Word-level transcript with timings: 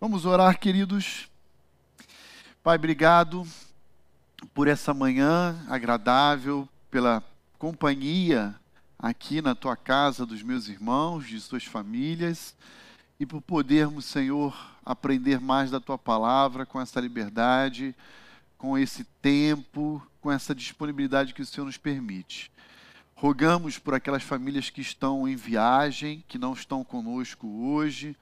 Vamos 0.00 0.24
orar, 0.24 0.60
queridos. 0.60 1.28
Pai, 2.62 2.76
obrigado 2.76 3.44
por 4.54 4.68
essa 4.68 4.94
manhã 4.94 5.60
agradável, 5.68 6.68
pela 6.88 7.20
companhia 7.58 8.54
aqui 8.96 9.42
na 9.42 9.56
tua 9.56 9.76
casa 9.76 10.24
dos 10.24 10.40
meus 10.40 10.68
irmãos, 10.68 11.26
de 11.26 11.40
suas 11.40 11.64
famílias, 11.64 12.54
e 13.18 13.26
por 13.26 13.42
podermos, 13.42 14.04
Senhor, 14.04 14.56
aprender 14.84 15.40
mais 15.40 15.68
da 15.68 15.80
tua 15.80 15.98
palavra 15.98 16.64
com 16.64 16.80
essa 16.80 17.00
liberdade, 17.00 17.92
com 18.56 18.78
esse 18.78 19.02
tempo, 19.20 20.00
com 20.20 20.30
essa 20.30 20.54
disponibilidade 20.54 21.34
que 21.34 21.42
o 21.42 21.46
Senhor 21.46 21.66
nos 21.66 21.76
permite. 21.76 22.52
Rogamos 23.16 23.80
por 23.80 23.94
aquelas 23.94 24.22
famílias 24.22 24.70
que 24.70 24.80
estão 24.80 25.26
em 25.26 25.34
viagem, 25.34 26.22
que 26.28 26.38
não 26.38 26.52
estão 26.52 26.84
conosco 26.84 27.48
hoje, 27.48 28.16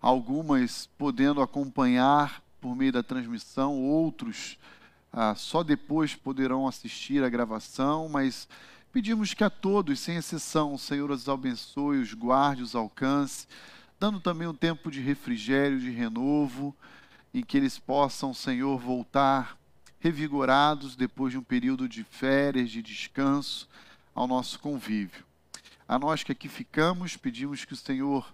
algumas 0.00 0.88
podendo 0.98 1.42
acompanhar 1.42 2.42
por 2.60 2.74
meio 2.74 2.92
da 2.92 3.02
transmissão, 3.02 3.80
outros 3.80 4.58
ah, 5.12 5.34
só 5.34 5.62
depois 5.62 6.14
poderão 6.14 6.66
assistir 6.66 7.22
a 7.24 7.28
gravação, 7.28 8.08
mas 8.08 8.48
pedimos 8.92 9.34
que 9.34 9.44
a 9.44 9.50
todos, 9.50 10.00
sem 10.00 10.16
exceção, 10.16 10.74
o 10.74 10.78
Senhor 10.78 11.10
os 11.10 11.28
abençoe, 11.28 11.98
os 11.98 12.14
guarde, 12.14 12.62
os 12.62 12.74
alcance, 12.74 13.46
dando 13.98 14.20
também 14.20 14.46
um 14.46 14.54
tempo 14.54 14.90
de 14.90 15.00
refrigério, 15.00 15.80
de 15.80 15.90
renovo, 15.90 16.74
em 17.32 17.42
que 17.42 17.56
eles 17.56 17.78
possam, 17.78 18.32
Senhor, 18.32 18.78
voltar 18.78 19.58
revigorados 20.00 20.94
depois 20.94 21.32
de 21.32 21.38
um 21.38 21.42
período 21.42 21.88
de 21.88 22.04
férias, 22.04 22.70
de 22.70 22.82
descanso 22.82 23.68
ao 24.14 24.26
nosso 24.26 24.58
convívio. 24.60 25.24
A 25.86 25.98
nós 25.98 26.22
que 26.22 26.32
aqui 26.32 26.48
ficamos, 26.48 27.16
pedimos 27.16 27.64
que 27.64 27.72
o 27.72 27.76
Senhor 27.76 28.32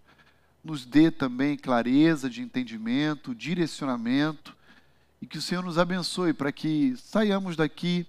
nos 0.64 0.86
dê 0.86 1.10
também 1.10 1.56
clareza 1.56 2.30
de 2.30 2.40
entendimento, 2.40 3.34
direcionamento, 3.34 4.56
e 5.20 5.26
que 5.26 5.38
o 5.38 5.42
Senhor 5.42 5.62
nos 5.62 5.78
abençoe 5.78 6.32
para 6.32 6.50
que 6.50 6.96
saiamos 6.96 7.54
daqui 7.54 8.06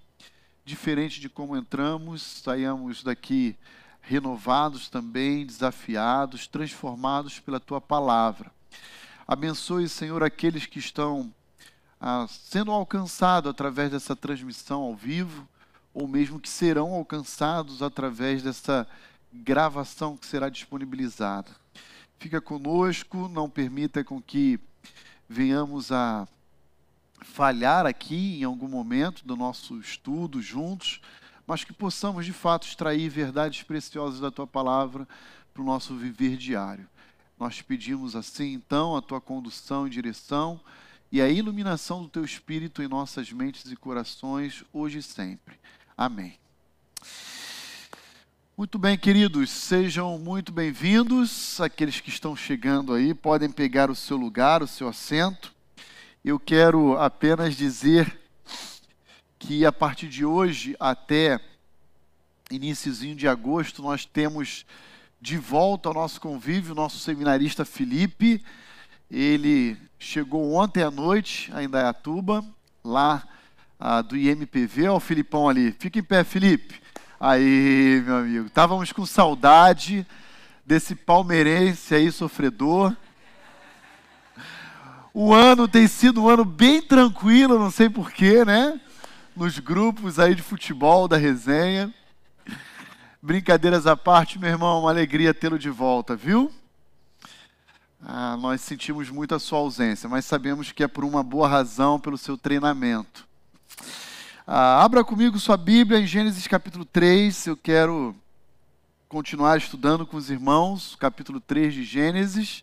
diferente 0.64 1.20
de 1.20 1.28
como 1.28 1.56
entramos, 1.56 2.22
saiamos 2.22 3.02
daqui 3.02 3.56
renovados 4.00 4.88
também, 4.88 5.44
desafiados, 5.44 6.46
transformados 6.46 7.38
pela 7.38 7.60
tua 7.60 7.80
palavra. 7.80 8.50
Abençoe, 9.26 9.88
Senhor, 9.88 10.22
aqueles 10.22 10.66
que 10.66 10.78
estão 10.78 11.32
ah, 12.00 12.26
sendo 12.28 12.70
alcançados 12.70 13.50
através 13.50 13.90
dessa 13.90 14.14
transmissão 14.14 14.82
ao 14.82 14.94
vivo 14.94 15.46
ou 15.92 16.06
mesmo 16.06 16.38
que 16.38 16.48
serão 16.48 16.92
alcançados 16.92 17.82
através 17.82 18.42
dessa 18.42 18.86
gravação 19.32 20.16
que 20.16 20.26
será 20.26 20.48
disponibilizada. 20.48 21.50
Fica 22.18 22.40
conosco, 22.40 23.28
não 23.28 23.48
permita 23.48 24.02
com 24.02 24.20
que 24.20 24.58
venhamos 25.28 25.92
a 25.92 26.26
falhar 27.20 27.86
aqui 27.86 28.40
em 28.40 28.44
algum 28.44 28.68
momento 28.68 29.24
do 29.24 29.36
nosso 29.36 29.78
estudo 29.80 30.40
juntos, 30.40 31.00
mas 31.46 31.64
que 31.64 31.72
possamos 31.72 32.24
de 32.24 32.32
fato 32.32 32.66
extrair 32.66 33.08
verdades 33.08 33.62
preciosas 33.62 34.20
da 34.20 34.30
tua 34.30 34.46
palavra 34.46 35.06
para 35.52 35.62
o 35.62 35.66
nosso 35.66 35.94
viver 35.94 36.36
diário. 36.36 36.88
Nós 37.38 37.56
te 37.56 37.64
pedimos 37.64 38.16
assim, 38.16 38.54
então, 38.54 38.96
a 38.96 39.02
tua 39.02 39.20
condução 39.20 39.86
e 39.86 39.90
direção 39.90 40.60
e 41.12 41.20
a 41.20 41.28
iluminação 41.28 42.02
do 42.02 42.08
teu 42.08 42.24
espírito 42.24 42.82
em 42.82 42.88
nossas 42.88 43.30
mentes 43.30 43.70
e 43.70 43.76
corações, 43.76 44.64
hoje 44.72 44.98
e 44.98 45.02
sempre. 45.02 45.56
Amém. 45.96 46.38
Muito 48.58 48.78
bem, 48.78 48.96
queridos, 48.96 49.50
sejam 49.50 50.18
muito 50.18 50.50
bem-vindos. 50.50 51.60
Aqueles 51.60 52.00
que 52.00 52.08
estão 52.08 52.34
chegando 52.34 52.94
aí 52.94 53.12
podem 53.12 53.50
pegar 53.50 53.90
o 53.90 53.94
seu 53.94 54.16
lugar, 54.16 54.62
o 54.62 54.66
seu 54.66 54.88
assento. 54.88 55.52
Eu 56.24 56.40
quero 56.40 56.96
apenas 56.96 57.54
dizer 57.54 58.18
que 59.38 59.66
a 59.66 59.70
partir 59.70 60.08
de 60.08 60.24
hoje 60.24 60.74
até 60.80 61.38
iníciozinho 62.50 63.14
de 63.14 63.28
agosto 63.28 63.82
nós 63.82 64.06
temos 64.06 64.64
de 65.20 65.36
volta 65.36 65.90
ao 65.90 65.94
nosso 65.94 66.18
convívio 66.18 66.72
o 66.72 66.76
nosso 66.76 66.98
seminarista 66.98 67.62
Felipe. 67.62 68.42
Ele 69.10 69.76
chegou 69.98 70.54
ontem 70.54 70.82
à 70.82 70.90
noite 70.90 71.52
a 71.52 71.62
Indaiatuba, 71.62 72.42
lá 72.82 73.22
ah, 73.78 74.00
do 74.00 74.16
IMPV. 74.16 74.84
Olha 74.84 74.92
o 74.94 75.00
Filipão 75.00 75.46
ali. 75.46 75.72
Fica 75.72 75.98
em 75.98 76.02
pé, 76.02 76.24
Felipe. 76.24 76.85
Aí, 77.18 78.02
meu 78.04 78.16
amigo. 78.18 78.46
Estávamos 78.46 78.92
com 78.92 79.06
saudade 79.06 80.06
desse 80.66 80.94
palmeirense 80.94 81.94
aí 81.94 82.12
sofredor. 82.12 82.94
O 85.14 85.32
ano 85.32 85.66
tem 85.66 85.88
sido 85.88 86.22
um 86.22 86.28
ano 86.28 86.44
bem 86.44 86.82
tranquilo, 86.82 87.58
não 87.58 87.70
sei 87.70 87.88
porquê, 87.88 88.44
né? 88.44 88.78
Nos 89.34 89.58
grupos 89.58 90.18
aí 90.18 90.34
de 90.34 90.42
futebol 90.42 91.08
da 91.08 91.16
resenha. 91.16 91.92
Brincadeiras 93.22 93.86
à 93.86 93.96
parte, 93.96 94.38
meu 94.38 94.50
irmão, 94.50 94.80
uma 94.80 94.90
alegria 94.90 95.32
tê-lo 95.32 95.58
de 95.58 95.70
volta, 95.70 96.14
viu? 96.14 96.52
Ah, 98.04 98.36
nós 98.36 98.60
sentimos 98.60 99.08
muito 99.08 99.34
a 99.34 99.38
sua 99.38 99.58
ausência, 99.58 100.06
mas 100.06 100.26
sabemos 100.26 100.70
que 100.70 100.84
é 100.84 100.88
por 100.88 101.02
uma 101.02 101.22
boa 101.22 101.48
razão, 101.48 101.98
pelo 101.98 102.18
seu 102.18 102.36
treinamento. 102.36 103.26
Ah, 104.48 104.84
abra 104.84 105.02
comigo 105.02 105.40
sua 105.40 105.56
Bíblia 105.56 105.98
em 105.98 106.06
Gênesis 106.06 106.46
capítulo 106.46 106.84
3. 106.84 107.48
Eu 107.48 107.56
quero 107.56 108.14
continuar 109.08 109.58
estudando 109.58 110.06
com 110.06 110.16
os 110.16 110.30
irmãos, 110.30 110.94
capítulo 111.00 111.40
3 111.40 111.74
de 111.74 111.82
Gênesis, 111.82 112.62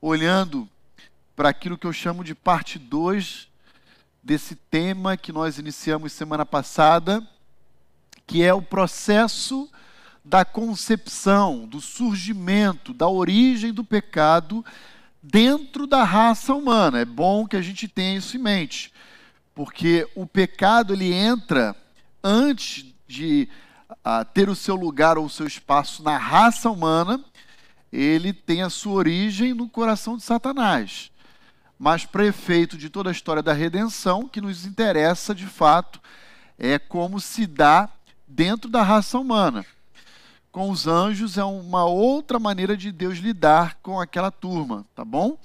olhando 0.00 0.68
para 1.34 1.48
aquilo 1.48 1.76
que 1.76 1.88
eu 1.88 1.92
chamo 1.92 2.22
de 2.22 2.36
parte 2.36 2.78
2 2.78 3.48
desse 4.22 4.54
tema 4.54 5.16
que 5.16 5.32
nós 5.32 5.58
iniciamos 5.58 6.12
semana 6.12 6.46
passada, 6.46 7.20
que 8.24 8.44
é 8.44 8.54
o 8.54 8.62
processo 8.62 9.68
da 10.24 10.44
concepção, 10.44 11.66
do 11.66 11.80
surgimento, 11.80 12.94
da 12.94 13.08
origem 13.08 13.72
do 13.72 13.82
pecado 13.82 14.64
dentro 15.20 15.84
da 15.84 16.04
raça 16.04 16.54
humana. 16.54 17.00
É 17.00 17.04
bom 17.04 17.44
que 17.44 17.56
a 17.56 17.60
gente 17.60 17.88
tenha 17.88 18.18
isso 18.18 18.36
em 18.36 18.40
mente 18.40 18.92
porque 19.58 20.08
o 20.14 20.24
pecado 20.24 20.92
ele 20.92 21.12
entra 21.12 21.74
antes 22.22 22.94
de 23.08 23.48
uh, 23.90 24.24
ter 24.32 24.48
o 24.48 24.54
seu 24.54 24.76
lugar 24.76 25.18
ou 25.18 25.24
o 25.24 25.28
seu 25.28 25.48
espaço 25.48 26.00
na 26.00 26.16
raça 26.16 26.70
humana, 26.70 27.20
ele 27.92 28.32
tem 28.32 28.62
a 28.62 28.70
sua 28.70 28.92
origem 28.92 29.52
no 29.54 29.68
coração 29.68 30.16
de 30.16 30.22
Satanás. 30.22 31.10
Mas 31.76 32.06
para 32.06 32.24
efeito 32.24 32.78
de 32.78 32.88
toda 32.88 33.10
a 33.10 33.12
história 33.12 33.42
da 33.42 33.52
redenção, 33.52 34.28
que 34.28 34.40
nos 34.40 34.64
interessa 34.64 35.34
de 35.34 35.46
fato 35.46 36.00
é 36.56 36.78
como 36.78 37.18
se 37.18 37.44
dá 37.44 37.88
dentro 38.28 38.70
da 38.70 38.84
raça 38.84 39.18
humana. 39.18 39.66
Com 40.52 40.70
os 40.70 40.86
anjos 40.86 41.36
é 41.36 41.42
uma 41.42 41.84
outra 41.84 42.38
maneira 42.38 42.76
de 42.76 42.92
Deus 42.92 43.18
lidar 43.18 43.76
com 43.82 44.00
aquela 44.00 44.30
turma, 44.30 44.86
tá 44.94 45.04
bom? 45.04 45.36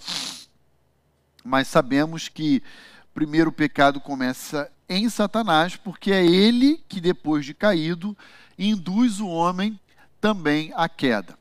Mas 1.44 1.68
sabemos 1.68 2.30
que 2.30 2.62
primeiro 3.14 3.52
pecado 3.52 4.00
começa 4.00 4.72
em 4.90 5.08
Satanás, 5.10 5.76
porque 5.76 6.12
é 6.12 6.26
ele 6.26 6.84
que, 6.88 7.00
depois 7.00 7.46
de 7.46 7.54
caído, 7.54 8.18
induz 8.58 9.20
o 9.20 9.28
homem 9.28 9.80
também 10.20 10.72
à 10.76 10.90
queda. 10.90 11.38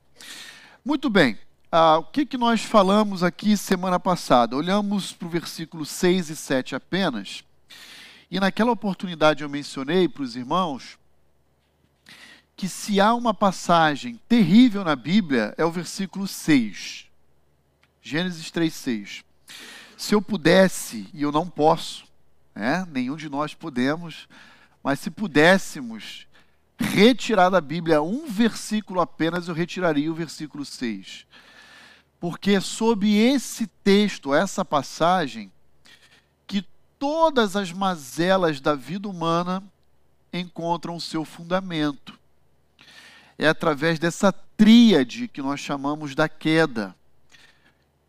Muito 0.84 1.08
bem, 1.08 1.38
ah, 1.70 1.98
o 1.98 2.04
que, 2.04 2.26
que 2.26 2.36
nós 2.36 2.62
falamos 2.62 3.22
aqui 3.22 3.56
semana 3.56 3.98
passada? 3.98 4.56
Olhamos 4.56 5.12
para 5.12 5.26
o 5.26 5.30
versículo 5.30 5.86
6 5.86 6.30
e 6.30 6.36
7 6.36 6.74
apenas, 6.74 7.44
e 8.30 8.38
naquela 8.38 8.72
oportunidade 8.72 9.42
eu 9.42 9.48
mencionei 9.48 10.08
para 10.08 10.22
os 10.22 10.36
irmãos 10.36 10.98
que 12.56 12.68
se 12.68 13.00
há 13.00 13.14
uma 13.14 13.34
passagem 13.34 14.20
terrível 14.28 14.84
na 14.84 14.94
Bíblia, 14.94 15.54
é 15.56 15.64
o 15.64 15.70
versículo 15.70 16.28
6. 16.28 17.06
Gênesis 18.00 18.50
3, 18.50 18.72
6. 18.72 19.24
Se 20.02 20.16
eu 20.16 20.20
pudesse, 20.20 21.08
e 21.14 21.22
eu 21.22 21.30
não 21.30 21.48
posso, 21.48 22.04
né? 22.56 22.84
nenhum 22.90 23.14
de 23.14 23.28
nós 23.28 23.54
podemos, 23.54 24.28
mas 24.82 24.98
se 24.98 25.12
pudéssemos 25.12 26.26
retirar 26.76 27.50
da 27.50 27.60
Bíblia 27.60 28.02
um 28.02 28.26
versículo 28.26 29.00
apenas, 29.00 29.46
eu 29.46 29.54
retiraria 29.54 30.10
o 30.10 30.14
versículo 30.14 30.64
6. 30.64 31.24
Porque 32.18 32.60
sob 32.60 33.08
esse 33.16 33.68
texto, 33.84 34.34
essa 34.34 34.64
passagem, 34.64 35.52
que 36.48 36.66
todas 36.98 37.54
as 37.54 37.70
mazelas 37.70 38.60
da 38.60 38.74
vida 38.74 39.08
humana 39.08 39.62
encontram 40.32 40.96
o 40.96 41.00
seu 41.00 41.24
fundamento. 41.24 42.18
É 43.38 43.46
através 43.46 44.00
dessa 44.00 44.32
tríade 44.32 45.28
que 45.28 45.40
nós 45.40 45.60
chamamos 45.60 46.16
da 46.16 46.28
queda 46.28 46.92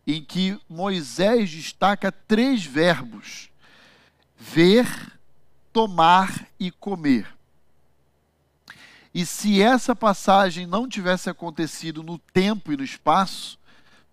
em 0.06 0.22
que 0.22 0.58
Moisés 0.68 1.50
destaca 1.50 2.12
três 2.12 2.64
verbos: 2.64 3.50
ver, 4.36 4.86
tomar 5.72 6.46
e 6.58 6.70
comer. 6.70 7.34
E 9.14 9.24
se 9.24 9.62
essa 9.62 9.94
passagem 9.94 10.66
não 10.66 10.88
tivesse 10.88 11.30
acontecido 11.30 12.02
no 12.02 12.18
tempo 12.18 12.72
e 12.72 12.76
no 12.76 12.82
espaço, 12.82 13.58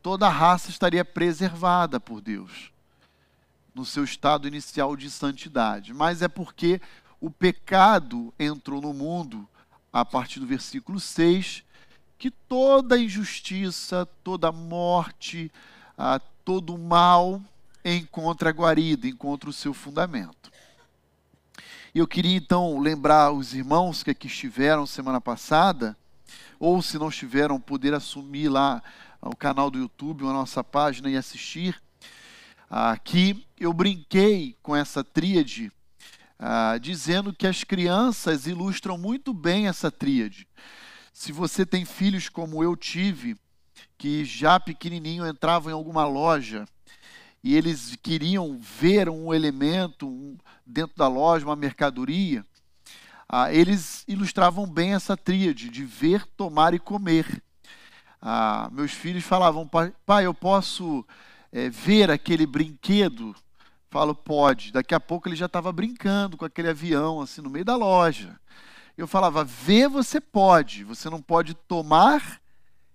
toda 0.01 0.27
a 0.27 0.31
raça 0.31 0.69
estaria 0.69 1.03
preservada 1.03 1.99
por 1.99 2.21
Deus, 2.21 2.71
no 3.73 3.83
seu 3.83 4.03
estado 4.03 4.47
inicial 4.47 4.95
de 4.95 5.09
santidade. 5.09 5.91
Mas 5.91 6.21
é 6.21 6.27
porque 6.27 6.79
o 7.19 7.31
pecado 7.31 8.31
entrou 8.37 8.79
no 8.79 8.93
mundo, 8.93 9.47
a 9.91 10.05
partir 10.05 10.39
do 10.39 10.45
versículo 10.45 10.99
6, 10.99 11.63
que 12.17 12.29
toda 12.29 12.99
injustiça, 12.99 14.07
toda 14.23 14.51
morte, 14.51 15.51
ah, 16.03 16.19
todo 16.43 16.75
mal 16.79 17.39
encontra 17.85 18.49
guarida, 18.49 19.07
encontra 19.07 19.51
o 19.51 19.53
seu 19.53 19.71
fundamento. 19.71 20.51
Eu 21.93 22.07
queria 22.07 22.35
então 22.35 22.79
lembrar 22.79 23.31
os 23.31 23.53
irmãos 23.53 24.01
que 24.01 24.09
aqui 24.09 24.25
estiveram 24.25 24.87
semana 24.87 25.21
passada, 25.21 25.95
ou 26.59 26.81
se 26.81 26.97
não 26.97 27.09
estiveram, 27.09 27.61
poder 27.61 27.93
assumir 27.93 28.49
lá 28.49 28.81
o 29.21 29.35
canal 29.35 29.69
do 29.69 29.77
YouTube, 29.77 30.23
a 30.23 30.33
nossa 30.33 30.63
página 30.63 31.07
e 31.07 31.15
assistir. 31.15 31.79
Aqui 32.67 33.45
eu 33.59 33.71
brinquei 33.71 34.57
com 34.63 34.75
essa 34.75 35.03
tríade, 35.03 35.71
ah, 36.39 36.79
dizendo 36.81 37.31
que 37.31 37.45
as 37.45 37.63
crianças 37.63 38.47
ilustram 38.47 38.97
muito 38.97 39.35
bem 39.35 39.67
essa 39.67 39.91
tríade. 39.91 40.47
Se 41.13 41.31
você 41.31 41.63
tem 41.63 41.85
filhos 41.85 42.27
como 42.27 42.63
eu 42.63 42.75
tive, 42.75 43.37
que 43.97 44.25
já 44.25 44.59
pequenininho 44.59 45.27
entravam 45.27 45.71
em 45.71 45.75
alguma 45.75 46.05
loja 46.05 46.65
e 47.43 47.55
eles 47.55 47.95
queriam 48.01 48.57
ver 48.59 49.09
um 49.09 49.33
elemento 49.33 50.07
um, 50.07 50.37
dentro 50.65 50.95
da 50.95 51.07
loja, 51.07 51.45
uma 51.45 51.55
mercadoria, 51.55 52.45
ah, 53.27 53.51
eles 53.53 54.03
ilustravam 54.07 54.67
bem 54.67 54.93
essa 54.93 55.15
tríade 55.15 55.69
de 55.69 55.83
ver, 55.83 56.25
tomar 56.37 56.73
e 56.73 56.79
comer. 56.79 57.41
Ah, 58.21 58.69
meus 58.71 58.91
filhos 58.91 59.23
falavam, 59.23 59.67
pai, 59.67 60.25
eu 60.25 60.33
posso 60.33 61.05
é, 61.51 61.69
ver 61.69 62.11
aquele 62.11 62.45
brinquedo? 62.45 63.35
Falo, 63.89 64.13
pode. 64.13 64.71
Daqui 64.71 64.93
a 64.93 64.99
pouco 64.99 65.29
ele 65.29 65.35
já 65.35 65.45
estava 65.45 65.71
brincando 65.71 66.37
com 66.37 66.45
aquele 66.45 66.69
avião, 66.69 67.21
assim, 67.21 67.41
no 67.41 67.49
meio 67.49 67.65
da 67.65 67.75
loja. 67.75 68.39
Eu 68.97 69.07
falava, 69.07 69.43
ver 69.43 69.87
você 69.87 70.19
pode, 70.19 70.83
você 70.83 71.09
não 71.09 71.21
pode 71.21 71.53
tomar 71.53 72.40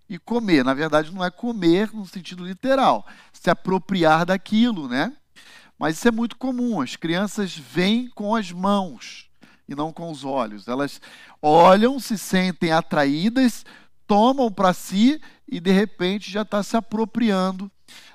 e 0.08 0.18
comer. 0.18 0.64
Na 0.64 0.74
verdade, 0.74 1.12
não 1.12 1.24
é 1.24 1.30
comer 1.30 1.92
no 1.92 2.06
sentido 2.06 2.44
literal, 2.44 3.06
se 3.32 3.50
apropriar 3.50 4.24
daquilo, 4.24 4.88
né? 4.88 5.12
Mas 5.78 5.96
isso 5.96 6.08
é 6.08 6.10
muito 6.10 6.36
comum. 6.36 6.80
As 6.80 6.96
crianças 6.96 7.56
vêm 7.56 8.08
com 8.08 8.34
as 8.34 8.50
mãos 8.50 9.28
e 9.68 9.74
não 9.74 9.92
com 9.92 10.10
os 10.10 10.24
olhos. 10.24 10.68
Elas 10.68 11.00
olham, 11.42 11.98
se 12.00 12.16
sentem 12.16 12.72
atraídas, 12.72 13.64
tomam 14.06 14.50
para 14.50 14.72
si 14.72 15.20
e 15.46 15.60
de 15.60 15.70
repente 15.70 16.30
já 16.30 16.42
está 16.42 16.62
se 16.62 16.76
apropriando 16.76 17.70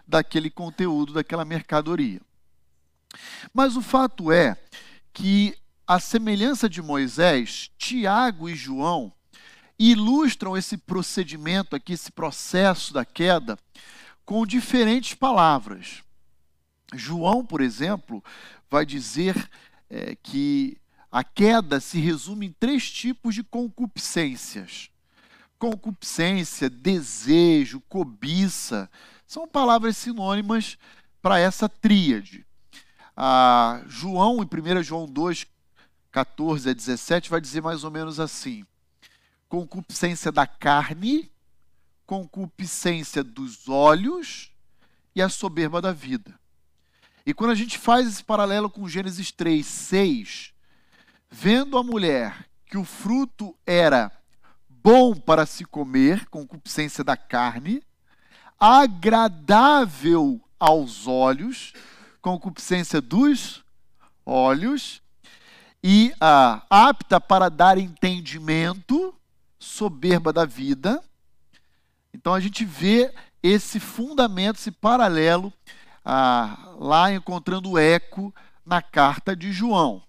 daquele 0.08 0.50
conteúdo, 0.50 1.14
daquela 1.14 1.46
mercadoria. 1.46 2.22
Mas 3.54 3.76
o 3.76 3.82
fato 3.82 4.32
é 4.32 4.58
que, 5.14 5.56
a 5.86 6.00
semelhança 6.00 6.70
de 6.70 6.82
Moisés, 6.82 7.70
Tiago 7.78 8.48
e 8.50 8.56
João 8.56 9.12
ilustram 9.89 10.56
esse 10.56 10.78
procedimento 10.78 11.75
aqui, 11.75 11.94
esse 11.94 12.12
processo 12.12 12.94
da 12.94 13.04
queda, 13.04 13.57
com 14.24 14.45
diferentes 14.45 15.16
palavras. 15.16 16.04
João, 16.94 17.45
por 17.45 17.62
exemplo, 17.62 18.24
vai 18.69 18.86
dizer 18.86 19.50
é, 19.89 20.16
que 20.16 20.78
a 21.12 21.24
queda 21.24 21.80
se 21.80 22.00
resume 22.00 22.48
em 22.48 22.51
três 22.51 22.89
tipos 22.92 23.33
de 23.33 23.44
concupiscências. 23.44 24.89
Concupiscência, 25.57 26.69
desejo, 26.69 27.81
cobiça, 27.81 28.89
são 29.25 29.48
palavras 29.48 29.98
sinônimas 29.98 30.77
para 31.22 31.39
essa 31.39 31.68
tríade. 31.68 32.45
João, 33.88 34.42
em 34.42 34.45
1 34.80 34.84
João 34.84 35.06
2, 35.06 35.45
14 36.12 36.69
a 36.69 36.74
17, 36.74 37.30
vai 37.30 37.39
dizer 37.39 37.62
mais 37.62 37.84
ou 37.84 37.92
menos 37.92 38.19
assim: 38.19 38.66
concupiscência 39.51 40.31
da 40.31 40.48
carne, 40.48 41.30
concupiscência 42.06 43.21
dos 43.21 43.68
olhos 43.68 44.50
e 45.13 45.21
a 45.21 45.27
soberba 45.27 45.81
da 45.81 45.92
vida. 45.92 46.39
E 47.25 47.33
quando 47.33 47.51
a 47.51 47.56
gente 47.56 47.77
faz 47.77 48.07
esse 48.07 48.24
paralelo 48.24 48.69
com 48.69 48.88
Gênesis 48.88 49.30
3, 49.30 49.68
6, 49.68 50.53
vendo 51.30 51.77
a 51.77 51.83
mulher 51.83 52.48
que 52.65 52.77
o 52.77 52.86
fruto 52.86 53.53
era 53.65 54.09
bom 54.69 55.13
para 55.13 55.45
se 55.45 55.65
comer, 55.65 56.30
concupiscência 56.30 57.03
da 57.03 57.18
carne, 57.18 57.83
agradável 58.57 60.39
aos 60.57 61.07
olhos, 61.07 61.74
concupiscência 62.21 63.01
dos 63.01 63.65
olhos, 64.25 65.01
e 65.83 66.13
ah, 66.21 66.65
apta 66.69 67.19
para 67.19 67.50
dar 67.50 67.77
entendimento, 67.77 69.13
soberba 69.62 70.34
da 70.34 70.44
vida. 70.44 71.02
Então 72.12 72.34
a 72.34 72.40
gente 72.40 72.66
vê 72.66 73.13
esse 73.44 73.80
fundamento, 73.80 74.58
esse 74.58 74.72
paralelo, 74.72 75.54
ah, 76.04 76.74
lá 76.80 77.13
encontrando 77.13 77.78
eco 77.78 78.34
na 78.66 78.81
carta 78.81 79.36
de 79.36 79.54
João. 79.54 80.04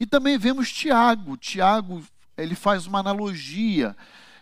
E 0.00 0.06
também 0.06 0.38
vemos 0.38 0.72
Tiago. 0.72 1.36
Tiago 1.36 2.02
ele 2.36 2.54
faz 2.54 2.86
uma 2.86 3.00
analogia 3.00 3.94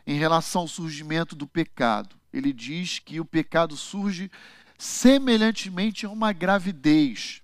em 0.06 0.16
relação 0.16 0.62
ao 0.62 0.68
surgimento 0.68 1.34
do 1.34 1.46
pecado. 1.46 2.16
Ele 2.32 2.52
diz 2.52 3.00
que 3.00 3.18
o 3.18 3.24
pecado 3.24 3.76
surge 3.76 4.30
semelhantemente 4.78 6.06
a 6.06 6.10
uma 6.10 6.32
gravidez. 6.32 7.42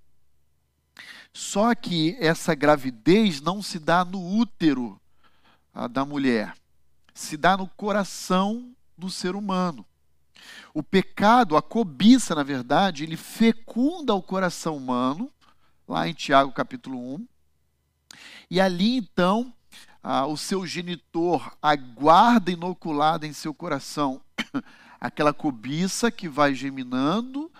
Só 1.33 1.75
que 1.75 2.17
essa 2.21 2.55
gravidez 2.55 3.41
não 3.41 3.61
se 3.61 3.81
dá 3.81 4.05
no 4.05 4.39
útero 4.39 5.01
ah, 5.75 5.89
da 5.89 6.05
mulher 6.05 6.55
se 7.15 7.37
dá 7.37 7.57
no 7.57 7.69
coração 7.69 8.75
do 8.99 9.09
ser 9.09 9.37
humano. 9.37 9.87
O 10.75 10.83
pecado, 10.83 11.57
a 11.57 11.63
cobiça, 11.63 12.35
na 12.35 12.43
verdade, 12.43 13.05
ele 13.05 13.17
fecunda 13.17 14.13
o 14.15 14.23
coração 14.23 14.77
humano, 14.77 15.31
lá 15.87 16.09
em 16.09 16.13
Tiago 16.13 16.53
capítulo 16.53 16.99
1. 17.15 17.27
E 18.51 18.61
ali 18.61 18.97
então, 18.97 19.55
ah, 20.03 20.27
o 20.27 20.37
seu 20.37 20.67
genitor 20.67 21.57
aguarda 21.63 22.51
inoculada 22.51 23.27
em 23.27 23.33
seu 23.33 23.55
coração 23.55 24.21
aquela 25.01 25.33
cobiça 25.33 26.11
que 26.11 26.29
vai 26.29 26.55
geminando, 26.55 27.51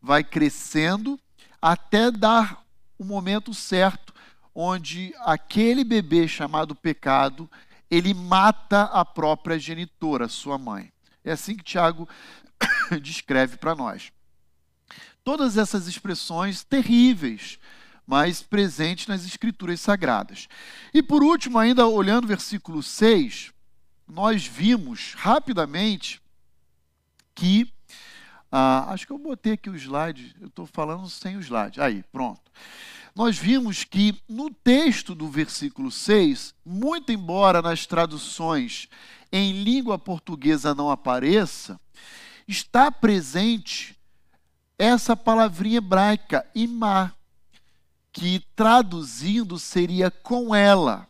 vai 0.00 0.24
crescendo, 0.24 1.20
até 1.60 2.10
dar 2.10 2.64
o 2.98 3.04
momento 3.04 3.52
certo 3.52 4.12
onde 4.54 5.14
aquele 5.20 5.84
bebê 5.84 6.26
chamado 6.26 6.74
pecado 6.74 7.50
ele 7.92 8.14
mata 8.14 8.84
a 8.84 9.04
própria 9.04 9.58
genitora, 9.58 10.26
sua 10.26 10.56
mãe. 10.56 10.90
É 11.22 11.32
assim 11.32 11.54
que 11.54 11.62
Tiago 11.62 12.08
descreve 13.02 13.58
para 13.58 13.74
nós. 13.74 14.10
Todas 15.22 15.58
essas 15.58 15.86
expressões 15.86 16.64
terríveis, 16.64 17.58
mas 18.06 18.42
presentes 18.42 19.06
nas 19.08 19.26
escrituras 19.26 19.78
sagradas. 19.78 20.48
E 20.94 21.02
por 21.02 21.22
último, 21.22 21.58
ainda 21.58 21.86
olhando 21.86 22.24
o 22.24 22.28
versículo 22.28 22.82
6, 22.82 23.52
nós 24.08 24.46
vimos 24.46 25.12
rapidamente 25.18 26.18
que. 27.34 27.70
Ah, 28.50 28.86
acho 28.88 29.06
que 29.06 29.12
eu 29.12 29.18
botei 29.18 29.52
aqui 29.52 29.68
o 29.68 29.76
slide, 29.76 30.34
eu 30.40 30.48
estou 30.48 30.64
falando 30.64 31.10
sem 31.10 31.36
o 31.36 31.40
slide. 31.40 31.78
Aí, 31.78 32.02
pronto 32.10 32.50
nós 33.14 33.36
vimos 33.36 33.84
que 33.84 34.14
no 34.28 34.50
texto 34.50 35.14
do 35.14 35.28
versículo 35.28 35.90
6, 35.90 36.54
muito 36.64 37.12
embora 37.12 37.60
nas 37.60 37.86
traduções 37.86 38.88
em 39.30 39.62
língua 39.62 39.98
portuguesa 39.98 40.74
não 40.74 40.90
apareça, 40.90 41.78
está 42.48 42.90
presente 42.90 43.96
essa 44.78 45.14
palavrinha 45.14 45.78
hebraica, 45.78 46.46
imá, 46.54 47.12
que 48.12 48.42
traduzindo 48.56 49.58
seria 49.58 50.10
com 50.10 50.54
ela. 50.54 51.06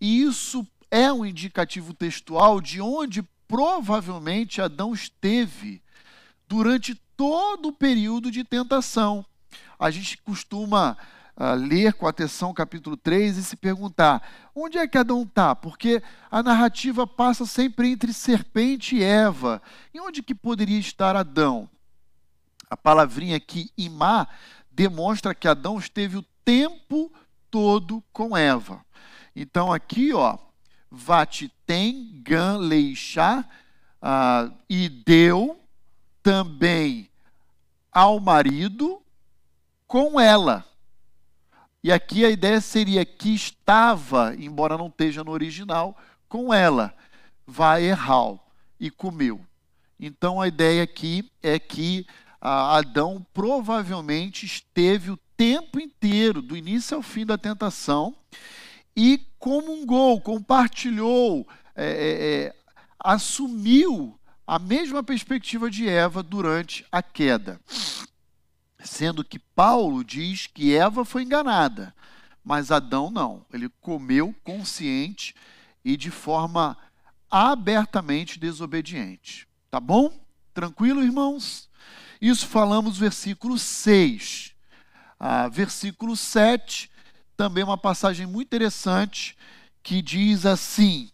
E 0.00 0.22
isso 0.22 0.66
é 0.90 1.12
um 1.12 1.24
indicativo 1.24 1.92
textual 1.94 2.60
de 2.60 2.80
onde 2.80 3.22
provavelmente 3.48 4.60
Adão 4.60 4.92
esteve 4.94 5.82
durante 6.46 6.94
todo 7.16 7.68
o 7.68 7.72
período 7.72 8.30
de 8.30 8.44
tentação. 8.44 9.24
A 9.78 9.90
gente 9.90 10.16
costuma 10.18 10.96
uh, 11.40 11.54
ler 11.54 11.94
com 11.94 12.06
atenção 12.06 12.50
o 12.50 12.54
capítulo 12.54 12.96
3 12.98 13.38
e 13.38 13.42
se 13.42 13.56
perguntar: 13.56 14.22
onde 14.54 14.76
é 14.76 14.86
que 14.86 14.98
Adão 14.98 15.22
está? 15.22 15.56
Porque 15.56 16.02
a 16.30 16.42
narrativa 16.42 17.06
passa 17.06 17.46
sempre 17.46 17.90
entre 17.90 18.12
serpente 18.12 18.96
e 18.96 19.02
Eva. 19.02 19.62
E 19.94 20.00
onde 20.00 20.22
que 20.22 20.34
poderia 20.34 20.78
estar 20.78 21.16
Adão? 21.16 21.68
A 22.68 22.76
palavrinha 22.76 23.36
aqui, 23.36 23.72
imá, 23.76 24.28
demonstra 24.70 25.34
que 25.34 25.48
Adão 25.48 25.78
esteve 25.78 26.18
o 26.18 26.24
tempo 26.44 27.10
todo 27.50 28.04
com 28.12 28.36
Eva. 28.36 28.84
Então 29.34 29.72
aqui, 29.72 30.12
ó, 30.12 30.36
vatitem, 30.90 32.20
gan, 32.22 32.58
leixá, 32.58 33.44
uh, 34.02 34.54
e 34.68 34.88
deu, 34.88 35.58
também 36.22 37.08
ao 37.90 38.20
marido 38.20 39.02
com 39.86 40.20
ela. 40.20 40.69
E 41.82 41.90
aqui 41.90 42.24
a 42.24 42.30
ideia 42.30 42.60
seria 42.60 43.04
que 43.04 43.34
estava, 43.34 44.34
embora 44.38 44.76
não 44.76 44.88
esteja 44.88 45.24
no 45.24 45.30
original, 45.30 45.96
com 46.28 46.52
ela. 46.52 46.94
Vai 47.46 47.84
erral 47.84 48.52
e 48.78 48.90
comeu. 48.90 49.40
Então 49.98 50.40
a 50.40 50.48
ideia 50.48 50.82
aqui 50.82 51.30
é 51.42 51.58
que 51.58 52.06
ah, 52.40 52.76
Adão 52.76 53.24
provavelmente 53.32 54.46
esteve 54.46 55.10
o 55.10 55.18
tempo 55.36 55.80
inteiro, 55.80 56.42
do 56.42 56.56
início 56.56 56.96
ao 56.96 57.02
fim 57.02 57.24
da 57.24 57.38
tentação, 57.38 58.14
e 58.94 59.20
comungou, 59.38 60.20
compartilhou, 60.20 61.46
é, 61.74 61.86
é, 61.86 62.46
é 62.46 62.54
assumiu 62.98 64.18
a 64.46 64.58
mesma 64.58 65.02
perspectiva 65.02 65.70
de 65.70 65.88
Eva 65.88 66.22
durante 66.22 66.84
a 66.92 67.02
queda. 67.02 67.58
Sendo 68.82 69.24
que 69.24 69.38
Paulo 69.38 70.04
diz 70.04 70.46
que 70.46 70.74
Eva 70.74 71.04
foi 71.04 71.22
enganada, 71.22 71.94
mas 72.42 72.70
Adão 72.70 73.10
não. 73.10 73.44
Ele 73.52 73.68
comeu 73.80 74.34
consciente 74.42 75.34
e 75.84 75.96
de 75.96 76.10
forma 76.10 76.76
abertamente 77.30 78.38
desobediente. 78.38 79.46
Tá 79.70 79.78
bom? 79.78 80.12
Tranquilo, 80.52 81.02
irmãos? 81.02 81.68
Isso 82.20 82.46
falamos 82.46 82.98
versículo 82.98 83.58
6. 83.58 84.52
Ah, 85.18 85.48
versículo 85.48 86.16
7, 86.16 86.90
também 87.36 87.62
uma 87.62 87.78
passagem 87.78 88.26
muito 88.26 88.48
interessante 88.48 89.36
que 89.82 90.02
diz 90.02 90.44
assim: 90.46 91.10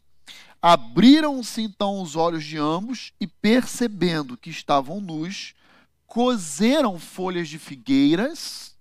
Abriram-se 0.63 1.63
então 1.63 2.01
os 2.01 2.17
olhos 2.17 2.45
de 2.45 2.57
ambos 2.57 3.13
e, 3.21 3.27
percebendo 3.27 4.37
que 4.37 4.51
estavam 4.51 5.01
nus, 5.01 5.55
cozeram 6.17 6.99
folhas 6.99 7.47
de 7.47 7.59
figueiras 7.59 8.75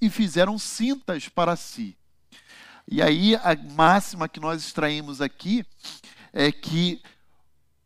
e 0.00 0.08
fizeram 0.08 0.58
cintas 0.58 1.28
para 1.28 1.54
si. 1.54 1.98
E 2.88 3.02
aí 3.02 3.36
a 3.36 3.54
máxima 3.76 4.26
que 4.26 4.40
nós 4.40 4.64
extraímos 4.64 5.20
aqui 5.20 5.62
é 6.32 6.50
que 6.50 7.02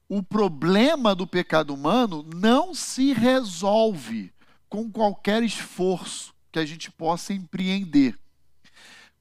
o 0.09 0.23
problema 0.23 1.17
do 1.17 1.27
pecado 1.27 1.75
humano 1.75 2.25
não 2.33 2.73
se 2.73 3.12
resolve 3.12 4.33
com 4.69 4.88
qualquer 4.88 5.43
esforço 5.43 6.33
que 6.53 6.61
a 6.61 6.65
gente 6.65 6.93
possa 6.93 7.33
empreender. 7.33 8.17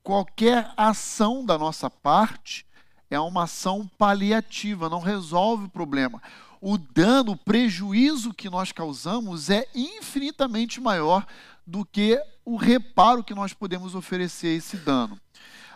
Qualquer 0.03 0.72
ação 0.77 1.44
da 1.44 1.58
nossa 1.58 1.89
parte 1.89 2.67
é 3.10 3.20
uma 3.20 3.46
ação 3.46 3.89
paliativa, 3.98 4.89
não 4.89 5.00
resolve 5.00 5.65
o 5.65 5.70
problema. 5.70 6.22
O 6.69 6.77
dano, 6.77 7.31
o 7.31 7.38
prejuízo 7.38 8.33
que 8.33 8.50
nós 8.50 8.74
causamos 8.74 9.50
é 9.50 9.65
infinitamente 9.74 10.81
maior 10.81 11.25
do 11.65 11.86
que 11.86 12.21
o 12.43 12.57
reparo 12.57 13.24
que 13.24 13.33
nós 13.33 13.53
podemos 13.53 13.95
oferecer 13.95 14.47
a 14.47 14.57
esse 14.57 14.75
dano. 14.75 15.17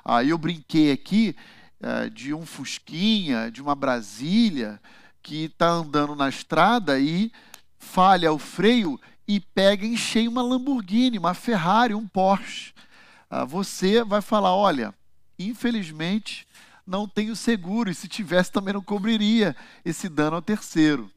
Aí 0.03 0.31
eu 0.31 0.37
brinquei 0.37 0.91
aqui 0.91 1.33
é, 1.79 2.09
de 2.09 2.33
um 2.33 2.45
Fusquinha, 2.45 3.49
de 3.49 3.61
uma 3.61 3.73
Brasília, 3.73 4.81
que 5.23 5.45
está 5.45 5.69
andando 5.69 6.13
na 6.13 6.27
estrada 6.27 6.99
e 6.99 7.31
falha 7.79 8.33
o 8.33 8.37
freio 8.37 8.99
e 9.25 9.39
pega 9.39 9.85
em 9.85 9.95
cheio 9.95 10.29
uma 10.29 10.41
Lamborghini, 10.41 11.17
uma 11.17 11.33
Ferrari, 11.33 11.95
um 11.95 12.05
Porsche. 12.05 12.73
Ah, 13.29 13.45
você 13.45 14.03
vai 14.03 14.21
falar: 14.21 14.53
olha, 14.53 14.93
infelizmente 15.39 16.45
não 16.85 17.07
tenho 17.07 17.35
seguro, 17.35 17.89
e 17.89 17.95
se 17.95 18.07
tivesse 18.07 18.51
também 18.51 18.73
não 18.73 18.81
cobriria 18.81 19.55
esse 19.85 20.09
dano 20.09 20.35
ao 20.35 20.41
terceiro. 20.41 21.09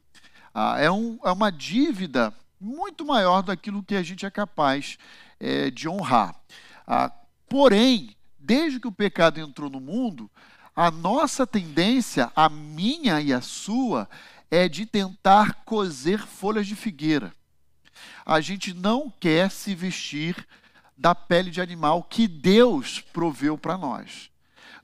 Ah, 0.53 0.79
é, 0.79 0.91
um, 0.91 1.19
é 1.25 1.33
uma 1.33 1.51
dívida 1.51 2.33
muito 2.61 3.05
maior 3.05 3.43
daquilo 3.43 3.83
que 3.83 3.97
a 3.97 4.03
gente 4.03 4.25
é 4.25 4.31
capaz 4.31 4.97
é, 5.41 5.71
de 5.71 5.89
honrar. 5.89 6.35
Ah, 6.87 7.11
porém, 7.49 8.15
desde 8.39 8.79
que 8.79 8.87
o 8.87 8.93
pecado 8.93 9.41
entrou 9.41 9.69
no 9.69 9.81
mundo, 9.81 10.31
a 10.77 10.91
nossa 10.91 11.47
tendência, 11.47 12.31
a 12.35 12.49
minha 12.49 13.21
e 13.21 13.33
a 13.33 13.41
sua, 13.41 14.09
é 14.51 14.69
de 14.69 14.87
tentar 14.87 15.65
coser 15.65 16.25
folhas 16.25 16.67
de 16.67 16.77
figueira. 16.77 17.35
A 18.25 18.41
gente 18.41 18.73
não 18.73 19.11
quer 19.11 19.51
se 19.51 19.75
vestir 19.75 20.47
da 20.97 21.15
pele 21.15 21.51
de 21.51 21.61
animal 21.61 22.03
que 22.03 22.29
Deus 22.29 23.01
proveu 23.01 23.59
para 23.59 23.77
nós 23.77 24.31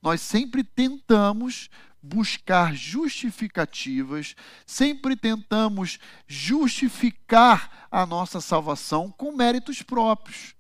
nós 0.03 0.21
sempre 0.21 0.65
tentamos 0.65 1.69
buscar 2.03 2.75
justificativas, 2.75 4.35
sempre 4.65 5.15
tentamos 5.15 5.99
justificar 6.27 7.89
a 7.91 8.07
nossa 8.07 8.41
salvação 8.41 9.11
com 9.11 9.33
méritos 9.33 9.83
próprios. 9.83 10.55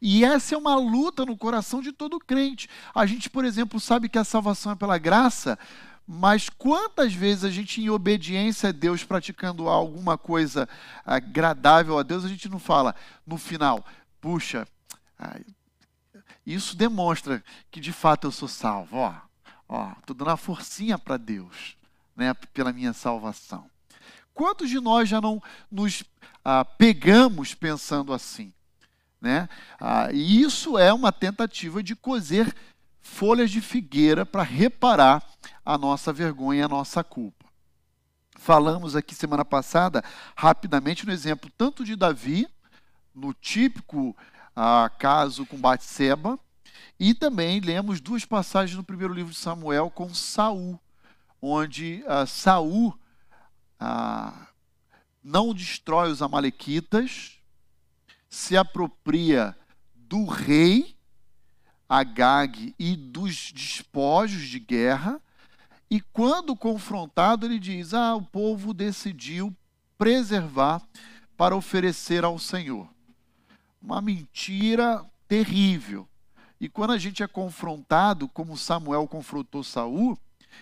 E 0.00 0.24
essa 0.24 0.54
é 0.54 0.58
uma 0.58 0.76
luta 0.76 1.24
no 1.24 1.36
coração 1.36 1.80
de 1.80 1.92
todo 1.92 2.18
crente. 2.18 2.68
A 2.94 3.04
gente, 3.06 3.28
por 3.28 3.44
exemplo, 3.44 3.80
sabe 3.80 4.08
que 4.08 4.18
a 4.18 4.24
salvação 4.24 4.72
é 4.72 4.76
pela 4.76 4.98
graça, 4.98 5.58
mas 6.06 6.48
quantas 6.48 7.14
vezes 7.14 7.44
a 7.44 7.50
gente, 7.50 7.80
em 7.80 7.90
obediência 7.90 8.70
a 8.70 8.72
Deus, 8.72 9.04
praticando 9.04 9.68
alguma 9.68 10.16
coisa 10.18 10.68
agradável 11.04 11.98
a 11.98 12.02
Deus, 12.02 12.24
a 12.24 12.28
gente 12.28 12.48
não 12.48 12.58
fala 12.58 12.94
no 13.26 13.36
final, 13.36 13.84
puxa, 14.20 14.66
isso 16.54 16.76
demonstra 16.76 17.42
que 17.70 17.80
de 17.80 17.92
fato 17.92 18.26
eu 18.26 18.32
sou 18.32 18.48
salvo. 18.48 18.96
Ó, 18.96 19.14
ó, 19.68 19.92
dando 20.06 20.24
uma 20.24 20.36
forcinha 20.36 20.98
para 20.98 21.16
Deus, 21.16 21.76
né, 22.16 22.34
pela 22.52 22.72
minha 22.72 22.92
salvação. 22.92 23.70
Quantos 24.34 24.70
de 24.70 24.80
nós 24.80 25.08
já 25.08 25.20
não 25.20 25.42
nos 25.70 26.02
ah, 26.44 26.64
pegamos 26.64 27.54
pensando 27.54 28.12
assim, 28.12 28.52
né? 29.20 29.48
Ah, 29.78 30.08
e 30.12 30.40
isso 30.40 30.78
é 30.78 30.92
uma 30.92 31.12
tentativa 31.12 31.82
de 31.82 31.94
cozer 31.94 32.54
folhas 33.00 33.50
de 33.50 33.60
figueira 33.60 34.24
para 34.24 34.42
reparar 34.42 35.22
a 35.64 35.76
nossa 35.76 36.12
vergonha, 36.12 36.64
a 36.64 36.68
nossa 36.68 37.04
culpa. 37.04 37.44
Falamos 38.36 38.96
aqui 38.96 39.14
semana 39.14 39.44
passada, 39.44 40.02
rapidamente, 40.34 41.04
no 41.04 41.12
exemplo 41.12 41.50
tanto 41.58 41.84
de 41.84 41.94
Davi, 41.94 42.48
no 43.14 43.34
típico 43.34 44.16
ah, 44.62 44.90
caso 44.90 45.46
com 45.46 45.56
Batseba, 45.56 46.38
e 46.98 47.14
também 47.14 47.60
lemos 47.60 47.98
duas 47.98 48.26
passagens 48.26 48.76
no 48.76 48.84
primeiro 48.84 49.14
livro 49.14 49.32
de 49.32 49.38
Samuel 49.38 49.90
com 49.90 50.12
Saul, 50.12 50.78
onde 51.40 52.04
ah, 52.06 52.26
Saul 52.26 52.94
ah, 53.78 54.48
não 55.24 55.54
destrói 55.54 56.10
os 56.10 56.20
amalequitas, 56.20 57.38
se 58.28 58.54
apropria 58.54 59.56
do 59.94 60.26
rei 60.26 60.94
Agag 61.88 62.74
e 62.78 62.96
dos 62.96 63.52
despojos 63.52 64.42
de 64.42 64.58
guerra, 64.58 65.22
e 65.90 66.02
quando 66.02 66.54
confrontado, 66.54 67.46
ele 67.46 67.58
diz: 67.58 67.94
Ah, 67.94 68.14
o 68.14 68.22
povo 68.22 68.74
decidiu 68.74 69.56
preservar 69.96 70.82
para 71.34 71.56
oferecer 71.56 72.24
ao 72.24 72.38
Senhor 72.38 72.86
uma 73.80 74.00
mentira 74.00 75.04
terrível. 75.26 76.08
E 76.60 76.68
quando 76.68 76.92
a 76.92 76.98
gente 76.98 77.22
é 77.22 77.26
confrontado, 77.26 78.28
como 78.28 78.56
Samuel 78.56 79.08
confrontou 79.08 79.64
Saul, 79.64 80.18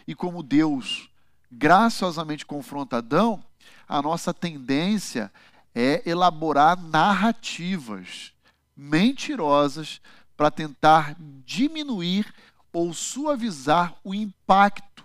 e 0.07 0.15
como 0.15 0.43
Deus 0.43 1.11
graciosamente 1.51 2.45
confronta 2.45 2.99
Adão, 2.99 3.43
a 3.89 4.01
nossa 4.03 4.33
tendência 4.35 5.33
é 5.75 6.03
elaborar 6.09 6.81
narrativas 6.81 8.33
mentirosas 8.77 10.01
para 10.37 10.51
tentar 10.51 11.17
diminuir 11.45 12.33
ou 12.73 12.93
suavizar 12.93 13.97
o 14.05 14.15
impacto 14.15 15.05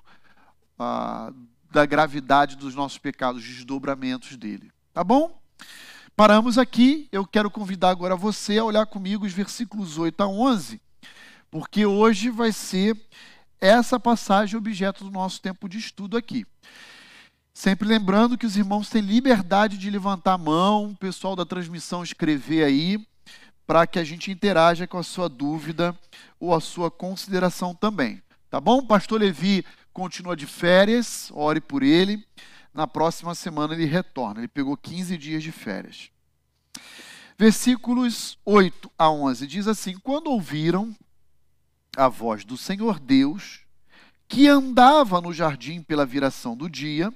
ah, 0.78 1.34
da 1.72 1.86
gravidade 1.86 2.56
dos 2.56 2.76
nossos 2.76 3.00
pecados, 3.00 3.44
desdobramentos 3.44 4.38
dele. 4.38 4.72
Tá 4.94 5.04
bom? 5.04 5.42
Paramos 6.16 6.60
aqui, 6.60 7.08
eu 7.12 7.26
quero 7.26 7.50
convidar 7.50 7.90
agora 7.90 8.16
você 8.16 8.60
a 8.60 8.64
olhar 8.64 8.86
comigo 8.86 9.26
os 9.26 9.34
versículos 9.34 9.98
8 9.98 10.22
a 10.22 10.28
11, 10.28 10.80
porque 11.50 11.88
hoje 11.88 12.30
vai 12.30 12.52
ser 12.52 12.96
essa 13.60 14.00
passagem 14.00 14.56
objeto 14.56 15.04
do 15.04 15.10
nosso 15.10 15.42
tempo 15.42 15.68
de 15.68 15.80
estudo 15.80 16.16
aqui. 16.16 16.46
Sempre 17.52 17.88
lembrando 17.88 18.38
que 18.38 18.46
os 18.46 18.56
irmãos 18.56 18.92
têm 18.92 19.02
liberdade 19.02 19.76
de 19.76 19.90
levantar 19.90 20.34
a 20.34 20.38
mão, 20.38 20.92
o 20.92 20.96
pessoal 20.96 21.36
da 21.36 21.46
transmissão 21.46 22.04
escrever 22.04 22.64
aí, 22.64 23.04
para 23.66 23.88
que 23.88 23.98
a 23.98 24.04
gente 24.04 24.30
interaja 24.30 24.86
com 24.86 25.00
a 25.00 25.04
sua 25.04 25.28
dúvida 25.28 25.98
ou 26.40 26.54
a 26.54 26.62
sua 26.62 26.92
consideração 26.92 27.74
também. 27.74 28.22
Tá 28.52 28.62
bom? 28.62 28.86
Pastor 28.86 29.20
Levi 29.20 29.66
continua 29.92 30.36
de 30.36 30.46
férias, 30.46 31.32
ore 31.34 31.60
por 31.60 31.82
ele 31.82 32.24
na 32.74 32.88
próxima 32.88 33.36
semana 33.36 33.74
ele 33.74 33.86
retorna. 33.86 34.42
Ele 34.42 34.48
pegou 34.48 34.76
15 34.76 35.18
dias 35.18 35.44
de 35.44 35.52
férias. 35.52 36.10
Versículos 37.38 38.38
8 38.46 38.92
a 38.98 39.10
11 39.10 39.48
diz 39.48 39.68
assim: 39.68 39.98
Quando 39.98 40.28
ouviram 40.28 40.96
a 41.96 42.08
voz 42.08 42.44
do 42.44 42.58
Senhor 42.58 43.00
Deus, 43.00 43.62
que 44.28 44.48
andava 44.48 45.22
no 45.22 45.34
jardim 45.34 45.82
pela 45.82 46.06
viração 46.06 46.56
do 46.56 46.70
dia, 46.70 47.14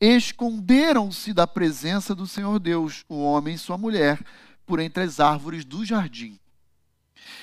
esconderam-se 0.00 1.32
da 1.32 1.46
presença 1.46 2.14
do 2.14 2.26
Senhor 2.26 2.58
Deus, 2.58 3.04
o 3.08 3.22
homem 3.22 3.54
e 3.54 3.58
sua 3.58 3.76
mulher, 3.76 4.18
por 4.64 4.80
entre 4.80 5.02
as 5.02 5.18
árvores 5.18 5.64
do 5.64 5.84
jardim. 5.84 6.38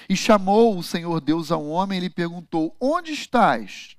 E 0.07 0.15
chamou 0.15 0.77
o 0.77 0.83
Senhor 0.83 1.19
Deus 1.19 1.51
ao 1.51 1.67
homem 1.67 1.97
e 1.97 2.01
lhe 2.01 2.09
perguntou: 2.09 2.75
Onde 2.79 3.11
estás? 3.11 3.97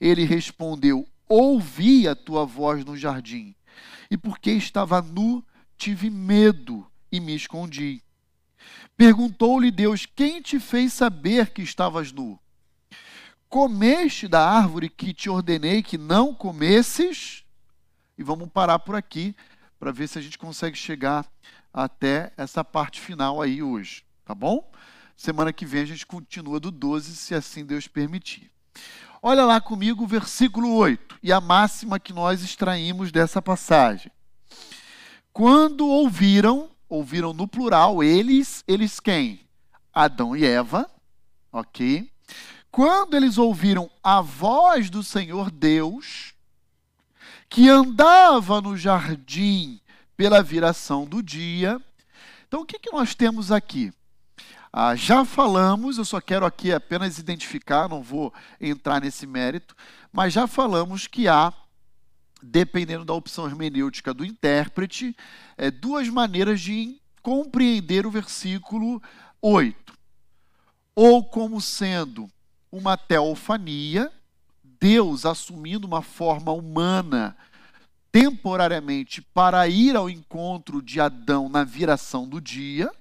Ele 0.00 0.24
respondeu: 0.24 1.08
Ouvi 1.34 2.06
a 2.06 2.14
tua 2.14 2.44
voz 2.44 2.84
no 2.84 2.94
jardim, 2.94 3.54
e 4.10 4.18
porque 4.18 4.50
estava 4.50 5.00
nu, 5.00 5.42
tive 5.78 6.10
medo 6.10 6.86
e 7.10 7.20
me 7.20 7.34
escondi. 7.34 8.02
Perguntou-lhe 8.98 9.70
Deus: 9.70 10.04
Quem 10.04 10.42
te 10.42 10.60
fez 10.60 10.92
saber 10.92 11.50
que 11.50 11.62
estavas 11.62 12.12
nu? 12.12 12.38
Comeste 13.48 14.28
da 14.28 14.46
árvore 14.46 14.90
que 14.90 15.14
te 15.14 15.30
ordenei 15.30 15.82
que 15.82 15.96
não 15.96 16.34
comesses? 16.34 17.44
E 18.18 18.22
vamos 18.22 18.50
parar 18.50 18.80
por 18.80 18.94
aqui 18.94 19.34
para 19.78 19.90
ver 19.90 20.08
se 20.08 20.18
a 20.18 20.22
gente 20.22 20.36
consegue 20.36 20.76
chegar 20.76 21.26
até 21.72 22.30
essa 22.36 22.62
parte 22.62 23.00
final 23.00 23.40
aí 23.40 23.62
hoje, 23.62 24.04
tá 24.22 24.34
bom? 24.34 24.70
Semana 25.16 25.50
que 25.50 25.64
vem 25.64 25.80
a 25.80 25.86
gente 25.86 26.06
continua 26.06 26.60
do 26.60 26.70
12, 26.70 27.16
se 27.16 27.34
assim 27.34 27.64
Deus 27.64 27.88
permitir. 27.88 28.52
Olha 29.24 29.44
lá 29.44 29.60
comigo 29.60 30.02
o 30.02 30.06
versículo 30.06 30.74
8 30.74 31.20
e 31.22 31.32
a 31.32 31.40
máxima 31.40 32.00
que 32.00 32.12
nós 32.12 32.42
extraímos 32.42 33.12
dessa 33.12 33.40
passagem. 33.40 34.10
Quando 35.32 35.86
ouviram, 35.86 36.68
ouviram 36.88 37.32
no 37.32 37.46
plural, 37.46 38.02
eles, 38.02 38.64
eles 38.66 38.98
quem? 38.98 39.40
Adão 39.94 40.36
e 40.36 40.44
Eva, 40.44 40.90
ok? 41.52 42.10
Quando 42.68 43.14
eles 43.16 43.38
ouviram 43.38 43.88
a 44.02 44.20
voz 44.20 44.90
do 44.90 45.04
Senhor 45.04 45.52
Deus, 45.52 46.34
que 47.48 47.68
andava 47.68 48.60
no 48.60 48.76
jardim 48.76 49.80
pela 50.16 50.42
viração 50.42 51.04
do 51.04 51.22
dia. 51.22 51.80
Então, 52.48 52.62
o 52.62 52.66
que, 52.66 52.78
que 52.78 52.90
nós 52.90 53.14
temos 53.14 53.52
aqui? 53.52 53.92
Ah, 54.72 54.96
já 54.96 55.24
falamos, 55.24 55.98
eu 55.98 56.04
só 56.04 56.20
quero 56.20 56.46
aqui 56.46 56.72
apenas 56.72 57.18
identificar, 57.18 57.88
não 57.88 58.02
vou 58.02 58.32
entrar 58.58 59.00
nesse 59.00 59.26
mérito, 59.26 59.76
mas 60.10 60.32
já 60.32 60.46
falamos 60.46 61.06
que 61.06 61.28
há 61.28 61.52
dependendo 62.42 63.04
da 63.04 63.14
opção 63.14 63.46
hermenêutica 63.46 64.12
do 64.12 64.24
intérprete, 64.24 65.16
é, 65.56 65.70
duas 65.70 66.08
maneiras 66.08 66.60
de 66.60 67.00
compreender 67.22 68.04
o 68.04 68.10
versículo 68.10 69.00
8. 69.40 69.96
Ou 70.94 71.24
como 71.24 71.60
sendo 71.60 72.28
uma 72.70 72.96
teofania, 72.96 74.10
Deus 74.64 75.24
assumindo 75.24 75.86
uma 75.86 76.02
forma 76.02 76.50
humana 76.50 77.36
temporariamente 78.10 79.22
para 79.22 79.66
ir 79.68 79.96
ao 79.96 80.10
encontro 80.10 80.82
de 80.82 81.00
Adão 81.00 81.48
na 81.48 81.64
viração 81.64 82.28
do 82.28 82.40
dia, 82.40 82.92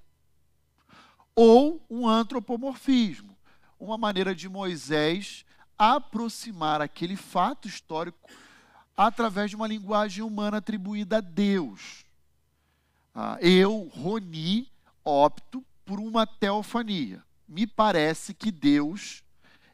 ou 1.35 1.83
um 1.89 2.07
antropomorfismo, 2.07 3.35
uma 3.79 3.97
maneira 3.97 4.35
de 4.35 4.47
Moisés 4.47 5.45
aproximar 5.77 6.81
aquele 6.81 7.15
fato 7.15 7.67
histórico 7.67 8.29
através 8.95 9.49
de 9.49 9.55
uma 9.55 9.67
linguagem 9.67 10.23
humana 10.23 10.57
atribuída 10.57 11.17
a 11.17 11.21
Deus. 11.21 12.05
Ah, 13.13 13.37
eu, 13.41 13.89
Roni, 13.93 14.71
opto 15.03 15.65
por 15.85 15.99
uma 15.99 16.25
teofania. 16.25 17.23
Me 17.47 17.67
parece 17.67 18.33
que 18.33 18.51
Deus, 18.51 19.23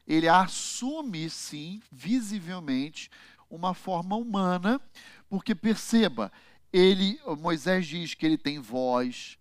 ele 0.06 0.28
assume, 0.28 1.28
sim, 1.30 1.80
visivelmente, 1.92 3.10
uma 3.50 3.74
forma 3.74 4.16
humana, 4.16 4.80
porque 5.28 5.54
perceba, 5.54 6.32
ele, 6.72 7.20
Moisés 7.38 7.86
diz 7.86 8.14
que 8.14 8.26
ele 8.26 8.36
tem 8.36 8.58
voz, 8.58 9.37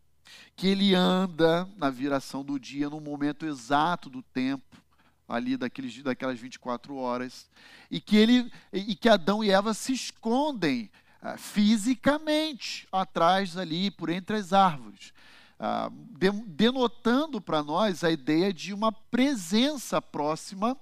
que 0.56 0.68
ele 0.68 0.94
anda 0.96 1.68
na 1.78 1.90
viração 1.90 2.44
do 2.44 2.60
dia, 2.60 2.90
no 2.90 3.00
momento 3.00 3.46
exato 3.46 4.10
do 4.10 4.22
tempo, 4.22 4.82
ali 5.28 5.58
daqueles, 5.58 6.02
daquelas 6.02 6.40
24 6.40 6.96
horas, 6.96 7.50
e 7.92 8.00
que, 8.00 8.16
ele, 8.16 8.52
e 8.72 8.96
que 8.96 9.10
Adão 9.10 9.44
e 9.44 9.52
Eva 9.52 9.74
se 9.74 9.94
escondem 9.94 10.90
ah, 11.22 11.38
fisicamente 11.38 12.88
atrás 12.92 13.58
ali, 13.58 13.92
por 13.92 14.10
entre 14.10 14.38
as 14.38 14.54
árvores, 14.54 15.14
ah, 15.60 15.90
de, 15.92 16.32
denotando 16.32 17.42
para 17.42 17.62
nós 17.62 18.04
a 18.04 18.12
ideia 18.12 18.54
de 18.54 18.74
uma 18.74 18.92
presença 18.92 20.02
próxima 20.02 20.78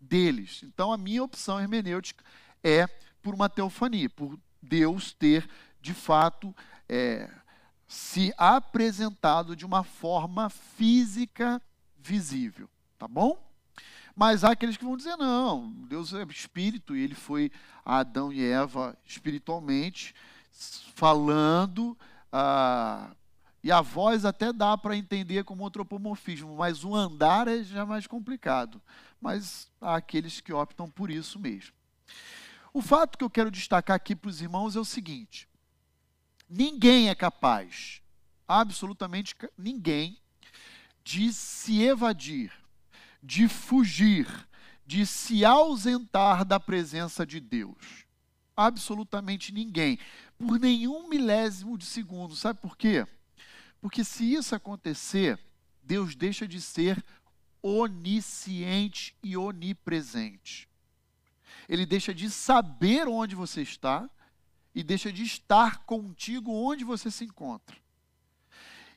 deles. 0.00 0.62
Então, 0.62 0.92
a 0.92 0.98
minha 0.98 1.22
opção 1.22 1.60
hermenêutica 1.60 2.24
é 2.62 2.86
por 3.22 3.34
uma 3.34 3.48
teofania, 3.48 4.08
por 4.08 4.38
Deus 4.60 5.12
ter, 5.12 5.48
de 5.80 5.92
fato, 5.92 6.54
é, 6.88 7.28
se 7.92 8.32
apresentado 8.38 9.54
de 9.54 9.66
uma 9.66 9.84
forma 9.84 10.48
física 10.48 11.60
visível. 11.98 12.66
Tá 12.98 13.06
bom? 13.06 13.38
Mas 14.16 14.44
há 14.44 14.52
aqueles 14.52 14.78
que 14.78 14.84
vão 14.84 14.96
dizer: 14.96 15.14
não, 15.16 15.70
Deus 15.86 16.14
é 16.14 16.22
espírito 16.24 16.96
e 16.96 17.02
ele 17.02 17.14
foi 17.14 17.52
a 17.84 17.98
Adão 17.98 18.32
e 18.32 18.42
Eva 18.42 18.96
espiritualmente, 19.04 20.14
falando, 20.94 21.96
ah, 22.32 23.10
e 23.62 23.70
a 23.70 23.82
voz 23.82 24.24
até 24.24 24.54
dá 24.54 24.76
para 24.78 24.96
entender 24.96 25.44
como 25.44 25.66
antropomorfismo, 25.66 26.56
mas 26.56 26.84
o 26.84 26.94
andar 26.94 27.46
é 27.46 27.62
já 27.62 27.84
mais 27.84 28.06
complicado. 28.06 28.80
Mas 29.20 29.70
há 29.78 29.96
aqueles 29.96 30.40
que 30.40 30.52
optam 30.52 30.88
por 30.88 31.10
isso 31.10 31.38
mesmo. 31.38 31.74
O 32.72 32.80
fato 32.80 33.18
que 33.18 33.24
eu 33.24 33.30
quero 33.30 33.50
destacar 33.50 33.96
aqui 33.96 34.16
para 34.16 34.30
os 34.30 34.40
irmãos 34.40 34.76
é 34.76 34.80
o 34.80 34.84
seguinte: 34.84 35.46
ninguém 36.52 37.08
é 37.08 37.14
capaz, 37.14 38.02
absolutamente 38.46 39.34
ninguém, 39.56 40.18
de 41.02 41.32
se 41.32 41.82
evadir 41.82 42.52
de 43.22 43.46
fugir, 43.46 44.26
de 44.84 45.06
se 45.06 45.44
ausentar 45.44 46.44
da 46.44 46.58
presença 46.58 47.24
de 47.24 47.38
Deus. 47.38 48.04
Absolutamente 48.56 49.52
ninguém. 49.52 49.98
Por 50.36 50.58
nenhum 50.58 51.08
milésimo 51.08 51.78
de 51.78 51.86
segundo. 51.86 52.34
Sabe 52.34 52.60
por 52.60 52.76
quê? 52.76 53.06
Porque 53.80 54.02
se 54.02 54.34
isso 54.34 54.54
acontecer, 54.54 55.38
Deus 55.82 56.14
deixa 56.16 56.48
de 56.48 56.60
ser 56.60 57.02
onisciente 57.62 59.16
e 59.22 59.36
onipresente. 59.36 60.68
Ele 61.68 61.86
deixa 61.86 62.12
de 62.12 62.28
saber 62.28 63.06
onde 63.06 63.36
você 63.36 63.62
está 63.62 64.10
e 64.74 64.82
deixa 64.82 65.12
de 65.12 65.22
estar 65.22 65.84
contigo 65.84 66.52
onde 66.52 66.84
você 66.84 67.10
se 67.10 67.24
encontra. 67.24 67.76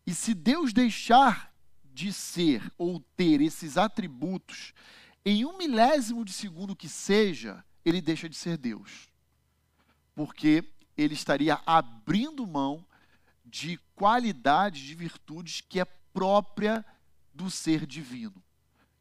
E 0.05 0.13
se 0.13 0.33
Deus 0.33 0.71
deixar 0.71 1.53
de 1.93 2.13
ser 2.13 2.71
ou 2.77 2.99
ter 3.15 3.41
esses 3.41 3.77
atributos, 3.77 4.73
em 5.25 5.45
um 5.45 5.57
milésimo 5.57 6.23
de 6.23 6.31
segundo 6.31 6.75
que 6.75 6.87
seja, 6.87 7.63
ele 7.83 8.01
deixa 8.01 8.29
de 8.29 8.35
ser 8.35 8.57
Deus. 8.57 9.09
Porque 10.13 10.63
ele 10.95 11.13
estaria 11.13 11.59
abrindo 11.65 12.45
mão 12.45 12.85
de 13.43 13.77
qualidades, 13.95 14.81
de 14.81 14.93
virtudes 14.93 15.61
que 15.61 15.79
é 15.79 15.85
própria 15.85 16.85
do 17.33 17.49
ser 17.49 17.85
divino. 17.85 18.41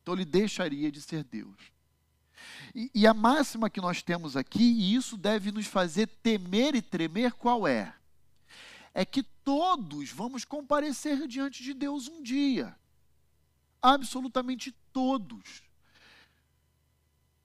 Então 0.03 0.15
ele 0.15 0.25
deixaria 0.25 0.91
de 0.91 1.01
ser 1.01 1.25
Deus. 1.25 1.74
E, 2.75 2.91
e, 2.95 3.07
a 3.07 3.15
máxima 3.15 3.71
que 3.71 3.81
nós 3.81 4.03
temos 4.03 4.37
aqui, 4.37 4.63
e 4.63 4.95
isso 4.95 5.17
deve 5.17 5.53
nos 5.53 5.67
fazer 5.67 6.07
temer 6.23 6.75
e 6.75 6.83
tremer, 6.83 7.33
qual 7.33 7.67
é? 7.67 7.95
É 8.93 9.05
que 9.05 9.23
todos 9.23 10.11
vamos 10.11 10.45
comparecer 10.45 11.27
diante 11.27 11.63
de 11.63 11.75
Deus 11.75 12.09
um 12.09 12.23
dia 12.23 12.77
absolutamente 13.85 14.73
todos. 14.91 15.63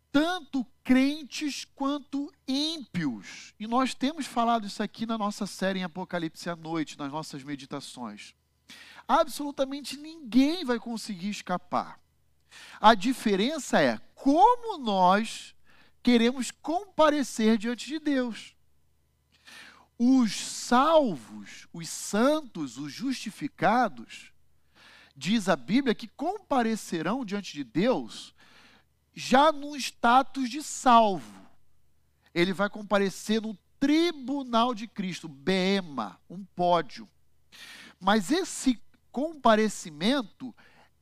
Tanto 0.10 0.66
crentes 0.84 1.66
quanto 1.76 2.34
ímpios. 2.48 3.54
E 3.60 3.68
nós 3.68 3.94
temos 3.94 4.26
falado 4.26 4.66
isso 4.66 4.82
aqui 4.82 5.06
na 5.06 5.18
nossa 5.18 5.46
série 5.46 5.80
em 5.80 5.84
Apocalipse 5.84 6.50
à 6.50 6.56
noite, 6.56 6.98
nas 6.98 7.12
nossas 7.12 7.44
meditações. 7.44 8.34
Absolutamente 9.06 9.98
ninguém 9.98 10.64
vai 10.64 10.80
conseguir 10.80 11.30
escapar. 11.30 12.00
A 12.80 12.96
diferença 12.96 13.82
é 13.82 14.00
como 14.16 14.78
nós 14.78 15.56
queremos 16.02 16.52
comparecer 16.52 17.58
diante 17.58 17.88
de 17.88 18.00
Deus. 18.00 18.56
Os 19.98 20.34
salvos, 20.34 21.68
os 21.74 21.90
santos, 21.90 22.78
os 22.78 22.92
justificados, 22.94 24.32
diz 25.16 25.50
a 25.50 25.56
Bíblia 25.56 25.94
que 25.94 26.08
comparecerão 26.08 27.26
diante 27.26 27.54
de 27.54 27.64
Deus 27.64 28.34
já 29.14 29.52
no 29.52 29.76
status 29.76 30.50
de 30.50 30.64
salvo. 30.64 31.46
Ele 32.34 32.54
vai 32.54 32.70
comparecer 32.70 33.42
no 33.42 33.58
tribunal 33.80 34.74
de 34.74 34.88
Cristo, 34.88 35.28
bema, 35.28 36.20
um 36.30 36.44
pódio. 36.44 37.08
Mas 38.00 38.32
esse 38.32 38.82
comparecimento 39.12 40.56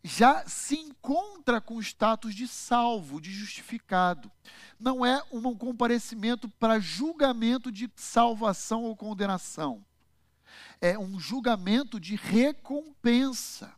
já 0.07 0.47
se 0.47 0.75
encontra 0.75 1.59
com 1.59 1.75
o 1.75 1.81
status 1.81 2.33
de 2.33 2.47
salvo, 2.47 3.19
de 3.19 3.31
justificado. 3.31 4.31
Não 4.79 5.05
é 5.05 5.21
um 5.31 5.53
comparecimento 5.55 6.47
para 6.49 6.79
julgamento 6.79 7.71
de 7.71 7.91
salvação 7.95 8.83
ou 8.83 8.95
condenação. 8.95 9.85
É 10.79 10.97
um 10.97 11.19
julgamento 11.19 11.99
de 11.99 12.15
recompensa. 12.15 13.75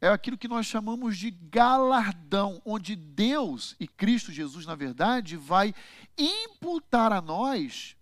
É 0.00 0.08
aquilo 0.08 0.38
que 0.38 0.48
nós 0.48 0.66
chamamos 0.66 1.18
de 1.18 1.30
galardão, 1.30 2.62
onde 2.64 2.96
Deus 2.96 3.76
e 3.78 3.86
Cristo 3.86 4.32
Jesus, 4.32 4.64
na 4.64 4.74
verdade, 4.74 5.36
vai 5.36 5.74
imputar 6.16 7.12
a 7.12 7.20
nós 7.20 7.96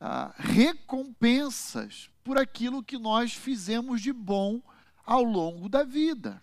ah, 0.00 0.32
recompensas 0.36 2.10
por 2.22 2.38
aquilo 2.38 2.84
que 2.84 2.98
nós 2.98 3.32
fizemos 3.32 4.00
de 4.00 4.12
bom 4.12 4.60
ao 5.06 5.22
longo 5.22 5.68
da 5.68 5.84
vida. 5.84 6.42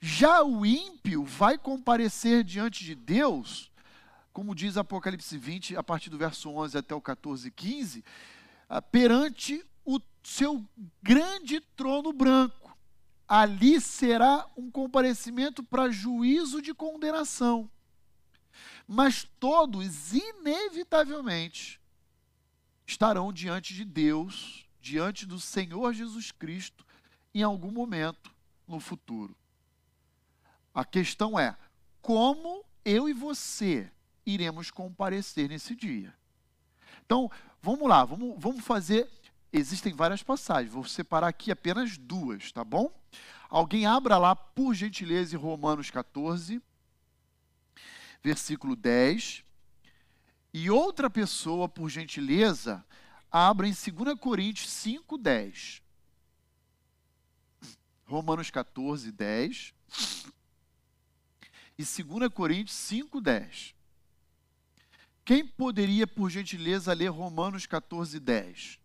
Já 0.00 0.42
o 0.42 0.66
ímpio 0.66 1.24
vai 1.24 1.56
comparecer 1.56 2.44
diante 2.44 2.84
de 2.84 2.94
Deus, 2.94 3.70
como 4.32 4.54
diz 4.54 4.76
Apocalipse 4.76 5.38
20, 5.38 5.76
a 5.76 5.82
partir 5.82 6.10
do 6.10 6.18
verso 6.18 6.50
11 6.50 6.76
até 6.76 6.94
o 6.94 7.00
14 7.00 7.48
e 7.48 7.50
15, 7.50 8.04
ah, 8.68 8.82
perante 8.82 9.64
o 9.84 10.00
seu 10.22 10.62
grande 11.02 11.60
trono 11.60 12.12
branco. 12.12 12.76
Ali 13.26 13.80
será 13.80 14.46
um 14.56 14.70
comparecimento 14.70 15.62
para 15.62 15.90
juízo 15.90 16.60
de 16.60 16.74
condenação. 16.74 17.70
Mas 18.86 19.26
todos, 19.40 20.12
inevitavelmente, 20.12 21.80
estarão 22.86 23.32
diante 23.32 23.72
de 23.72 23.84
Deus, 23.84 24.68
diante 24.80 25.24
do 25.24 25.40
Senhor 25.40 25.94
Jesus 25.94 26.30
Cristo, 26.30 26.83
em 27.34 27.42
algum 27.42 27.70
momento 27.70 28.32
no 28.66 28.78
futuro. 28.78 29.36
A 30.72 30.84
questão 30.84 31.38
é: 31.38 31.56
como 32.00 32.64
eu 32.84 33.08
e 33.08 33.12
você 33.12 33.90
iremos 34.24 34.70
comparecer 34.70 35.48
nesse 35.48 35.74
dia? 35.74 36.14
Então, 37.04 37.30
vamos 37.60 37.88
lá, 37.88 38.04
vamos, 38.04 38.34
vamos 38.38 38.64
fazer. 38.64 39.10
Existem 39.52 39.92
várias 39.92 40.22
passagens, 40.22 40.72
vou 40.72 40.84
separar 40.84 41.28
aqui 41.28 41.50
apenas 41.50 41.96
duas, 41.96 42.50
tá 42.50 42.64
bom? 42.64 42.92
Alguém 43.48 43.86
abra 43.86 44.18
lá, 44.18 44.34
por 44.34 44.74
gentileza, 44.74 45.36
em 45.36 45.38
Romanos 45.38 45.90
14, 45.90 46.60
versículo 48.20 48.74
10. 48.74 49.44
E 50.52 50.70
outra 50.70 51.08
pessoa, 51.08 51.68
por 51.68 51.88
gentileza, 51.88 52.84
abra 53.30 53.68
em 53.68 53.72
2 53.72 54.18
Coríntios 54.18 54.70
5, 54.70 55.16
10. 55.16 55.83
Romanos 58.04 58.50
14, 58.50 59.10
10. 59.10 59.74
E 61.76 61.82
2 61.82 62.32
Coríntios 62.32 62.76
5, 62.76 63.20
10. 63.20 63.74
Quem 65.24 65.46
poderia, 65.46 66.06
por 66.06 66.30
gentileza, 66.30 66.92
ler 66.92 67.08
Romanos 67.08 67.66
14, 67.66 68.20
10? 68.20 68.78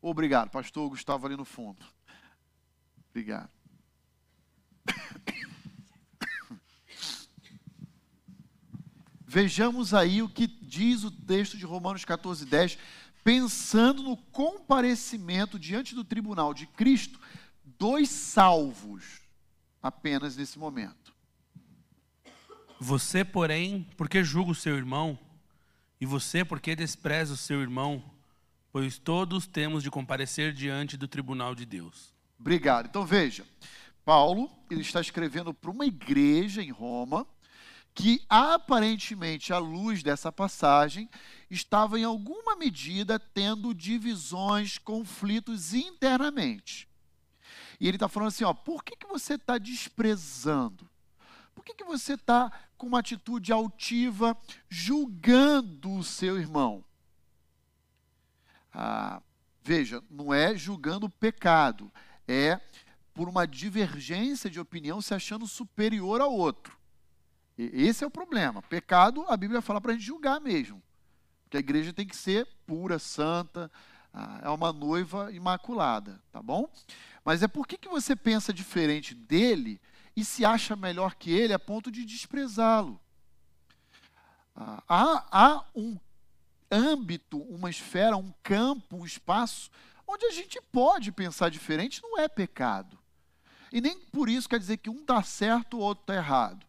Obrigado, 0.00 0.50
pastor 0.50 0.88
Gustavo 0.88 1.26
ali 1.26 1.36
no 1.36 1.44
fundo. 1.44 1.84
Obrigado. 3.10 3.50
Vejamos 9.26 9.92
aí 9.92 10.22
o 10.22 10.28
que 10.28 10.46
diz 10.46 11.02
o 11.02 11.10
texto 11.10 11.56
de 11.56 11.64
Romanos 11.64 12.04
14, 12.04 12.46
10, 12.46 12.78
pensando 13.26 14.04
no 14.04 14.16
comparecimento 14.16 15.58
diante 15.58 15.96
do 15.96 16.04
tribunal 16.04 16.54
de 16.54 16.64
Cristo 16.64 17.18
dos 17.64 18.08
salvos, 18.08 19.20
apenas 19.82 20.36
nesse 20.36 20.56
momento. 20.60 21.12
Você, 22.78 23.24
porém, 23.24 23.84
porque 23.96 24.22
julga 24.22 24.52
o 24.52 24.54
seu 24.54 24.76
irmão, 24.76 25.18
e 26.00 26.06
você, 26.06 26.44
porque 26.44 26.76
despreza 26.76 27.34
o 27.34 27.36
seu 27.36 27.60
irmão, 27.60 28.00
pois 28.70 28.96
todos 28.96 29.44
temos 29.44 29.82
de 29.82 29.90
comparecer 29.90 30.52
diante 30.52 30.96
do 30.96 31.08
tribunal 31.08 31.52
de 31.52 31.66
Deus. 31.66 32.14
Obrigado. 32.38 32.86
Então 32.86 33.04
veja, 33.04 33.44
Paulo, 34.04 34.48
ele 34.70 34.82
está 34.82 35.00
escrevendo 35.00 35.52
para 35.52 35.72
uma 35.72 35.84
igreja 35.84 36.62
em 36.62 36.70
Roma, 36.70 37.26
que 37.96 38.22
aparentemente, 38.28 39.54
à 39.54 39.58
luz 39.58 40.02
dessa 40.02 40.30
passagem, 40.30 41.08
estava 41.50 41.98
em 41.98 42.04
alguma 42.04 42.54
medida 42.54 43.18
tendo 43.18 43.72
divisões, 43.72 44.76
conflitos 44.76 45.72
internamente. 45.72 46.86
E 47.80 47.88
ele 47.88 47.96
está 47.96 48.06
falando 48.06 48.28
assim: 48.28 48.44
ó, 48.44 48.52
por 48.52 48.84
que, 48.84 48.94
que 48.96 49.06
você 49.06 49.34
está 49.34 49.56
desprezando? 49.56 50.86
Por 51.54 51.64
que, 51.64 51.72
que 51.72 51.84
você 51.84 52.12
está 52.12 52.52
com 52.76 52.86
uma 52.86 52.98
atitude 52.98 53.50
altiva, 53.50 54.36
julgando 54.68 55.94
o 55.94 56.04
seu 56.04 56.38
irmão? 56.38 56.84
Ah, 58.74 59.22
veja, 59.62 60.04
não 60.10 60.34
é 60.34 60.54
julgando 60.54 61.06
o 61.06 61.10
pecado, 61.10 61.90
é 62.28 62.60
por 63.14 63.26
uma 63.26 63.46
divergência 63.46 64.50
de 64.50 64.60
opinião 64.60 65.00
se 65.00 65.14
achando 65.14 65.46
superior 65.46 66.20
ao 66.20 66.34
outro. 66.34 66.75
Esse 67.58 68.04
é 68.04 68.06
o 68.06 68.10
problema. 68.10 68.62
Pecado, 68.62 69.24
a 69.28 69.36
Bíblia 69.36 69.62
fala 69.62 69.80
para 69.80 69.92
a 69.92 69.94
gente 69.94 70.04
julgar 70.04 70.40
mesmo. 70.40 70.82
Porque 71.44 71.56
a 71.56 71.60
igreja 71.60 71.92
tem 71.92 72.06
que 72.06 72.16
ser 72.16 72.46
pura, 72.66 72.98
santa, 72.98 73.70
ah, 74.12 74.40
é 74.42 74.48
uma 74.48 74.72
noiva 74.72 75.32
imaculada, 75.32 76.20
tá 76.32 76.42
bom? 76.42 76.70
Mas 77.24 77.42
é 77.42 77.48
por 77.48 77.66
que, 77.66 77.76
que 77.76 77.88
você 77.88 78.16
pensa 78.16 78.52
diferente 78.52 79.14
dele 79.14 79.80
e 80.16 80.24
se 80.24 80.44
acha 80.44 80.74
melhor 80.74 81.14
que 81.14 81.30
ele 81.30 81.52
a 81.52 81.58
ponto 81.58 81.90
de 81.90 82.04
desprezá-lo? 82.04 83.00
Ah, 84.54 84.82
há, 84.88 85.26
há 85.30 85.64
um 85.74 85.98
âmbito, 86.70 87.38
uma 87.42 87.70
esfera, 87.70 88.16
um 88.16 88.32
campo, 88.42 88.96
um 88.96 89.04
espaço 89.04 89.70
onde 90.06 90.24
a 90.26 90.30
gente 90.30 90.60
pode 90.72 91.10
pensar 91.12 91.50
diferente, 91.50 92.02
não 92.02 92.18
é 92.18 92.28
pecado. 92.28 92.98
E 93.72 93.80
nem 93.80 93.98
por 93.98 94.28
isso 94.28 94.48
quer 94.48 94.58
dizer 94.58 94.76
que 94.76 94.88
um 94.88 95.00
está 95.00 95.22
certo, 95.22 95.76
o 95.76 95.80
outro 95.80 96.02
está 96.02 96.14
errado. 96.14 96.64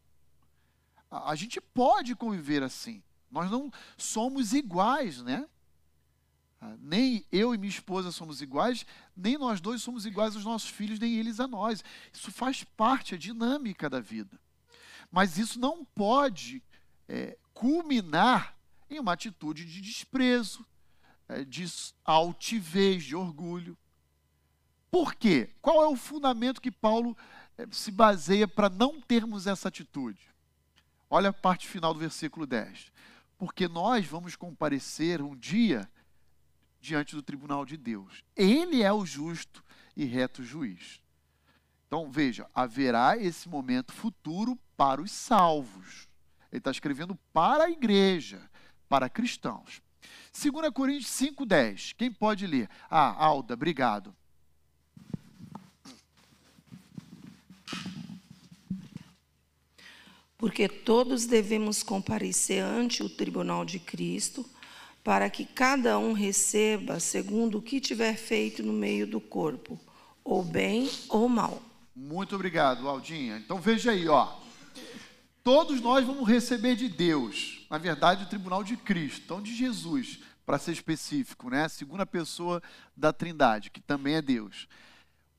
A, 1.09 1.35
gente 1.35 1.61
pode 1.61 2.15
conviver 2.15 2.63
assim. 2.63 3.01
Nós 3.31 3.49
não 3.49 3.71
somos 3.97 4.53
iguais, 4.53 5.21
né? 5.21 5.47
Ah, 6.59 6.75
nem 6.79 7.25
eu 7.31 7.53
e 7.53 7.57
minha 7.57 7.69
esposa 7.69 8.11
somos 8.11 8.41
iguais, 8.41 8.85
nem 9.15 9.37
nós 9.37 9.61
dois 9.61 9.81
somos 9.81 10.05
iguais 10.05 10.35
aos 10.35 10.43
nossos 10.43 10.69
filhos, 10.69 10.99
nem 10.99 11.15
eles 11.15 11.39
a 11.39 11.47
nós. 11.47 11.83
Isso 12.11 12.31
faz 12.31 12.63
parte, 12.63 13.15
é 13.15 13.17
dinâmica 13.17 13.89
da 13.89 13.99
vida. 13.99 14.39
Mas 15.11 15.37
isso 15.37 15.59
não 15.59 15.85
pode 15.85 16.63
é, 17.07 17.37
culminar 17.53 18.57
em 18.89 18.99
uma 18.99 19.13
atitude 19.13 19.65
de 19.65 19.81
desprezo, 19.81 20.65
é, 21.29 21.43
de 21.43 21.65
altivez, 22.03 23.03
de 23.03 23.15
orgulho. 23.15 23.77
Por 24.89 25.13
quê? 25.15 25.53
Qual 25.61 25.83
é 25.83 25.87
o 25.87 25.95
fundamento 25.95 26.61
que 26.61 26.71
Paulo 26.71 27.15
é, 27.57 27.67
se 27.71 27.91
baseia 27.91 28.47
para 28.47 28.69
não 28.69 28.99
termos 28.99 29.45
essa 29.45 29.67
atitude? 29.67 30.19
Olha 31.09 31.29
a 31.29 31.33
parte 31.33 31.67
final 31.67 31.93
do 31.93 31.99
versículo 31.99 32.45
10. 32.45 32.91
Porque 33.37 33.67
nós 33.67 34.05
vamos 34.05 34.35
comparecer 34.35 35.21
um 35.21 35.35
dia 35.35 35.89
diante 36.79 37.15
do 37.15 37.21
tribunal 37.21 37.65
de 37.65 37.77
Deus. 37.77 38.23
Ele 38.35 38.81
é 38.81 38.91
o 38.91 39.05
justo 39.05 39.63
e 39.95 40.05
reto 40.05 40.43
juiz. 40.43 41.01
Então, 41.87 42.09
veja, 42.11 42.49
haverá 42.53 43.17
esse 43.17 43.47
momento 43.47 43.93
futuro 43.93 44.57
para 44.75 45.01
os 45.01 45.11
salvos. 45.11 46.07
Ele 46.51 46.59
está 46.59 46.71
escrevendo 46.71 47.15
para 47.31 47.65
a 47.65 47.71
igreja, 47.71 48.49
para 48.89 49.09
cristãos. 49.09 49.81
2 50.33 50.69
Coríntios 50.71 51.11
5,10. 51.11 51.95
Quem 51.95 52.11
pode 52.11 52.45
ler? 52.45 52.69
Ah, 52.89 53.13
Alda, 53.23 53.53
obrigado. 53.53 54.15
Porque 60.37 60.69
todos 60.69 61.25
devemos 61.25 61.81
comparecer 61.81 62.63
ante 62.63 63.01
o 63.01 63.09
tribunal 63.09 63.65
de 63.65 63.79
Cristo, 63.79 64.45
para 65.03 65.29
que 65.29 65.45
cada 65.45 65.97
um 65.97 66.13
receba 66.13 66.99
segundo 66.99 67.57
o 67.57 67.61
que 67.61 67.79
tiver 67.79 68.15
feito 68.15 68.61
no 68.61 68.73
meio 68.73 69.07
do 69.07 69.19
corpo, 69.19 69.79
ou 70.23 70.43
bem 70.43 70.89
ou 71.09 71.27
mal. 71.27 71.61
Muito 71.95 72.35
obrigado, 72.35 72.87
Aldinha. 72.87 73.37
Então 73.37 73.59
veja 73.59 73.91
aí, 73.91 74.07
ó. 74.07 74.37
Todos 75.43 75.79
nós 75.81 76.05
vamos 76.05 76.27
receber 76.27 76.75
de 76.75 76.89
Deus, 76.89 77.65
na 77.69 77.77
verdade, 77.77 78.25
o 78.25 78.29
tribunal 78.29 78.63
de 78.63 78.75
Cristo, 78.75 79.21
então 79.23 79.41
de 79.41 79.55
Jesus, 79.55 80.19
para 80.45 80.59
ser 80.59 80.73
específico, 80.73 81.49
né? 81.49 81.63
A 81.63 81.69
segunda 81.69 82.05
pessoa 82.05 82.61
da 82.95 83.13
Trindade, 83.13 83.71
que 83.71 83.79
também 83.79 84.15
é 84.15 84.21
Deus. 84.21 84.67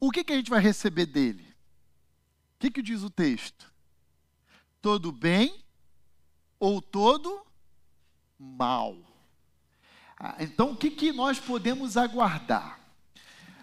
O 0.00 0.10
que, 0.10 0.24
que 0.24 0.32
a 0.32 0.36
gente 0.36 0.50
vai 0.50 0.60
receber 0.60 1.06
dele? 1.06 1.44
O 2.56 2.58
que, 2.58 2.70
que 2.70 2.82
diz 2.82 3.02
o 3.02 3.10
texto? 3.10 3.70
Todo 4.80 5.12
bem 5.12 5.64
ou 6.58 6.80
todo 6.80 7.44
mal. 8.38 8.96
Ah, 10.18 10.36
então, 10.40 10.72
o 10.72 10.76
que, 10.76 10.90
que 10.90 11.12
nós 11.12 11.38
podemos 11.38 11.96
aguardar? 11.96 12.78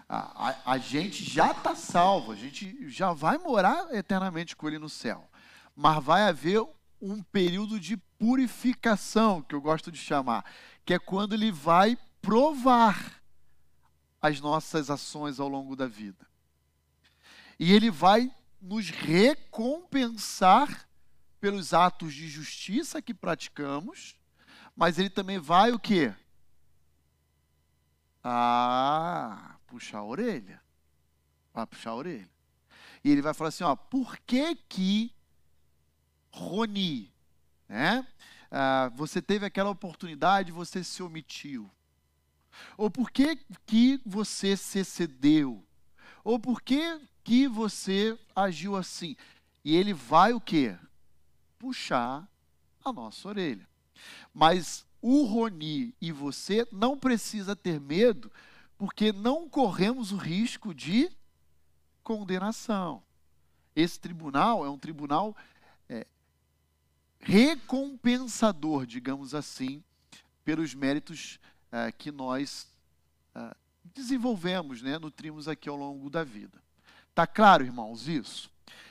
A, 0.08 0.48
a, 0.48 0.72
a 0.72 0.78
gente 0.78 1.24
já 1.24 1.50
está 1.50 1.74
salvo, 1.74 2.32
a 2.32 2.36
gente 2.36 2.88
já 2.88 3.12
vai 3.12 3.36
morar 3.38 3.92
eternamente 3.92 4.54
com 4.54 4.68
Ele 4.68 4.78
no 4.78 4.88
céu. 4.88 5.28
Mas 5.74 6.02
vai 6.02 6.22
haver 6.22 6.64
um 7.00 7.22
período 7.22 7.78
de 7.78 7.96
purificação, 7.96 9.42
que 9.42 9.54
eu 9.54 9.60
gosto 9.60 9.92
de 9.92 9.98
chamar, 9.98 10.44
que 10.84 10.94
é 10.94 10.98
quando 10.98 11.34
Ele 11.34 11.52
vai 11.52 11.98
provar 12.22 13.20
as 14.22 14.40
nossas 14.40 14.88
ações 14.90 15.38
ao 15.38 15.48
longo 15.48 15.76
da 15.76 15.86
vida. 15.86 16.26
E 17.58 17.72
Ele 17.72 17.90
vai 17.90 18.32
nos 18.60 18.88
recompensar 18.88 20.85
pelos 21.46 21.72
atos 21.72 22.12
de 22.12 22.26
justiça 22.28 23.00
que 23.00 23.14
praticamos, 23.14 24.16
mas 24.74 24.98
Ele 24.98 25.08
também 25.08 25.38
vai 25.38 25.70
o 25.70 25.78
quê? 25.78 26.12
Ah, 28.24 29.54
puxar 29.68 29.98
a 29.98 30.04
orelha. 30.04 30.60
Vai 31.54 31.64
puxar 31.64 31.90
a 31.90 31.94
orelha. 31.94 32.28
E 33.04 33.12
ele 33.12 33.22
vai 33.22 33.32
falar 33.32 33.50
assim, 33.50 33.62
ó, 33.62 33.76
por 33.76 34.18
que 34.26 34.56
que 34.56 35.14
Roni, 36.32 37.14
né? 37.68 38.04
Ah, 38.50 38.90
você 38.96 39.22
teve 39.22 39.46
aquela 39.46 39.70
oportunidade, 39.70 40.50
você 40.50 40.82
se 40.82 41.00
omitiu. 41.00 41.70
Ou 42.76 42.90
por 42.90 43.08
que 43.08 43.36
que 43.64 44.02
você 44.04 44.56
se 44.56 44.80
excedeu? 44.80 45.64
Ou 46.24 46.40
por 46.40 46.60
que 46.60 47.00
que 47.22 47.46
você 47.46 48.18
agiu 48.34 48.74
assim? 48.74 49.14
E 49.64 49.76
ele 49.76 49.94
vai 49.94 50.32
o 50.32 50.40
quê? 50.40 50.76
Puxar 51.58 52.28
a 52.84 52.92
nossa 52.92 53.28
orelha. 53.28 53.68
Mas 54.32 54.84
o 55.00 55.24
Roni 55.24 55.94
e 56.00 56.12
você 56.12 56.66
não 56.72 56.98
precisa 56.98 57.54
ter 57.54 57.80
medo, 57.80 58.30
porque 58.76 59.12
não 59.12 59.48
corremos 59.48 60.12
o 60.12 60.16
risco 60.16 60.74
de 60.74 61.10
condenação. 62.02 63.02
Esse 63.74 63.98
tribunal 63.98 64.64
é 64.64 64.70
um 64.70 64.78
tribunal 64.78 65.36
é, 65.88 66.06
recompensador, 67.20 68.86
digamos 68.86 69.34
assim, 69.34 69.82
pelos 70.44 70.74
méritos 70.74 71.38
é, 71.72 71.90
que 71.92 72.10
nós 72.10 72.68
é, 73.34 73.54
desenvolvemos, 73.84 74.82
né, 74.82 74.98
nutrimos 74.98 75.48
aqui 75.48 75.68
ao 75.68 75.76
longo 75.76 76.08
da 76.08 76.24
vida. 76.24 76.62
Tá 77.14 77.26
claro, 77.26 77.64
irmãos, 77.64 78.08
isso? 78.08 78.50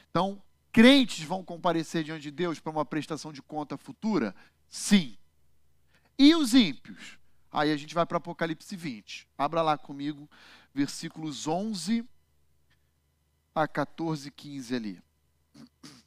Então, 0.10 0.42
crentes 0.76 1.24
vão 1.24 1.42
comparecer 1.42 2.04
diante 2.04 2.24
de 2.24 2.32
Deus 2.32 2.60
para 2.60 2.70
uma 2.70 2.84
prestação 2.84 3.32
de 3.32 3.42
conta 3.42 3.78
futura? 3.78 4.36
Sim. 4.68 5.18
E 6.20 6.36
os 6.36 6.54
ímpios? 6.54 7.18
Aí 7.50 7.72
a 7.72 7.78
gente 7.78 7.96
vai 7.96 8.06
para 8.06 8.18
Apocalipse 8.18 8.76
20. 8.76 9.26
Abra 9.38 9.62
lá 9.62 9.78
comigo, 9.78 10.30
versículos 10.74 11.48
11 11.48 12.06
a 13.56 13.66
14, 13.66 14.30
15 14.30 14.76
ali. 14.76 15.02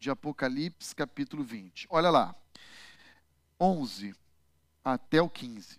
De 0.00 0.08
Apocalipse, 0.08 0.96
capítulo 0.96 1.44
20. 1.44 1.86
Olha 1.90 2.08
lá. 2.08 2.34
11 3.60 4.16
até 4.82 5.20
o 5.20 5.28
15. 5.28 5.78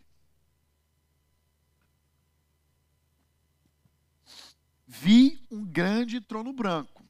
Vi 4.87 5.45
um 5.51 5.65
grande 5.65 6.21
trono 6.21 6.53
branco 6.53 7.05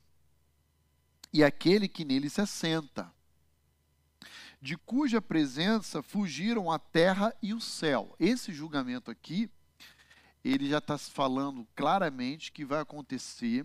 e 1.31 1.43
aquele 1.43 1.87
que 1.87 2.03
nele 2.03 2.29
se 2.29 2.41
assenta, 2.41 3.13
de 4.59 4.75
cuja 4.75 5.21
presença 5.21 6.01
fugiram 6.01 6.71
a 6.71 6.79
terra 6.79 7.31
e 7.41 7.53
o 7.53 7.61
céu. 7.61 8.15
Esse 8.19 8.51
julgamento 8.51 9.11
aqui, 9.11 9.47
ele 10.43 10.67
já 10.67 10.79
está 10.79 10.97
falando 10.97 11.67
claramente 11.75 12.51
que 12.51 12.65
vai 12.65 12.81
acontecer 12.81 13.63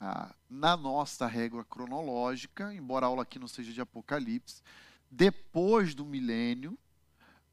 ah, 0.00 0.34
na 0.48 0.76
nossa 0.76 1.28
régua 1.28 1.64
cronológica, 1.64 2.74
embora 2.74 3.06
a 3.06 3.08
aula 3.08 3.22
aqui 3.22 3.38
não 3.38 3.46
seja 3.46 3.72
de 3.72 3.80
Apocalipse, 3.80 4.62
depois 5.08 5.94
do 5.94 6.04
milênio, 6.04 6.76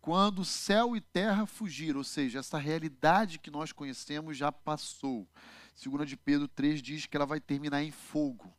quando 0.01 0.45
céu 0.45 0.95
e 0.95 1.01
terra 1.01 1.45
fugiram, 1.45 1.99
ou 1.99 2.03
seja, 2.03 2.39
essa 2.39 2.57
realidade 2.57 3.37
que 3.37 3.51
nós 3.51 3.71
conhecemos 3.71 4.37
já 4.37 4.51
passou. 4.51 5.27
Segunda 5.77 6.07
de 6.07 6.17
Pedro 6.17 6.47
3 6.47 6.81
diz 6.81 7.05
que 7.05 7.15
ela 7.15 7.27
vai 7.27 7.39
terminar 7.39 7.83
em 7.83 7.91
fogo. 7.91 8.51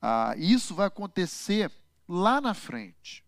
Ah, 0.00 0.34
isso 0.38 0.74
vai 0.74 0.86
acontecer 0.86 1.70
lá 2.08 2.40
na 2.40 2.54
frente. 2.54 3.22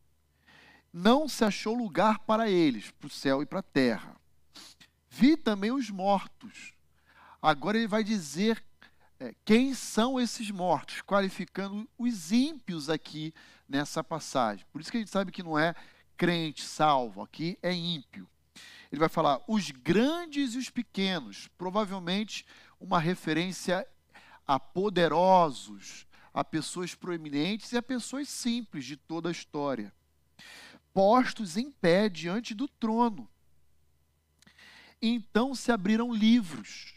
Não 0.91 1.29
se 1.29 1.45
achou 1.45 1.75
lugar 1.75 2.21
para 2.21 2.49
eles, 2.49 2.91
para 2.91 3.07
o 3.07 3.11
céu 3.11 3.43
e 3.43 3.47
para 3.47 3.59
a 3.59 3.63
terra. 3.63 4.17
Vi 5.11 5.37
também 5.37 5.73
os 5.73 5.91
mortos. 5.91 6.73
Agora 7.41 7.77
ele 7.77 7.87
vai 7.87 8.03
dizer 8.03 8.65
é, 9.21 9.35
quem 9.45 9.75
são 9.75 10.19
esses 10.19 10.51
mortos, 10.51 11.03
qualificando 11.03 11.87
os 11.99 12.33
ímpios 12.33 12.89
aqui 12.89 13.35
nessa 13.69 14.03
passagem. 14.03 14.65
Por 14.73 14.81
isso 14.81 14.91
que 14.91 14.97
a 14.97 15.01
gente 15.01 15.13
sabe 15.13 15.31
que 15.33 15.43
não 15.43 15.59
é 15.59 15.75
crente 16.17 16.63
salvo, 16.63 17.21
aqui 17.21 17.59
é 17.61 17.75
ímpio. 17.75 18.27
Ele 18.93 18.99
vai 18.99 19.09
falar 19.09 19.41
os 19.49 19.71
grandes 19.71 20.55
e 20.55 20.59
os 20.59 20.69
pequenos, 20.69 21.49
provavelmente 21.57 22.45
uma 22.79 23.01
referência 23.01 23.89
a 24.47 24.61
poderosos, 24.61 26.07
a 26.35 26.45
pessoas 26.45 26.95
proeminentes 26.95 27.73
e 27.73 27.79
a 27.79 27.83
pessoas 27.83 28.29
simples 28.29 28.85
de 28.85 28.99
toda 28.99 29.31
a 29.31 29.33
história, 29.33 29.95
postos 30.93 31.57
em 31.57 31.71
pé 31.71 32.07
diante 32.11 32.53
do 32.53 32.69
trono. 32.69 33.27
Então 35.01 35.55
se 35.55 35.73
abriram 35.73 36.13
livros. 36.13 36.93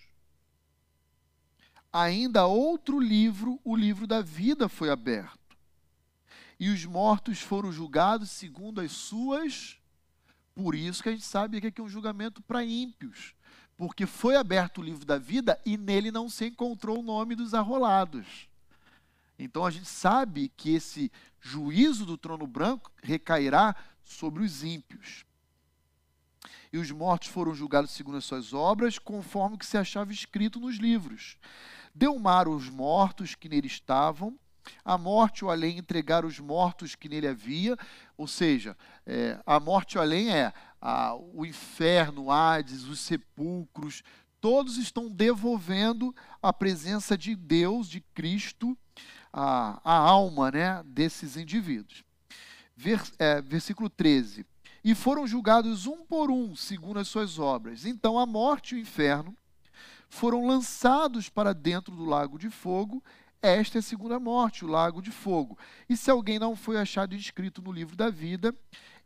Ainda 1.93 2.45
outro 2.45 2.99
livro, 2.99 3.57
o 3.63 3.73
livro 3.73 4.05
da 4.05 4.21
vida, 4.21 4.67
foi 4.67 4.89
aberto. 4.89 5.57
E 6.59 6.69
os 6.69 6.83
mortos 6.85 7.39
foram 7.39 7.71
julgados 7.71 8.31
segundo 8.31 8.81
as 8.81 8.91
suas. 8.91 9.77
Por 10.55 10.73
isso 10.73 11.03
que 11.03 11.09
a 11.09 11.11
gente 11.11 11.25
sabe 11.25 11.59
que 11.59 11.67
aqui 11.67 11.81
é 11.81 11.83
um 11.83 11.89
julgamento 11.89 12.41
para 12.41 12.63
ímpios. 12.63 13.35
Porque 13.77 14.05
foi 14.05 14.37
aberto 14.37 14.79
o 14.79 14.83
livro 14.83 15.05
da 15.05 15.17
vida 15.17 15.59
e 15.65 15.77
nele 15.77 16.09
não 16.09 16.29
se 16.29 16.45
encontrou 16.45 16.99
o 16.99 17.03
nome 17.03 17.35
dos 17.35 17.53
arrolados. 17.53 18.47
Então 19.37 19.65
a 19.65 19.69
gente 19.69 19.89
sabe 19.89 20.49
que 20.55 20.73
esse 20.73 21.11
juízo 21.41 22.05
do 22.05 22.17
trono 22.17 22.47
branco 22.47 22.89
recairá 23.03 23.75
sobre 24.01 24.43
os 24.43 24.63
ímpios. 24.63 25.25
E 26.71 26.77
os 26.77 26.89
mortos 26.91 27.27
foram 27.27 27.53
julgados 27.53 27.91
segundo 27.91 28.17
as 28.17 28.25
suas 28.25 28.53
obras, 28.53 28.97
conforme 28.97 29.55
o 29.55 29.59
que 29.59 29.65
se 29.65 29.77
achava 29.77 30.13
escrito 30.13 30.59
nos 30.59 30.77
livros. 30.77 31.37
Deu 31.93 32.17
mar 32.17 32.47
os 32.47 32.69
mortos 32.69 33.35
que 33.35 33.49
nele 33.49 33.67
estavam, 33.67 34.37
a 34.83 34.97
morte 34.97 35.39
e 35.39 35.45
o 35.45 35.49
além 35.49 35.77
entregaram 35.77 36.27
os 36.27 36.39
mortos 36.39 36.95
que 36.95 37.09
nele 37.09 37.27
havia, 37.27 37.77
ou 38.17 38.27
seja, 38.27 38.75
é, 39.05 39.39
a 39.45 39.59
morte 39.59 39.93
e 39.93 39.97
o 39.97 40.01
além 40.01 40.31
é 40.31 40.53
a, 40.81 41.15
o 41.15 41.45
inferno, 41.45 42.31
Hades, 42.31 42.83
os 42.83 42.99
sepulcros, 42.99 44.03
todos 44.39 44.77
estão 44.77 45.09
devolvendo 45.09 46.15
a 46.41 46.53
presença 46.53 47.17
de 47.17 47.35
Deus, 47.35 47.89
de 47.89 48.01
Cristo, 48.13 48.77
a, 49.33 49.81
a 49.83 49.97
alma 49.97 50.51
né, 50.51 50.83
desses 50.85 51.35
indivíduos. 51.35 52.03
É, 53.17 53.41
versículo 53.41 53.89
13. 53.89 54.45
E 54.83 54.93
foram 54.93 55.25
julgados 55.25 55.87
um 55.87 56.05
por 56.05 56.29
um, 56.29 56.55
segundo 56.55 56.99
as 56.99 57.07
suas 57.07 57.39
obras. 57.39 57.85
Então 57.85 58.19
a 58.19 58.25
morte 58.25 58.75
e 58.75 58.77
o 58.77 58.81
inferno 58.81 59.35
foram 60.09 60.45
lançados 60.45 61.27
para 61.27 61.53
dentro 61.53 61.95
do 61.95 62.05
lago 62.05 62.37
de 62.37 62.49
fogo. 62.49 63.03
Esta 63.41 63.77
é 63.77 63.79
a 63.79 63.83
segunda 63.83 64.19
morte, 64.19 64.65
o 64.65 64.67
lago 64.67 65.01
de 65.01 65.11
fogo. 65.11 65.57
E 65.87 65.95
se 65.95 66.09
alguém 66.09 66.39
não 66.39 66.55
foi 66.55 66.77
achado 66.77 67.15
inscrito 67.15 67.61
no 67.61 67.71
livro 67.71 67.95
da 67.95 68.09
vida, 68.09 68.55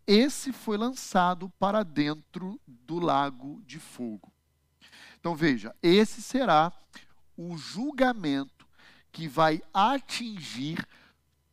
esse 0.07 0.51
foi 0.51 0.77
lançado 0.77 1.49
para 1.59 1.83
dentro 1.83 2.59
do 2.67 2.99
lago 2.99 3.61
de 3.65 3.79
fogo. 3.79 4.31
Então 5.19 5.35
veja, 5.35 5.75
esse 5.83 6.21
será 6.21 6.71
o 7.37 7.57
julgamento 7.57 8.65
que 9.11 9.27
vai 9.27 9.61
atingir 9.73 10.87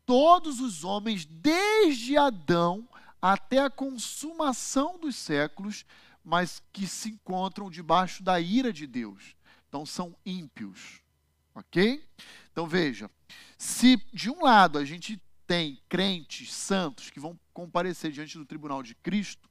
todos 0.05 0.61
os 0.61 0.85
homens, 0.85 1.27
desde 1.27 2.17
Adão 2.17 2.89
até 3.21 3.59
a 3.59 3.69
consumação 3.69 4.99
dos 4.99 5.17
séculos, 5.17 5.85
mas 6.25 6.62
que 6.73 6.87
se 6.87 7.11
encontram 7.11 7.69
debaixo 7.69 8.23
da 8.23 8.41
ira 8.41 8.73
de 8.73 8.87
Deus. 8.87 9.35
Então 9.69 9.85
são 9.85 10.15
ímpios. 10.25 11.03
Ok? 11.57 12.07
Então 12.53 12.66
veja: 12.66 13.11
se 13.57 13.97
de 14.12 14.31
um 14.31 14.42
lado 14.42 14.79
a 14.79 14.85
gente 14.85 15.21
tem 15.47 15.81
crentes 15.88 16.53
santos 16.53 17.09
que 17.09 17.19
vão 17.19 17.38
comparecer 17.55 18.12
diante 18.12 18.37
do 18.37 18.45
tribunal 18.45 18.83
de 18.83 18.95
Cristo, 18.95 19.49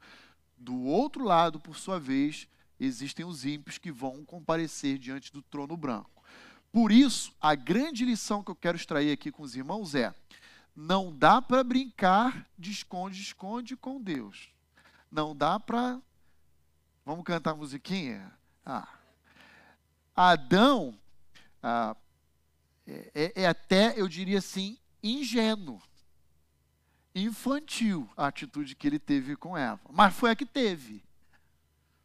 do 0.56 0.84
outro 0.84 1.24
lado, 1.24 1.60
por 1.60 1.76
sua 1.76 2.00
vez, 2.00 2.48
existem 2.80 3.26
os 3.26 3.44
ímpios 3.44 3.80
que 3.80 3.92
vão 3.92 4.24
comparecer 4.24 5.00
diante 5.00 5.34
do 5.34 5.42
trono 5.42 5.76
branco. 5.76 6.24
Por 6.72 6.92
isso, 6.92 7.34
a 7.42 7.56
grande 7.56 8.06
lição 8.06 8.44
que 8.44 8.52
eu 8.52 8.56
quero 8.56 8.78
extrair 8.78 9.12
aqui 9.12 9.32
com 9.32 9.42
os 9.42 9.56
irmãos 9.56 9.96
é: 9.96 10.14
Não 10.76 11.12
dá 11.12 11.42
para 11.42 11.64
brincar 11.64 12.48
de 12.58 12.70
esconde-esconde 12.70 13.76
com 13.76 14.00
Deus. 14.00 14.50
Não 15.12 15.36
dá 15.36 15.60
para. 15.60 16.00
Vamos 17.04 17.24
cantar 17.24 17.52
a 17.52 17.56
musiquinha? 17.56 18.32
Ah. 18.64 18.90
Adão 20.16 20.98
ah, 21.68 21.98
é, 22.86 23.12
é, 23.16 23.42
é 23.42 23.48
até, 23.48 24.00
eu 24.00 24.08
diria 24.08 24.38
assim, 24.38 24.78
ingênuo, 25.02 25.82
infantil 27.16 28.08
a 28.16 28.28
atitude 28.28 28.76
que 28.76 28.86
ele 28.86 29.00
teve 29.00 29.36
com 29.36 29.58
Eva. 29.58 29.82
Mas 29.90 30.14
foi 30.14 30.30
a 30.30 30.36
que 30.36 30.46
teve. 30.46 31.04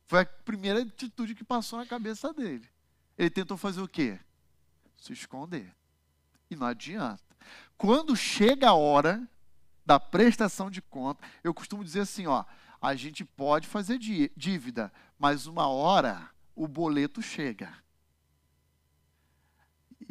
Foi 0.06 0.20
a 0.20 0.24
primeira 0.24 0.80
atitude 0.80 1.34
que 1.34 1.44
passou 1.44 1.78
na 1.78 1.84
cabeça 1.84 2.32
dele. 2.32 2.66
Ele 3.18 3.28
tentou 3.28 3.58
fazer 3.58 3.82
o 3.82 3.88
quê? 3.88 4.18
Se 4.96 5.12
esconder. 5.12 5.76
E 6.50 6.56
não 6.56 6.66
adianta. 6.66 7.22
Quando 7.76 8.16
chega 8.16 8.70
a 8.70 8.74
hora 8.74 9.28
da 9.84 10.00
prestação 10.00 10.70
de 10.70 10.80
conta, 10.80 11.22
eu 11.44 11.52
costumo 11.52 11.84
dizer 11.84 12.00
assim, 12.00 12.26
ó, 12.26 12.46
a 12.80 12.94
gente 12.94 13.26
pode 13.26 13.68
fazer 13.68 13.98
dívida, 13.98 14.90
mas 15.18 15.46
uma 15.46 15.68
hora 15.68 16.30
o 16.56 16.66
boleto 16.66 17.20
chega. 17.20 17.70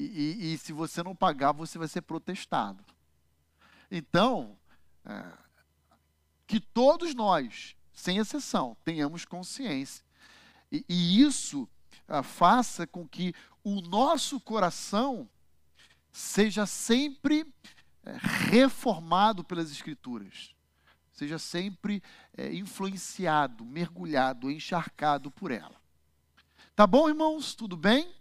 E, 0.02 0.54
e, 0.54 0.58
se 0.58 0.72
você 0.72 1.04
não 1.04 1.14
pagar, 1.14 1.52
você 1.52 1.78
vai 1.78 1.88
ser 1.88 2.02
protestado. 2.02 2.82
Então, 3.92 4.58
é, 5.04 5.26
que 6.48 6.62
todos 6.62 7.14
nós, 7.14 7.76
sem 7.92 8.18
exceção, 8.18 8.78
tenhamos 8.86 9.26
consciência. 9.26 10.06
E, 10.72 10.86
e 10.88 11.22
isso 11.22 11.68
é, 12.08 12.24
faça 12.24 12.88
com 12.88 13.06
que 13.06 13.34
o 13.62 13.82
nosso 13.82 14.40
coração 14.40 15.30
seja 16.14 16.66
sempre 16.66 17.46
é, 18.06 18.18
reformado 18.22 19.44
pelas 19.44 19.70
Escrituras, 19.70 20.56
seja 21.12 21.38
sempre 21.38 22.02
é, 22.38 22.54
influenciado, 22.54 23.66
mergulhado, 23.66 24.50
encharcado 24.50 25.30
por 25.30 25.52
ela. 25.52 25.76
Tá 26.74 26.88
bom, 26.88 27.10
irmãos? 27.10 27.54
Tudo 27.54 27.76
bem? 27.76 28.18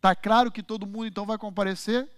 Tá 0.00 0.14
claro 0.14 0.50
que 0.50 0.62
todo 0.62 0.86
mundo 0.86 1.06
então 1.06 1.26
vai 1.26 1.36
comparecer? 1.36 2.08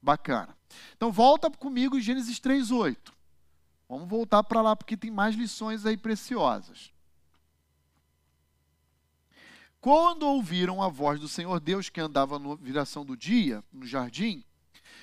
Bacana. 0.00 0.56
Então 0.96 1.10
volta 1.10 1.50
comigo 1.50 2.00
Gênesis 2.00 2.38
3:8. 2.38 3.12
Vamos 3.88 4.08
voltar 4.08 4.42
para 4.42 4.62
lá 4.62 4.74
porque 4.74 4.96
tem 4.96 5.10
mais 5.10 5.34
lições 5.34 5.86
aí 5.86 5.96
preciosas. 5.96 6.92
Quando 9.80 10.22
ouviram 10.22 10.82
a 10.82 10.88
voz 10.88 11.18
do 11.18 11.28
Senhor 11.28 11.58
Deus 11.58 11.88
que 11.88 12.00
andava 12.00 12.38
na 12.38 12.54
viração 12.54 13.04
do 13.04 13.16
dia, 13.16 13.64
no 13.72 13.84
jardim, 13.84 14.44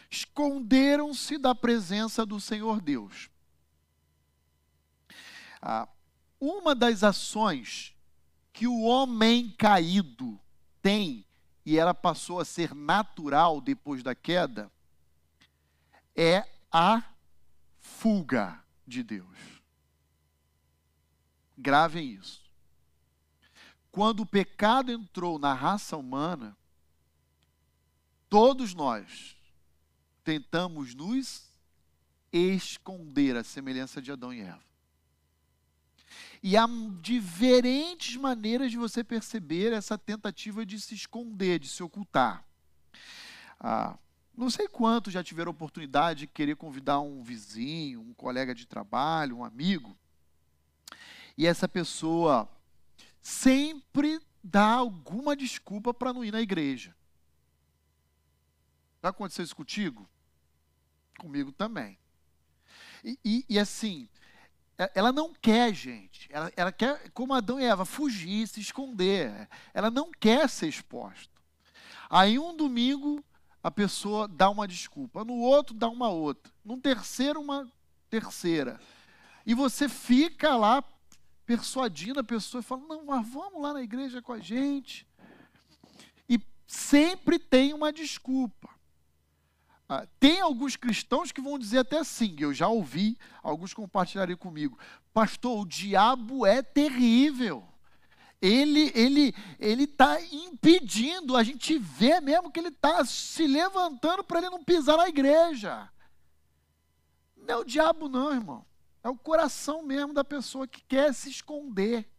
esconderam-se 0.10 1.38
da 1.38 1.54
presença 1.54 2.26
do 2.26 2.40
Senhor 2.40 2.82
Deus. 2.82 3.30
Ah, 5.62 5.88
uma 6.40 6.74
das 6.74 7.04
ações 7.04 7.94
que 8.54 8.68
o 8.68 8.82
homem 8.82 9.54
caído 9.58 10.40
tem, 10.82 11.26
e 11.70 11.78
ela 11.78 11.94
passou 11.94 12.40
a 12.40 12.46
ser 12.46 12.74
natural 12.74 13.62
depois 13.62 14.02
da 14.02 14.16
queda, 14.16 14.72
é 16.16 16.44
a 16.72 17.04
fuga 17.78 18.60
de 18.88 19.04
Deus. 19.04 19.38
Gravem 21.56 22.14
isso. 22.14 22.44
Quando 23.92 24.22
o 24.22 24.26
pecado 24.26 24.92
entrou 24.92 25.38
na 25.38 25.54
raça 25.54 25.96
humana, 25.96 26.58
todos 28.28 28.74
nós 28.74 29.38
tentamos 30.24 30.96
nos 30.96 31.54
esconder 32.34 33.36
a 33.36 33.44
semelhança 33.44 34.02
de 34.02 34.12
Adão 34.12 34.34
e 34.34 34.42
Eva. 34.42 34.69
E 36.42 36.56
há 36.56 36.66
diferentes 37.02 38.16
maneiras 38.16 38.72
de 38.72 38.78
você 38.78 39.04
perceber 39.04 39.74
essa 39.74 39.98
tentativa 39.98 40.66
de 40.66 40.80
se 40.80 40.96
esconder, 40.96 41.60
de 41.60 41.68
se 41.68 41.84
ocultar. 41.84 42.46
Ah, 43.60 43.98
não 44.36 44.50
sei 44.50 44.68
quantos 44.70 45.12
já 45.12 45.22
tiveram 45.22 45.52
oportunidade 45.52 46.22
de 46.22 46.28
querer 46.28 46.56
convidar 46.56 47.02
um 47.02 47.22
vizinho, 47.22 48.00
um 48.00 48.14
colega 48.14 48.56
de 48.56 48.66
trabalho, 48.66 49.38
um 49.38 49.44
amigo, 49.44 49.98
e 51.38 51.46
essa 51.46 51.68
pessoa 51.68 52.50
sempre 53.22 54.20
dá 54.44 54.74
alguma 54.74 55.36
desculpa 55.36 55.94
para 55.94 56.14
não 56.14 56.24
ir 56.24 56.32
na 56.32 56.42
igreja. 56.42 56.96
Já 59.02 59.10
aconteceu 59.10 59.44
isso 59.44 59.56
contigo? 59.56 60.10
Comigo 61.18 61.52
também. 61.52 61.98
E, 63.04 63.20
e, 63.24 63.46
e 63.48 63.60
assim, 63.60 64.10
ela 64.96 65.12
não 65.12 65.34
quer, 65.34 65.74
gente. 65.74 66.30
Ela, 66.32 66.52
ela, 66.56 66.72
quer, 66.72 67.10
como 67.12 67.34
Adão 67.34 67.60
e 67.60 67.66
Eva, 67.66 67.84
fugir, 67.84 68.48
se 68.48 68.62
esconder. 68.62 69.50
Ela 69.74 69.92
não 69.92 70.10
quer 70.12 70.48
ser 70.48 70.68
exposta. 70.68 71.34
Aí 72.10 72.40
um 72.40 72.56
domingo 72.56 73.24
a 73.62 73.70
pessoa 73.70 74.28
dá 74.28 74.50
uma 74.50 74.68
desculpa, 74.68 75.26
no 75.26 75.36
outro 75.36 75.76
dá 75.76 75.90
uma 75.90 76.10
outra, 76.10 76.52
no 76.64 76.78
terceiro 76.78 77.42
uma 77.42 77.70
terceira. 78.10 78.80
E 79.46 79.54
você 79.54 79.90
fica 79.90 80.56
lá 80.56 80.84
persuadindo 81.46 82.22
a 82.22 82.24
pessoa 82.24 82.62
e 82.62 82.64
fala: 82.64 82.82
"Não, 82.88 83.06
mas 83.06 83.28
vamos 83.28 83.62
lá 83.62 83.74
na 83.74 83.84
igreja 83.84 84.22
com 84.22 84.32
a 84.32 84.40
gente". 84.40 85.06
E 86.28 86.40
sempre 86.66 87.38
tem 87.38 87.74
uma 87.74 87.92
desculpa. 87.92 88.70
Ah, 89.90 90.08
tem 90.20 90.40
alguns 90.40 90.76
cristãos 90.76 91.32
que 91.32 91.42
vão 91.42 91.58
dizer 91.58 91.80
até 91.80 91.98
assim, 91.98 92.36
eu 92.40 92.54
já 92.54 92.68
ouvi, 92.68 93.18
alguns 93.42 93.74
compartilharem 93.74 94.38
comigo, 94.38 94.78
pastor, 95.12 95.62
o 95.62 95.66
diabo 95.66 96.46
é 96.46 96.62
terrível 96.62 97.68
ele 98.42 98.92
ele 98.96 99.36
ele 99.60 99.84
está 99.84 100.20
impedindo, 100.22 101.36
a 101.36 101.44
gente 101.44 101.78
vê 101.78 102.22
mesmo 102.22 102.52
que 102.52 102.60
ele 102.60 102.70
está 102.70 103.04
se 103.04 103.46
levantando 103.46 104.24
para 104.24 104.40
ele 104.40 104.50
não 104.50 104.64
pisar 104.64 104.98
na 104.98 105.10
igreja. 105.10 105.90
Não 107.36 107.56
é 107.56 107.58
o 107.58 107.64
diabo 107.64 108.08
não, 108.08 108.32
irmão. 108.32 108.66
É 109.04 109.10
o 109.10 109.18
coração 109.18 109.84
mesmo 109.84 110.14
da 110.14 110.24
pessoa 110.24 110.68
que 110.68 110.82
quer 110.82 111.14
se 111.14 111.30
esconder. 111.30 112.10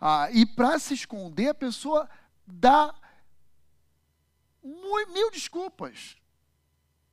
Ah, 0.00 0.28
e 0.32 0.44
para 0.44 0.78
se 0.78 0.94
esconder, 0.94 1.48
a 1.48 1.54
pessoa 1.54 2.08
dá 2.46 2.94
mil, 4.62 5.30
desculpas. 5.30 6.16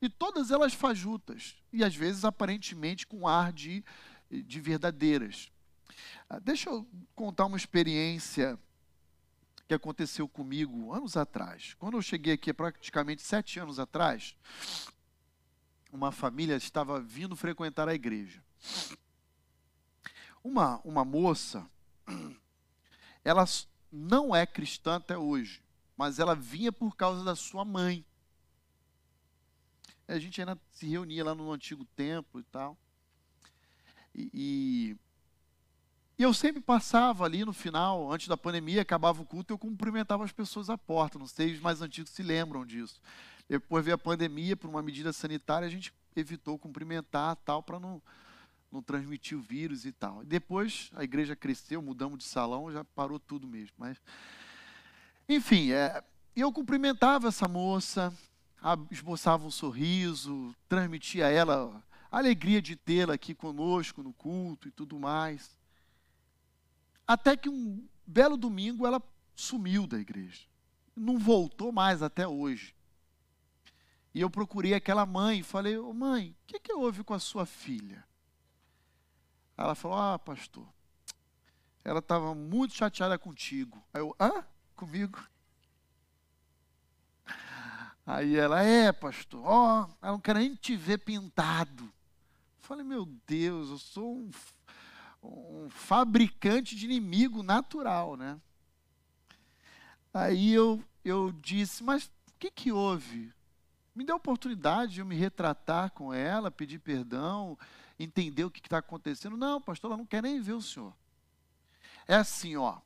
E 0.02 0.10
todas 0.10 0.52
elas 0.52 0.74
fajutas. 0.74 1.56
E 1.74 1.84
às 1.84 1.96
vezes, 1.96 2.24
aparentemente, 2.24 3.06
com 3.06 3.28
ar 3.28 3.52
de, 3.52 3.84
de 4.30 4.62
verdadeiras. 4.62 5.52
Ah, 6.30 6.40
deixa 6.40 6.70
eu 6.70 6.88
contar 7.16 7.46
uma 7.46 7.58
experiência 7.58 8.58
que 9.68 9.74
aconteceu 9.74 10.28
comigo 10.28 10.94
anos 10.94 11.16
atrás. 11.16 11.76
Quando 11.76 11.98
eu 11.98 12.02
cheguei 12.02 12.34
aqui, 12.34 12.54
praticamente 12.54 13.22
sete 13.22 13.60
anos 13.60 13.78
atrás, 13.78 14.36
uma 15.92 16.12
família 16.12 16.56
estava 16.56 17.00
vindo 17.00 17.36
frequentar 17.36 17.88
a 17.88 17.94
igreja. 17.94 18.44
Uma, 20.44 20.80
uma 20.84 21.04
moça, 21.04 21.70
ela 23.24 23.46
não 23.92 24.36
é 24.36 24.46
cristã 24.46 24.96
até 24.96 25.18
hoje, 25.18 25.62
mas 26.00 26.18
ela 26.18 26.34
vinha 26.34 26.72
por 26.72 26.96
causa 26.96 27.26
da 27.26 27.36
sua 27.36 27.66
mãe. 27.66 28.06
A 30.08 30.18
gente 30.18 30.40
ainda 30.40 30.58
se 30.72 30.88
reunia 30.88 31.26
lá 31.26 31.36
no 31.36 31.52
antigo 31.52 31.84
templo 31.84 32.40
e 32.40 32.44
tal. 32.44 32.78
E, 34.16 34.30
e 34.34 34.98
e 36.18 36.24
eu 36.24 36.34
sempre 36.34 36.62
passava 36.62 37.24
ali 37.24 37.46
no 37.46 37.54
final, 37.54 38.12
antes 38.12 38.28
da 38.28 38.36
pandemia, 38.36 38.82
acabava 38.82 39.22
o 39.22 39.26
culto, 39.26 39.54
eu 39.54 39.58
cumprimentava 39.58 40.26
as 40.26 40.34
pessoas 40.34 40.70
à 40.70 40.78
porta. 40.78 41.18
Não 41.18 41.26
sei, 41.26 41.54
os 41.54 41.62
mais 41.62 41.82
antigos 41.82 42.12
se 42.12 42.22
lembram 42.22 42.66
disso. 42.66 43.00
Depois 43.48 43.86
veio 43.86 43.96
a 43.96 43.98
pandemia, 43.98 44.58
por 44.58 44.70
uma 44.70 44.82
medida 44.82 45.14
sanitária, 45.14 45.66
a 45.66 45.72
gente 45.72 45.94
evitou 46.14 46.60
cumprimentar 46.60 47.38
tal, 47.38 47.64
para 47.64 47.80
não, 47.80 48.02
não 48.70 48.82
transmitir 48.82 49.38
o 49.38 49.42
vírus 49.42 49.86
e 49.86 49.94
tal. 49.94 50.22
Depois 50.26 50.92
a 50.94 51.06
igreja 51.06 51.38
cresceu, 51.38 51.82
mudamos 51.82 52.20
de 52.20 52.26
salão, 52.26 52.70
já 52.70 52.84
parou 52.84 53.18
tudo 53.18 53.48
mesmo. 53.48 53.76
Mas, 53.78 53.98
enfim, 55.30 55.72
é, 55.72 56.04
eu 56.36 56.52
cumprimentava 56.52 57.28
essa 57.28 57.48
moça, 57.48 58.12
esboçava 58.90 59.46
um 59.46 59.52
sorriso, 59.52 60.56
transmitia 60.68 61.28
a 61.28 61.30
ela 61.30 61.84
a 62.12 62.18
alegria 62.18 62.60
de 62.62 62.76
tê-la 62.76 63.14
aqui 63.14 63.36
conosco 63.36 64.02
no 64.02 64.12
culto 64.12 64.68
e 64.68 64.72
tudo 64.72 64.98
mais. 64.98 65.56
Até 67.06 67.38
que 67.38 67.48
um 67.48 67.88
belo 68.06 68.36
domingo 68.36 68.88
ela 68.88 69.02
sumiu 69.36 69.86
da 69.86 70.00
igreja. 70.00 70.48
Não 70.96 71.18
voltou 71.18 71.72
mais 71.72 72.02
até 72.02 72.28
hoje. 72.28 72.76
E 74.14 74.22
eu 74.22 74.30
procurei 74.30 74.74
aquela 74.74 75.06
mãe 75.06 75.40
e 75.40 75.44
falei: 75.44 75.78
oh, 75.78 75.94
Mãe, 75.94 76.32
o 76.32 76.48
que, 76.48 76.60
que 76.60 76.74
houve 76.74 77.04
com 77.04 77.14
a 77.14 77.20
sua 77.20 77.46
filha? 77.46 78.04
Ela 79.56 79.76
falou: 79.76 79.98
Ah, 79.98 80.18
pastor, 80.18 80.68
ela 81.84 82.00
estava 82.00 82.34
muito 82.34 82.74
chateada 82.74 83.18
contigo. 83.20 83.84
Aí 83.94 84.02
eu: 84.02 84.16
Hã? 84.20 84.44
Comigo? 84.80 85.22
Aí 88.06 88.38
ela, 88.38 88.64
é, 88.64 88.94
pastor, 88.94 89.42
ó, 89.44 89.90
ela 90.02 90.14
não 90.14 90.22
quer 90.22 90.36
nem 90.36 90.56
te 90.56 90.78
ver 90.78 91.00
pintado. 91.00 91.84
Eu 91.84 92.62
falei, 92.62 92.86
meu 92.86 93.06
Deus, 93.28 93.72
eu 93.72 93.78
sou 93.78 94.16
um, 94.16 94.32
um 95.22 95.70
fabricante 95.70 96.78
de 96.78 96.86
inimigo 96.86 97.44
natural, 97.44 98.16
né? 98.16 98.40
Aí 100.14 100.54
eu, 100.54 100.82
eu 101.04 101.34
disse, 101.34 101.84
mas 101.84 102.06
o 102.06 102.40
que, 102.40 102.50
que 102.50 102.72
houve? 102.72 103.34
Me 103.94 104.06
deu 104.06 104.16
a 104.16 104.18
oportunidade 104.18 104.94
de 104.94 105.02
eu 105.02 105.06
me 105.06 105.18
retratar 105.18 105.92
com 105.92 106.14
ela, 106.14 106.50
pedir 106.50 106.80
perdão, 106.80 107.60
entender 108.00 108.46
o 108.46 108.50
que 108.50 108.62
está 108.62 108.78
acontecendo. 108.78 109.36
Não, 109.36 109.60
pastor, 109.60 109.92
ela 109.92 109.98
não 109.98 110.06
quer 110.06 110.24
nem 110.24 110.40
ver 110.40 110.54
o 110.54 110.62
senhor. 110.62 110.94
É 112.08 112.16
assim, 112.16 112.56
ó. 112.56 112.80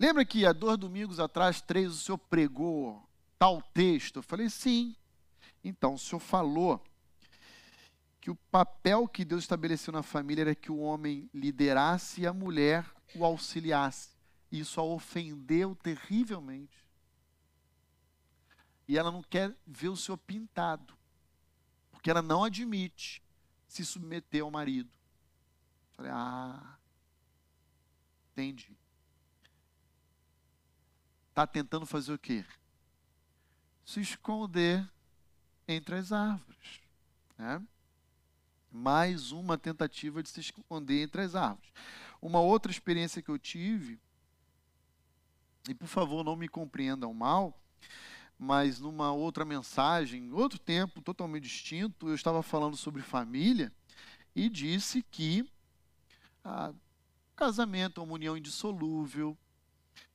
Lembra 0.00 0.24
que 0.24 0.46
há 0.46 0.52
dois 0.54 0.78
domingos 0.78 1.20
atrás, 1.20 1.60
três, 1.60 1.92
o 1.92 1.98
senhor 1.98 2.16
pregou 2.16 3.06
tal 3.38 3.60
texto? 3.60 4.20
Eu 4.20 4.22
falei, 4.22 4.48
sim. 4.48 4.96
Então, 5.62 5.92
o 5.92 5.98
senhor 5.98 6.20
falou 6.20 6.82
que 8.18 8.30
o 8.30 8.34
papel 8.34 9.06
que 9.06 9.26
Deus 9.26 9.42
estabeleceu 9.42 9.92
na 9.92 10.02
família 10.02 10.40
era 10.40 10.54
que 10.54 10.72
o 10.72 10.78
homem 10.78 11.28
liderasse 11.34 12.22
e 12.22 12.26
a 12.26 12.32
mulher 12.32 12.90
o 13.14 13.26
auxiliasse. 13.26 14.08
Isso 14.50 14.80
a 14.80 14.82
ofendeu 14.82 15.74
terrivelmente. 15.74 16.82
E 18.88 18.96
ela 18.96 19.10
não 19.10 19.22
quer 19.22 19.54
ver 19.66 19.90
o 19.90 19.96
senhor 19.98 20.16
pintado, 20.16 20.94
porque 21.90 22.10
ela 22.10 22.22
não 22.22 22.44
admite 22.44 23.22
se 23.68 23.84
submeter 23.84 24.42
ao 24.42 24.50
marido. 24.50 24.90
Falei, 25.92 26.10
ah, 26.10 26.78
entendi. 28.32 28.79
Está 31.30 31.46
tentando 31.46 31.86
fazer 31.86 32.12
o 32.12 32.18
quê? 32.18 32.44
Se 33.84 34.00
esconder 34.00 34.86
entre 35.66 35.94
as 35.94 36.12
árvores. 36.12 36.80
Né? 37.38 37.62
Mais 38.70 39.32
uma 39.32 39.56
tentativa 39.56 40.22
de 40.22 40.28
se 40.28 40.40
esconder 40.40 41.02
entre 41.02 41.22
as 41.22 41.34
árvores. 41.34 41.72
Uma 42.20 42.40
outra 42.40 42.70
experiência 42.70 43.22
que 43.22 43.30
eu 43.30 43.38
tive, 43.38 43.98
e 45.68 45.74
por 45.74 45.86
favor 45.86 46.22
não 46.22 46.36
me 46.36 46.48
compreendam 46.48 47.14
mal, 47.14 47.58
mas 48.38 48.80
numa 48.80 49.12
outra 49.12 49.44
mensagem, 49.44 50.32
outro 50.32 50.58
tempo 50.58 51.00
totalmente 51.00 51.44
distinto, 51.44 52.08
eu 52.08 52.14
estava 52.14 52.42
falando 52.42 52.76
sobre 52.76 53.02
família 53.02 53.72
e 54.34 54.48
disse 54.48 55.02
que 55.02 55.48
ah, 56.44 56.72
casamento 57.36 58.00
é 58.00 58.04
uma 58.04 58.14
união 58.14 58.36
indissolúvel, 58.36 59.36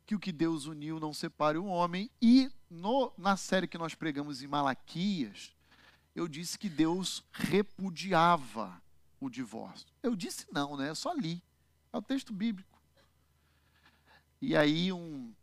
que 0.06 0.16
o 0.16 0.20
que 0.20 0.32
Deus 0.32 0.66
uniu 0.66 1.00
não 1.00 1.14
separe 1.14 1.58
o 1.58 1.66
homem. 1.66 2.10
E 2.22 2.52
no, 2.70 3.12
na 3.18 3.36
série 3.36 3.68
que 3.68 3.78
nós 3.78 3.96
pregamos 3.96 4.42
em 4.42 4.48
Malaquias, 4.48 5.56
eu 6.16 6.28
disse 6.28 6.58
que 6.58 6.70
Deus 6.70 7.24
repudiava 7.32 8.82
o 9.20 9.30
divórcio. 9.30 9.88
Eu 10.04 10.16
disse 10.16 10.46
não, 10.52 10.78
né? 10.78 10.90
Eu 10.90 10.96
só 10.96 11.14
li. 11.14 11.42
É 11.92 11.98
o 11.98 12.02
texto 12.02 12.32
bíblico. 12.32 12.80
E 14.42 14.56
aí 14.56 14.92
um, 14.92 15.34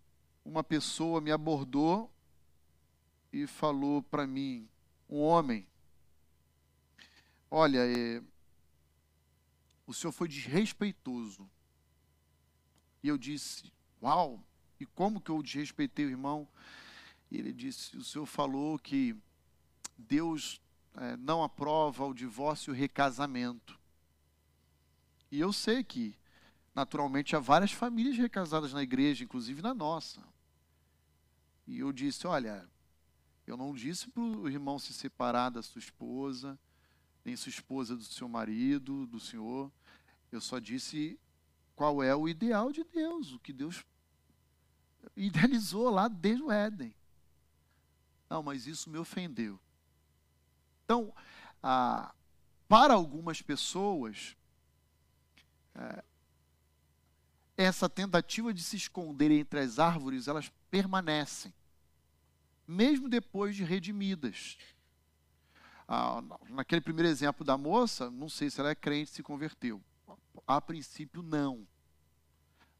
uma 0.44 0.62
pessoa 0.62 1.20
me 1.20 1.32
abordou 1.32 2.10
e 3.32 3.46
falou 3.46 4.02
para 4.02 4.26
mim, 4.26 4.68
um 5.08 5.20
homem, 5.20 5.66
olha, 7.50 7.78
é, 7.78 8.22
o 9.86 9.94
senhor 9.94 10.12
foi 10.12 10.28
desrespeitoso. 10.28 11.50
E 13.02 13.08
eu 13.08 13.18
disse, 13.18 13.72
uau, 14.00 14.44
e 14.82 14.86
como 14.86 15.20
que 15.20 15.30
eu 15.30 15.42
desrespeitei 15.42 16.06
o 16.06 16.10
irmão? 16.10 16.46
E 17.30 17.38
ele 17.38 17.52
disse, 17.52 17.96
o 17.96 18.04
senhor 18.04 18.26
falou 18.26 18.78
que 18.78 19.16
Deus 19.96 20.60
é, 20.94 21.16
não 21.16 21.42
aprova 21.42 22.04
o 22.04 22.14
divórcio 22.14 22.70
e 22.70 22.76
o 22.76 22.78
recasamento. 22.78 23.78
E 25.30 25.40
eu 25.40 25.52
sei 25.52 25.82
que, 25.82 26.14
naturalmente, 26.74 27.34
há 27.34 27.38
várias 27.38 27.72
famílias 27.72 28.18
recasadas 28.18 28.72
na 28.72 28.82
igreja, 28.82 29.24
inclusive 29.24 29.62
na 29.62 29.72
nossa. 29.72 30.22
E 31.66 31.78
eu 31.78 31.92
disse, 31.92 32.26
olha, 32.26 32.68
eu 33.46 33.56
não 33.56 33.72
disse 33.72 34.08
para 34.08 34.22
o 34.22 34.48
irmão 34.48 34.78
se 34.78 34.92
separar 34.92 35.50
da 35.50 35.62
sua 35.62 35.78
esposa, 35.78 36.58
nem 37.24 37.36
sua 37.36 37.50
esposa 37.50 37.96
do 37.96 38.04
seu 38.04 38.28
marido, 38.28 39.06
do 39.06 39.20
senhor. 39.20 39.72
Eu 40.30 40.40
só 40.40 40.58
disse 40.58 41.18
qual 41.74 42.02
é 42.02 42.14
o 42.14 42.28
ideal 42.28 42.72
de 42.72 42.84
Deus, 42.84 43.32
o 43.32 43.38
que 43.38 43.52
Deus 43.52 43.84
idealizou 45.16 45.90
lá 45.90 46.08
desde 46.08 46.42
o 46.42 46.50
Éden. 46.50 46.94
Não, 48.28 48.42
mas 48.42 48.66
isso 48.66 48.88
me 48.88 48.98
ofendeu. 48.98 49.58
Então, 50.84 51.12
ah, 51.62 52.14
para 52.68 52.94
algumas 52.94 53.42
pessoas, 53.42 54.36
é, 55.74 56.04
essa 57.56 57.88
tentativa 57.88 58.52
de 58.52 58.62
se 58.62 58.76
esconder 58.76 59.30
entre 59.30 59.60
as 59.60 59.78
árvores, 59.78 60.28
elas 60.28 60.50
permanecem 60.70 61.52
mesmo 62.66 63.08
depois 63.08 63.54
de 63.54 63.64
redimidas. 63.64 64.56
Ah, 65.86 66.22
naquele 66.48 66.80
primeiro 66.80 67.08
exemplo 67.08 67.44
da 67.44 67.58
moça, 67.58 68.10
não 68.10 68.28
sei 68.28 68.48
se 68.48 68.60
ela 68.60 68.70
é 68.70 68.74
crente 68.74 69.10
se 69.10 69.22
converteu. 69.22 69.82
A 70.46 70.60
princípio, 70.60 71.22
não. 71.22 71.66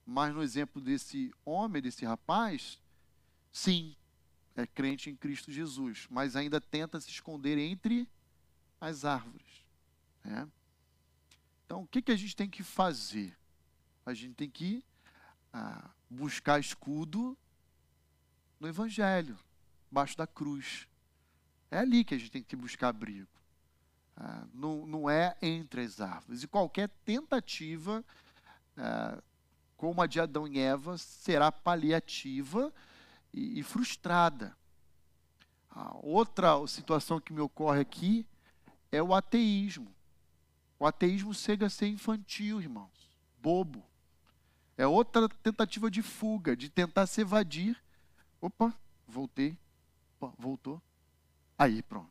Mas 0.04 0.34
no 0.34 0.42
exemplo 0.42 0.80
desse 0.80 1.32
homem, 1.44 1.80
desse 1.80 2.04
rapaz, 2.04 2.80
sim, 3.52 3.96
é 4.54 4.66
crente 4.66 5.08
em 5.08 5.16
Cristo 5.16 5.50
Jesus, 5.50 6.06
mas 6.10 6.36
ainda 6.36 6.60
tenta 6.60 7.00
se 7.00 7.08
esconder 7.10 7.56
entre 7.58 8.08
as 8.80 9.04
árvores. 9.04 9.64
Né? 10.24 10.48
Então, 11.64 11.82
o 11.82 11.86
que, 11.86 12.02
que 12.02 12.12
a 12.12 12.16
gente 12.16 12.36
tem 12.36 12.50
que 12.50 12.62
fazer? 12.62 13.36
A 14.04 14.12
gente 14.12 14.34
tem 14.34 14.50
que 14.50 14.84
ah, 15.52 15.90
buscar 16.10 16.58
escudo 16.58 17.36
no 18.58 18.68
Evangelho, 18.68 19.38
embaixo 19.90 20.16
da 20.16 20.26
cruz. 20.26 20.86
É 21.70 21.78
ali 21.78 22.04
que 22.04 22.14
a 22.14 22.18
gente 22.18 22.30
tem 22.30 22.42
que 22.42 22.56
buscar 22.56 22.88
abrigo. 22.88 23.28
Ah, 24.16 24.46
não, 24.52 24.86
não 24.86 25.08
é 25.08 25.36
entre 25.40 25.80
as 25.80 26.00
árvores. 26.00 26.42
E 26.42 26.48
qualquer 26.48 26.88
tentativa, 27.04 28.04
ah, 28.76 29.22
como 29.82 30.00
a 30.00 30.06
de 30.06 30.20
Adão 30.20 30.46
e 30.46 30.60
Eva, 30.60 30.96
será 30.96 31.50
paliativa 31.50 32.72
e, 33.34 33.58
e 33.58 33.62
frustrada. 33.64 34.56
Ah, 35.68 35.96
outra 36.00 36.64
situação 36.68 37.20
que 37.20 37.32
me 37.32 37.40
ocorre 37.40 37.80
aqui 37.80 38.24
é 38.92 39.02
o 39.02 39.12
ateísmo. 39.12 39.92
O 40.78 40.86
ateísmo 40.86 41.34
chega 41.34 41.66
a 41.66 41.68
ser 41.68 41.88
infantil, 41.88 42.60
irmãos, 42.60 43.10
bobo. 43.40 43.84
É 44.78 44.86
outra 44.86 45.28
tentativa 45.28 45.90
de 45.90 46.00
fuga, 46.00 46.56
de 46.56 46.68
tentar 46.68 47.08
se 47.08 47.22
evadir. 47.22 47.76
Opa, 48.40 48.72
voltei. 49.08 49.58
Opa, 50.20 50.32
voltou. 50.38 50.80
Aí, 51.58 51.82
pronto. 51.82 52.08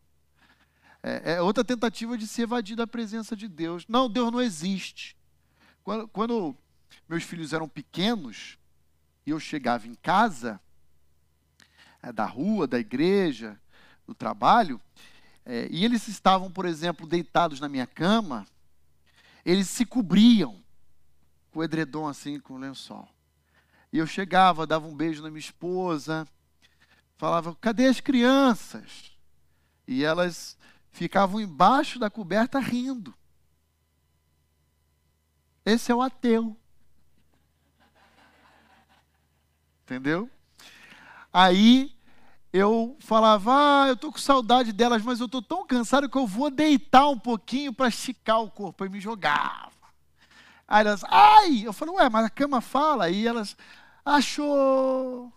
É, 1.01 1.35
é, 1.35 1.41
outra 1.41 1.63
tentativa 1.63 2.17
de 2.17 2.27
se 2.27 2.41
evadir 2.41 2.75
da 2.75 2.85
presença 2.85 3.33
de 3.33 3.47
Deus. 3.47 3.87
Não, 3.87 4.09
Deus 4.09 4.29
não 4.29 4.41
existe. 4.41 5.15
Quando, 5.85 6.07
quando 6.09 6.57
meus 7.11 7.25
filhos 7.25 7.51
eram 7.51 7.67
pequenos, 7.67 8.57
e 9.25 9.31
eu 9.31 9.39
chegava 9.39 9.85
em 9.85 9.95
casa, 9.95 10.61
é, 12.01 12.09
da 12.09 12.25
rua, 12.25 12.65
da 12.65 12.79
igreja, 12.79 13.59
do 14.07 14.15
trabalho, 14.15 14.79
é, 15.45 15.67
e 15.69 15.83
eles 15.83 16.07
estavam, 16.07 16.49
por 16.49 16.65
exemplo, 16.65 17.05
deitados 17.05 17.59
na 17.59 17.67
minha 17.67 17.85
cama, 17.85 18.47
eles 19.43 19.67
se 19.67 19.85
cobriam 19.85 20.63
com 21.51 21.59
o 21.59 21.63
edredom 21.65 22.07
assim, 22.07 22.39
com 22.39 22.53
o 22.53 22.57
lençol. 22.57 23.09
E 23.91 23.97
eu 23.97 24.07
chegava, 24.07 24.65
dava 24.65 24.87
um 24.87 24.95
beijo 24.95 25.21
na 25.21 25.29
minha 25.29 25.39
esposa, 25.39 26.25
falava: 27.17 27.53
cadê 27.55 27.87
as 27.87 27.99
crianças? 27.99 29.11
E 29.85 30.05
elas 30.05 30.57
ficavam 30.91 31.41
embaixo 31.41 31.99
da 31.99 32.09
coberta 32.09 32.57
rindo. 32.57 33.13
Esse 35.65 35.91
é 35.91 35.95
o 35.95 36.01
ateu. 36.01 36.55
Entendeu? 39.91 40.29
Aí 41.33 41.93
eu 42.53 42.95
falava, 43.01 43.51
ah, 43.53 43.87
eu 43.89 43.93
estou 43.95 44.09
com 44.09 44.17
saudade 44.17 44.71
delas, 44.71 45.01
mas 45.01 45.19
eu 45.19 45.25
estou 45.25 45.41
tão 45.41 45.67
cansado 45.67 46.07
que 46.07 46.17
eu 46.17 46.25
vou 46.25 46.49
deitar 46.49 47.09
um 47.09 47.19
pouquinho 47.19 47.73
para 47.73 47.89
esticar 47.89 48.41
o 48.41 48.49
corpo. 48.49 48.85
E 48.85 48.89
me 48.89 49.01
jogava. 49.01 49.69
Aí 50.65 50.79
elas, 50.79 51.03
ai! 51.09 51.63
Eu 51.65 51.73
falei, 51.73 51.93
ué, 51.95 52.09
mas 52.09 52.25
a 52.25 52.29
cama 52.29 52.61
fala. 52.61 53.03
Aí 53.03 53.27
elas, 53.27 53.57
achou. 54.05 55.29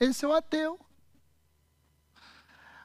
Esse 0.00 0.24
é 0.24 0.28
o 0.28 0.32
ateu. 0.32 0.80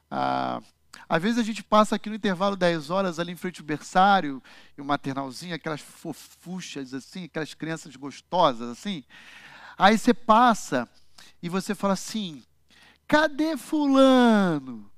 Ah, 0.08 0.62
às 1.08 1.20
vezes 1.20 1.40
a 1.40 1.42
gente 1.42 1.64
passa 1.64 1.96
aqui 1.96 2.08
no 2.08 2.14
intervalo 2.14 2.54
10 2.54 2.88
horas 2.88 3.18
ali 3.18 3.32
em 3.32 3.36
frente 3.36 3.60
ao 3.60 3.66
berçário, 3.66 4.40
e 4.76 4.80
o 4.80 4.84
maternalzinho, 4.84 5.56
aquelas 5.56 5.80
fofuchas 5.80 6.94
assim, 6.94 7.24
aquelas 7.24 7.52
crianças 7.52 7.96
gostosas 7.96 8.70
assim. 8.70 9.02
Aí 9.78 9.96
você 9.96 10.12
passa 10.12 10.88
e 11.40 11.48
você 11.48 11.74
fala 11.74 11.94
assim: 11.94 12.42
Cadê 13.06 13.56
fulano? 13.56 14.90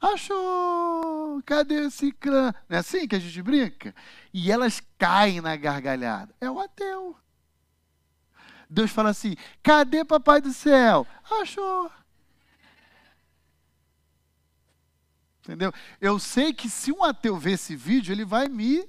Achou! 0.00 1.42
Cadê 1.44 1.86
esse 1.86 2.12
clã? 2.12 2.54
Não 2.68 2.76
é 2.76 2.80
assim 2.80 3.08
que 3.08 3.16
a 3.16 3.18
gente 3.18 3.42
brinca? 3.42 3.94
E 4.32 4.52
elas 4.52 4.80
caem 4.98 5.40
na 5.40 5.56
gargalhada. 5.56 6.34
É 6.40 6.50
o 6.50 6.60
ateu. 6.60 7.16
Deus 8.68 8.90
fala 8.90 9.10
assim: 9.10 9.36
cadê 9.62 10.04
papai 10.04 10.40
do 10.40 10.52
céu? 10.52 11.06
Achou. 11.40 11.90
Entendeu? 15.40 15.72
Eu 16.00 16.18
sei 16.18 16.52
que 16.52 16.68
se 16.70 16.90
um 16.90 17.04
ateu 17.04 17.36
ver 17.36 17.52
esse 17.52 17.76
vídeo, 17.76 18.12
ele 18.12 18.24
vai 18.24 18.48
me. 18.48 18.88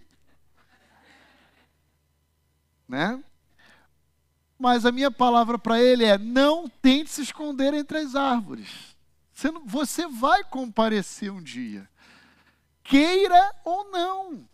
Né? 2.87 3.21
Mas 4.57 4.85
a 4.85 4.91
minha 4.91 5.11
palavra 5.11 5.59
para 5.59 5.81
ele 5.81 6.05
é: 6.05 6.17
não 6.17 6.67
tente 6.67 7.09
se 7.09 7.21
esconder 7.21 7.73
entre 7.73 7.97
as 7.97 8.15
árvores. 8.15 8.95
Você, 9.33 9.51
não, 9.51 9.65
você 9.65 10.07
vai 10.07 10.43
comparecer 10.45 11.31
um 11.31 11.41
dia, 11.41 11.89
queira 12.83 13.53
ou 13.65 13.91
não. 13.91 14.47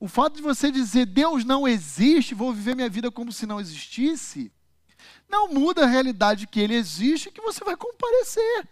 O 0.00 0.08
fato 0.08 0.34
de 0.34 0.42
você 0.42 0.72
dizer 0.72 1.06
Deus 1.06 1.44
não 1.44 1.68
existe, 1.68 2.34
vou 2.34 2.52
viver 2.52 2.74
minha 2.74 2.88
vida 2.88 3.12
como 3.12 3.30
se 3.30 3.46
não 3.46 3.60
existisse, 3.60 4.50
não 5.28 5.46
muda 5.46 5.84
a 5.84 5.86
realidade 5.86 6.48
que 6.48 6.58
ele 6.58 6.74
existe 6.74 7.28
e 7.28 7.32
que 7.32 7.40
você 7.40 7.62
vai 7.62 7.76
comparecer. 7.76 8.68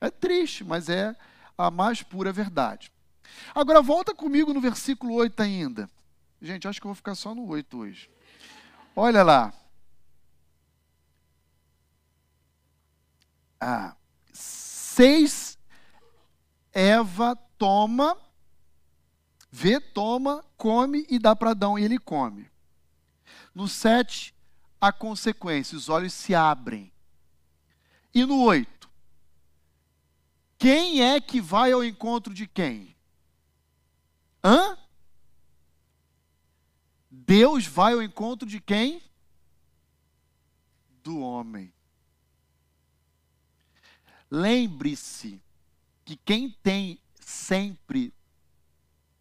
É 0.00 0.10
triste, 0.10 0.64
mas 0.64 0.88
é 0.88 1.14
a 1.58 1.70
mais 1.70 2.02
pura 2.02 2.32
verdade. 2.32 2.90
Agora 3.54 3.82
volta 3.82 4.14
comigo 4.14 4.54
no 4.54 4.60
versículo 4.60 5.12
8 5.14 5.42
ainda. 5.42 5.90
Gente, 6.40 6.66
acho 6.66 6.80
que 6.80 6.86
eu 6.86 6.90
vou 6.90 6.94
ficar 6.94 7.14
só 7.14 7.34
no 7.34 7.46
8 7.46 7.76
hoje. 7.76 8.08
Olha 8.98 9.22
lá. 9.22 9.52
Ah, 13.60 13.94
seis, 14.32 15.58
Eva 16.72 17.36
toma, 17.58 18.16
vê, 19.50 19.78
toma, 19.78 20.42
come 20.56 21.06
e 21.10 21.18
dá 21.18 21.36
para 21.36 21.50
Adão 21.50 21.78
e 21.78 21.84
ele 21.84 21.98
come. 21.98 22.50
No 23.54 23.68
sete, 23.68 24.34
a 24.80 24.90
consequência, 24.90 25.76
os 25.76 25.90
olhos 25.90 26.14
se 26.14 26.34
abrem. 26.34 26.90
E 28.14 28.24
no 28.24 28.42
oito, 28.44 28.90
quem 30.56 31.02
é 31.02 31.20
que 31.20 31.38
vai 31.38 31.72
ao 31.72 31.84
encontro 31.84 32.32
de 32.32 32.46
quem? 32.46 32.96
Hã? 34.42 34.78
Deus 37.24 37.66
vai 37.66 37.94
ao 37.94 38.02
encontro 38.02 38.46
de 38.46 38.60
quem? 38.60 39.02
Do 41.02 41.20
homem. 41.20 41.72
Lembre-se 44.30 45.40
que 46.04 46.16
quem 46.16 46.50
tem 46.50 47.00
sempre 47.18 48.12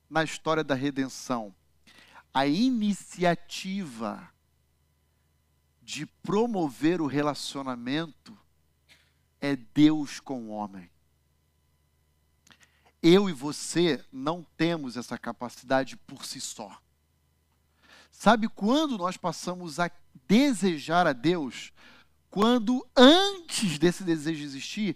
na 0.09 0.23
história 0.23 0.63
da 0.63 0.75
redenção 0.75 1.55
a 2.33 2.45
iniciativa 2.45 4.29
de 5.81 6.05
promover 6.05 6.99
o 6.99 7.07
relacionamento 7.07 8.37
é 9.39 9.55
Deus 9.55 10.19
com 10.19 10.47
o 10.47 10.49
homem. 10.49 10.89
Eu 13.01 13.29
e 13.29 13.33
você 13.33 14.03
não 14.11 14.43
temos 14.57 14.97
essa 14.97 15.17
capacidade 15.17 15.95
por 15.95 16.25
si 16.25 16.41
só. 16.41 16.81
Sabe 18.17 18.47
quando 18.47 18.97
nós 18.97 19.17
passamos 19.17 19.77
a 19.77 19.91
desejar 20.25 21.05
a 21.05 21.11
Deus? 21.13 21.71
Quando 22.29 22.87
antes 22.95 23.77
desse 23.77 24.03
desejo 24.03 24.43
existir, 24.43 24.95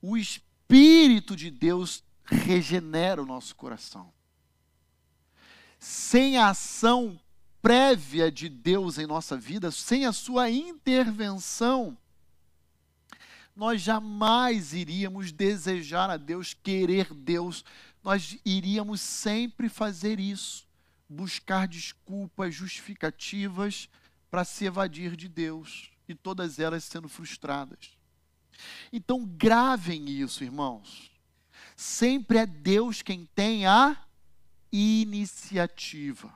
o 0.00 0.16
Espírito 0.16 1.34
de 1.34 1.50
Deus 1.50 2.02
regenera 2.24 3.20
o 3.20 3.26
nosso 3.26 3.56
coração. 3.56 4.12
Sem 5.80 6.38
a 6.38 6.50
ação 6.50 7.20
prévia 7.60 8.30
de 8.30 8.48
Deus 8.48 8.98
em 8.98 9.06
nossa 9.06 9.36
vida, 9.36 9.70
sem 9.72 10.06
a 10.06 10.12
sua 10.12 10.48
intervenção, 10.48 11.98
nós 13.54 13.82
jamais 13.82 14.72
iríamos 14.72 15.32
desejar 15.32 16.08
a 16.08 16.16
Deus, 16.16 16.54
querer 16.54 17.12
Deus, 17.12 17.64
nós 18.02 18.38
iríamos 18.44 19.00
sempre 19.00 19.68
fazer 19.68 20.20
isso 20.20 20.69
buscar 21.10 21.66
desculpas, 21.66 22.54
justificativas 22.54 23.88
para 24.30 24.44
se 24.44 24.64
evadir 24.64 25.16
de 25.16 25.28
Deus, 25.28 25.90
e 26.08 26.14
todas 26.14 26.60
elas 26.60 26.84
sendo 26.84 27.08
frustradas. 27.08 27.98
Então, 28.92 29.26
gravem 29.26 30.08
isso, 30.08 30.44
irmãos. 30.44 31.10
Sempre 31.74 32.38
é 32.38 32.46
Deus 32.46 33.02
quem 33.02 33.26
tem 33.34 33.66
a 33.66 33.96
iniciativa. 34.70 36.32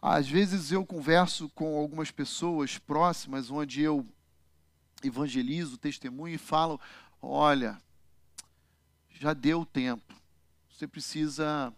Às 0.00 0.28
vezes 0.28 0.70
eu 0.70 0.86
converso 0.86 1.48
com 1.48 1.76
algumas 1.76 2.10
pessoas 2.10 2.78
próximas, 2.78 3.50
onde 3.50 3.80
eu 3.80 4.06
evangelizo, 5.02 5.78
testemunho 5.78 6.34
e 6.34 6.38
falo: 6.38 6.78
olha, 7.20 7.80
já 9.10 9.32
deu 9.32 9.64
tempo, 9.64 10.14
você 10.70 10.86
precisa 10.86 11.72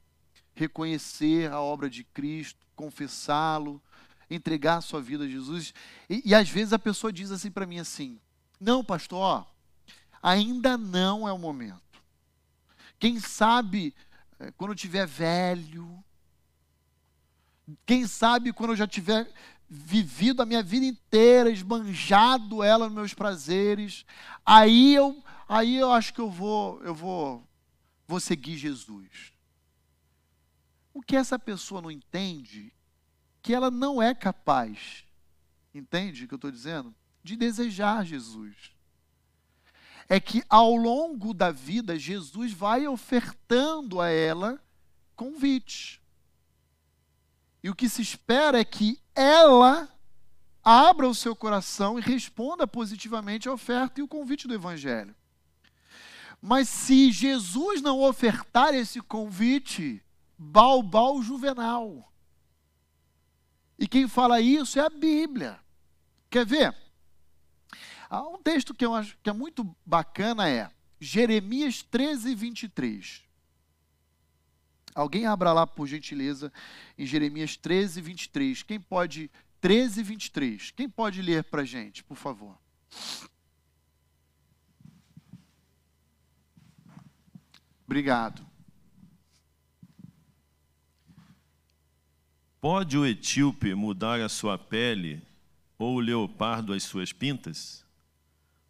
reconhecer 0.57 1.53
a 1.53 1.61
obra 1.61 1.89
de 1.89 2.03
Cristo, 2.03 2.67
confessá-lo, 2.75 3.81
entregar 4.29 4.79
a 4.79 4.81
sua 4.81 5.01
vida 5.01 5.25
a 5.25 5.29
Jesus. 5.29 5.73
E, 6.11 6.23
e 6.25 6.35
às 6.35 6.49
vezes 6.49 6.73
a 6.73 6.79
pessoa 6.79 7.13
diz 7.13 7.31
assim 7.31 7.51
para 7.51 7.67
mim 7.67 7.79
assim: 7.79 8.19
"Não, 8.59 8.83
pastor, 8.83 9.47
ainda 10.21 10.77
não 10.77 11.29
é 11.29 11.33
o 11.33 11.39
momento. 11.39 12.03
Quem 12.99 13.21
sabe 13.21 13.95
eh, 14.41 14.51
quando 14.57 14.71
eu 14.71 14.77
tiver 14.77 15.07
velho, 15.07 16.03
quem 17.85 18.07
sabe 18.07 18.53
quando 18.53 18.71
eu 18.71 18.77
já 18.77 18.87
tiver 18.87 19.31
vivido 19.69 20.41
a 20.41 20.47
minha 20.47 20.63
vida 20.63 20.87
inteira, 20.87 21.51
esbanjado 21.51 22.63
ela 22.63 22.87
nos 22.87 22.95
meus 22.95 23.15
prazeres, 23.15 24.07
aí 24.45 24.95
eu, 24.95 25.23
aí 25.49 25.77
eu 25.77 25.93
acho 25.93 26.15
que 26.15 26.21
eu 26.21 26.31
vou, 26.31 26.83
eu 26.83 26.95
vou, 26.95 27.47
vou 28.07 28.21
seguir 28.21 28.57
Jesus. 28.57 29.36
O 30.97 31.03
que 31.03 31.15
essa 31.15 31.39
pessoa 31.39 31.83
não 31.83 31.91
entende, 31.91 32.73
que 33.43 33.53
ela 33.53 33.71
não 33.71 34.01
é 34.01 34.15
capaz, 34.15 35.05
entende 35.75 36.25
o 36.25 36.27
que 36.27 36.33
eu 36.33 36.37
estou 36.37 36.51
dizendo? 36.51 36.95
De 37.23 37.37
desejar 37.37 38.03
Jesus. 38.03 38.73
É 40.09 40.19
que 40.19 40.43
ao 40.49 40.75
longo 40.75 41.35
da 41.35 41.51
vida, 41.51 41.99
Jesus 41.99 42.51
vai 42.51 42.89
ofertando 42.89 44.01
a 44.01 44.09
ela 44.09 44.59
convites. 45.15 46.01
E 47.63 47.69
o 47.69 47.75
que 47.75 47.91
se 47.91 48.01
espera 48.01 48.59
é 48.59 48.65
que 48.65 48.99
ela 49.15 49.95
abra 50.65 51.07
o 51.07 51.15
seu 51.15 51.37
coração 51.37 51.99
e 51.99 52.03
responda 52.03 52.67
positivamente 52.67 53.51
a 53.51 53.53
oferta 53.53 54.01
e 54.01 54.03
o 54.03 54.09
convite 54.09 54.49
do 54.49 54.55
Evangelho. 54.55 55.15
Mas 56.41 56.71
se 56.71 57.13
Jesus 57.13 57.83
não 57.83 58.01
ofertar 58.01 58.73
esse 58.73 59.03
convite, 59.03 60.03
balbal 60.39 61.23
juvenal. 61.23 62.13
E 63.79 63.87
quem 63.87 64.09
fala 64.09 64.41
isso 64.41 64.79
é 64.79 64.83
a 64.83 64.91
Bíblia. 64.91 65.61
Quer 66.31 66.47
ver? 66.47 66.75
Há 68.09 68.23
um 68.23 68.41
texto 68.43 68.75
que 68.75 68.85
eu 68.85 68.95
acho 68.95 69.19
que 69.23 69.29
é 69.29 69.33
muito 69.33 69.77
bacana 69.85 70.49
é 70.49 70.71
Jeremias 71.01 71.83
13, 71.83 72.35
23. 72.35 73.23
Alguém 74.95 75.27
abra 75.27 75.53
lá, 75.53 75.67
por 75.67 75.87
gentileza, 75.87 76.51
em 76.97 77.05
Jeremias 77.05 77.57
13, 77.57 78.01
23. 78.01 78.63
Quem 78.63 78.81
pode. 78.81 79.31
13, 79.61 80.03
23. 80.03 80.71
Quem 80.71 80.89
pode 80.89 81.21
ler 81.21 81.45
para 81.45 81.63
a 81.63 81.65
gente, 81.65 82.05
por 82.05 82.17
favor? 82.17 82.57
Obrigado. 87.85 88.47
Pode 92.61 92.97
o 92.97 93.07
etíope 93.07 93.75
mudar 93.75 94.21
a 94.21 94.29
sua 94.29 94.59
pele 94.59 95.23
ou 95.79 95.97
o 95.97 96.01
leopardo 96.01 96.73
as 96.73 96.83
suas 96.83 97.13
pintas? 97.13 97.85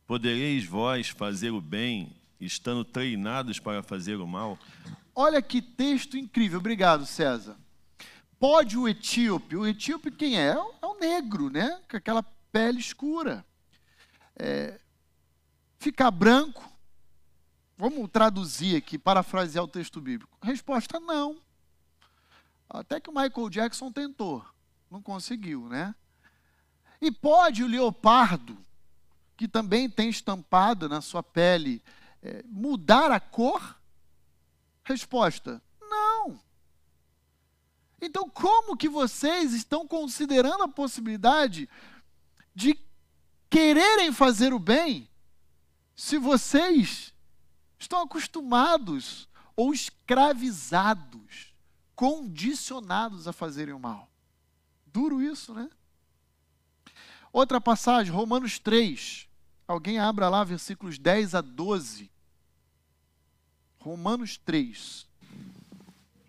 Podereis 0.06 0.64
vós 0.64 1.08
fazer 1.08 1.50
o 1.50 1.60
bem, 1.60 2.12
estando 2.40 2.84
treinados 2.84 3.58
para 3.58 3.82
fazer 3.82 4.16
o 4.16 4.26
mal? 4.26 4.58
Olha 5.14 5.40
que 5.40 5.62
texto 5.62 6.16
incrível. 6.16 6.58
Obrigado, 6.58 7.06
César. 7.06 7.56
Pode 8.38 8.76
o 8.76 8.86
etíope, 8.86 9.56
o 9.56 9.66
etíope 9.66 10.10
quem 10.10 10.38
é? 10.38 10.48
É 10.50 10.86
o 10.86 10.98
negro, 11.00 11.48
né? 11.48 11.80
Com 11.90 11.96
aquela 11.96 12.22
pele 12.52 12.78
escura. 12.78 13.44
É, 14.38 14.78
ficar 15.78 16.10
branco? 16.10 16.70
Vamos 17.78 18.08
traduzir 18.10 18.76
aqui, 18.76 18.98
parafrasear 18.98 19.64
o 19.64 19.68
texto 19.68 20.00
bíblico. 20.00 20.36
Resposta: 20.42 21.00
não. 21.00 21.36
Até 22.68 23.00
que 23.00 23.10
o 23.10 23.14
Michael 23.14 23.50
Jackson 23.50 23.92
tentou, 23.92 24.44
não 24.90 25.00
conseguiu, 25.00 25.68
né? 25.68 25.94
E 27.00 27.10
pode 27.10 27.62
o 27.62 27.68
leopardo 27.68 28.58
que 29.36 29.46
também 29.46 29.88
tem 29.88 30.08
estampado 30.08 30.88
na 30.88 31.00
sua 31.00 31.22
pele, 31.22 31.82
é, 32.22 32.42
mudar 32.46 33.10
a 33.10 33.20
cor? 33.20 33.78
Resposta: 34.84 35.62
não. 35.80 36.40
Então, 38.00 38.28
como 38.28 38.76
que 38.76 38.88
vocês 38.88 39.52
estão 39.52 39.86
considerando 39.86 40.62
a 40.62 40.68
possibilidade 40.68 41.68
de 42.54 42.78
quererem 43.48 44.12
fazer 44.12 44.52
o 44.52 44.58
bem 44.58 45.08
se 45.94 46.18
vocês 46.18 47.14
estão 47.78 48.02
acostumados 48.02 49.28
ou 49.54 49.72
escravizados, 49.72 51.45
condicionados 51.96 53.26
a 53.26 53.32
fazerem 53.32 53.74
o 53.74 53.80
mal? 53.80 54.08
Duro 54.86 55.20
isso, 55.22 55.52
né? 55.52 55.68
Outra 57.32 57.60
passagem, 57.60 58.12
Romanos 58.12 58.58
3. 58.58 59.26
Alguém 59.66 59.98
abra 59.98 60.28
lá, 60.28 60.44
versículos 60.44 60.98
10 60.98 61.34
a 61.34 61.40
12. 61.40 62.10
Romanos 63.80 64.36
3. 64.36 65.06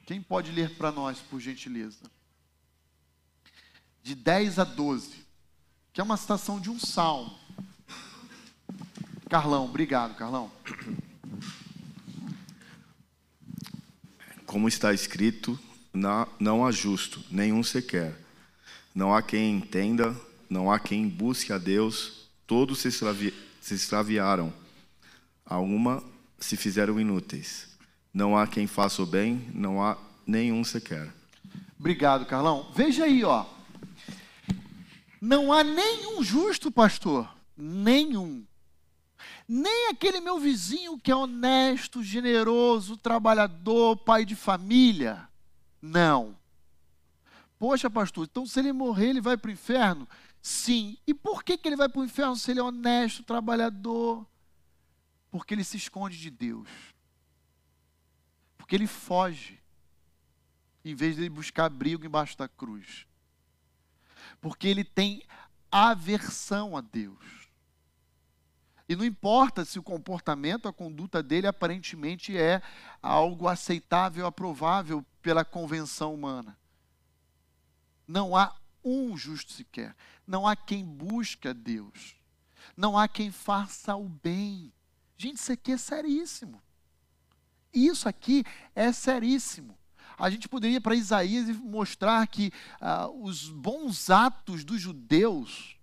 Quem 0.06 0.22
pode 0.22 0.52
ler 0.52 0.76
para 0.76 0.92
nós, 0.92 1.20
por 1.20 1.40
gentileza? 1.40 2.10
De 4.02 4.16
10 4.16 4.60
a 4.60 4.64
12. 4.64 5.28
Que 5.92 6.02
é 6.02 6.04
uma 6.04 6.18
citação 6.18 6.60
de 6.60 6.70
um 6.70 6.80
salmo. 6.80 7.38
Carlão, 9.30 9.66
obrigado, 9.66 10.16
Carlão. 10.16 10.52
Como 14.48 14.70
está 14.70 14.94
escrito, 14.94 15.60
não 16.40 16.66
há 16.66 16.72
justo, 16.72 17.22
nenhum 17.30 17.62
sequer. 17.62 18.16
Não 18.96 19.14
há 19.14 19.22
quem 19.22 19.58
entenda, 19.58 20.16
não 20.50 20.72
há 20.72 20.80
quem 20.80 21.06
busque 21.08 21.52
a 21.52 21.58
Deus, 21.58 22.30
todos 22.48 22.80
se, 22.80 22.88
extravi 22.88 23.34
se 23.60 23.76
extraviaram. 23.76 24.54
Alguma 25.46 26.02
se 26.40 26.56
fizeram 26.56 26.98
inúteis. 26.98 27.68
Não 28.14 28.38
há 28.38 28.48
quem 28.48 28.68
faça 28.68 29.04
o 29.04 29.06
bem, 29.06 29.50
não 29.54 29.84
há 29.84 29.98
nenhum 30.26 30.64
sequer. 30.64 31.14
Obrigado, 31.78 32.26
Carlão. 32.26 32.72
Veja 32.74 33.04
aí, 33.04 33.26
ó. 33.26 33.46
Não 35.20 35.52
há 35.52 35.62
nenhum 35.62 36.24
justo, 36.24 36.72
pastor. 36.72 37.30
Nenhum. 37.58 38.46
Nem 39.48 39.90
aquele 39.90 40.20
meu 40.20 40.40
vizinho 40.40 41.00
que 41.00 41.10
é 41.10 41.16
honesto, 41.16 42.04
generoso, 42.04 42.98
trabalhador, 42.98 43.96
pai 43.96 44.26
de 44.26 44.36
família. 44.36 45.30
Não. 45.82 46.38
Poxa, 47.58 47.90
pastor, 47.90 48.28
então 48.30 48.46
se 48.46 48.60
ele 48.60 48.74
morrer, 48.74 49.10
ele 49.10 49.22
vai 49.22 49.38
para 49.38 49.50
o 49.50 49.52
inferno? 49.52 50.08
Sim. 50.42 50.98
E 51.08 51.14
por 51.14 51.44
que, 51.44 51.58
que 51.58 51.68
ele 51.68 51.76
vai 51.76 51.88
para 51.90 52.02
o 52.02 52.06
inferno 52.06 52.36
se 52.36 52.52
ele 52.52 52.60
é 52.60 52.64
honesto, 52.64 53.24
trabalhador? 53.24 54.26
Porque 55.32 55.54
ele 55.54 55.64
se 55.64 55.78
esconde 55.78 56.18
de 56.18 56.30
Deus. 56.30 56.70
Porque 58.58 58.76
ele 58.76 58.88
foge. 58.88 59.60
Em 60.84 60.94
vez 60.94 61.16
de 61.16 61.30
buscar 61.30 61.66
abrigo 61.66 62.06
embaixo 62.06 62.38
da 62.38 62.48
cruz. 62.48 63.08
Porque 64.40 64.68
ele 64.68 64.84
tem 64.84 65.24
aversão 65.72 66.78
a 66.78 66.82
Deus. 66.82 67.37
E 68.90 68.96
não 68.96 69.04
importa 69.04 69.66
se 69.66 69.78
o 69.78 69.84
comportamento, 69.84 70.68
a 70.68 70.74
conduta 70.74 71.22
dele 71.22 71.48
aparentemente 71.48 72.38
é 72.38 72.62
algo 73.02 73.48
aceitável, 73.48 74.26
aprovável 74.26 75.06
pela 75.22 75.44
convenção 75.44 76.14
humana. 76.14 76.58
Não 78.08 78.36
há 78.36 78.56
um 78.84 79.18
justo 79.18 79.52
sequer. 79.52 79.94
Não 80.26 80.48
há 80.48 80.56
quem 80.56 80.86
busque 80.86 81.50
a 81.50 81.54
Deus. 81.54 82.16
Não 82.76 82.98
há 82.98 83.08
quem 83.08 83.30
faça 83.30 83.96
o 83.96 84.08
bem. 84.08 84.72
Gente, 85.18 85.36
isso 85.38 85.52
aqui 85.52 85.72
é 85.74 85.78
seríssimo. 85.78 86.62
Isso 87.74 88.08
aqui 88.08 88.46
é 88.74 88.94
seríssimo. 88.94 89.78
A 90.18 90.30
gente 90.30 90.48
poderia 90.48 90.80
para 90.80 90.96
Isaías 90.96 91.48
mostrar 91.58 92.26
que 92.28 92.52
ah, 92.80 93.08
os 93.10 93.50
bons 93.50 94.10
atos 94.10 94.64
dos 94.64 94.82
judeus 94.82 95.77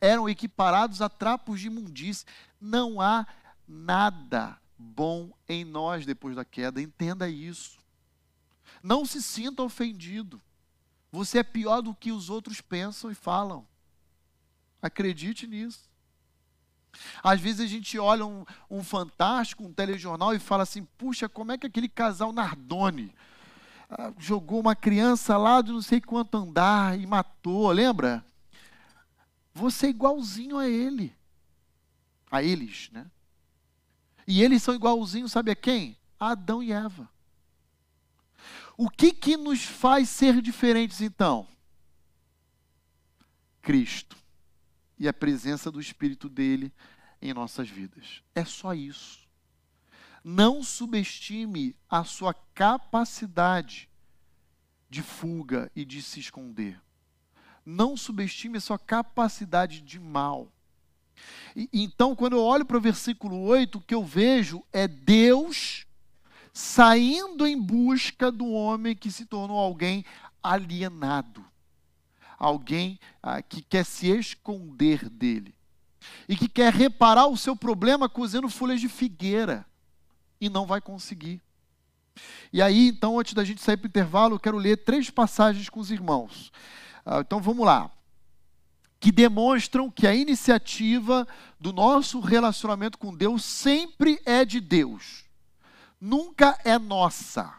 eram 0.00 0.28
equiparados 0.28 1.02
a 1.02 1.08
trapos 1.08 1.60
de 1.60 1.66
imundície. 1.66 2.26
Não 2.60 3.00
há 3.00 3.26
nada 3.66 4.58
bom 4.78 5.30
em 5.48 5.64
nós 5.64 6.06
depois 6.06 6.36
da 6.36 6.44
queda. 6.44 6.80
Entenda 6.80 7.28
isso. 7.28 7.78
Não 8.82 9.04
se 9.04 9.22
sinta 9.22 9.62
ofendido. 9.62 10.40
Você 11.10 11.38
é 11.38 11.42
pior 11.42 11.80
do 11.80 11.94
que 11.94 12.12
os 12.12 12.28
outros 12.28 12.60
pensam 12.60 13.10
e 13.10 13.14
falam. 13.14 13.66
Acredite 14.80 15.46
nisso. 15.46 15.88
Às 17.22 17.40
vezes 17.40 17.60
a 17.60 17.66
gente 17.66 17.98
olha 17.98 18.24
um, 18.24 18.44
um 18.70 18.82
fantástico, 18.82 19.64
um 19.64 19.72
telejornal 19.72 20.34
e 20.34 20.38
fala 20.38 20.62
assim: 20.62 20.84
puxa, 20.96 21.28
como 21.28 21.52
é 21.52 21.58
que 21.58 21.66
aquele 21.66 21.88
casal 21.88 22.32
Nardoni 22.32 23.14
ah, 23.90 24.12
jogou 24.18 24.60
uma 24.60 24.74
criança 24.74 25.36
lá 25.36 25.60
de 25.60 25.72
não 25.72 25.82
sei 25.82 26.00
quanto 26.00 26.36
andar 26.36 26.98
e 26.98 27.06
matou, 27.06 27.70
lembra? 27.70 28.24
Você 29.56 29.86
é 29.86 29.90
igualzinho 29.90 30.58
a 30.58 30.68
ele. 30.68 31.16
A 32.30 32.42
eles, 32.42 32.90
né? 32.92 33.10
E 34.26 34.42
eles 34.42 34.62
são 34.62 34.74
igualzinhos, 34.74 35.32
sabe 35.32 35.50
a 35.50 35.56
quem? 35.56 35.96
A 36.20 36.32
Adão 36.32 36.62
e 36.62 36.72
Eva. 36.72 37.08
O 38.76 38.90
que, 38.90 39.12
que 39.12 39.34
nos 39.34 39.64
faz 39.64 40.10
ser 40.10 40.42
diferentes 40.42 41.00
então? 41.00 41.48
Cristo 43.62 44.18
e 44.98 45.08
a 45.08 45.12
presença 45.12 45.70
do 45.70 45.80
Espírito 45.80 46.28
dele 46.28 46.70
em 47.22 47.32
nossas 47.32 47.70
vidas. 47.70 48.22
É 48.34 48.44
só 48.44 48.74
isso. 48.74 49.26
Não 50.22 50.62
subestime 50.62 51.74
a 51.88 52.04
sua 52.04 52.34
capacidade 52.52 53.88
de 54.90 55.02
fuga 55.02 55.72
e 55.74 55.82
de 55.82 56.02
se 56.02 56.20
esconder. 56.20 56.78
Não 57.66 57.96
subestime 57.96 58.58
a 58.58 58.60
sua 58.60 58.78
capacidade 58.78 59.80
de 59.80 59.98
mal. 59.98 60.52
E, 61.56 61.68
então, 61.72 62.14
quando 62.14 62.36
eu 62.36 62.42
olho 62.44 62.64
para 62.64 62.76
o 62.76 62.80
versículo 62.80 63.40
8, 63.42 63.78
o 63.78 63.80
que 63.80 63.94
eu 63.94 64.04
vejo 64.04 64.62
é 64.72 64.86
Deus 64.86 65.84
saindo 66.52 67.46
em 67.46 67.60
busca 67.60 68.30
do 68.30 68.46
homem 68.46 68.94
que 68.94 69.10
se 69.10 69.26
tornou 69.26 69.58
alguém 69.58 70.04
alienado, 70.42 71.44
alguém 72.38 72.98
ah, 73.22 73.42
que 73.42 73.60
quer 73.60 73.84
se 73.84 74.08
esconder 74.08 75.08
dele 75.10 75.54
e 76.28 76.36
que 76.36 76.48
quer 76.48 76.72
reparar 76.72 77.26
o 77.26 77.36
seu 77.36 77.56
problema 77.56 78.08
cozendo 78.08 78.48
folhas 78.48 78.80
de 78.80 78.88
figueira 78.88 79.66
e 80.40 80.48
não 80.48 80.66
vai 80.66 80.80
conseguir. 80.80 81.42
E 82.52 82.62
aí, 82.62 82.88
então, 82.88 83.18
antes 83.18 83.34
da 83.34 83.44
gente 83.44 83.60
sair 83.60 83.76
para 83.76 83.86
o 83.86 83.88
intervalo, 83.88 84.36
eu 84.36 84.40
quero 84.40 84.56
ler 84.56 84.78
três 84.78 85.10
passagens 85.10 85.68
com 85.68 85.80
os 85.80 85.90
irmãos. 85.90 86.50
Ah, 87.06 87.20
então 87.20 87.40
vamos 87.40 87.64
lá. 87.64 87.90
Que 89.00 89.12
demonstram 89.12 89.90
que 89.90 90.06
a 90.06 90.14
iniciativa 90.14 91.26
do 91.58 91.72
nosso 91.72 92.20
relacionamento 92.20 92.98
com 92.98 93.14
Deus 93.14 93.44
sempre 93.44 94.20
é 94.26 94.44
de 94.44 94.60
Deus 94.60 95.26
nunca 96.00 96.58
é 96.64 96.78
nossa. 96.78 97.52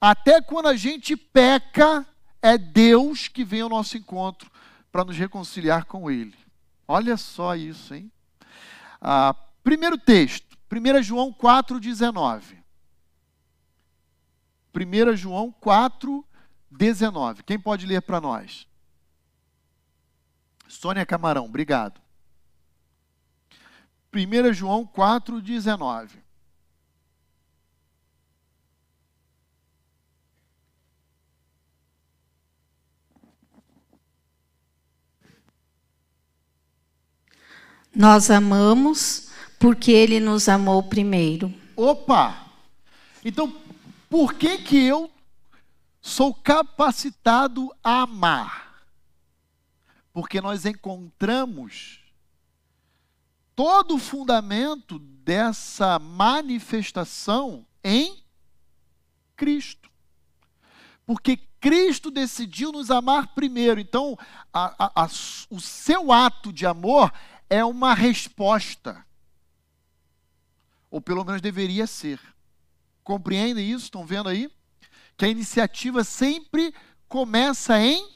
Até 0.00 0.40
quando 0.40 0.66
a 0.66 0.76
gente 0.76 1.16
peca, 1.16 2.06
é 2.42 2.56
Deus 2.58 3.28
que 3.28 3.44
vem 3.44 3.62
ao 3.62 3.68
nosso 3.68 3.96
encontro 3.96 4.50
para 4.92 5.04
nos 5.04 5.16
reconciliar 5.16 5.84
com 5.84 6.10
Ele. 6.10 6.36
Olha 6.86 7.16
só 7.16 7.56
isso, 7.56 7.94
hein? 7.94 8.10
Ah, 9.00 9.34
primeiro 9.62 9.98
texto, 9.98 10.56
1 10.70 11.02
João 11.02 11.32
4,19. 11.32 12.56
1 14.74 15.16
João 15.16 15.50
4, 15.52 16.24
19. 16.76 17.42
Quem 17.42 17.58
pode 17.58 17.86
ler 17.86 18.02
para 18.02 18.20
nós? 18.20 18.66
Sônia 20.68 21.06
Camarão, 21.06 21.44
obrigado. 21.44 22.00
1 24.12 24.52
João 24.52 24.86
4, 24.86 25.40
19. 25.40 26.26
Nós 37.94 38.30
amamos 38.30 39.30
porque 39.58 39.90
ele 39.90 40.20
nos 40.20 40.50
amou 40.50 40.82
primeiro. 40.82 41.52
Opa! 41.74 42.46
Então, 43.24 43.50
por 44.10 44.34
que 44.34 44.58
que 44.58 44.76
eu 44.76 45.10
sou 46.06 46.32
capacitado 46.32 47.74
a 47.82 48.02
amar? 48.02 48.86
Porque 50.12 50.40
nós 50.40 50.64
encontramos 50.64 52.00
todo 53.56 53.96
o 53.96 53.98
fundamento 53.98 54.98
dessa 55.00 55.98
manifestação 55.98 57.66
em 57.82 58.22
Cristo. 59.34 59.90
Porque 61.04 61.36
Cristo 61.60 62.10
decidiu 62.10 62.70
nos 62.70 62.90
amar 62.90 63.34
primeiro. 63.34 63.80
Então, 63.80 64.16
a, 64.52 64.86
a, 64.86 65.04
a, 65.04 65.06
o 65.50 65.60
seu 65.60 66.12
ato 66.12 66.52
de 66.52 66.64
amor 66.64 67.12
é 67.50 67.64
uma 67.64 67.94
resposta. 67.94 69.04
Ou 70.88 71.00
pelo 71.00 71.24
menos 71.24 71.40
deveria 71.42 71.86
ser. 71.86 72.20
Compreendem 73.02 73.70
isso? 73.70 73.86
Estão 73.86 74.06
vendo 74.06 74.28
aí? 74.28 74.50
Que 75.16 75.24
a 75.24 75.28
iniciativa 75.28 76.04
sempre 76.04 76.74
começa 77.08 77.80
em 77.80 78.08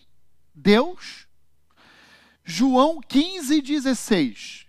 Deus. 0.54 1.26
João 2.44 3.00
15, 3.00 3.62
16. 3.62 4.66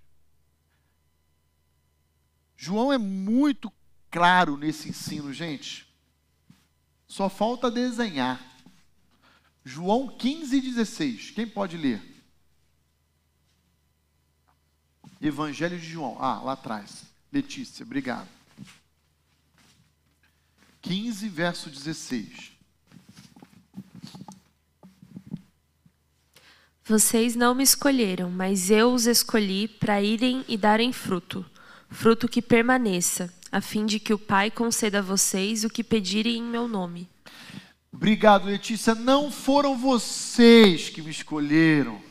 João 2.56 2.94
é 2.94 2.98
muito 2.98 3.72
claro 4.10 4.56
nesse 4.56 4.90
ensino, 4.90 5.34
gente. 5.34 5.88
Só 7.08 7.28
falta 7.28 7.72
desenhar. 7.72 8.40
João 9.66 10.08
15, 10.08 10.62
16. 10.62 11.32
Quem 11.32 11.48
pode 11.48 11.76
ler? 11.76 12.02
Evangelho 15.20 15.80
de 15.80 15.86
João. 15.88 16.18
Ah, 16.20 16.42
lá 16.42 16.54
atrás. 16.54 17.04
Letícia, 17.32 17.84
obrigado. 17.84 18.41
15, 20.82 21.30
verso 21.30 21.70
16. 21.70 22.52
Vocês 26.84 27.36
não 27.36 27.54
me 27.54 27.64
escolheram, 27.64 28.30
mas 28.30 28.70
eu 28.70 28.94
os 28.94 29.06
escolhi 29.06 29.68
para 29.68 30.02
irem 30.02 30.44
e 30.48 30.58
darem 30.58 30.92
fruto, 30.92 31.46
fruto 31.90 32.28
que 32.28 32.42
permaneça, 32.42 33.34
a 33.52 33.62
fim 33.62 33.86
de 33.86 34.00
que 34.00 34.14
o 34.14 34.20
Pai 34.20 34.50
conceda 34.50 35.00
a 35.00 35.02
vocês 35.02 35.64
o 35.64 35.70
que 35.70 35.84
pedirem 35.84 36.38
em 36.38 36.44
meu 36.44 36.68
nome. 36.68 37.08
Obrigado, 37.94 38.46
Letícia. 38.46 38.96
Não 38.96 39.32
foram 39.32 39.78
vocês 39.78 40.90
que 40.90 41.02
me 41.02 41.12
escolheram. 41.12 42.02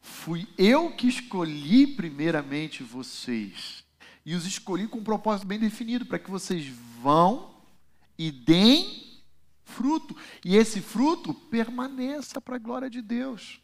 Fui 0.00 0.46
eu 0.58 0.92
que 0.92 1.08
escolhi 1.08 1.86
primeiramente 1.86 2.82
vocês. 2.82 3.81
E 4.24 4.34
os 4.34 4.46
escolhi 4.46 4.86
com 4.86 4.98
um 4.98 5.04
propósito 5.04 5.46
bem 5.46 5.58
definido, 5.58 6.06
para 6.06 6.18
que 6.18 6.30
vocês 6.30 6.66
vão 7.00 7.50
e 8.16 8.30
deem 8.30 9.20
fruto. 9.64 10.16
E 10.44 10.56
esse 10.56 10.80
fruto 10.80 11.34
permaneça 11.34 12.40
para 12.40 12.56
a 12.56 12.58
glória 12.58 12.88
de 12.88 13.02
Deus. 13.02 13.60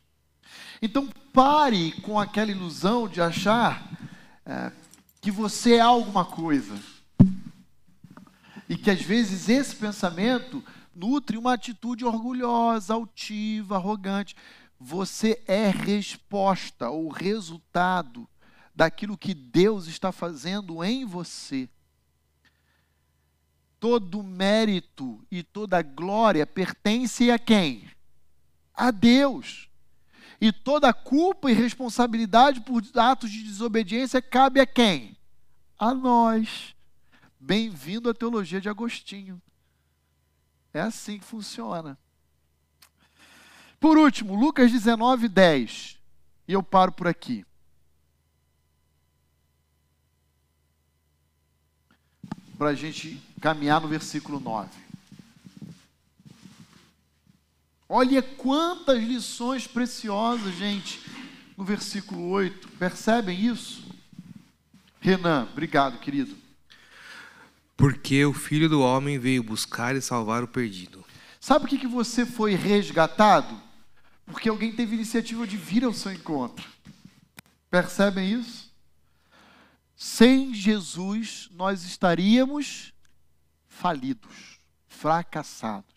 Então 0.81 1.09
pare 1.33 1.93
com 2.03 2.19
aquela 2.19 2.51
ilusão 2.51 3.07
de 3.09 3.21
achar 3.21 3.89
é, 4.45 4.73
que 5.21 5.31
você 5.31 5.75
é 5.75 5.81
alguma 5.81 6.25
coisa. 6.25 6.77
E 8.69 8.77
que 8.77 8.91
às 8.91 9.01
vezes 9.01 9.49
esse 9.49 9.77
pensamento 9.77 10.63
nutre 10.95 11.39
uma 11.39 11.53
atitude 11.53 12.05
orgulhosa, 12.05 12.95
altiva, 12.95 13.77
arrogante. 13.77 14.35
Você 14.81 15.43
é 15.47 15.71
resposta 15.71 16.91
ou 16.91 17.09
resultado 17.09 18.29
daquilo 18.79 19.19
que 19.19 19.35
Deus 19.35 19.89
está 19.89 20.13
fazendo 20.13 20.85
em 20.85 21.05
você 21.05 21.69
todo 23.81 24.23
mérito 24.23 25.21
e 25.29 25.43
toda 25.43 25.83
glória 25.83 26.47
pertence 26.47 27.29
a 27.29 27.41
quem? 27.41 27.91
A 28.73 28.93
Deus. 28.93 29.69
E 30.41 30.53
toda 30.53 30.95
culpa 30.95 31.51
e 31.51 31.55
responsabilidade 31.55 32.61
por 32.61 32.81
atos 32.95 33.33
de 33.33 33.43
desobediência 33.43 34.23
cabe 34.23 34.61
a 34.61 34.67
quem? 34.67 35.17
A 35.77 35.93
nós. 35.93 36.73
Bem-vindo 37.41 38.09
à 38.09 38.15
teologia 38.15 38.61
de 38.61 38.69
Agostinho. 38.69 39.43
É 40.73 40.81
assim 40.81 41.19
que 41.19 41.25
funciona. 41.25 41.99
Por 43.81 43.99
último, 43.99 44.37
Lucas 44.37 44.71
19, 44.71 45.27
10. 45.27 45.99
E 46.47 46.53
eu 46.53 46.63
paro 46.63 46.93
por 46.93 47.09
aqui. 47.09 47.45
Para 52.59 52.71
a 52.71 52.75
gente 52.75 53.23
caminhar 53.41 53.81
no 53.81 53.87
versículo 53.87 54.41
9. 54.41 54.69
Olha 57.89 58.21
quantas 58.21 59.03
lições 59.03 59.67
preciosas, 59.67 60.55
gente, 60.57 61.01
no 61.57 61.65
versículo 61.65 62.29
8. 62.29 62.69
Percebem 62.71 63.47
isso? 63.47 63.85
Renan, 65.01 65.49
obrigado, 65.51 65.99
querido. 66.01 66.37
Porque 67.77 68.25
o 68.25 68.35
filho 68.35 68.69
do 68.69 68.81
homem 68.81 69.19
veio 69.19 69.43
buscar 69.43 69.95
e 69.95 70.03
salvar 70.03 70.43
o 70.43 70.49
perdido. 70.49 71.05
Sabe 71.41 71.65
o 71.65 71.69
que, 71.69 71.79
que 71.79 71.87
você 71.87 72.27
foi 72.27 72.55
resgatado? 72.55 73.59
Porque 74.27 74.49
alguém 74.49 74.73
teve 74.73 74.97
iniciativa 74.97 75.47
de 75.47 75.57
vir 75.57 75.85
ao 75.85 75.95
seu 75.95 76.13
encontro. 76.13 76.69
Percebem 77.71 78.33
isso? 78.33 78.68
Sem 80.01 80.55
Jesus, 80.55 81.49
nós 81.51 81.83
estaríamos 81.83 82.95
falidos, 83.67 84.61
fracassados. 84.87 85.93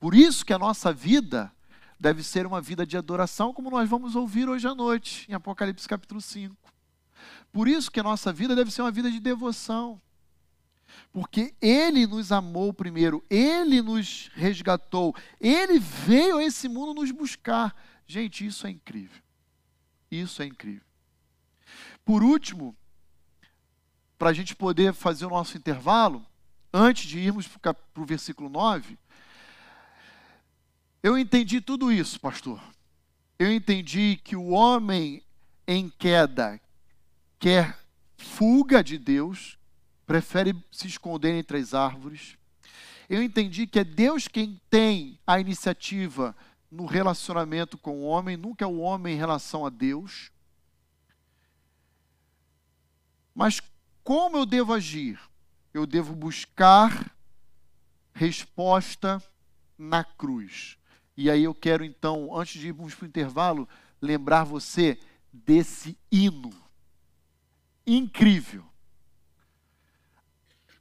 Por 0.00 0.14
isso 0.14 0.46
que 0.46 0.52
a 0.54 0.58
nossa 0.58 0.94
vida 0.94 1.52
deve 2.00 2.22
ser 2.22 2.46
uma 2.46 2.58
vida 2.58 2.86
de 2.86 2.96
adoração, 2.96 3.52
como 3.52 3.68
nós 3.68 3.86
vamos 3.86 4.16
ouvir 4.16 4.48
hoje 4.48 4.66
à 4.66 4.74
noite, 4.74 5.30
em 5.30 5.34
Apocalipse 5.34 5.86
capítulo 5.86 6.22
5. 6.22 6.56
Por 7.52 7.68
isso 7.68 7.90
que 7.90 8.00
a 8.00 8.02
nossa 8.02 8.32
vida 8.32 8.56
deve 8.56 8.70
ser 8.70 8.80
uma 8.80 8.90
vida 8.90 9.10
de 9.10 9.20
devoção. 9.20 10.00
Porque 11.12 11.54
Ele 11.60 12.06
nos 12.06 12.32
amou 12.32 12.72
primeiro, 12.72 13.22
Ele 13.28 13.82
nos 13.82 14.30
resgatou, 14.32 15.14
Ele 15.38 15.78
veio 15.78 16.38
a 16.38 16.44
esse 16.44 16.66
mundo 16.66 16.94
nos 16.94 17.10
buscar. 17.10 17.76
Gente, 18.06 18.46
isso 18.46 18.66
é 18.66 18.70
incrível. 18.70 19.22
Isso 20.10 20.40
é 20.40 20.46
incrível. 20.46 20.86
Por 22.02 22.22
último, 22.22 22.74
para 24.18 24.30
a 24.30 24.32
gente 24.32 24.54
poder 24.54 24.92
fazer 24.92 25.26
o 25.26 25.30
nosso 25.30 25.56
intervalo, 25.56 26.24
antes 26.72 27.06
de 27.06 27.18
irmos 27.18 27.46
para 27.48 27.76
o 27.96 28.04
versículo 28.04 28.48
9, 28.48 28.98
eu 31.02 31.18
entendi 31.18 31.60
tudo 31.60 31.92
isso, 31.92 32.18
pastor. 32.18 32.60
Eu 33.38 33.52
entendi 33.52 34.18
que 34.24 34.34
o 34.34 34.48
homem 34.48 35.22
em 35.66 35.88
queda 35.88 36.60
quer 37.38 37.78
fuga 38.16 38.82
de 38.82 38.98
Deus, 38.98 39.58
prefere 40.06 40.54
se 40.70 40.86
esconder 40.86 41.34
entre 41.34 41.58
as 41.58 41.74
árvores. 41.74 42.36
Eu 43.08 43.22
entendi 43.22 43.66
que 43.66 43.78
é 43.78 43.84
Deus 43.84 44.26
quem 44.26 44.60
tem 44.70 45.18
a 45.26 45.38
iniciativa 45.38 46.34
no 46.70 46.86
relacionamento 46.86 47.78
com 47.78 48.00
o 48.00 48.04
homem, 48.04 48.36
nunca 48.36 48.64
é 48.64 48.68
o 48.68 48.78
homem 48.78 49.14
em 49.14 49.18
relação 49.18 49.64
a 49.64 49.70
Deus. 49.70 50.32
Mas 53.34 53.60
como 54.06 54.36
eu 54.36 54.46
devo 54.46 54.72
agir? 54.72 55.18
Eu 55.74 55.84
devo 55.84 56.14
buscar 56.14 57.12
resposta 58.14 59.20
na 59.76 60.04
cruz. 60.04 60.78
E 61.16 61.28
aí 61.28 61.42
eu 61.42 61.52
quero 61.52 61.84
então, 61.84 62.28
antes 62.32 62.60
de 62.60 62.68
irmos 62.68 62.94
para 62.94 63.04
o 63.04 63.08
intervalo, 63.08 63.68
lembrar 64.00 64.44
você 64.44 64.96
desse 65.32 65.98
hino 66.08 66.52
incrível 67.84 68.64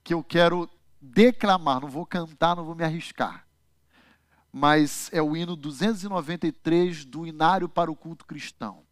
que 0.03 0.13
eu 0.13 0.23
quero 0.23 0.69
declamar, 1.01 1.81
não 1.81 1.89
vou 1.89 2.05
cantar, 2.05 2.55
não 2.55 2.63
vou 2.63 2.75
me 2.75 2.83
arriscar. 2.83 3.47
Mas 4.53 5.09
é 5.11 5.19
o 5.19 5.35
hino 5.35 5.55
293 5.55 7.03
do 7.05 7.25
Inário 7.25 7.67
para 7.67 7.91
o 7.91 7.95
Culto 7.95 8.23
Cristão. 8.23 8.83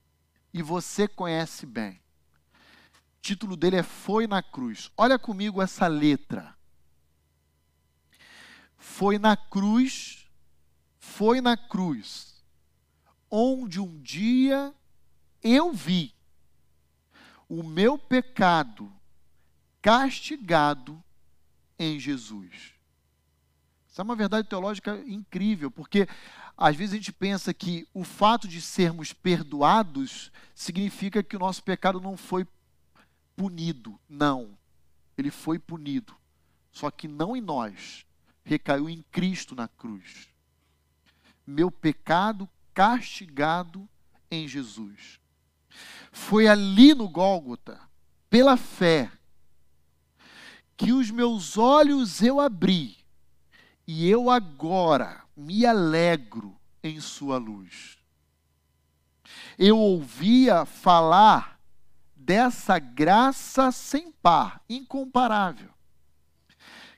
E 0.52 0.64
você 0.64 1.08
conhece 1.08 1.68
bem 1.68 2.03
título 3.24 3.56
dele 3.56 3.78
é 3.78 3.84
Foi 3.84 4.28
na 4.28 4.44
Cruz. 4.44 4.92
Olha 4.98 5.18
comigo 5.18 5.62
essa 5.62 5.88
letra. 5.88 6.54
Foi 8.78 9.18
na 9.18 9.38
cruz, 9.38 10.30
foi 11.00 11.40
na 11.40 11.56
cruz, 11.56 12.44
onde 13.32 13.80
um 13.80 14.02
dia 14.02 14.76
eu 15.42 15.72
vi 15.72 16.14
o 17.48 17.64
meu 17.64 17.98
pecado 17.98 18.92
castigado 19.82 21.02
em 21.80 21.98
Jesus. 21.98 22.74
Isso 23.90 24.02
é 24.02 24.04
uma 24.04 24.18
verdade 24.18 24.50
teológica 24.50 25.02
incrível, 25.08 25.72
porque 25.72 26.10
às 26.58 26.76
vezes 26.76 26.94
a 26.94 26.98
gente 26.98 27.14
pensa 27.14 27.54
que 27.54 27.88
o 27.94 28.04
fato 28.04 28.50
de 28.50 28.60
sermos 28.60 29.14
perdoados 29.14 30.30
significa 30.54 31.24
que 31.24 31.38
o 31.38 31.40
nosso 31.40 31.64
pecado 31.64 32.02
não 32.02 32.18
foi 32.18 32.46
punido. 33.36 34.00
Não. 34.08 34.58
Ele 35.18 35.32
foi 35.32 35.60
punido. 35.60 36.16
Só 36.72 36.90
que 36.90 37.08
não 37.08 37.36
em 37.36 37.42
nós. 37.42 38.06
Recaiu 38.44 38.90
em 38.90 39.02
Cristo 39.12 39.56
na 39.56 39.68
cruz. 39.68 40.30
Meu 41.46 41.70
pecado 41.70 42.50
castigado 42.74 43.88
em 44.30 44.48
Jesus. 44.48 45.20
Foi 46.12 46.48
ali 46.48 46.94
no 46.94 47.08
Gólgota, 47.08 47.80
pela 48.30 48.58
fé, 48.58 49.12
que 50.76 50.92
os 50.92 51.10
meus 51.12 51.58
olhos 51.58 52.22
eu 52.22 52.40
abri, 52.40 52.98
e 53.88 54.10
eu 54.10 54.30
agora 54.30 55.24
me 55.36 55.66
alegro 55.66 56.56
em 56.84 57.00
Sua 57.00 57.38
luz. 57.38 57.98
eu 59.58 59.78
ouvia 59.78 60.66
falar 60.66 61.53
dessa 62.24 62.80
graça 62.80 63.72
sem 63.72 64.12
par, 64.12 64.62
incomparável, 64.70 65.70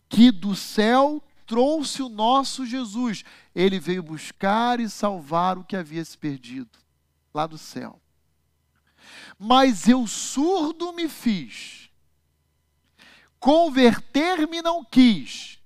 que 0.07 0.31
do 0.31 0.55
céu 0.55 1.21
trouxe 1.47 2.01
o 2.01 2.09
nosso 2.09 2.65
Jesus. 2.65 3.23
Ele 3.53 3.79
veio 3.79 4.03
buscar 4.03 4.79
e 4.79 4.89
salvar 4.89 5.57
o 5.57 5.63
que 5.63 5.75
havia 5.75 6.05
se 6.05 6.17
perdido 6.17 6.77
lá 7.33 7.47
do 7.47 7.57
céu. 7.57 7.99
Mas 9.37 9.87
eu 9.87 10.07
surdo 10.07 10.93
me 10.93 11.09
fiz, 11.09 11.89
converter-me 13.39 14.61
não 14.61 14.83
quis, 14.83 15.59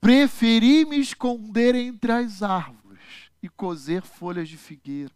preferi 0.00 0.84
me 0.84 0.98
esconder 0.98 1.74
entre 1.74 2.12
as 2.12 2.42
árvores 2.42 3.30
e 3.42 3.48
cozer 3.48 4.02
folhas 4.02 4.48
de 4.48 4.56
figueira. 4.56 5.15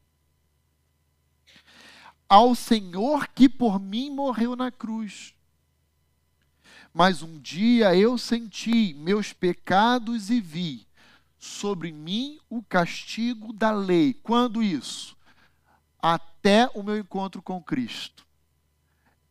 Ao 2.31 2.55
Senhor 2.55 3.29
que 3.29 3.47
por 3.47 3.79
mim 3.79 4.09
morreu 4.09 4.57
na 4.57 4.71
cruz 4.71 5.35
mas 6.93 7.23
um 7.23 7.39
dia 7.39 7.95
eu 7.95 8.19
senti 8.19 8.95
meus 8.95 9.33
pecados 9.33 10.29
e 10.31 10.41
vi 10.41 10.87
sobre 11.39 11.93
mim 11.93 12.39
o 12.51 12.63
castigo 12.63 13.53
da 13.53 13.71
lei. 13.71 14.13
Quando 14.13 14.63
isso? 14.63 15.17
Até 16.01 16.69
o 16.75 16.83
meu 16.83 16.99
encontro 16.99 17.41
com 17.41 17.63
Cristo. 17.63 18.27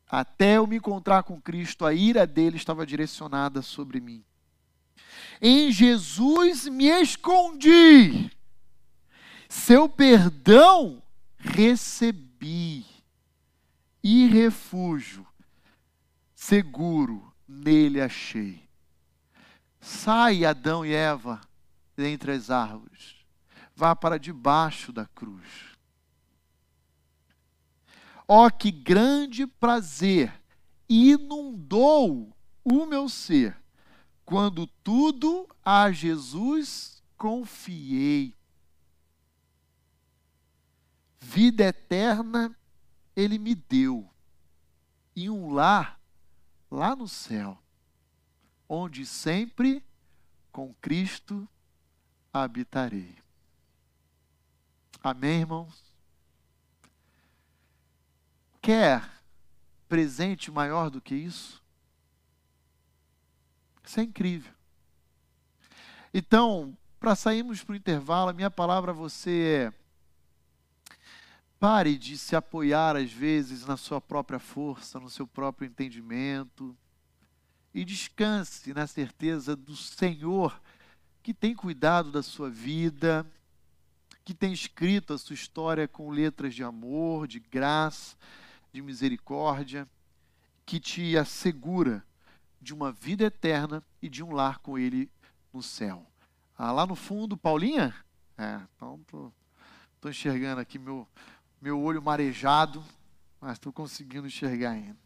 Até 0.10 0.58
eu 0.58 0.66
me 0.66 0.78
encontrar 0.78 1.24
com 1.24 1.40
Cristo, 1.40 1.86
a 1.86 1.94
ira 1.94 2.26
dele 2.26 2.58
estava 2.58 2.86
direcionada 2.86 3.62
sobre 3.62 4.00
mim. 4.00 4.24
Em 5.42 5.72
Jesus 5.72 6.68
me 6.68 6.88
escondi. 6.88 8.32
Seu 9.48 9.88
perdão 9.88 11.04
recebi. 11.38 12.29
E 12.42 14.28
refúgio 14.28 15.28
seguro 16.34 17.34
nele 17.48 18.00
achei. 18.00 18.68
Sai, 19.82 20.46
Adão 20.46 20.86
e 20.86 20.94
Eva, 20.94 21.42
dentre 21.96 22.32
as 22.32 22.50
árvores. 22.50 23.16
Vá 23.76 23.96
para 23.96 24.18
debaixo 24.18 24.92
da 24.92 25.06
cruz. 25.06 25.46
Ó, 28.28 28.46
oh, 28.46 28.52
que 28.52 28.72
grande 28.72 29.46
prazer 29.46 30.34
inundou 30.88 32.36
o 32.64 32.86
meu 32.86 33.10
ser, 33.10 33.58
quando 34.24 34.68
tudo 34.84 35.48
a 35.64 35.92
Jesus 35.92 37.04
confiei. 37.18 38.36
Vida 41.20 41.66
eterna 41.66 42.56
ele 43.16 43.38
me 43.38 43.54
deu, 43.54 44.10
e 45.16 45.30
um 45.30 45.52
lar 45.52 46.00
lá 46.72 46.96
no 46.96 47.08
céu, 47.08 47.62
onde 48.68 49.06
sempre 49.06 49.84
com 50.52 50.74
Cristo 50.76 51.48
habitarei. 52.32 53.18
Amém, 55.04 55.42
irmãos? 55.42 55.84
Quer 58.62 59.10
presente 59.88 60.52
maior 60.52 60.90
do 60.90 61.02
que 61.02 61.16
isso? 61.16 61.62
Isso 63.84 64.00
é 64.00 64.04
incrível. 64.04 64.54
Então, 66.14 66.78
para 67.00 67.16
sairmos 67.16 67.64
para 67.64 67.74
o 67.74 67.76
intervalo, 67.76 68.30
a 68.30 68.34
minha 68.34 68.52
palavra 68.52 68.92
a 68.92 68.94
você 68.94 69.72
é 69.72 69.74
Pare 71.60 71.98
de 71.98 72.18
se 72.18 72.36
apoiar, 72.36 72.96
às 72.96 73.12
vezes, 73.12 73.66
na 73.66 73.76
sua 73.76 74.00
própria 74.00 74.40
força, 74.40 75.00
no 75.00 75.10
seu 75.10 75.28
próprio 75.28 75.68
entendimento. 75.68 76.76
E 77.74 77.84
descanse 77.84 78.74
na 78.74 78.88
certeza 78.88 79.56
do 79.56 79.76
Senhor 79.76 80.60
que 81.22 81.34
tem 81.34 81.54
cuidado 81.54 82.12
da 82.12 82.24
sua 82.24 82.50
vida, 82.50 83.26
que 84.24 84.34
tem 84.34 84.54
escrito 84.54 85.14
a 85.14 85.18
sua 85.18 85.34
história 85.34 85.88
com 85.88 86.10
letras 86.10 86.56
de 86.56 86.64
amor, 86.64 87.28
de 87.28 87.40
graça, 87.40 88.16
de 88.72 88.82
misericórdia, 88.82 89.88
que 90.66 90.80
te 90.80 91.18
assegura 91.18 92.06
de 92.62 92.74
uma 92.74 92.92
vida 92.92 93.26
eterna 93.26 93.84
e 94.02 94.08
de 94.08 94.24
um 94.24 94.32
lar 94.32 94.60
com 94.60 94.78
Ele 94.78 95.12
no 95.54 95.62
céu. 95.62 96.06
Ah, 96.58 96.72
lá 96.72 96.86
no 96.86 96.96
fundo, 96.96 97.36
Paulinha? 97.36 97.94
É, 98.38 98.62
então 98.76 99.00
estou 99.96 100.12
enxergando 100.12 100.62
aqui 100.62 100.80
meu, 100.80 101.08
meu 101.62 101.80
olho 101.82 102.02
marejado, 102.02 102.84
mas 103.40 103.54
estou 103.54 103.72
conseguindo 103.72 104.28
enxergar 104.28 104.72
ainda. 104.72 104.98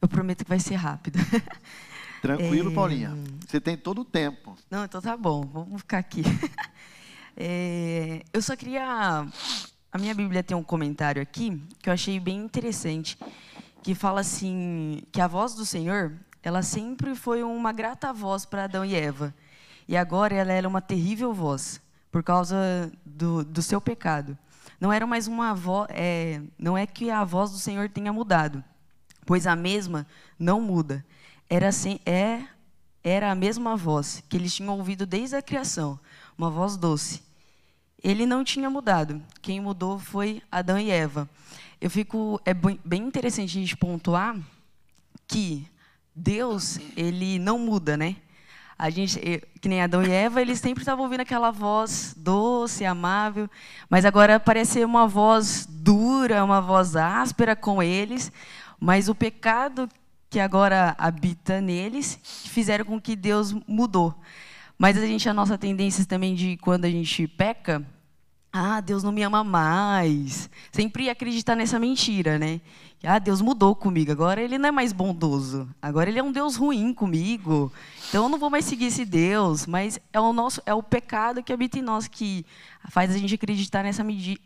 Eu 0.00 0.08
prometo 0.08 0.44
que 0.44 0.48
vai 0.48 0.60
ser 0.60 0.76
rápido. 0.76 1.18
Tranquilo, 2.22 2.70
é... 2.70 2.74
Paulinha. 2.74 3.16
Você 3.46 3.60
tem 3.60 3.76
todo 3.76 4.00
o 4.00 4.04
tempo. 4.04 4.56
Não, 4.70 4.84
então 4.84 5.00
tá 5.00 5.16
bom. 5.16 5.42
Vamos 5.42 5.82
ficar 5.82 5.98
aqui. 5.98 6.22
É... 7.40 8.24
Eu 8.32 8.42
só 8.42 8.56
queria. 8.56 9.24
A 9.92 9.96
minha 9.96 10.12
Bíblia 10.12 10.42
tem 10.42 10.56
um 10.56 10.62
comentário 10.62 11.22
aqui 11.22 11.62
que 11.80 11.88
eu 11.88 11.92
achei 11.92 12.18
bem 12.18 12.36
interessante, 12.36 13.16
que 13.80 13.94
fala 13.94 14.22
assim 14.22 15.04
que 15.12 15.20
a 15.20 15.28
voz 15.28 15.54
do 15.54 15.64
Senhor, 15.64 16.18
ela 16.42 16.64
sempre 16.64 17.14
foi 17.14 17.44
uma 17.44 17.72
grata 17.72 18.12
voz 18.12 18.44
para 18.44 18.64
Adão 18.64 18.84
e 18.84 18.96
Eva, 18.96 19.32
e 19.86 19.96
agora 19.96 20.34
ela 20.34 20.52
é 20.52 20.66
uma 20.66 20.80
terrível 20.80 21.32
voz 21.32 21.80
por 22.10 22.24
causa 22.24 22.90
do, 23.06 23.44
do 23.44 23.62
seu 23.62 23.80
pecado. 23.80 24.36
Não 24.80 24.92
era 24.92 25.06
mais 25.06 25.26
uma 25.26 25.54
voz, 25.54 25.88
é, 25.90 26.40
não 26.58 26.76
é 26.76 26.86
que 26.86 27.10
a 27.10 27.24
voz 27.24 27.50
do 27.50 27.58
Senhor 27.58 27.88
tenha 27.88 28.12
mudado, 28.12 28.62
pois 29.26 29.46
a 29.46 29.56
mesma 29.56 30.06
não 30.38 30.60
muda. 30.60 31.04
Era, 31.48 31.68
assim, 31.68 31.98
é, 32.06 32.42
era 33.02 33.30
a 33.30 33.34
mesma 33.34 33.76
voz 33.76 34.22
que 34.28 34.36
eles 34.36 34.54
tinham 34.54 34.76
ouvido 34.76 35.06
desde 35.06 35.36
a 35.36 35.42
criação, 35.42 35.98
uma 36.36 36.50
voz 36.50 36.76
doce. 36.76 37.22
Ele 38.02 38.26
não 38.26 38.44
tinha 38.44 38.70
mudado. 38.70 39.20
Quem 39.42 39.60
mudou 39.60 39.98
foi 39.98 40.42
Adão 40.52 40.78
e 40.78 40.90
Eva. 40.90 41.28
Eu 41.80 41.90
fico 41.90 42.40
é 42.44 42.54
bem 42.54 43.02
interessante 43.02 43.56
a 43.56 43.60
gente 43.60 43.76
pontuar 43.76 44.36
que 45.26 45.66
Deus 46.14 46.78
ele 46.96 47.38
não 47.38 47.58
muda, 47.58 47.96
né? 47.96 48.16
A 48.78 48.90
gente, 48.90 49.18
que 49.60 49.68
nem 49.68 49.82
Adão 49.82 50.04
e 50.04 50.10
Eva, 50.10 50.40
eles 50.40 50.60
sempre 50.60 50.82
estavam 50.82 51.04
ouvindo 51.04 51.20
aquela 51.20 51.50
voz 51.50 52.14
doce, 52.16 52.84
amável, 52.84 53.50
mas 53.90 54.04
agora 54.04 54.38
parece 54.38 54.84
uma 54.84 55.08
voz 55.08 55.66
dura, 55.68 56.44
uma 56.44 56.60
voz 56.60 56.94
áspera 56.94 57.56
com 57.56 57.82
eles, 57.82 58.30
mas 58.78 59.08
o 59.08 59.14
pecado 59.16 59.88
que 60.30 60.38
agora 60.38 60.94
habita 60.96 61.60
neles 61.60 62.20
fizeram 62.22 62.84
com 62.84 63.00
que 63.00 63.16
Deus 63.16 63.52
mudou. 63.66 64.14
Mas 64.78 64.96
a 64.96 65.04
gente 65.04 65.28
a 65.28 65.34
nossa 65.34 65.58
tendência 65.58 66.04
também 66.04 66.36
de 66.36 66.56
quando 66.58 66.84
a 66.84 66.90
gente 66.90 67.26
peca, 67.26 67.84
ah, 68.52 68.80
Deus 68.80 69.02
não 69.02 69.12
me 69.12 69.22
ama 69.22 69.44
mais. 69.44 70.48
Sempre 70.72 71.10
acreditar 71.10 71.54
nessa 71.54 71.78
mentira, 71.78 72.38
né? 72.38 72.60
Ah, 73.04 73.18
Deus 73.18 73.40
mudou 73.40 73.76
comigo, 73.76 74.10
agora 74.10 74.42
ele 74.42 74.58
não 74.58 74.68
é 74.68 74.72
mais 74.72 74.92
bondoso. 74.92 75.68
Agora 75.80 76.10
ele 76.10 76.18
é 76.18 76.22
um 76.22 76.32
Deus 76.32 76.56
ruim 76.56 76.92
comigo. 76.92 77.72
Então 78.08 78.24
eu 78.24 78.28
não 78.28 78.38
vou 78.38 78.50
mais 78.50 78.64
seguir 78.64 78.86
esse 78.86 79.04
Deus, 79.04 79.66
mas 79.66 80.00
é 80.12 80.18
o 80.18 80.32
nosso 80.32 80.60
é 80.66 80.74
o 80.74 80.82
pecado 80.82 81.42
que 81.42 81.52
habita 81.52 81.78
em 81.78 81.82
nós 81.82 82.08
que 82.08 82.44
faz 82.88 83.14
a 83.14 83.18
gente 83.18 83.34
acreditar 83.34 83.84
nessa 83.84 84.02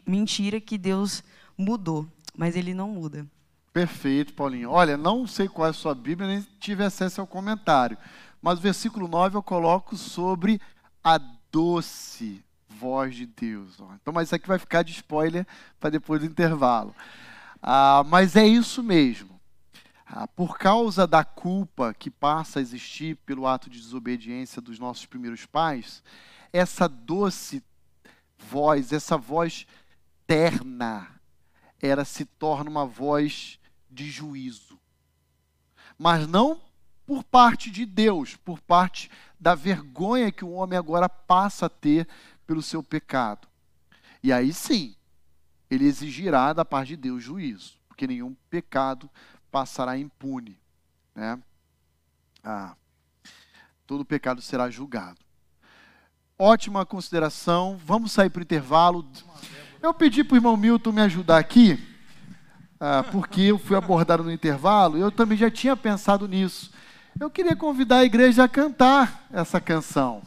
mentira 0.06 0.60
que 0.60 0.76
Deus 0.76 1.24
mudou, 1.56 2.06
mas 2.36 2.56
ele 2.56 2.74
não 2.74 2.88
muda. 2.88 3.26
Perfeito, 3.72 4.34
Paulinho. 4.34 4.70
Olha, 4.70 4.98
não 4.98 5.26
sei 5.26 5.48
qual 5.48 5.66
é 5.66 5.70
a 5.70 5.74
sua 5.74 5.94
Bíblia, 5.94 6.28
nem 6.28 6.46
tive 6.60 6.84
acesso 6.84 7.22
ao 7.22 7.26
comentário, 7.26 7.96
mas 8.42 8.58
o 8.58 8.62
versículo 8.62 9.08
9 9.08 9.38
eu 9.38 9.42
coloco 9.42 9.96
sobre 9.96 10.60
a 11.02 11.18
doce 11.50 12.44
voz 12.82 13.14
de 13.14 13.26
Deus. 13.26 13.74
Então, 14.00 14.12
mas 14.12 14.26
isso 14.28 14.34
aqui 14.34 14.48
vai 14.48 14.58
ficar 14.58 14.82
de 14.82 14.90
spoiler 14.90 15.46
para 15.78 15.90
depois 15.90 16.20
do 16.20 16.26
intervalo. 16.26 16.92
Ah, 17.62 18.02
mas 18.04 18.34
é 18.34 18.44
isso 18.44 18.82
mesmo. 18.82 19.40
Ah, 20.04 20.26
por 20.26 20.58
causa 20.58 21.06
da 21.06 21.24
culpa 21.24 21.94
que 21.94 22.10
passa 22.10 22.58
a 22.58 22.62
existir 22.62 23.16
pelo 23.24 23.46
ato 23.46 23.70
de 23.70 23.80
desobediência 23.80 24.60
dos 24.60 24.80
nossos 24.80 25.06
primeiros 25.06 25.46
pais, 25.46 26.02
essa 26.52 26.88
doce 26.88 27.62
voz, 28.36 28.92
essa 28.92 29.16
voz 29.16 29.64
terna, 30.26 31.08
ela 31.80 32.04
se 32.04 32.24
torna 32.24 32.68
uma 32.68 32.84
voz 32.84 33.60
de 33.88 34.10
juízo. 34.10 34.76
Mas 35.96 36.26
não 36.26 36.60
por 37.06 37.22
parte 37.22 37.70
de 37.70 37.86
Deus, 37.86 38.34
por 38.36 38.60
parte 38.60 39.08
da 39.38 39.54
vergonha 39.54 40.30
que 40.30 40.44
o 40.44 40.52
homem 40.52 40.78
agora 40.78 41.08
passa 41.08 41.66
a 41.66 41.68
ter 41.68 42.06
pelo 42.46 42.62
seu 42.62 42.82
pecado. 42.82 43.48
E 44.22 44.32
aí 44.32 44.52
sim, 44.52 44.94
ele 45.70 45.86
exigirá 45.86 46.52
da 46.52 46.64
parte 46.64 46.90
de 46.90 46.96
Deus 46.96 47.22
juízo, 47.22 47.74
porque 47.88 48.06
nenhum 48.06 48.34
pecado 48.50 49.08
passará 49.50 49.98
impune. 49.98 50.58
Né? 51.14 51.38
Ah, 52.42 52.74
todo 53.86 54.04
pecado 54.04 54.40
será 54.40 54.70
julgado. 54.70 55.18
Ótima 56.38 56.84
consideração. 56.84 57.78
Vamos 57.84 58.12
sair 58.12 58.30
para 58.30 58.40
o 58.40 58.42
intervalo. 58.42 59.06
Eu 59.80 59.92
pedi 59.92 60.24
para 60.24 60.34
o 60.34 60.38
irmão 60.38 60.56
Milton 60.56 60.92
me 60.92 61.00
ajudar 61.02 61.38
aqui, 61.38 61.78
ah, 62.78 63.04
porque 63.10 63.42
eu 63.42 63.58
fui 63.58 63.76
abordado 63.76 64.24
no 64.24 64.32
intervalo, 64.32 64.96
eu 64.98 65.10
também 65.10 65.36
já 65.36 65.50
tinha 65.50 65.76
pensado 65.76 66.26
nisso. 66.26 66.72
Eu 67.18 67.30
queria 67.30 67.54
convidar 67.54 67.98
a 67.98 68.04
igreja 68.04 68.44
a 68.44 68.48
cantar 68.48 69.26
essa 69.32 69.60
canção. 69.60 70.22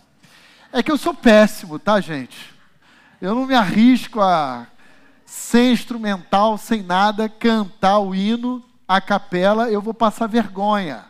É 0.71 0.83
que 0.83 0.91
eu 0.91 0.97
sou 0.97 1.13
péssimo, 1.13 1.79
tá, 1.79 1.99
gente? 2.01 2.53
Eu 3.21 3.33
não 3.33 3.45
me 3.45 3.55
arrisco 3.55 4.21
a, 4.21 4.67
sem 5.25 5.71
instrumental, 5.71 6.57
sem 6.57 6.83
nada, 6.83 7.27
cantar 7.27 7.99
o 7.99 8.13
hino, 8.13 8.63
a 8.87 9.01
capela, 9.01 9.69
eu 9.69 9.81
vou 9.81 9.93
passar 9.93 10.27
vergonha. 10.27 11.05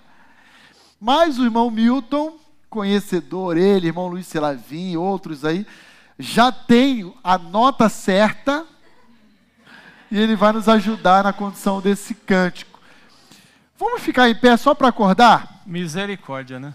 Mas 0.99 1.37
o 1.37 1.43
irmão 1.43 1.69
Milton, 1.69 2.37
conhecedor, 2.69 3.57
ele, 3.57 3.87
irmão 3.87 4.07
Luiz 4.07 4.27
Selavim, 4.27 4.95
outros 4.95 5.43
aí, 5.43 5.65
já 6.17 6.51
tem 6.51 7.13
a 7.23 7.37
nota 7.37 7.89
certa 7.89 8.65
e 10.09 10.17
ele 10.17 10.35
vai 10.35 10.53
nos 10.53 10.69
ajudar 10.69 11.23
na 11.23 11.33
condição 11.33 11.81
desse 11.81 12.13
cântico. 12.13 12.79
Vamos 13.77 14.01
ficar 14.01 14.29
em 14.29 14.35
pé 14.35 14.55
só 14.55 14.73
para 14.73 14.87
acordar? 14.87 15.61
Misericórdia, 15.65 16.59
né? 16.59 16.73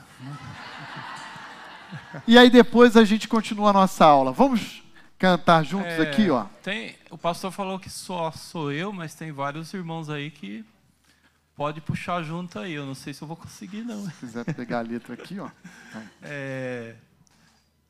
E 2.26 2.38
aí 2.38 2.50
depois 2.50 2.96
a 2.96 3.04
gente 3.04 3.28
continua 3.28 3.70
a 3.70 3.72
nossa 3.72 4.04
aula. 4.04 4.32
Vamos 4.32 4.82
cantar 5.18 5.64
juntos 5.64 5.92
É, 5.92 6.02
aqui, 6.02 6.30
ó. 6.30 6.44
Tem, 6.62 6.96
o 7.11 7.18
pastor 7.18 7.52
falou 7.52 7.78
que 7.78 7.90
só 7.90 8.30
sou 8.30 8.72
eu, 8.72 8.92
mas 8.92 9.14
tem 9.14 9.30
vários 9.32 9.72
irmãos 9.74 10.08
aí 10.08 10.30
que 10.30 10.64
pode 11.54 11.80
puxar 11.80 12.22
junto 12.22 12.58
aí. 12.58 12.72
Eu 12.72 12.86
não 12.86 12.94
sei 12.94 13.12
se 13.12 13.22
eu 13.22 13.28
vou 13.28 13.36
conseguir, 13.36 13.82
não. 13.82 14.04
Se 14.06 14.12
quiser 14.12 14.44
pegar 14.54 14.78
a 14.78 14.82
letra 14.82 15.14
aqui, 15.14 15.38
ó. 15.38 15.48
É, 16.22 16.94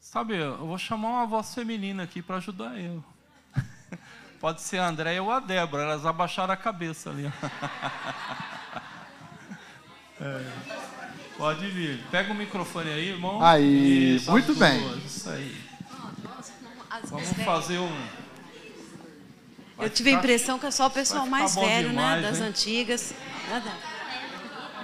sabe, 0.01 0.37
eu 0.37 0.57
vou 0.67 0.79
chamar 0.79 1.09
uma 1.09 1.27
voz 1.27 1.55
feminina 1.55 2.03
aqui 2.03 2.21
para 2.21 2.37
ajudar 2.37 2.79
eu. 2.79 3.03
Pode 4.41 4.61
ser 4.61 4.79
a 4.79 4.89
Andréia 4.89 5.23
ou 5.23 5.31
a 5.31 5.39
Débora, 5.39 5.83
elas 5.85 6.07
abaixaram 6.07 6.53
a 6.53 6.57
cabeça 6.57 7.11
ali. 7.11 7.31
É, 10.23 10.45
Pode 11.41 11.67
vir. 11.69 11.99
Pega 12.11 12.35
o 12.35 12.37
microfone 12.37 12.91
aí, 12.91 13.09
irmão. 13.09 13.43
Aí, 13.43 14.17
Isso, 14.17 14.31
muito 14.31 14.55
bem. 14.55 14.79
Isso 15.07 15.31
aí. 15.31 15.57
Vamos 17.05 17.29
fazer 17.31 17.79
um. 17.79 17.89
Vai 19.75 19.87
Eu 19.87 19.91
tive 19.91 20.11
a 20.11 20.13
ficar- 20.13 20.19
impressão 20.19 20.59
que 20.59 20.67
é 20.67 20.71
só 20.71 20.89
o 20.89 20.91
pessoal 20.91 21.27
mais 21.27 21.55
velho, 21.55 21.89
demais, 21.89 22.21
né? 22.21 22.29
Das 22.29 22.41
hein? 22.41 22.47
antigas. 22.49 23.15
Nada. 23.51 23.73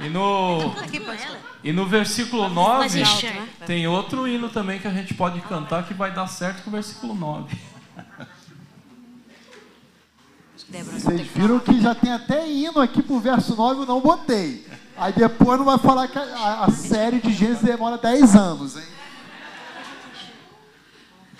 E 0.00 0.08
no, 0.08 0.74
e 1.62 1.72
no 1.74 1.86
versículo 1.86 2.48
9, 2.48 2.78
mais 2.78 2.96
alto, 2.96 3.26
né? 3.26 3.48
tem 3.66 3.86
outro 3.86 4.26
hino 4.26 4.48
também 4.48 4.78
que 4.78 4.88
a 4.88 4.90
gente 4.90 5.12
pode 5.12 5.40
cantar 5.42 5.86
que 5.86 5.92
vai 5.92 6.10
dar 6.10 6.26
certo 6.26 6.62
com 6.62 6.70
o 6.70 6.72
versículo 6.72 7.14
9. 7.14 7.54
Débora, 10.68 10.98
Vocês 10.98 11.26
viram 11.28 11.60
que 11.60 11.80
já 11.80 11.94
tem 11.94 12.12
até 12.12 12.48
hino 12.48 12.80
aqui 12.80 13.02
pro 13.02 13.20
verso 13.20 13.54
9, 13.54 13.82
eu 13.82 13.86
não 13.86 14.00
botei. 14.00 14.66
Aí 14.96 15.12
depois 15.12 15.58
não 15.58 15.64
vai 15.66 15.78
falar 15.78 16.08
que 16.08 16.18
a, 16.18 16.64
a 16.64 16.70
série 16.70 17.20
de 17.20 17.32
Gênesis 17.32 17.62
demora 17.62 17.98
10 17.98 18.34
anos, 18.34 18.76
hein? 18.76 18.86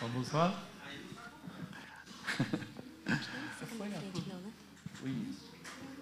Vamos 0.00 0.30
lá? 0.32 0.54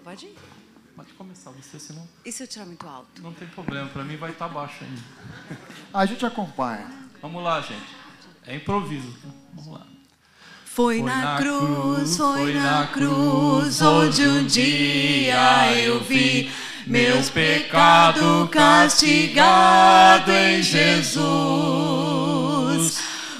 Pode 0.03 0.25
ir. 0.25 0.35
Pode 0.95 1.11
começar 1.13 1.51
você, 1.51 1.77
senão 1.77 2.07
E 2.23 2.31
se 2.31 2.43
eu 2.43 2.47
tirar 2.47 2.65
muito 2.65 2.87
alto? 2.87 3.21
não 3.21 3.33
tem 3.33 3.47
problema. 3.49 3.87
Para 3.89 4.03
mim 4.03 4.15
vai 4.15 4.31
estar 4.31 4.47
baixo 4.47 4.83
ainda. 4.83 5.01
A 5.93 6.05
gente 6.05 6.25
acompanha. 6.25 6.89
Vamos 7.21 7.43
lá, 7.43 7.59
gente. 7.61 7.95
É 8.45 8.55
improviso. 8.55 9.13
Vamos 9.53 9.73
lá. 9.73 9.87
Foi, 10.65 11.01
na, 11.01 11.37
cruz, 11.37 12.17
foi 12.17 12.53
na 12.53 12.87
cruz, 12.87 13.81
onde 13.81 14.27
um 14.27 14.45
dia 14.45 15.73
eu 15.77 16.03
vi 16.03 16.51
meus 16.85 17.29
pecados 17.29 18.49
castigado 18.49 20.31
em 20.31 20.61
Jesus. 20.61 21.25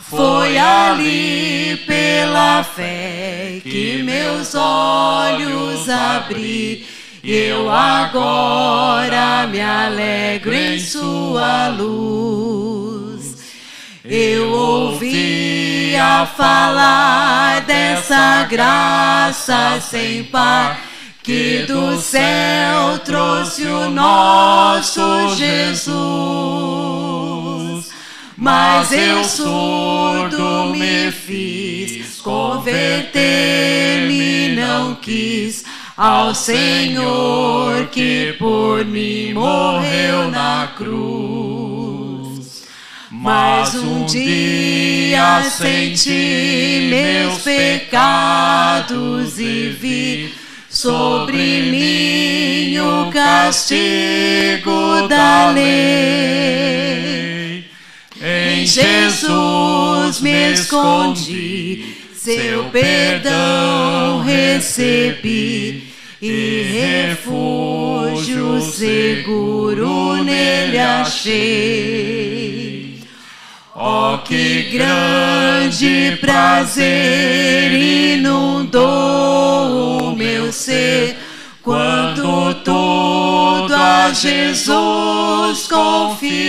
Foi 0.02 0.58
ali 0.58 1.78
pela 1.86 2.64
fé 2.64 3.60
que 3.62 4.02
meus 4.04 4.56
olhos 4.56 5.88
abri. 5.90 6.88
Eu 7.24 7.70
agora 7.72 9.48
me 9.48 9.60
alegro 9.60 10.54
em 10.54 10.80
sua 10.80 11.70
luz. 11.70 13.36
Eu 14.04 14.52
ouvia 14.52 16.28
falar 16.38 17.62
dessa 17.62 18.44
graça 18.44 19.82
sem 19.82 20.24
par 20.26 20.85
que 21.26 21.66
do 21.68 22.00
céu 22.00 22.98
trouxe 23.04 23.66
o 23.66 23.90
nosso 23.90 25.36
Jesus. 25.36 25.96
Mas 28.38 28.92
eu 28.92 29.24
surdo 29.24 30.76
me 30.76 31.12
fiz, 31.12 32.22
converter-me 32.22 34.56
não 34.56 34.94
quis 34.94 35.66
ao 35.98 36.36
Senhor 36.36 37.88
que 37.88 38.36
por 38.38 38.86
mim 38.86 39.34
morreu 39.34 40.30
na 40.30 40.74
cruz. 40.78 42.66
Mas 43.10 43.74
um 43.74 44.06
dia 44.06 45.42
senti 45.50 46.88
meus 46.92 47.42
pecados 47.42 49.40
e 49.40 49.72
vi 49.72 50.45
sobre 50.76 51.62
mim 51.72 52.78
o 52.80 53.10
castigo 53.10 55.08
da 55.08 55.52
lei. 55.52 55.64
Em 58.22 58.66
Jesus 58.66 60.20
me 60.20 60.52
escondi, 60.52 61.96
seu 62.14 62.66
perdão 62.66 64.22
recebi 64.22 65.94
e 66.22 66.64
refúgio 66.82 68.60
seguro 68.60 70.22
nele 70.24 70.78
achei. 70.78 71.86
Oh, 73.74 74.18
que 74.26 74.72
grande 74.74 76.18
prazer 76.20 77.72
inundou 78.18 79.35
quando 81.66 82.54
tudo 82.64 83.74
a 83.74 84.14
Jesus 84.14 85.68
confiei. 85.68 86.46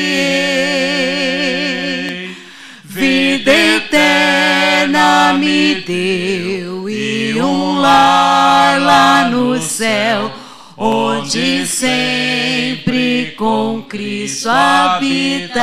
Vida 2.85 3.51
eterna 3.51 5.33
me 5.33 5.83
deu 5.83 6.89
e 6.89 7.41
um 7.41 7.79
lar 7.81 8.81
lá 8.81 9.29
no 9.31 9.61
céu, 9.61 10.31
onde 10.77 11.66
sempre 11.66 13.35
com 13.39 13.83
Cristo 13.89 14.49
habitarei. 14.49 15.57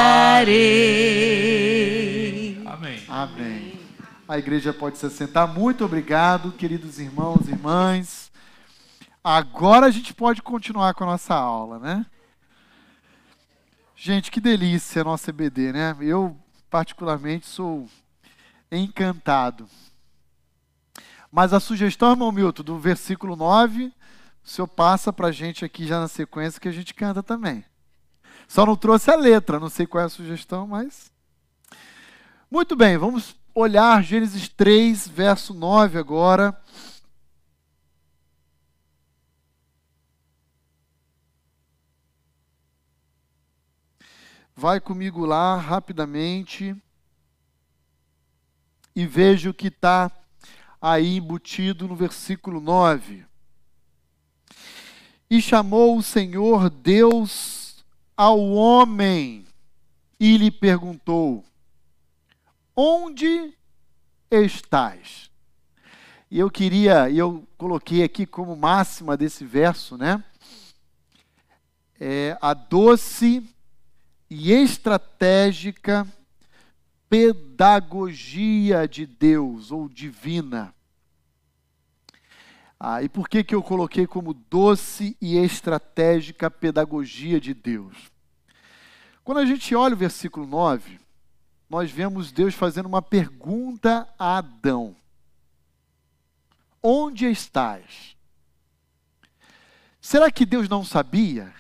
Amém. 2.66 3.00
Amém. 3.08 3.74
A 4.28 4.38
igreja 4.38 4.74
pode 4.74 4.98
se 4.98 5.06
assentar. 5.06 5.48
Muito 5.48 5.86
obrigado, 5.86 6.52
queridos 6.52 7.00
irmãos 7.00 7.48
e 7.48 7.52
irmãs. 7.52 8.23
Agora 9.24 9.86
a 9.86 9.92
gente 9.92 10.14
pode 10.14 10.42
continuar 10.42 10.94
com 10.94 11.06
a 11.06 11.08
nossa 11.08 11.34
aula, 11.34 11.80
né? 11.80 12.06
Gente, 13.96 14.30
que 14.30 14.42
delícia 14.42 15.02
a 15.02 15.06
nossa 15.06 15.30
EBD, 15.30 15.72
né? 15.72 15.96
Eu, 16.02 16.36
particularmente, 16.70 17.48
sou 17.48 17.88
encantado. 18.70 19.70
Mas 21.32 21.54
a 21.54 21.62
sugestão, 21.62 22.12
irmão 22.12 22.34
Milton, 22.34 22.64
do 22.64 22.78
versículo 22.78 23.38
9, 23.38 23.94
o 24.44 24.50
senhor 24.50 24.68
passa 24.68 25.14
para 25.14 25.28
a 25.28 25.32
gente 25.32 25.64
aqui 25.64 25.88
já 25.88 26.02
na 26.02 26.10
sequência 26.10 26.60
que 26.60 26.68
a 26.68 26.74
gente 26.74 26.94
canta 26.94 27.24
também. 27.24 27.64
Só 28.46 28.66
não 28.66 28.76
trouxe 28.76 29.10
a 29.10 29.16
letra, 29.16 29.58
não 29.58 29.70
sei 29.70 29.88
qual 29.88 30.04
é 30.04 30.06
a 30.06 30.10
sugestão, 30.10 30.68
mas. 30.68 31.10
Muito 32.52 32.76
bem, 32.76 32.98
vamos 32.98 33.38
olhar 33.56 34.04
Gênesis 34.04 34.50
3, 34.50 35.08
verso 35.08 35.54
9 35.54 35.98
agora. 35.98 36.56
Vai 44.56 44.80
comigo 44.80 45.26
lá 45.26 45.58
rapidamente 45.58 46.76
e 48.96 49.08
veja 49.08 49.50
o 49.50 49.54
que 49.54 49.68
está 49.68 50.12
aí 50.80 51.18
embutido 51.18 51.88
no 51.88 51.96
versículo 51.96 52.62
9. 52.62 53.26
E 55.28 55.42
chamou 55.42 55.98
o 55.98 56.04
Senhor 56.04 56.70
Deus 56.70 57.84
ao 58.16 58.40
homem 58.52 59.48
e 60.20 60.38
lhe 60.38 60.52
perguntou: 60.52 61.44
Onde 62.76 63.58
estás? 64.30 65.32
E 66.30 66.38
eu 66.38 66.52
queria, 66.52 67.10
eu 67.10 67.48
coloquei 67.58 68.04
aqui 68.04 68.28
como 68.28 68.56
máxima 68.56 69.18
desse 69.18 69.44
verso, 69.44 69.98
né? 69.98 70.24
É 72.00 72.38
a 72.40 72.54
doce 72.54 73.53
e 74.34 74.52
estratégica 74.52 76.08
pedagogia 77.08 78.88
de 78.88 79.06
Deus 79.06 79.72
ou 79.72 79.88
divina. 79.88 80.74
Ah, 82.80 83.04
e 83.04 83.08
por 83.08 83.30
que, 83.30 83.44
que 83.44 83.54
eu 83.54 83.62
coloquei 83.62 84.08
como 84.08 84.34
doce 84.34 85.16
e 85.22 85.38
estratégica 85.38 86.50
pedagogia 86.50 87.40
de 87.40 87.54
Deus? 87.54 88.12
Quando 89.24 89.38
a 89.38 89.46
gente 89.46 89.76
olha 89.76 89.94
o 89.94 89.98
versículo 89.98 90.48
9, 90.48 91.00
nós 91.70 91.92
vemos 91.92 92.32
Deus 92.32 92.56
fazendo 92.56 92.88
uma 92.88 93.04
pergunta 93.04 94.12
a 94.18 94.38
Adão: 94.40 94.96
Onde 96.82 97.30
estás? 97.30 98.18
Será 100.02 100.32
que 100.32 100.44
Deus 100.46 100.68
não 100.68 100.84
sabia? 100.84 101.54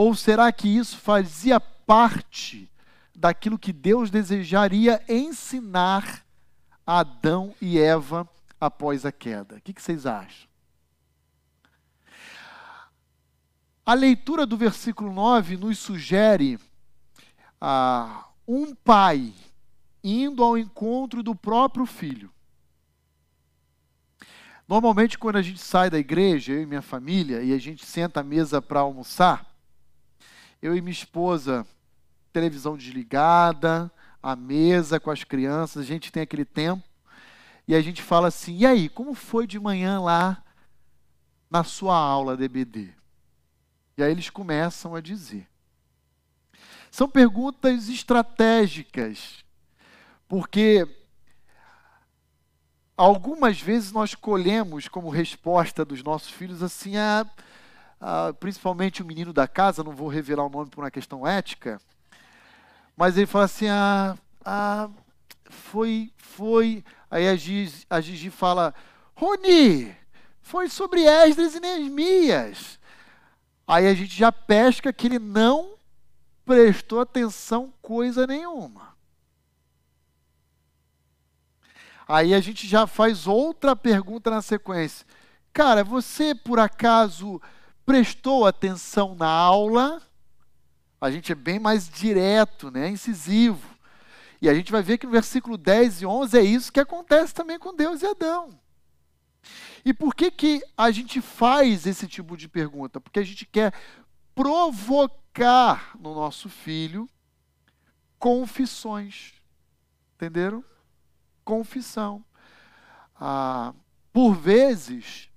Ou 0.00 0.14
será 0.14 0.52
que 0.52 0.68
isso 0.68 0.96
fazia 0.96 1.58
parte 1.58 2.70
daquilo 3.12 3.58
que 3.58 3.72
Deus 3.72 4.12
desejaria 4.12 5.02
ensinar 5.08 6.24
a 6.86 7.00
Adão 7.00 7.52
e 7.60 7.80
Eva 7.80 8.24
após 8.60 9.04
a 9.04 9.10
queda? 9.10 9.56
O 9.56 9.60
que, 9.60 9.74
vocês 9.82 10.06
acham? 10.06 10.48
A 13.84 13.92
leitura 13.92 14.46
do 14.46 14.56
versículo 14.56 15.12
9 15.12 15.56
nos 15.56 15.80
sugere 15.80 16.60
ah, 17.60 18.28
um 18.46 18.72
pai 18.76 19.34
indo 20.04 20.44
ao 20.44 20.56
encontro 20.56 21.24
do 21.24 21.34
próprio 21.34 21.86
filho. 21.86 22.30
Normalmente, 24.68 25.18
quando 25.18 25.38
a 25.38 25.42
gente 25.42 25.58
sai 25.58 25.90
da 25.90 25.98
igreja, 25.98 26.52
eu 26.52 26.62
e 26.62 26.66
minha 26.66 26.82
família, 26.82 27.42
e 27.42 27.52
a 27.52 27.58
gente 27.58 27.84
senta 27.84 28.20
à 28.20 28.22
mesa 28.22 28.62
para 28.62 28.78
almoçar, 28.78 29.47
eu 30.60 30.76
e 30.76 30.80
minha 30.80 30.92
esposa, 30.92 31.66
televisão 32.32 32.76
desligada, 32.76 33.90
a 34.22 34.34
mesa 34.34 34.98
com 34.98 35.10
as 35.10 35.24
crianças, 35.24 35.82
a 35.82 35.86
gente 35.86 36.12
tem 36.12 36.22
aquele 36.22 36.44
tempo, 36.44 36.82
e 37.66 37.74
a 37.74 37.80
gente 37.80 38.02
fala 38.02 38.28
assim: 38.28 38.56
e 38.56 38.66
aí, 38.66 38.88
como 38.88 39.14
foi 39.14 39.46
de 39.46 39.58
manhã 39.58 40.00
lá 40.00 40.42
na 41.50 41.62
sua 41.62 41.96
aula 41.96 42.36
de 42.36 42.44
EBD? 42.44 42.94
E 43.96 44.02
aí 44.02 44.10
eles 44.10 44.30
começam 44.30 44.94
a 44.94 45.00
dizer. 45.00 45.48
São 46.90 47.08
perguntas 47.08 47.88
estratégicas, 47.88 49.44
porque 50.26 50.88
algumas 52.96 53.60
vezes 53.60 53.92
nós 53.92 54.14
colhemos 54.14 54.88
como 54.88 55.10
resposta 55.10 55.84
dos 55.84 56.02
nossos 56.02 56.30
filhos 56.30 56.62
assim, 56.62 56.96
a, 56.96 57.26
a, 58.00 58.32
principalmente 58.32 59.02
o 59.02 59.04
menino 59.04 59.32
da 59.32 59.48
casa, 59.48 59.84
não 59.84 59.92
vou 59.92 60.08
revelar 60.08 60.44
o 60.44 60.50
nome 60.50 60.70
por 60.70 60.82
uma 60.82 60.90
questão 60.90 61.26
ética, 61.26 61.80
mas 62.96 63.16
ele 63.16 63.26
fala 63.26 63.44
assim, 63.44 63.68
ah, 63.68 64.16
ah 64.44 64.90
foi, 65.50 66.12
foi. 66.16 66.84
Aí 67.10 67.28
a 67.28 67.36
Gigi, 67.36 67.86
a 67.88 68.00
Gigi 68.00 68.30
fala, 68.30 68.74
Roni, 69.14 69.94
foi 70.40 70.68
sobre 70.68 71.02
Esdras 71.04 71.54
e 71.54 71.60
Neemias. 71.60 72.78
Aí 73.66 73.86
a 73.86 73.94
gente 73.94 74.16
já 74.16 74.32
pesca 74.32 74.92
que 74.92 75.06
ele 75.06 75.18
não 75.18 75.74
prestou 76.44 77.00
atenção 77.00 77.72
coisa 77.82 78.26
nenhuma. 78.26 78.96
Aí 82.08 82.32
a 82.32 82.40
gente 82.40 82.66
já 82.66 82.86
faz 82.86 83.26
outra 83.26 83.76
pergunta 83.76 84.30
na 84.30 84.40
sequência. 84.40 85.06
Cara, 85.52 85.84
você 85.84 86.34
por 86.34 86.58
acaso 86.58 87.40
prestou 87.88 88.46
atenção 88.46 89.14
na 89.14 89.30
aula? 89.30 90.02
A 91.00 91.10
gente 91.10 91.32
é 91.32 91.34
bem 91.34 91.58
mais 91.58 91.88
direto, 91.88 92.70
né? 92.70 92.90
incisivo. 92.90 93.66
E 94.42 94.48
a 94.48 94.52
gente 94.52 94.70
vai 94.70 94.82
ver 94.82 94.98
que 94.98 95.06
no 95.06 95.12
versículo 95.12 95.56
10 95.56 96.02
e 96.02 96.06
11 96.06 96.38
é 96.38 96.42
isso 96.42 96.70
que 96.70 96.80
acontece 96.80 97.32
também 97.32 97.58
com 97.58 97.74
Deus 97.74 98.02
e 98.02 98.06
Adão. 98.06 98.60
E 99.86 99.94
por 99.94 100.14
que, 100.14 100.30
que 100.30 100.62
a 100.76 100.90
gente 100.90 101.22
faz 101.22 101.86
esse 101.86 102.06
tipo 102.06 102.36
de 102.36 102.46
pergunta? 102.46 103.00
Porque 103.00 103.20
a 103.20 103.24
gente 103.24 103.46
quer 103.46 103.72
provocar 104.34 105.96
no 105.98 106.14
nosso 106.14 106.50
filho 106.50 107.08
confissões. 108.18 109.32
Entenderam? 110.14 110.62
Confissão. 111.42 112.22
Ah, 113.18 113.72
por 114.12 114.34
vezes, 114.34 115.30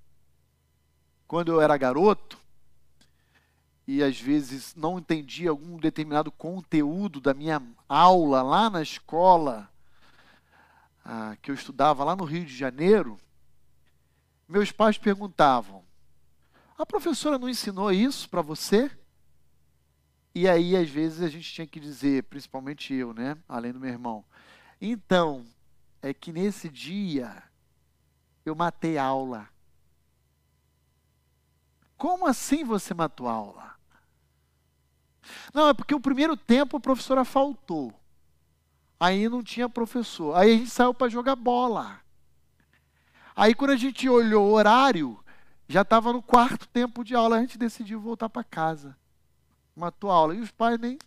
quando 1.30 1.50
eu 1.50 1.62
era 1.62 1.78
garoto, 1.78 2.41
e 3.94 4.02
às 4.02 4.18
vezes 4.18 4.74
não 4.74 4.98
entendia 4.98 5.50
algum 5.50 5.78
determinado 5.78 6.32
conteúdo 6.32 7.20
da 7.20 7.34
minha 7.34 7.62
aula 7.90 8.42
lá 8.42 8.70
na 8.70 8.82
escola, 8.82 9.70
ah, 11.04 11.36
que 11.42 11.52
eu 11.52 11.56
estudava 11.56 12.02
lá 12.06 12.16
no 12.16 12.24
Rio 12.24 12.46
de 12.46 12.56
Janeiro, 12.56 13.20
meus 14.48 14.72
pais 14.72 14.98
perguntavam: 14.98 15.84
a 16.78 16.86
professora 16.86 17.38
não 17.38 17.50
ensinou 17.50 17.92
isso 17.92 18.30
para 18.30 18.42
você? 18.42 18.90
E 20.34 20.48
aí, 20.48 20.74
às 20.78 20.90
vezes, 20.90 21.22
a 21.22 21.28
gente 21.28 21.52
tinha 21.52 21.68
que 21.68 21.78
dizer, 21.78 22.24
principalmente 22.24 22.94
eu, 22.94 23.14
né? 23.14 23.38
Além 23.46 23.74
do 23.74 23.80
meu 23.82 23.90
irmão. 23.90 24.24
Então, 24.80 25.46
é 26.02 26.14
que 26.14 26.32
nesse 26.32 26.70
dia 26.70 27.44
eu 28.46 28.56
matei 28.56 28.98
aula. 28.98 29.50
Como 31.98 32.26
assim 32.26 32.64
você 32.64 32.94
matou 32.94 33.28
aula? 33.28 33.81
Não, 35.54 35.70
é 35.70 35.74
porque 35.74 35.96
o 35.96 36.00
primeiro 36.00 36.36
tempo 36.36 36.78
a 36.78 36.80
professora 36.80 37.24
faltou. 37.24 37.94
Aí 39.00 39.28
não 39.28 39.44
tinha 39.44 39.68
professor. 39.68 40.36
Aí 40.36 40.54
a 40.54 40.58
gente 40.58 40.70
saiu 40.70 40.94
para 40.94 41.10
jogar 41.10 41.36
bola. 41.36 42.00
Aí 43.36 43.56
quando 43.56 43.72
a 43.72 43.76
gente 43.76 44.08
olhou 44.08 44.50
o 44.50 44.54
horário, 44.54 45.20
já 45.68 45.82
estava 45.82 46.14
no 46.14 46.22
quarto 46.22 46.68
tempo 46.68 47.04
de 47.04 47.16
aula, 47.16 47.38
a 47.38 47.42
gente 47.42 47.58
decidiu 47.58 48.00
voltar 48.00 48.30
para 48.30 48.44
casa. 48.44 48.96
Matou 49.76 50.12
a 50.12 50.16
aula. 50.16 50.36
E 50.36 50.40
os 50.40 50.52
pais 50.52 50.80
nem, 50.80 51.00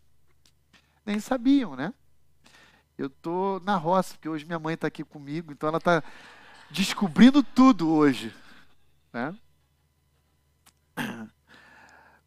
nem 1.05 1.21
sabiam, 1.21 1.77
né? 1.77 1.93
Eu 2.97 3.07
estou 3.07 3.61
na 3.61 3.77
roça, 3.77 4.15
porque 4.15 4.29
hoje 4.29 4.45
minha 4.45 4.59
mãe 4.59 4.75
está 4.75 4.87
aqui 4.87 5.05
comigo, 5.05 5.53
então 5.53 5.69
ela 5.69 5.79
está 5.79 6.03
descobrindo 6.71 7.43
tudo 7.43 7.91
hoje. 7.93 8.35
Né? 9.13 9.37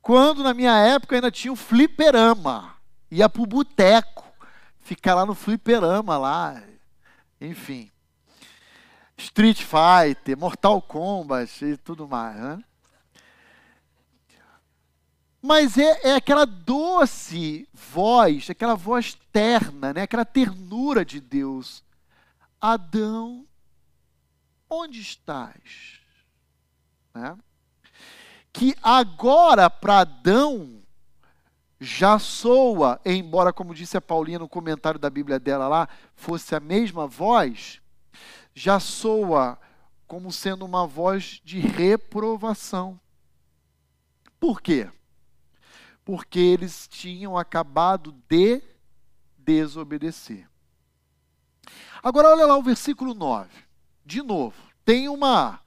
Quando 0.08 0.42
na 0.42 0.54
minha 0.54 0.72
época 0.78 1.16
ainda 1.16 1.30
tinha 1.30 1.52
o 1.52 1.56
fliperama. 1.58 2.78
Ia 3.12 3.28
para 3.28 3.42
o 3.42 3.46
boteco, 3.46 4.24
ficar 4.80 5.14
lá 5.14 5.26
no 5.26 5.36
fliperama 5.36 6.18
lá. 6.18 6.64
Enfim. 7.42 7.92
Street 9.18 9.62
Fighter, 9.62 10.38
Mortal 10.38 10.82
Kombat 10.82 11.66
e 11.66 11.76
tudo 11.76 12.08
mais. 12.08 12.38
Né? 12.38 12.64
Mas 15.42 15.78
é, 15.78 16.08
é, 16.08 16.16
aquela 16.16 16.46
doce 16.46 17.68
voz, 17.74 18.50
aquela 18.50 18.76
voz 18.76 19.14
terna, 19.34 19.94
né? 19.94 20.04
aquela 20.04 20.24
ternura 20.24 21.04
de 21.04 21.20
Deus. 21.20 21.84
Adão, 22.62 23.46
onde 24.70 25.02
estás? 25.02 26.00
Né? 27.14 27.38
Que 28.58 28.76
agora 28.82 29.70
para 29.70 30.00
Adão 30.00 30.82
já 31.80 32.18
soa, 32.18 33.00
embora, 33.06 33.54
como 33.54 33.76
disse 33.76 33.96
a 33.96 34.02
Paulinha 34.02 34.40
no 34.40 34.50
comentário 34.50 35.00
da 35.00 35.12
Bíblia 35.12 35.40
dela 35.40 35.68
lá, 35.68 35.88
fosse 36.16 36.56
a 36.56 36.60
mesma 36.60 37.06
voz, 37.06 37.80
já 38.56 38.80
soa 38.80 39.60
como 40.08 40.32
sendo 40.32 40.66
uma 40.66 40.88
voz 40.88 41.40
de 41.46 41.60
reprovação. 41.60 43.00
Por 44.40 44.60
quê? 44.60 44.90
Porque 46.04 46.40
eles 46.40 46.88
tinham 46.88 47.38
acabado 47.38 48.12
de 48.28 48.64
desobedecer. 49.38 50.50
Agora 52.02 52.30
olha 52.30 52.48
lá 52.48 52.58
o 52.58 52.64
versículo 52.64 53.14
9. 53.14 53.52
De 54.04 54.24
novo, 54.24 54.58
tem 54.84 55.08
uma 55.08 55.62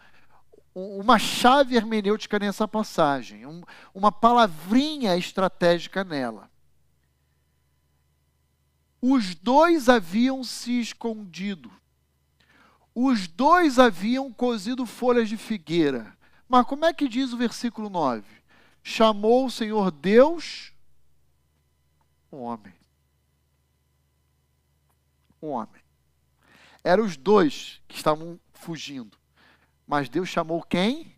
uma 0.74 1.18
chave 1.18 1.76
hermenêutica 1.76 2.38
nessa 2.38 2.66
passagem, 2.66 3.46
um, 3.46 3.62
uma 3.94 4.12
palavrinha 4.12 5.16
estratégica 5.16 6.04
nela. 6.04 6.50
Os 9.00 9.34
dois 9.34 9.88
haviam 9.88 10.44
se 10.44 10.80
escondido 10.80 11.70
os 12.94 13.28
dois 13.28 13.78
haviam 13.78 14.32
cozido 14.32 14.84
folhas 14.84 15.28
de 15.28 15.36
figueira. 15.36 16.16
Mas 16.48 16.66
como 16.66 16.84
é 16.84 16.92
que 16.92 17.08
diz 17.08 17.32
o 17.32 17.36
versículo 17.36 17.88
9? 17.88 18.24
Chamou 18.82 19.46
o 19.46 19.50
Senhor 19.50 19.90
Deus 19.90 20.72
um 22.32 22.38
homem. 22.38 22.74
Um 25.42 25.48
homem. 25.48 25.82
Eram 26.82 27.04
os 27.04 27.16
dois 27.16 27.80
que 27.88 27.96
estavam 27.96 28.38
fugindo. 28.52 29.18
Mas 29.90 30.08
Deus 30.08 30.28
chamou 30.28 30.62
quem? 30.62 31.16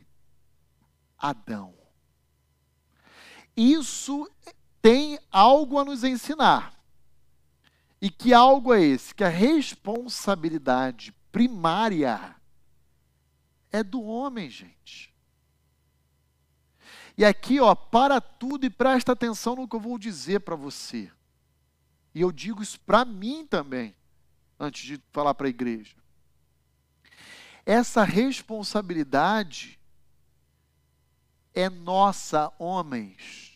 Adão. 1.19 1.75
Isso 3.55 4.27
tem 4.81 5.19
algo 5.31 5.79
a 5.79 5.85
nos 5.85 6.03
ensinar. 6.03 6.75
E 8.01 8.09
que 8.09 8.33
algo 8.33 8.73
é 8.73 8.81
esse? 8.83 9.15
Que 9.15 9.25
a 9.25 9.29
responsabilidade 9.29 11.13
primária 11.31 12.35
é 13.71 13.85
do 13.85 14.03
homem, 14.03 14.49
gente. 14.49 15.15
E 17.15 17.27
aqui, 17.27 17.61
ó, 17.61 17.75
para 17.75 18.23
tudo 18.23 18.65
e 18.65 18.71
presta 18.71 19.13
atenção 19.13 19.55
no 19.55 19.69
que 19.69 19.77
eu 19.77 19.81
vou 19.81 19.99
dizer 19.99 20.41
para 20.41 20.57
você. 20.57 21.13
E 22.15 22.23
eu 22.23 22.33
digo 22.33 22.63
isso 22.63 22.81
para 22.81 23.05
mim 23.05 23.47
também, 23.47 23.95
antes 24.59 24.83
de 24.83 24.99
falar 25.13 25.35
para 25.35 25.47
a 25.47 25.51
igreja. 25.51 26.02
Essa 27.65 28.03
responsabilidade 28.03 29.79
é 31.55 31.69
nossa, 31.69 32.53
homens, 32.59 33.53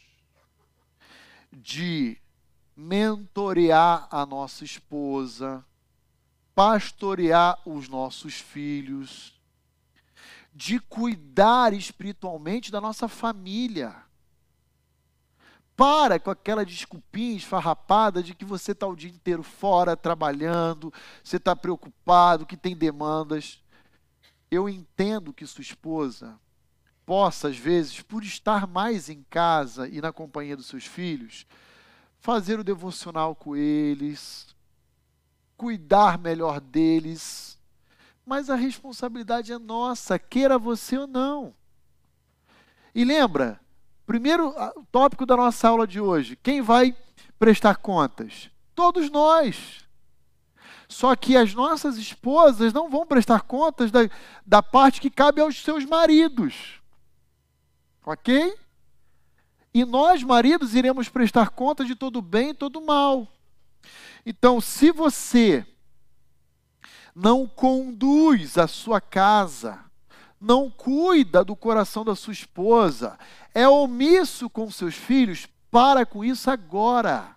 de 1.53 2.19
mentorear 2.77 4.07
a 4.11 4.25
nossa 4.27 4.65
esposa, 4.65 5.65
pastorear 6.55 7.59
os 7.65 7.89
nossos 7.89 8.35
filhos, 8.35 9.41
de 10.55 10.79
cuidar 10.79 11.73
espiritualmente 11.73 12.71
da 12.71 12.81
nossa 12.81 13.09
família. 13.09 13.95
Para 15.75 16.19
com 16.19 16.31
aquela 16.31 16.65
desculpinha 16.65 17.37
esfarrapada 17.37 18.23
de 18.23 18.35
que 18.35 18.45
você 18.45 18.73
está 18.73 18.87
o 18.87 18.97
dia 18.97 19.11
inteiro 19.11 19.43
fora 19.43 19.97
trabalhando, 19.97 20.93
você 21.23 21.37
está 21.37 21.55
preocupado, 21.55 22.47
que 22.47 22.57
tem 22.57 22.75
demandas. 22.75 23.63
Eu 24.51 24.69
entendo 24.69 25.33
que 25.33 25.47
sua 25.47 25.63
esposa 25.63 26.39
possa, 27.05 27.49
às 27.49 27.57
vezes, 27.57 28.03
por 28.03 28.25
estar 28.25 28.67
mais 28.67 29.09
em 29.09 29.25
casa 29.31 29.89
e 29.89 30.01
na 30.01 30.13
companhia 30.13 30.57
dos 30.57 30.67
seus 30.67 30.85
filhos, 30.85 31.47
fazer 32.19 32.59
o 32.59 32.65
devocional 32.65 33.35
com 33.35 33.55
eles, 33.57 34.55
cuidar 35.57 36.19
melhor 36.19 36.61
deles. 36.61 37.59
Mas 38.25 38.51
a 38.51 38.57
responsabilidade 38.57 39.53
é 39.53 39.59
nossa, 39.59 40.19
queira 40.19 40.59
você 40.59 40.99
ou 40.99 41.07
não. 41.07 41.55
E 42.93 43.05
lembra, 43.05 43.61
primeiro 44.05 44.53
tópico 44.91 45.25
da 45.25 45.37
nossa 45.37 45.69
aula 45.69 45.87
de 45.87 46.01
hoje: 46.01 46.37
quem 46.37 46.61
vai 46.61 46.97
prestar 47.39 47.77
contas? 47.77 48.51
Todos 48.75 49.11
nós. 49.11 49.86
Só 50.89 51.15
que 51.17 51.37
as 51.37 51.53
nossas 51.53 51.97
esposas 51.97 52.73
não 52.73 52.89
vão 52.89 53.07
prestar 53.07 53.43
contas 53.43 53.91
da, 53.91 54.01
da 54.45 54.63
parte 54.63 55.01
que 55.01 55.11
cabe 55.11 55.41
aos 55.41 55.63
seus 55.63 55.85
maridos. 55.85 56.81
Ok? 58.05 58.57
E 59.75 59.85
nós, 59.85 60.23
maridos, 60.23 60.75
iremos 60.75 61.09
prestar 61.09 61.51
conta 61.51 61.85
de 61.85 61.95
todo 61.95 62.23
bem 62.23 62.51
e 62.51 62.55
todo 62.55 62.81
mal. 62.81 63.29
Então, 64.25 64.61
se 64.61 64.91
você 64.91 65.67
não 67.15 67.47
conduz 67.47 68.57
a 68.57 68.67
sua 68.67 69.01
casa, 69.01 69.79
não 70.41 70.71
cuida 70.71 71.45
do 71.45 71.55
coração 71.55 72.05
da 72.05 72.15
sua 72.15 72.33
esposa, 72.33 73.19
é 73.55 73.69
omisso 73.69 74.49
com 74.49 74.71
seus 74.71 74.95
filhos, 74.95 75.47
para 75.71 76.07
com 76.07 76.25
isso 76.25 76.51
agora. 76.51 77.36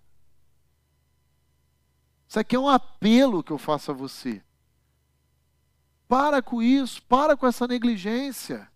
Isso 2.29 2.39
aqui 2.39 2.55
é 2.55 2.59
um 2.59 2.69
apelo 2.69 3.43
que 3.43 3.51
eu 3.51 3.57
faço 3.57 3.91
a 3.91 3.93
você. 3.93 4.41
Para 6.07 6.41
com 6.41 6.61
isso, 6.61 7.01
para 7.03 7.35
com 7.35 7.45
essa 7.45 7.67
negligência 7.67 8.69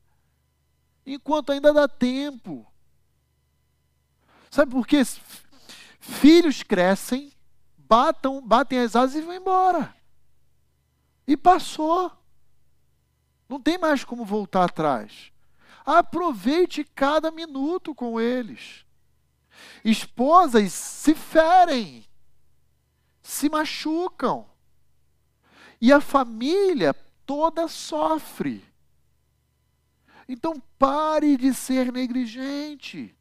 enquanto 1.06 1.52
ainda 1.52 1.74
dá 1.74 1.88
tempo. 1.88 2.66
Sabe 4.50 4.72
por 4.72 4.86
quê? 4.88 5.02
Filhos 6.00 6.64
crescem, 6.64 7.32
batam, 7.78 8.42
batem 8.42 8.80
as 8.80 8.96
asas 8.96 9.16
e 9.16 9.22
vão 9.22 9.34
embora. 9.34 9.96
E 11.28 11.36
passou. 11.36 12.12
Não 13.48 13.60
tem 13.60 13.78
mais 13.78 14.04
como 14.04 14.26
voltar 14.26 14.66
atrás. 14.66 15.32
Aproveite 15.86 16.84
cada 16.84 17.30
minuto 17.32 17.94
com 17.94 18.20
eles. 18.20 18.86
Esposas 19.84 20.72
se 20.72 21.14
ferem, 21.14 22.03
se 23.24 23.50
machucam. 23.50 24.46
E 25.80 25.92
a 25.92 26.02
família 26.02 26.94
toda 27.26 27.68
sofre. 27.68 28.64
Então 30.28 30.62
pare 30.78 31.38
de 31.38 31.54
ser 31.54 31.92
negligente. 31.92 33.16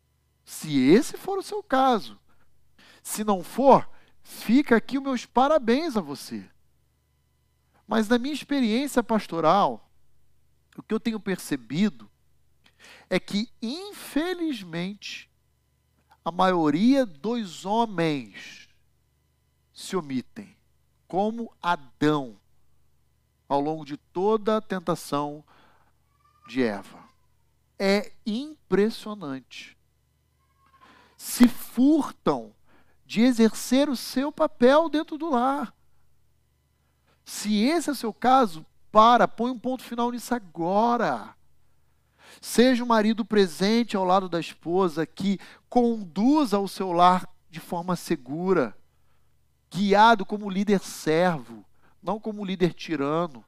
Se 0.45 0.79
esse 0.81 1.16
for 1.16 1.39
o 1.39 1.43
seu 1.43 1.62
caso. 1.62 2.19
Se 3.03 3.24
não 3.24 3.43
for, 3.43 3.89
fica 4.23 4.77
aqui 4.77 4.99
os 4.99 5.05
meus 5.05 5.27
parabéns 5.27 5.97
a 5.97 6.01
você. 6.01 6.49
Mas 7.87 8.09
na 8.09 8.19
minha 8.19 8.35
experiência 8.35 9.03
pastoral, 9.03 9.91
o 10.77 10.83
que 10.83 10.95
eu 10.95 11.01
tenho 11.01 11.19
percebido 11.19 12.11
é 13.11 13.19
que, 13.20 13.49
infelizmente, 13.61 15.31
a 16.24 16.31
maioria 16.31 17.05
dos 17.05 17.66
homens 17.66 18.61
se 19.73 19.97
omitem, 19.97 20.57
como 21.09 21.53
Adão, 21.62 22.39
ao 23.49 23.61
longo 23.61 23.85
de 23.85 23.97
toda 23.97 24.57
a 24.57 24.61
tentação 24.61 25.44
de 26.49 26.62
Eva. 26.62 26.99
É 27.78 28.12
impressionante. 28.24 29.77
Se 31.16 31.49
furtam 31.49 32.55
de 33.05 33.23
exercer 33.23 33.89
o 33.89 33.97
seu 33.97 34.32
papel 34.32 34.89
dentro 34.89 35.19
do 35.19 35.31
lar. 35.31 35.74
Se 37.24 37.62
esse 37.65 37.89
é 37.89 37.93
o 37.93 37.97
seu 37.97 38.12
caso, 38.12 38.65
para, 38.90 39.28
põe 39.28 39.51
um 39.51 39.59
ponto 39.59 39.82
final 39.82 40.11
nisso 40.11 40.35
agora. 40.35 41.35
Seja 42.40 42.82
o 42.82 42.86
marido 42.86 43.24
presente 43.24 43.97
ao 43.97 44.05
lado 44.05 44.28
da 44.28 44.40
esposa 44.40 45.07
que 45.07 45.39
conduza 45.69 46.59
o 46.59 46.69
seu 46.69 46.93
lar 46.93 47.28
de 47.51 47.61
forma 47.61 47.97
segura, 47.97 48.77
guiado 49.73 50.27
como 50.27 50.51
líder 50.51 50.81
servo, 50.81 51.65
não 52.03 52.20
como 52.20 52.44
líder 52.44 52.74
tirano 52.74 53.44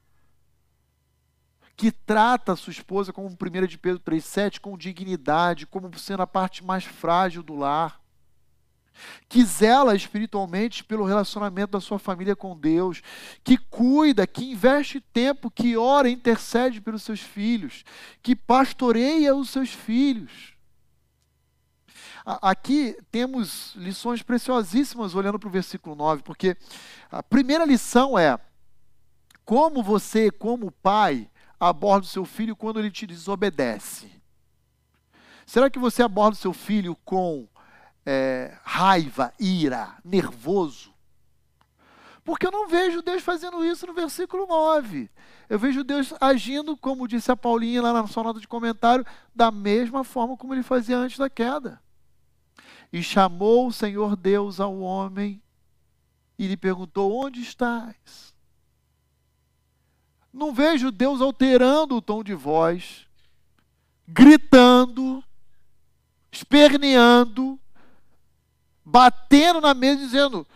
que 1.75 1.91
trata 1.91 2.53
a 2.53 2.55
sua 2.55 2.71
esposa, 2.71 3.11
como 3.11 3.27
1 3.27 3.67
de 3.67 3.77
Pedro 3.77 3.99
3,7, 3.99 4.59
com 4.59 4.77
dignidade, 4.77 5.67
como 5.67 5.95
sendo 5.97 6.23
a 6.23 6.27
parte 6.27 6.63
mais 6.63 6.85
frágil 6.85 7.43
do 7.43 7.55
lar. 7.55 7.99
Que 9.27 9.43
zela 9.43 9.93
espiritualmente 9.93 10.81
pelo 10.81 11.03
relacionamento 11.03 11.71
da 11.71 11.81
sua 11.81 11.99
família 11.99 12.33
com 12.33 12.57
Deus, 12.57 13.01
que 13.43 13.57
cuida, 13.57 14.25
que 14.25 14.51
investe 14.51 15.01
tempo, 15.01 15.51
que 15.51 15.75
ora, 15.75 16.09
intercede 16.09 16.79
pelos 16.79 17.03
seus 17.03 17.19
filhos, 17.19 17.83
que 18.23 18.37
pastoreia 18.37 19.35
os 19.35 19.49
seus 19.49 19.69
filhos. 19.69 20.54
Aqui 22.25 22.97
temos 23.11 23.75
lições 23.75 24.23
preciosíssimas 24.23 25.13
olhando 25.13 25.37
para 25.37 25.47
o 25.47 25.51
versículo 25.51 25.95
9, 25.95 26.23
porque 26.23 26.57
a 27.11 27.21
primeira 27.21 27.63
lição 27.65 28.17
é 28.17 28.39
como 29.45 29.83
você, 29.83 30.31
como 30.31 30.71
pai, 30.71 31.29
aborda 31.59 32.05
o 32.05 32.09
seu 32.09 32.25
filho 32.25 32.55
quando 32.55 32.79
ele 32.79 32.89
te 32.89 33.05
desobedece? 33.05 34.11
Será 35.45 35.69
que 35.69 35.77
você 35.77 36.01
aborda 36.01 36.33
o 36.33 36.39
seu 36.39 36.51
filho 36.51 36.95
com 37.05 37.47
é, 38.03 38.57
raiva, 38.63 39.31
ira, 39.39 39.95
nervoso? 40.03 40.91
Porque 42.23 42.47
eu 42.47 42.51
não 42.51 42.67
vejo 42.67 43.03
Deus 43.03 43.21
fazendo 43.21 43.63
isso 43.63 43.85
no 43.85 43.93
versículo 43.93 44.47
9. 44.47 45.11
Eu 45.47 45.59
vejo 45.59 45.83
Deus 45.83 46.11
agindo, 46.19 46.75
como 46.75 47.07
disse 47.07 47.31
a 47.31 47.37
Paulinha 47.37 47.83
lá 47.83 47.93
na 47.93 48.07
sua 48.07 48.23
nota 48.23 48.39
de 48.39 48.47
comentário, 48.47 49.05
da 49.33 49.51
mesma 49.51 50.03
forma 50.03 50.35
como 50.35 50.55
ele 50.55 50.63
fazia 50.63 50.97
antes 50.97 51.19
da 51.19 51.29
queda. 51.29 51.79
E 52.95 53.03
chamou 53.03 53.67
o 53.67 53.73
Senhor 53.73 54.15
Deus 54.15 54.61
ao 54.61 54.79
homem 54.79 55.43
e 56.39 56.47
lhe 56.47 56.55
perguntou: 56.55 57.13
Onde 57.13 57.41
estás? 57.41 58.33
Não 60.31 60.53
vejo 60.53 60.93
Deus 60.93 61.19
alterando 61.19 61.97
o 61.97 62.01
tom 62.01 62.23
de 62.23 62.33
voz, 62.33 63.05
gritando, 64.07 65.21
esperneando, 66.31 67.59
batendo 68.85 69.59
na 69.59 69.73
mesa, 69.73 69.99
dizendo: 69.99 70.47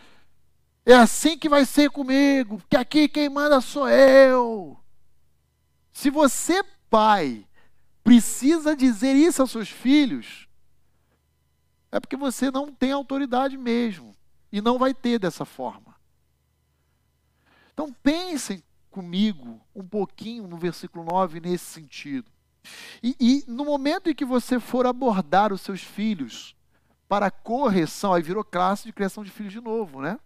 é 0.86 0.94
assim 0.94 1.38
que 1.38 1.50
vai 1.50 1.66
ser 1.66 1.90
comigo, 1.90 2.64
que 2.70 2.78
aqui 2.78 3.10
quem 3.10 3.28
manda 3.28 3.60
sou 3.60 3.90
eu. 3.90 4.80
Se 5.92 6.10
você, 6.10 6.64
pai, 6.90 7.46
precisa 8.02 8.78
dizer 8.78 9.14
isso 9.14 9.42
aos 9.42 9.52
seus 9.52 9.68
filhos, 9.68 10.48
é 11.92 12.00
porque 12.00 12.16
você 12.16 12.52
não 12.52 12.72
tem 12.72 12.92
autoridade 12.92 13.58
mesmo. 13.58 14.16
E 14.52 14.62
não 14.62 14.78
vai 14.78 14.94
ter 14.94 15.20
dessa 15.20 15.46
forma. 15.46 15.96
Então 17.74 17.94
pensem 18.04 18.64
comigo 18.90 19.62
um 19.76 19.88
pouquinho 19.88 20.48
no 20.48 20.58
versículo 20.58 21.06
9 21.06 21.40
nesse 21.40 21.66
sentido. 21.66 22.32
E, 23.02 23.16
e, 23.20 23.44
no 23.48 23.64
momento 23.64 24.10
em 24.10 24.16
que 24.16 24.26
você 24.26 24.60
for 24.60 24.86
abordar 24.86 25.54
os 25.54 25.62
seus 25.62 25.82
filhos 25.82 26.56
para 27.08 27.32
correção, 27.32 28.14
aí 28.14 28.22
virou 28.22 28.44
classe 28.44 28.86
de 28.86 28.94
criação 28.94 29.24
de 29.24 29.32
filhos 29.32 29.54
de 29.54 29.62
novo, 29.62 30.02
né? 30.02 30.20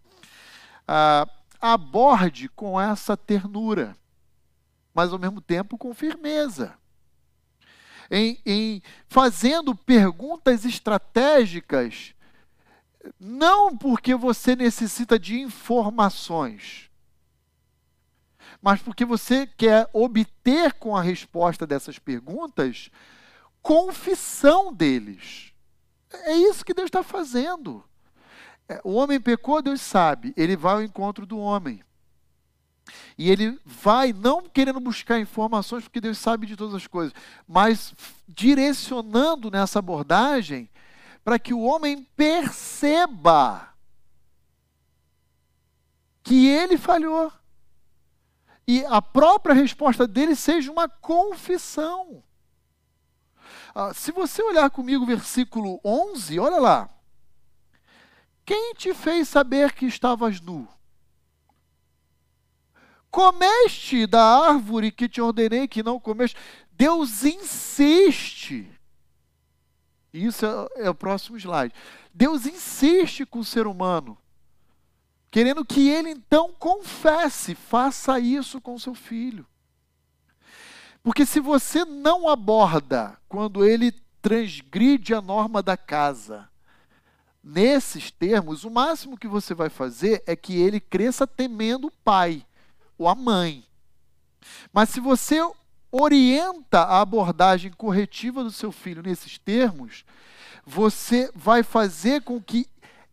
Ah, 0.86 1.28
aborde 1.60 2.48
com 2.48 2.78
essa 2.80 3.16
ternura, 3.16 3.96
mas 4.92 5.12
ao 5.12 5.18
mesmo 5.18 5.40
tempo 5.40 5.78
com 5.78 5.94
firmeza. 5.94 6.76
Em, 8.10 8.38
em 8.44 8.82
fazendo 9.08 9.74
perguntas 9.74 10.64
estratégicas, 10.64 12.14
não 13.18 13.76
porque 13.76 14.14
você 14.14 14.54
necessita 14.56 15.18
de 15.18 15.40
informações, 15.40 16.90
mas 18.60 18.80
porque 18.80 19.04
você 19.04 19.46
quer 19.46 19.88
obter 19.92 20.72
com 20.74 20.96
a 20.96 21.02
resposta 21.02 21.66
dessas 21.66 21.98
perguntas 21.98 22.90
confissão 23.64 24.70
deles. 24.70 25.52
É 26.10 26.34
isso 26.34 26.64
que 26.64 26.74
Deus 26.74 26.86
está 26.86 27.02
fazendo. 27.02 27.82
É, 28.68 28.78
o 28.84 28.92
homem 28.92 29.18
pecou, 29.18 29.62
Deus 29.62 29.80
sabe, 29.80 30.34
ele 30.36 30.54
vai 30.54 30.74
ao 30.74 30.82
encontro 30.82 31.26
do 31.26 31.38
homem. 31.38 31.82
E 33.16 33.30
ele 33.30 33.58
vai 33.64 34.12
não 34.12 34.42
querendo 34.42 34.80
buscar 34.80 35.18
informações, 35.18 35.84
porque 35.84 36.00
Deus 36.00 36.18
sabe 36.18 36.46
de 36.46 36.56
todas 36.56 36.74
as 36.74 36.86
coisas, 36.86 37.14
mas 37.46 37.94
direcionando 38.28 39.50
nessa 39.50 39.78
abordagem 39.78 40.68
para 41.24 41.38
que 41.38 41.54
o 41.54 41.60
homem 41.60 42.02
perceba 42.16 43.68
que 46.22 46.46
ele 46.46 46.76
falhou 46.76 47.32
e 48.66 48.84
a 48.86 49.00
própria 49.00 49.54
resposta 49.54 50.06
dele 50.06 50.34
seja 50.34 50.72
uma 50.72 50.88
confissão. 50.88 52.22
Ah, 53.74 53.92
se 53.92 54.12
você 54.12 54.42
olhar 54.42 54.70
comigo 54.70 55.04
o 55.04 55.06
versículo 55.06 55.80
11, 55.84 56.38
olha 56.38 56.58
lá. 56.58 56.90
Quem 58.44 58.74
te 58.74 58.92
fez 58.94 59.28
saber 59.28 59.72
que 59.72 59.86
estavas 59.86 60.40
nu? 60.40 60.68
Comeste 63.14 64.08
da 64.08 64.24
árvore 64.48 64.90
que 64.90 65.08
te 65.08 65.20
ordenei 65.20 65.68
que 65.68 65.84
não 65.84 66.00
comeste. 66.00 66.36
Deus 66.72 67.22
insiste. 67.22 68.68
Isso 70.12 70.44
é, 70.44 70.86
é 70.86 70.90
o 70.90 70.94
próximo 70.96 71.36
slide. 71.36 71.72
Deus 72.12 72.44
insiste 72.44 73.24
com 73.24 73.38
o 73.38 73.44
ser 73.44 73.68
humano 73.68 74.18
querendo 75.30 75.64
que 75.64 75.88
ele 75.88 76.10
então 76.10 76.52
confesse, 76.58 77.54
faça 77.54 78.18
isso 78.18 78.60
com 78.60 78.76
seu 78.80 78.94
filho. 78.94 79.46
Porque 81.00 81.24
se 81.24 81.38
você 81.38 81.84
não 81.84 82.28
aborda 82.28 83.16
quando 83.28 83.64
ele 83.64 83.92
transgride 84.20 85.14
a 85.14 85.20
norma 85.22 85.62
da 85.62 85.76
casa, 85.76 86.48
nesses 87.42 88.10
termos, 88.10 88.64
o 88.64 88.70
máximo 88.70 89.16
que 89.16 89.28
você 89.28 89.54
vai 89.54 89.68
fazer 89.68 90.20
é 90.26 90.34
que 90.34 90.56
ele 90.56 90.80
cresça 90.80 91.28
temendo 91.28 91.86
o 91.86 91.92
pai 92.04 92.44
ou 92.98 93.08
a 93.08 93.14
mãe. 93.14 93.64
Mas 94.72 94.90
se 94.90 95.00
você 95.00 95.40
orienta 95.90 96.80
a 96.80 97.00
abordagem 97.00 97.70
corretiva 97.70 98.42
do 98.42 98.50
seu 98.50 98.72
filho 98.72 99.02
nesses 99.02 99.38
termos, 99.38 100.04
você 100.66 101.30
vai 101.34 101.62
fazer 101.62 102.22
com 102.22 102.40
que 102.40 102.66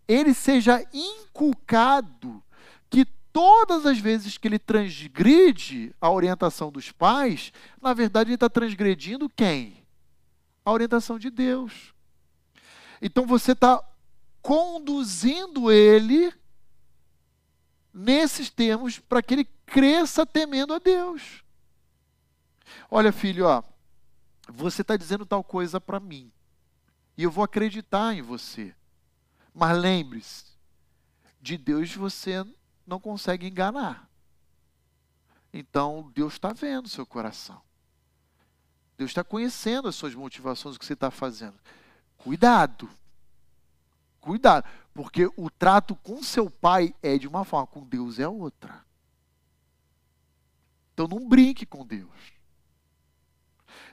ele 0.07 0.33
seja 0.33 0.85
inculcado 0.91 2.43
que 2.89 3.05
todas 3.31 3.85
as 3.85 3.99
vezes 3.99 4.37
que 4.37 4.47
ele 4.47 4.59
transgride 4.59 5.93
a 6.01 6.09
orientação 6.09 6.71
dos 6.71 6.91
pais, 6.91 7.53
na 7.81 7.93
verdade 7.93 8.29
ele 8.29 8.35
está 8.35 8.49
transgredindo 8.49 9.29
quem? 9.29 9.77
A 10.65 10.71
orientação 10.71 11.17
de 11.17 11.29
Deus. 11.29 11.93
Então 13.01 13.25
você 13.25 13.53
está 13.53 13.83
conduzindo 14.41 15.71
ele 15.71 16.33
nesses 17.93 18.49
termos 18.49 18.99
para 18.99 19.21
que 19.21 19.33
ele 19.33 19.47
cresça 19.71 20.25
temendo 20.25 20.73
a 20.73 20.79
Deus. 20.79 21.43
Olha, 22.89 23.11
filho, 23.11 23.45
ó, 23.45 23.63
você 24.47 24.81
está 24.81 24.97
dizendo 24.97 25.25
tal 25.25 25.43
coisa 25.43 25.79
para 25.79 25.99
mim 25.99 26.31
e 27.17 27.23
eu 27.23 27.31
vou 27.31 27.43
acreditar 27.43 28.13
em 28.13 28.21
você. 28.21 28.75
Mas 29.53 29.77
lembre-se, 29.77 30.45
de 31.41 31.57
Deus 31.57 31.93
você 31.95 32.45
não 32.85 32.99
consegue 32.99 33.47
enganar. 33.47 34.09
Então, 35.53 36.11
Deus 36.13 36.33
está 36.33 36.53
vendo 36.53 36.87
seu 36.87 37.05
coração. 37.05 37.61
Deus 38.97 39.11
está 39.11 39.23
conhecendo 39.23 39.87
as 39.87 39.95
suas 39.95 40.13
motivações, 40.13 40.75
o 40.75 40.79
que 40.79 40.85
você 40.85 40.93
está 40.93 41.09
fazendo. 41.11 41.57
Cuidado. 42.17 42.89
Cuidado. 44.19 44.65
Porque 44.93 45.29
o 45.35 45.49
trato 45.49 45.95
com 45.97 46.21
seu 46.23 46.49
pai 46.49 46.93
é 47.01 47.17
de 47.17 47.27
uma 47.27 47.43
forma, 47.43 47.67
com 47.67 47.83
Deus 47.83 48.19
é 48.19 48.27
outra. 48.27 48.85
Então 50.93 51.07
não 51.07 51.27
brinque 51.27 51.65
com 51.65 51.85
Deus. 51.85 52.09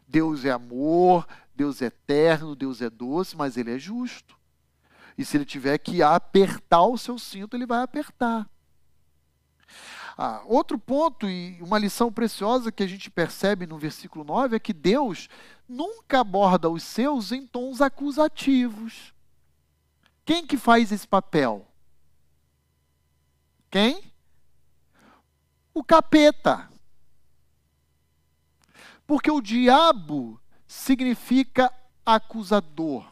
Deus 0.06 0.44
é 0.44 0.50
amor, 0.50 1.26
Deus 1.54 1.82
é 1.82 1.86
eterno, 1.86 2.56
Deus 2.56 2.80
é 2.80 2.88
doce, 2.88 3.36
mas 3.36 3.56
Ele 3.56 3.74
é 3.74 3.78
justo. 3.78 4.38
E 5.18 5.24
se 5.24 5.36
ele 5.36 5.44
tiver 5.44 5.76
que 5.78 6.00
apertar 6.00 6.82
o 6.82 6.96
seu 6.96 7.18
cinto, 7.18 7.56
ele 7.56 7.66
vai 7.66 7.82
apertar. 7.82 8.48
Ah, 10.16 10.42
outro 10.46 10.78
ponto 10.78 11.28
e 11.28 11.60
uma 11.60 11.76
lição 11.76 12.12
preciosa 12.12 12.70
que 12.70 12.84
a 12.84 12.86
gente 12.86 13.10
percebe 13.10 13.66
no 13.66 13.78
versículo 13.78 14.24
9 14.24 14.54
é 14.54 14.60
que 14.60 14.72
Deus 14.72 15.28
nunca 15.68 16.20
aborda 16.20 16.70
os 16.70 16.84
seus 16.84 17.32
em 17.32 17.44
tons 17.44 17.80
acusativos. 17.80 19.12
Quem 20.24 20.46
que 20.46 20.56
faz 20.56 20.92
esse 20.92 21.06
papel? 21.06 21.66
Quem? 23.70 24.12
O 25.74 25.82
capeta. 25.82 26.70
Porque 29.08 29.30
o 29.30 29.40
diabo 29.40 30.38
significa 30.66 31.72
acusador. 32.04 33.06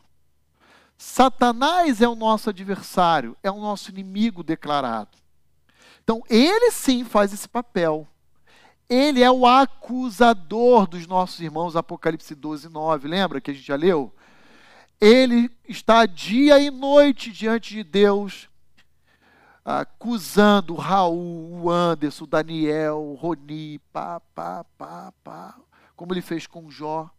Satanás 0.99 2.03
é 2.03 2.09
o 2.09 2.15
nosso 2.15 2.51
adversário, 2.51 3.35
é 3.43 3.51
o 3.51 3.59
nosso 3.59 3.91
inimigo 3.91 4.43
declarado. 4.43 5.17
Então, 6.05 6.23
ele 6.29 6.71
sim 6.71 7.03
faz 7.03 7.33
esse 7.33 7.49
papel. 7.49 8.07
Ele 8.91 9.23
é 9.23 9.31
o 9.31 9.47
acusador 9.47 10.87
dos 10.87 11.07
nossos 11.07 11.41
irmãos, 11.41 11.77
Apocalipse 11.77 12.35
12, 12.35 12.69
9. 12.69 13.09
Lembra 13.09 13.41
que 13.41 13.51
a 13.51 13.55
gente 13.55 13.67
já 13.67 13.75
leu? 13.75 14.15
Ele 15.01 15.51
está 15.67 16.05
dia 16.05 16.61
e 16.61 16.71
noite 16.71 17.33
diante 17.33 17.73
de 17.73 17.83
Deus, 17.83 18.51
acusando 19.65 20.75
Raul, 20.75 21.63
o 21.63 21.71
Anderson, 21.71 22.25
o 22.25 22.27
Daniel, 22.27 22.99
o 22.99 23.15
Roni, 23.15 23.79
pá, 23.91 24.21
pá, 24.35 24.63
pá, 24.77 25.13
pá, 25.25 25.55
como 25.97 26.13
ele 26.13 26.23
fez 26.23 26.47
com 26.47 26.71
Jó. 26.71 27.11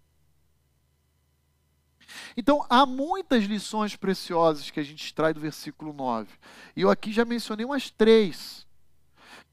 Então, 2.37 2.65
há 2.69 2.85
muitas 2.85 3.43
lições 3.43 3.95
preciosas 3.95 4.69
que 4.69 4.79
a 4.79 4.83
gente 4.83 5.03
extrai 5.03 5.33
do 5.33 5.41
versículo 5.41 5.91
9. 5.91 6.31
E 6.75 6.81
eu 6.81 6.89
aqui 6.89 7.11
já 7.11 7.25
mencionei 7.25 7.65
umas 7.65 7.89
três. 7.89 8.65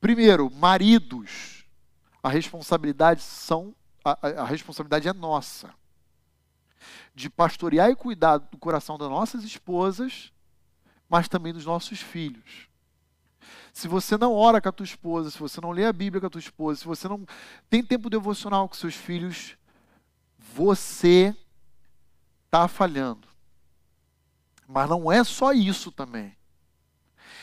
Primeiro, 0.00 0.50
maridos. 0.50 1.64
A 2.22 2.28
responsabilidade 2.28 3.22
são 3.22 3.74
a, 4.04 4.42
a 4.42 4.44
responsabilidade 4.44 5.08
é 5.08 5.12
nossa. 5.12 5.74
De 7.14 7.30
pastorear 7.30 7.90
e 7.90 7.96
cuidar 7.96 8.36
do 8.36 8.58
coração 8.58 8.98
das 8.98 9.08
nossas 9.08 9.42
esposas, 9.42 10.30
mas 11.08 11.28
também 11.28 11.52
dos 11.52 11.64
nossos 11.64 12.00
filhos. 12.00 12.68
Se 13.74 13.88
você 13.88 14.16
não 14.16 14.32
ora 14.32 14.60
com 14.60 14.68
a 14.68 14.72
tua 14.72 14.84
esposa, 14.84 15.32
se 15.32 15.38
você 15.38 15.60
não 15.60 15.72
lê 15.72 15.84
a 15.84 15.92
Bíblia 15.92 16.20
com 16.20 16.28
a 16.28 16.30
tua 16.30 16.38
esposa, 16.38 16.78
se 16.78 16.86
você 16.86 17.08
não 17.08 17.26
tem 17.68 17.82
tempo 17.82 18.08
devocional 18.08 18.68
com 18.68 18.74
seus 18.76 18.94
filhos, 18.94 19.56
você 20.38 21.36
está 22.44 22.68
falhando. 22.68 23.26
Mas 24.68 24.88
não 24.88 25.10
é 25.10 25.24
só 25.24 25.52
isso 25.52 25.90
também. 25.90 26.36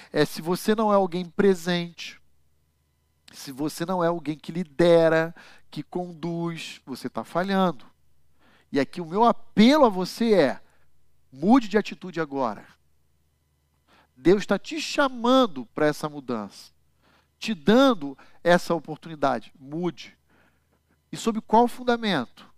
É 0.09 0.23
se 0.23 0.41
você 0.41 0.73
não 0.73 0.91
é 0.91 0.95
alguém 0.95 1.25
presente, 1.25 2.17
se 3.33 3.51
você 3.51 3.85
não 3.85 4.01
é 4.01 4.07
alguém 4.07 4.37
que 4.37 4.53
lidera, 4.53 5.35
que 5.69 5.83
conduz, 5.83 6.81
você 6.85 7.07
está 7.07 7.25
falhando. 7.25 7.85
E 8.71 8.79
aqui 8.79 9.01
o 9.01 9.05
meu 9.05 9.25
apelo 9.25 9.83
a 9.83 9.89
você 9.89 10.33
é: 10.33 10.61
mude 11.29 11.67
de 11.67 11.77
atitude 11.77 12.21
agora. 12.21 12.65
Deus 14.21 14.41
está 14.41 14.59
te 14.59 14.79
chamando 14.79 15.65
para 15.67 15.87
essa 15.87 16.07
mudança, 16.07 16.71
te 17.39 17.53
dando 17.53 18.17
essa 18.43 18.73
oportunidade. 18.73 19.51
Mude. 19.59 20.17
E 21.11 21.17
sob 21.17 21.41
qual 21.41 21.67
fundamento? 21.67 22.51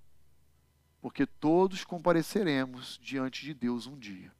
porque 1.03 1.25
todos 1.25 1.83
compareceremos 1.83 2.97
diante 3.03 3.43
de 3.43 3.53
Deus 3.53 3.85
um 3.87 3.99
dia. 3.99 4.31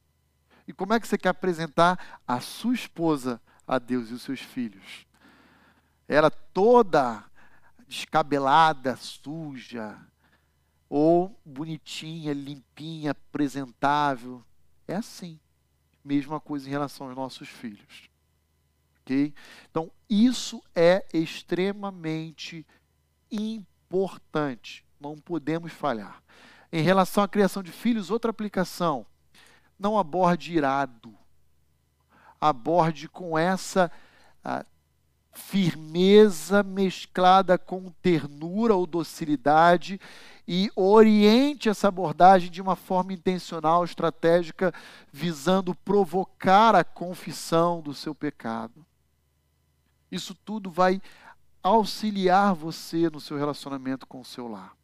E 0.66 0.72
como 0.72 0.94
é 0.94 0.98
que 0.98 1.06
você 1.06 1.18
quer 1.18 1.28
apresentar 1.28 2.22
a 2.26 2.40
sua 2.40 2.72
esposa 2.72 3.38
a 3.66 3.78
Deus 3.78 4.08
e 4.08 4.14
os 4.14 4.22
seus 4.22 4.40
filhos? 4.40 5.06
ela 6.08 6.30
toda 6.30 7.22
descabelada, 7.86 8.96
suja, 8.96 9.98
ou 10.88 11.38
bonitinha, 11.44 12.32
limpinha, 12.32 13.10
apresentável. 13.10 14.42
É 14.88 14.96
assim. 14.96 15.38
Mesma 16.04 16.38
coisa 16.38 16.68
em 16.68 16.70
relação 16.70 17.06
aos 17.06 17.16
nossos 17.16 17.48
filhos. 17.48 18.10
Ok? 19.00 19.32
Então, 19.70 19.90
isso 20.08 20.62
é 20.74 21.04
extremamente 21.12 22.66
importante. 23.30 24.84
Não 25.00 25.16
podemos 25.16 25.72
falhar. 25.72 26.22
Em 26.72 26.82
relação 26.82 27.22
à 27.22 27.28
criação 27.28 27.62
de 27.62 27.72
filhos, 27.72 28.10
outra 28.10 28.30
aplicação. 28.30 29.06
Não 29.78 29.98
aborde 29.98 30.52
irado. 30.52 31.16
Aborde 32.40 33.08
com 33.08 33.38
essa 33.38 33.90
ah, 34.44 34.64
firmeza 35.32 36.62
mesclada 36.62 37.58
com 37.58 37.90
ternura 38.02 38.74
ou 38.74 38.86
docilidade 38.86 40.00
e 40.46 40.70
oriente 40.76 41.68
essa 41.68 41.88
abordagem 41.88 42.50
de 42.50 42.60
uma 42.60 42.76
forma 42.76 43.12
intencional, 43.12 43.84
estratégica, 43.84 44.72
visando 45.12 45.74
provocar 45.74 46.74
a 46.74 46.84
confissão 46.84 47.80
do 47.80 47.94
seu 47.94 48.14
pecado. 48.14 48.84
Isso 50.10 50.34
tudo 50.34 50.70
vai 50.70 51.00
auxiliar 51.62 52.54
você 52.54 53.08
no 53.08 53.20
seu 53.20 53.38
relacionamento 53.38 54.06
com 54.06 54.20
o 54.20 54.24
seu 54.24 54.46
lar. 54.46 54.76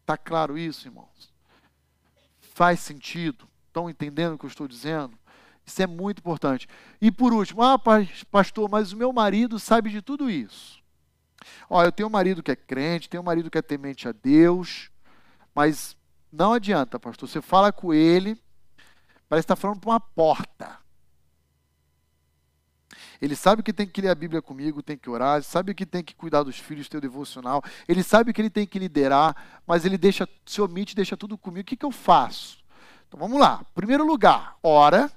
Está 0.00 0.16
claro 0.16 0.56
isso, 0.56 0.86
irmãos? 0.86 1.32
Faz 2.40 2.80
sentido? 2.80 3.48
Estão 3.66 3.90
entendendo 3.90 4.34
o 4.34 4.38
que 4.38 4.44
eu 4.44 4.48
estou 4.48 4.68
dizendo? 4.68 5.18
Isso 5.64 5.82
é 5.82 5.86
muito 5.86 6.18
importante. 6.18 6.68
E 7.00 7.10
por 7.10 7.32
último, 7.32 7.62
ah, 7.62 7.78
pastor, 8.30 8.68
mas 8.68 8.92
o 8.92 8.96
meu 8.96 9.12
marido 9.12 9.58
sabe 9.58 9.90
de 9.90 10.02
tudo 10.02 10.30
isso. 10.30 10.81
Ó, 11.68 11.82
eu 11.82 11.92
tenho 11.92 12.08
um 12.08 12.12
marido 12.12 12.42
que 12.42 12.50
é 12.50 12.56
crente, 12.56 13.08
tenho 13.08 13.22
um 13.22 13.26
marido 13.26 13.50
que 13.50 13.58
é 13.58 13.62
temente 13.62 14.08
a 14.08 14.12
Deus, 14.12 14.90
mas 15.54 15.96
não 16.32 16.52
adianta, 16.52 16.98
pastor. 16.98 17.28
Você 17.28 17.40
fala 17.40 17.72
com 17.72 17.92
ele, 17.92 18.40
parece 19.28 19.44
estar 19.44 19.56
falando 19.56 19.80
para 19.80 19.90
uma 19.90 20.00
porta. 20.00 20.82
Ele 23.20 23.36
sabe 23.36 23.62
que 23.62 23.72
tem 23.72 23.86
que 23.86 24.00
ler 24.00 24.08
a 24.08 24.14
Bíblia 24.14 24.42
comigo, 24.42 24.82
tem 24.82 24.96
que 24.96 25.08
orar, 25.08 25.42
sabe 25.42 25.74
que 25.74 25.86
tem 25.86 26.02
que 26.02 26.14
cuidar 26.14 26.42
dos 26.42 26.58
filhos, 26.58 26.88
ter 26.88 26.96
o 26.96 27.00
devocional, 27.00 27.62
ele 27.86 28.02
sabe 28.02 28.32
que 28.32 28.40
ele 28.40 28.50
tem 28.50 28.66
que 28.66 28.78
liderar, 28.78 29.62
mas 29.64 29.84
ele 29.84 29.96
deixa, 29.96 30.28
se 30.44 30.60
omite, 30.60 30.96
deixa 30.96 31.16
tudo 31.16 31.38
comigo. 31.38 31.62
O 31.62 31.64
que, 31.64 31.76
que 31.76 31.84
eu 31.84 31.92
faço? 31.92 32.58
Então 33.06 33.20
vamos 33.20 33.38
lá. 33.38 33.64
Primeiro 33.74 34.04
lugar, 34.04 34.56
ora. 34.62 35.10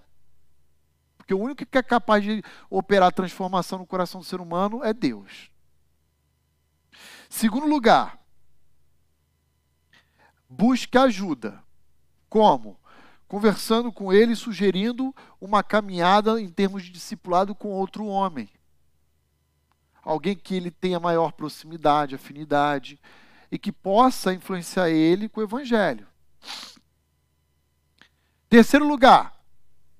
Porque 1.18 1.34
o 1.34 1.40
único 1.40 1.66
que 1.66 1.78
é 1.78 1.82
capaz 1.82 2.24
de 2.24 2.44
operar 2.70 3.12
transformação 3.12 3.80
no 3.80 3.88
coração 3.88 4.22
do 4.22 4.26
ser 4.28 4.40
humano 4.40 4.84
é 4.84 4.94
Deus. 4.94 5.50
Segundo 7.30 7.68
lugar, 7.68 8.20
busque 10.50 10.98
ajuda. 10.98 11.64
Como? 12.30 12.80
Conversando 13.28 13.92
com 13.92 14.14
ele, 14.14 14.36
sugerindo 14.36 15.14
uma 15.40 15.64
caminhada 15.64 16.40
em 16.40 16.50
termos 16.50 16.84
de 16.84 16.92
discipulado 16.92 17.56
com 17.56 17.70
outro 17.70 18.06
homem. 18.06 18.50
Alguém 20.04 20.36
que 20.36 20.56
ele 20.56 20.70
tenha 20.70 21.00
maior 21.00 21.32
proximidade, 21.32 22.16
afinidade 22.16 23.00
e 23.52 23.58
que 23.58 23.72
possa 23.72 24.34
influenciar 24.34 24.90
ele 24.90 25.28
com 25.28 25.40
o 25.40 25.44
evangelho. 25.44 26.08
Terceiro 28.48 28.88
lugar, 28.88 29.44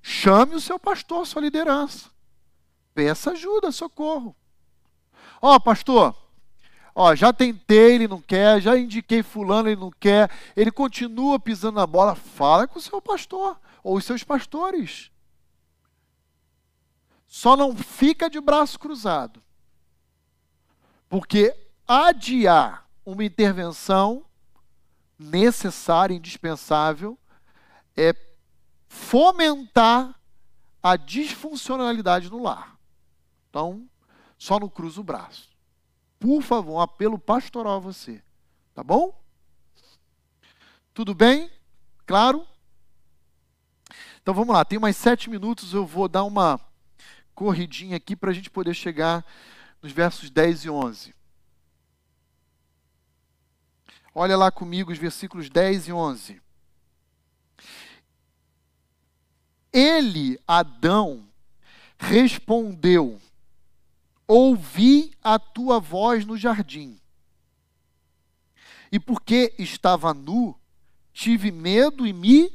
chame 0.00 0.54
o 0.54 0.60
seu 0.60 0.78
pastor, 0.78 1.26
sua 1.26 1.42
liderança. 1.42 2.10
Peça 2.94 3.32
ajuda, 3.32 3.72
socorro. 3.72 4.34
Ó, 5.42 5.54
oh, 5.54 5.60
pastor, 5.60 6.16
Ó, 6.98 7.14
já 7.14 7.30
tentei, 7.30 7.96
ele 7.96 8.08
não 8.08 8.22
quer, 8.22 8.58
já 8.58 8.74
indiquei 8.74 9.22
fulano, 9.22 9.68
ele 9.68 9.78
não 9.78 9.90
quer, 9.90 10.30
ele 10.56 10.72
continua 10.72 11.38
pisando 11.38 11.76
na 11.76 11.86
bola. 11.86 12.14
Fala 12.14 12.66
com 12.66 12.78
o 12.78 12.82
seu 12.82 13.02
pastor 13.02 13.60
ou 13.84 13.98
os 13.98 14.04
seus 14.06 14.24
pastores. 14.24 15.10
Só 17.28 17.54
não 17.54 17.76
fica 17.76 18.30
de 18.30 18.40
braço 18.40 18.78
cruzado. 18.78 19.42
Porque 21.06 21.54
adiar 21.86 22.88
uma 23.04 23.22
intervenção 23.22 24.24
necessária, 25.18 26.14
indispensável, 26.14 27.18
é 27.94 28.16
fomentar 28.88 30.18
a 30.82 30.96
disfuncionalidade 30.96 32.30
no 32.30 32.42
lar. 32.42 32.78
Então, 33.50 33.86
só 34.38 34.58
não 34.58 34.70
cruza 34.70 34.98
o 34.98 35.04
braço 35.04 35.55
por 36.26 36.42
favor, 36.42 36.72
um 36.72 36.80
apelo 36.80 37.20
pastoral 37.20 37.76
a 37.76 37.78
você. 37.78 38.20
Tá 38.74 38.82
bom? 38.82 39.16
Tudo 40.92 41.14
bem? 41.14 41.48
Claro? 42.04 42.44
Então 44.20 44.34
vamos 44.34 44.52
lá, 44.52 44.64
tem 44.64 44.76
mais 44.76 44.96
sete 44.96 45.30
minutos, 45.30 45.72
eu 45.72 45.86
vou 45.86 46.08
dar 46.08 46.24
uma 46.24 46.60
corridinha 47.32 47.96
aqui 47.96 48.16
para 48.16 48.32
a 48.32 48.34
gente 48.34 48.50
poder 48.50 48.74
chegar 48.74 49.24
nos 49.80 49.92
versos 49.92 50.28
10 50.28 50.64
e 50.64 50.70
11. 50.70 51.14
Olha 54.12 54.36
lá 54.36 54.50
comigo 54.50 54.90
os 54.90 54.98
versículos 54.98 55.48
10 55.48 55.86
e 55.86 55.92
11. 55.92 56.42
Ele, 59.72 60.40
Adão, 60.44 61.28
respondeu: 61.96 63.20
Ouvi 64.28 65.12
a 65.22 65.38
tua 65.38 65.78
voz 65.78 66.24
no 66.24 66.36
jardim. 66.36 67.00
E 68.90 68.98
porque 68.98 69.54
estava 69.58 70.12
nu, 70.12 70.58
tive 71.12 71.50
medo 71.50 72.06
e 72.06 72.12
me. 72.12 72.52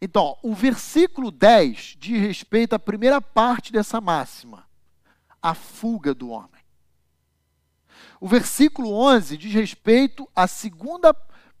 Então, 0.00 0.36
o 0.42 0.54
versículo 0.54 1.30
10 1.30 1.96
diz 1.98 2.20
respeito 2.20 2.74
à 2.74 2.78
primeira 2.78 3.20
parte 3.20 3.72
dessa 3.72 4.00
máxima, 4.00 4.66
a 5.40 5.54
fuga 5.54 6.14
do 6.14 6.30
homem. 6.30 6.62
O 8.20 8.28
versículo 8.28 8.92
11 8.92 9.36
diz 9.36 9.52
respeito 9.52 10.28
à 10.34 10.46
segunda 10.46 11.14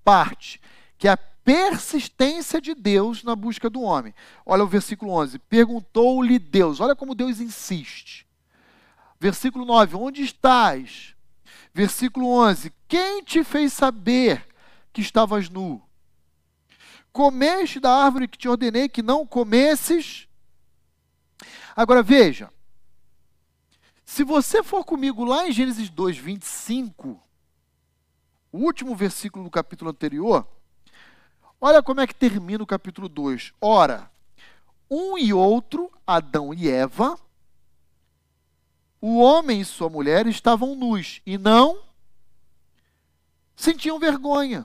parte, 0.04 0.60
que 0.96 1.08
é 1.08 1.10
a 1.10 1.16
persistência 1.16 2.60
de 2.60 2.74
Deus 2.74 3.22
na 3.22 3.34
busca 3.34 3.68
do 3.68 3.82
homem. 3.82 4.14
Olha 4.46 4.64
o 4.64 4.68
versículo 4.68 5.12
11. 5.12 5.38
Perguntou-lhe 5.40 6.38
Deus, 6.38 6.80
olha 6.80 6.94
como 6.94 7.14
Deus 7.14 7.40
insiste. 7.40 8.26
Versículo 9.22 9.64
9: 9.64 9.94
Onde 9.94 10.20
estás? 10.20 11.14
Versículo 11.72 12.26
11: 12.26 12.72
Quem 12.88 13.22
te 13.22 13.44
fez 13.44 13.72
saber 13.72 14.44
que 14.92 15.00
estavas 15.00 15.48
nu? 15.48 15.80
Comeste 17.12 17.78
da 17.78 17.88
árvore 18.04 18.26
que 18.26 18.36
te 18.36 18.48
ordenei 18.48 18.88
que 18.88 19.00
não 19.00 19.24
comesses? 19.24 20.26
Agora 21.76 22.02
veja, 22.02 22.52
se 24.04 24.24
você 24.24 24.60
for 24.60 24.84
comigo 24.84 25.24
lá 25.24 25.46
em 25.46 25.52
Gênesis 25.52 25.88
2, 25.88 26.18
25, 26.18 27.22
o 28.50 28.58
último 28.58 28.96
versículo 28.96 29.44
do 29.44 29.50
capítulo 29.52 29.92
anterior, 29.92 30.44
olha 31.60 31.80
como 31.80 32.00
é 32.00 32.08
que 32.08 32.14
termina 32.14 32.64
o 32.64 32.66
capítulo 32.66 33.08
2. 33.08 33.52
Ora, 33.60 34.10
um 34.90 35.16
e 35.16 35.32
outro, 35.32 35.92
Adão 36.04 36.52
e 36.52 36.68
Eva, 36.68 37.16
o 39.02 39.18
homem 39.18 39.60
e 39.60 39.64
sua 39.64 39.90
mulher 39.90 40.28
estavam 40.28 40.76
nus 40.76 41.20
e 41.26 41.36
não 41.36 41.82
sentiam 43.56 43.98
vergonha. 43.98 44.64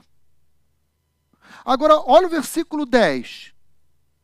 Agora, 1.64 2.00
olha 2.06 2.28
o 2.28 2.30
versículo 2.30 2.86
10 2.86 3.52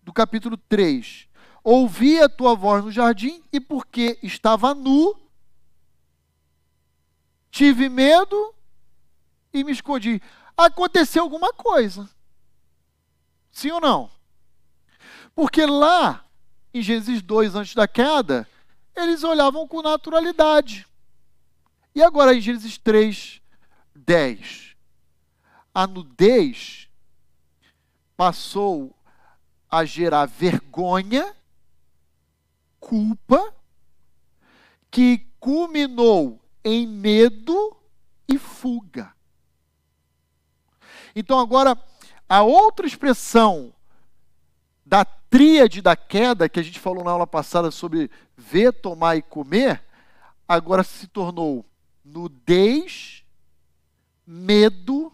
do 0.04 0.12
capítulo 0.12 0.56
3. 0.56 1.28
Ouvi 1.64 2.20
a 2.20 2.28
tua 2.28 2.54
voz 2.54 2.84
no 2.84 2.92
jardim 2.92 3.42
e 3.52 3.58
porque 3.58 4.16
estava 4.22 4.72
nu, 4.72 5.18
tive 7.50 7.88
medo 7.88 8.54
e 9.52 9.64
me 9.64 9.72
escondi. 9.72 10.22
Aconteceu 10.56 11.24
alguma 11.24 11.52
coisa. 11.52 12.08
Sim 13.50 13.72
ou 13.72 13.80
não? 13.80 14.10
Porque 15.34 15.66
lá, 15.66 16.24
em 16.72 16.80
Gênesis 16.80 17.20
2, 17.20 17.56
antes 17.56 17.74
da 17.74 17.88
queda, 17.88 18.46
eles 18.96 19.24
olhavam 19.24 19.66
com 19.66 19.82
naturalidade. 19.82 20.86
E 21.94 22.02
agora 22.02 22.34
em 22.34 22.40
Gênesis 22.40 22.76
3, 22.78 23.40
10, 23.94 24.76
a 25.72 25.86
nudez 25.86 26.88
passou 28.16 28.94
a 29.70 29.84
gerar 29.84 30.26
vergonha, 30.26 31.34
culpa, 32.78 33.54
que 34.90 35.26
culminou 35.40 36.40
em 36.64 36.86
medo 36.86 37.76
e 38.28 38.38
fuga. 38.38 39.14
Então 41.14 41.38
agora 41.38 41.76
a 42.28 42.42
outra 42.42 42.86
expressão 42.86 43.72
da 44.84 45.04
tríade 45.34 45.82
da 45.82 45.96
queda 45.96 46.48
que 46.48 46.60
a 46.60 46.62
gente 46.62 46.78
falou 46.78 47.02
na 47.02 47.10
aula 47.10 47.26
passada 47.26 47.68
sobre 47.72 48.08
ver, 48.36 48.72
tomar 48.72 49.16
e 49.16 49.22
comer, 49.22 49.82
agora 50.46 50.84
se 50.84 51.08
tornou 51.08 51.66
nudez, 52.04 53.24
medo 54.24 55.12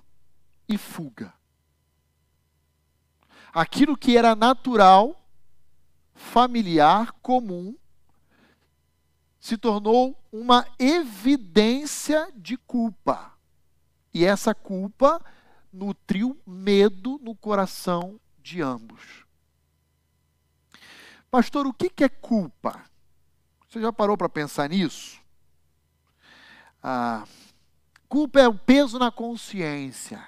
e 0.69 0.77
fuga. 0.77 1.33
Aquilo 3.51 3.97
que 3.97 4.15
era 4.15 4.35
natural, 4.35 5.27
familiar, 6.13 7.13
comum, 7.23 7.75
se 9.41 9.57
tornou 9.57 10.23
uma 10.31 10.67
evidência 10.79 12.31
de 12.37 12.59
culpa. 12.59 13.33
E 14.13 14.27
essa 14.27 14.55
culpa 14.55 15.19
nutriu 15.73 16.39
medo 16.47 17.19
no 17.23 17.35
coração 17.35 18.21
de 18.43 18.61
ambos. 18.61 19.30
Pastor, 21.31 21.66
o 21.66 21.73
que 21.73 22.02
é 22.02 22.09
culpa? 22.09 22.82
Você 23.69 23.81
já 23.81 23.93
parou 23.93 24.16
para 24.16 24.28
pensar 24.28 24.69
nisso? 24.69 25.20
Ah, 26.82 27.24
culpa 28.09 28.40
é 28.40 28.48
o 28.48 28.55
peso 28.55 28.98
na 28.98 29.12
consciência. 29.12 30.27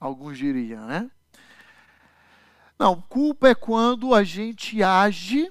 Alguns 0.00 0.38
diriam, 0.38 0.86
né? 0.86 1.10
Não, 2.78 3.00
culpa 3.00 3.48
é 3.48 3.54
quando 3.54 4.14
a 4.14 4.24
gente 4.24 4.82
age 4.82 5.50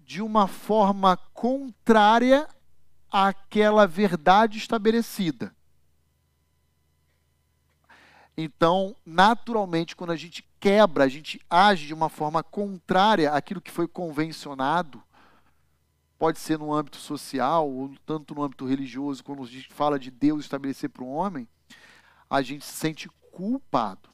de 0.00 0.22
uma 0.22 0.46
forma 0.46 1.16
contrária 1.34 2.48
àquela 3.10 3.86
verdade 3.86 4.58
estabelecida. 4.58 5.55
Então, 8.36 8.94
naturalmente, 9.04 9.96
quando 9.96 10.10
a 10.10 10.16
gente 10.16 10.46
quebra, 10.60 11.04
a 11.04 11.08
gente 11.08 11.40
age 11.48 11.86
de 11.86 11.94
uma 11.94 12.08
forma 12.08 12.42
contrária 12.42 13.32
àquilo 13.32 13.60
que 13.60 13.70
foi 13.70 13.88
convencionado, 13.88 15.02
pode 16.18 16.38
ser 16.38 16.58
no 16.58 16.72
âmbito 16.72 16.98
social, 16.98 17.70
ou 17.70 17.94
tanto 18.04 18.34
no 18.34 18.42
âmbito 18.42 18.66
religioso, 18.66 19.24
quando 19.24 19.42
a 19.42 19.46
gente 19.46 19.72
fala 19.72 19.98
de 19.98 20.10
Deus 20.10 20.44
estabelecer 20.44 20.90
para 20.90 21.02
o 21.02 21.12
homem, 21.12 21.48
a 22.28 22.42
gente 22.42 22.64
se 22.64 22.72
sente 22.72 23.08
culpado. 23.30 24.10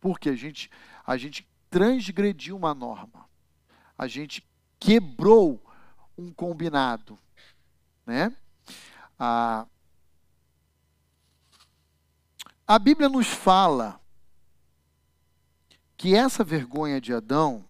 Porque 0.00 0.28
a 0.28 0.36
gente, 0.36 0.70
a 1.04 1.16
gente 1.16 1.48
transgrediu 1.70 2.56
uma 2.56 2.74
norma. 2.74 3.28
A 3.96 4.06
gente 4.06 4.46
quebrou 4.78 5.60
um 6.16 6.32
combinado. 6.32 7.18
Né? 8.06 8.36
A, 9.18 9.66
a 12.66 12.78
Bíblia 12.78 13.08
nos 13.08 13.26
fala 13.28 14.00
que 15.96 16.14
essa 16.14 16.42
vergonha 16.42 17.00
de 17.00 17.12
Adão, 17.12 17.64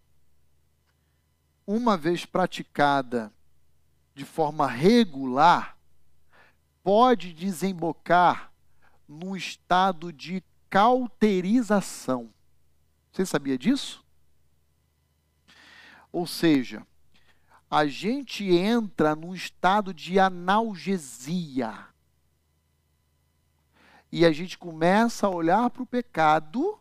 uma 1.67 1.97
vez 1.97 2.25
praticada 2.25 3.33
de 4.15 4.25
forma 4.25 4.67
regular, 4.67 5.77
pode 6.83 7.33
desembocar 7.33 8.53
num 9.09 9.35
estado 9.35 10.13
de 10.13 10.43
cauterização. 10.71 12.33
Você 13.13 13.27
sabia 13.27 13.59
disso? 13.59 14.05
Ou 16.13 16.27
seja, 16.27 16.87
a 17.69 17.87
gente 17.87 18.45
entra 18.45 19.17
num 19.17 19.35
estado 19.35 19.93
de 19.93 20.19
analgesia. 20.19 21.94
E 24.17 24.25
a 24.25 24.31
gente 24.31 24.57
começa 24.57 25.27
a 25.27 25.29
olhar 25.29 25.69
para 25.71 25.83
o 25.83 25.87
pecado 25.87 26.79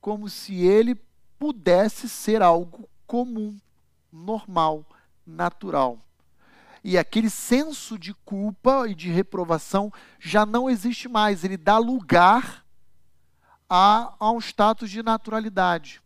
como 0.00 0.28
se 0.28 0.54
ele 0.64 0.94
pudesse 1.36 2.08
ser 2.08 2.40
algo 2.40 2.88
comum, 3.08 3.58
normal, 4.12 4.86
natural. 5.26 5.98
E 6.84 6.96
aquele 6.96 7.28
senso 7.28 7.98
de 7.98 8.14
culpa 8.14 8.86
e 8.86 8.94
de 8.94 9.10
reprovação 9.10 9.92
já 10.20 10.46
não 10.46 10.70
existe 10.70 11.08
mais, 11.08 11.42
ele 11.42 11.56
dá 11.56 11.76
lugar 11.76 12.64
a, 13.68 14.14
a 14.20 14.30
um 14.30 14.38
status 14.38 14.92
de 14.92 15.02
naturalidade. 15.02 16.00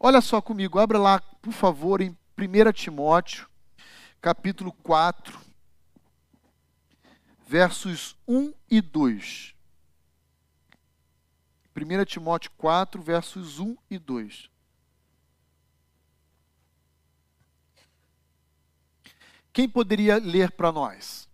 Olha 0.00 0.20
só 0.20 0.42
comigo, 0.42 0.80
abra 0.80 0.98
lá, 0.98 1.20
por 1.40 1.52
favor, 1.52 2.00
em 2.00 2.08
1 2.36 2.72
Timóteo, 2.72 3.48
capítulo 4.20 4.72
4, 4.82 5.38
versos 7.52 8.16
1 8.26 8.54
e 8.70 8.80
2. 8.80 9.54
1 11.76 12.04
Timóteo 12.06 12.50
4, 12.56 13.02
versos 13.02 13.58
1 13.58 13.76
e 13.90 13.98
2. 13.98 14.48
Quem 19.52 19.68
poderia 19.68 20.16
ler 20.16 20.52
para 20.52 20.72
nós? 20.72 21.28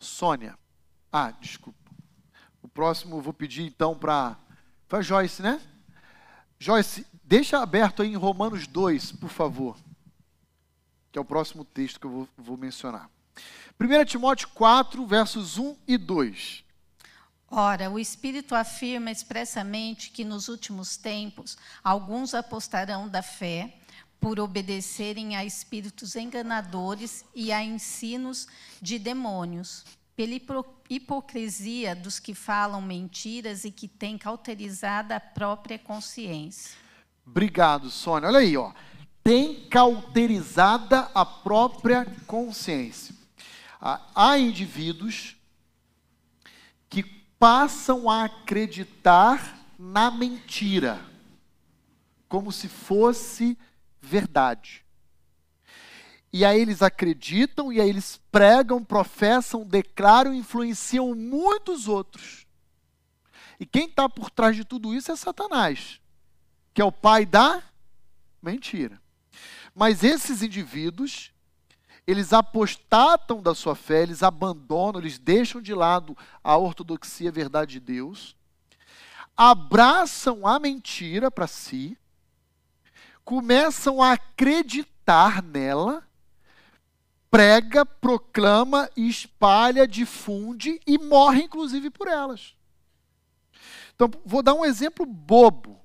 Sônia. 0.00 0.58
Ah, 1.12 1.30
desculpa. 1.30 1.92
O 2.60 2.66
próximo 2.66 3.18
eu 3.18 3.22
vou 3.22 3.32
pedir 3.32 3.62
então 3.62 3.96
para. 3.96 4.36
Foi 4.88 5.04
Joyce, 5.04 5.40
né? 5.40 5.62
Joyce, 6.58 7.06
deixa 7.22 7.62
aberto 7.62 8.02
aí 8.02 8.08
em 8.08 8.16
Romanos 8.16 8.66
2, 8.66 9.12
por 9.12 9.30
favor. 9.30 9.78
Que 11.12 11.18
é 11.20 11.22
o 11.22 11.24
próximo 11.24 11.64
texto 11.64 12.00
que 12.00 12.06
eu 12.06 12.10
vou, 12.10 12.28
vou 12.36 12.56
mencionar. 12.56 13.13
1 13.80 14.04
Timóteo 14.04 14.48
4, 14.54 15.04
versos 15.06 15.58
1 15.58 15.76
e 15.86 15.98
2. 15.98 16.64
Ora, 17.50 17.90
o 17.90 17.98
Espírito 17.98 18.54
afirma 18.54 19.10
expressamente 19.10 20.10
que 20.10 20.24
nos 20.24 20.48
últimos 20.48 20.96
tempos 20.96 21.56
alguns 21.82 22.34
apostarão 22.34 23.08
da 23.08 23.22
fé 23.22 23.74
por 24.20 24.40
obedecerem 24.40 25.36
a 25.36 25.44
espíritos 25.44 26.16
enganadores 26.16 27.24
e 27.34 27.52
a 27.52 27.62
ensinos 27.62 28.48
de 28.80 28.98
demônios, 28.98 29.84
pela 30.16 30.34
hipocrisia 30.88 31.94
dos 31.94 32.18
que 32.18 32.34
falam 32.34 32.80
mentiras 32.80 33.64
e 33.64 33.70
que 33.70 33.86
têm 33.86 34.16
cauterizado 34.16 35.12
a 35.12 35.20
própria 35.20 35.78
consciência. 35.78 36.76
Obrigado, 37.26 37.90
Sônia. 37.90 38.28
Olha 38.28 38.38
aí, 38.38 38.56
ó. 38.56 38.72
Tem 39.22 39.66
cauterizada 39.68 41.10
a 41.14 41.24
própria 41.24 42.06
consciência. 42.26 43.14
Há 43.86 44.38
indivíduos 44.38 45.36
que 46.88 47.02
passam 47.38 48.08
a 48.08 48.24
acreditar 48.24 49.58
na 49.78 50.10
mentira, 50.10 51.04
como 52.26 52.50
se 52.50 52.66
fosse 52.66 53.58
verdade. 54.00 54.82
E 56.32 56.46
aí 56.46 56.58
eles 56.58 56.80
acreditam, 56.80 57.70
e 57.70 57.78
aí 57.78 57.90
eles 57.90 58.18
pregam, 58.32 58.82
professam, 58.82 59.66
declaram, 59.66 60.32
influenciam 60.32 61.14
muitos 61.14 61.86
outros. 61.86 62.46
E 63.60 63.66
quem 63.66 63.84
está 63.84 64.08
por 64.08 64.30
trás 64.30 64.56
de 64.56 64.64
tudo 64.64 64.94
isso 64.94 65.12
é 65.12 65.16
Satanás, 65.16 66.00
que 66.72 66.80
é 66.80 66.84
o 66.86 66.90
pai 66.90 67.26
da 67.26 67.62
mentira. 68.42 68.98
Mas 69.74 70.02
esses 70.02 70.40
indivíduos, 70.40 71.33
eles 72.06 72.32
apostatam 72.32 73.42
da 73.42 73.54
sua 73.54 73.74
fé, 73.74 74.02
eles 74.02 74.22
abandonam, 74.22 75.00
eles 75.00 75.18
deixam 75.18 75.60
de 75.60 75.74
lado 75.74 76.16
a 76.42 76.56
ortodoxia, 76.56 77.30
a 77.30 77.32
verdade 77.32 77.72
de 77.72 77.80
Deus, 77.80 78.36
abraçam 79.36 80.46
a 80.46 80.58
mentira 80.58 81.30
para 81.30 81.46
si, 81.46 81.96
começam 83.24 84.02
a 84.02 84.12
acreditar 84.12 85.42
nela, 85.42 86.06
prega, 87.30 87.84
proclama, 87.86 88.88
espalha, 88.96 89.88
difunde 89.88 90.80
e 90.86 90.98
morre, 90.98 91.42
inclusive, 91.42 91.90
por 91.90 92.06
elas. 92.06 92.54
Então, 93.94 94.10
vou 94.24 94.42
dar 94.42 94.54
um 94.54 94.64
exemplo 94.64 95.06
bobo, 95.06 95.80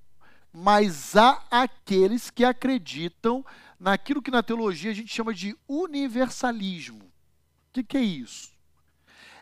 mas 0.52 1.16
há 1.16 1.44
aqueles 1.50 2.30
que 2.30 2.44
acreditam 2.44 3.46
naquilo 3.80 4.22
que 4.22 4.32
na 4.32 4.44
teologia 4.44 4.92
a 4.92 4.94
gente 4.94 5.14
chama 5.14 5.34
de 5.34 5.58
universalismo. 5.68 7.06
O 7.06 7.72
que, 7.74 7.84
que 7.84 7.98
é 7.98 8.02
isso? 8.02 8.52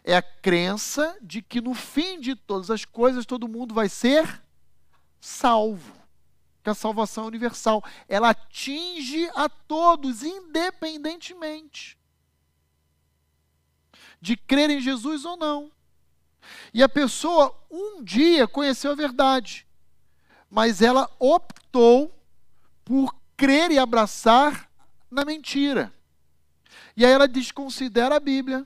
É 0.04 0.16
a 0.16 0.22
crença 0.22 1.18
de 1.22 1.42
que 1.42 1.60
no 1.60 1.74
fim 1.74 2.20
de 2.20 2.36
todas 2.36 2.70
as 2.70 2.86
coisas 2.86 3.26
todo 3.26 3.48
mundo 3.48 3.74
vai 3.74 3.90
ser 3.90 4.42
salvo 5.20 5.96
que 6.64 6.70
a 6.70 6.76
salvação 6.76 7.24
é 7.24 7.28
universal. 7.28 7.84
Ela 8.08 8.30
atinge 8.30 9.30
a 9.36 9.50
todos, 9.50 10.24
independentemente 10.24 11.98
de 14.20 14.36
crer 14.36 14.70
em 14.70 14.82
Jesus 14.82 15.26
ou 15.26 15.38
não. 15.38 15.72
E 16.74 16.82
a 16.82 16.90
pessoa 16.90 17.56
um 17.70 18.04
dia 18.04 18.48
conheceu 18.48 18.92
a 18.92 18.96
verdade, 18.96 19.68
mas 20.50 20.82
ela 20.82 21.10
optou 21.20 22.14
por 22.86 23.14
crer 23.38 23.72
e 23.72 23.80
abraçar 23.80 24.70
na 25.10 25.24
mentira. 25.24 25.94
E 26.96 27.06
aí 27.06 27.12
ela 27.12 27.28
desconsidera 27.28 28.16
a 28.16 28.20
Bíblia, 28.20 28.66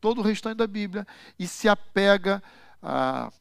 todo 0.00 0.18
o 0.18 0.22
restante 0.22 0.58
da 0.58 0.66
Bíblia, 0.66 1.06
e 1.38 1.48
se 1.48 1.68
apega 1.68 2.42
a 2.82 3.32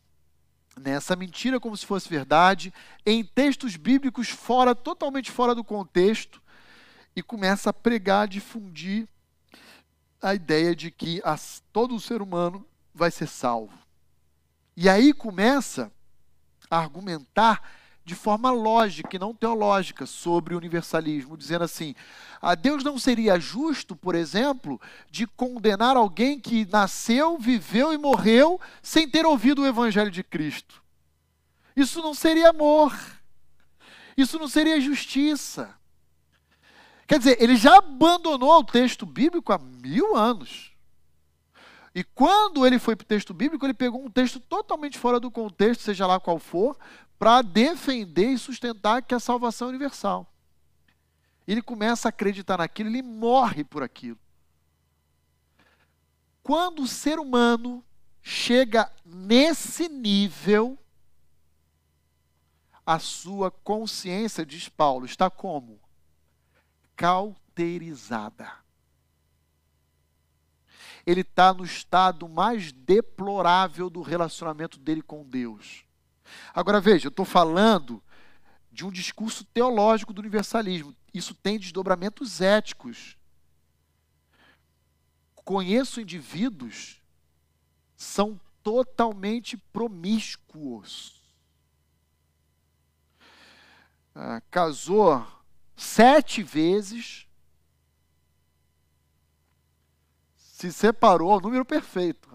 nessa 0.80 1.16
mentira 1.16 1.60
como 1.60 1.76
se 1.76 1.86
fosse 1.86 2.08
verdade, 2.10 2.74
em 3.06 3.24
textos 3.24 3.76
bíblicos 3.76 4.30
fora, 4.30 4.74
totalmente 4.74 5.30
fora 5.30 5.54
do 5.54 5.64
contexto, 5.64 6.42
e 7.16 7.22
começa 7.22 7.70
a 7.70 7.74
pregar, 7.74 8.28
difundir 8.28 9.08
a 10.22 10.34
ideia 10.34 10.76
de 10.76 10.90
que 10.90 11.22
as, 11.24 11.62
todo 11.74 12.00
ser 12.00 12.22
humano 12.22 12.66
vai 12.94 13.12
ser 13.12 13.28
salvo. 13.28 13.78
E 14.78 14.88
aí 14.88 15.14
começa 15.14 15.92
a 16.70 16.78
argumentar 16.78 17.62
de 18.12 18.16
forma 18.16 18.52
lógica 18.52 19.16
e 19.16 19.20
não 19.20 19.34
teológica 19.34 20.06
sobre 20.06 20.54
o 20.54 20.58
universalismo, 20.58 21.38
dizendo 21.38 21.64
assim: 21.64 21.96
a 22.42 22.56
Deus 22.56 22.84
não 22.84 23.00
seria 23.00 23.40
justo, 23.40 23.96
por 23.96 24.16
exemplo, 24.16 24.82
de 25.10 25.26
condenar 25.26 25.96
alguém 25.96 26.38
que 26.38 26.66
nasceu, 26.66 27.38
viveu 27.38 27.94
e 27.94 27.98
morreu 27.98 28.60
sem 28.84 29.08
ter 29.08 29.26
ouvido 29.26 29.62
o 29.62 29.66
evangelho 29.66 30.12
de 30.12 30.24
Cristo. 30.24 30.84
Isso 31.74 32.02
não 32.02 32.14
seria 32.14 32.50
amor. 32.50 32.94
Isso 34.18 34.38
não 34.38 34.50
seria 34.50 34.82
justiça. 34.82 35.74
Quer 37.08 37.18
dizer, 37.18 37.42
ele 37.42 37.56
já 37.56 37.78
abandonou 37.78 38.60
o 38.60 38.66
texto 38.66 39.06
bíblico 39.06 39.54
há 39.54 39.58
mil 39.58 40.18
anos. 40.18 40.74
E 41.96 42.04
quando 42.04 42.68
ele 42.68 42.78
foi 42.78 42.94
para 42.94 43.06
o 43.06 43.08
texto 43.08 43.34
bíblico, 43.34 43.66
ele 43.66 43.74
pegou 43.74 44.04
um 44.04 44.12
texto 44.12 44.38
totalmente 44.38 45.00
fora 45.00 45.18
do 45.18 45.32
contexto, 45.32 45.82
seja 45.82 46.06
lá 46.06 46.20
qual 46.20 46.40
for, 46.40 46.78
para 47.22 47.44
defender 47.44 48.32
e 48.32 48.38
sustentar 48.40 49.04
que 49.04 49.14
a 49.14 49.20
salvação 49.20 49.68
é 49.68 49.70
universal. 49.70 50.26
Ele 51.48 51.62
começa 51.62 52.08
a 52.08 52.10
acreditar 52.10 52.58
naquilo, 52.58 52.90
ele 52.90 53.04
morre 53.04 53.64
por 53.64 53.84
aquilo. 53.84 54.18
Quando 56.42 56.82
o 56.82 56.88
ser 56.88 57.20
humano 57.20 57.86
chega 58.24 58.92
nesse 59.06 59.88
nível, 59.88 60.76
a 62.84 62.98
sua 62.98 63.52
consciência, 63.52 64.44
diz 64.44 64.68
Paulo, 64.68 65.06
está 65.06 65.30
como? 65.30 65.80
Cauterizada. 66.96 68.52
Ele 71.06 71.22
está 71.22 71.54
no 71.54 71.66
estado 71.66 72.28
mais 72.28 72.72
deplorável 72.72 73.92
do 73.92 74.02
relacionamento 74.02 74.80
dele 74.80 75.04
com 75.04 75.24
Deus. 75.24 75.86
Agora 76.54 76.82
veja, 76.82 77.08
eu 77.08 77.10
estou 77.10 77.26
falando 77.26 78.02
de 78.72 78.86
um 78.86 78.92
discurso 78.92 79.44
teológico 79.44 80.14
do 80.14 80.20
universalismo. 80.20 80.96
Isso 81.14 81.36
tem 81.36 81.60
desdobramentos 81.60 82.42
éticos. 82.42 83.18
Conheço 85.36 86.00
indivíduos 86.00 87.02
são 87.96 88.40
totalmente 88.64 89.58
promíscuos. 89.58 91.22
Ah, 94.14 94.42
casou 94.50 95.26
sete 95.76 96.44
vezes, 96.44 97.28
se 100.36 100.72
separou, 100.72 101.42
número 101.42 101.66
perfeito. 101.66 102.30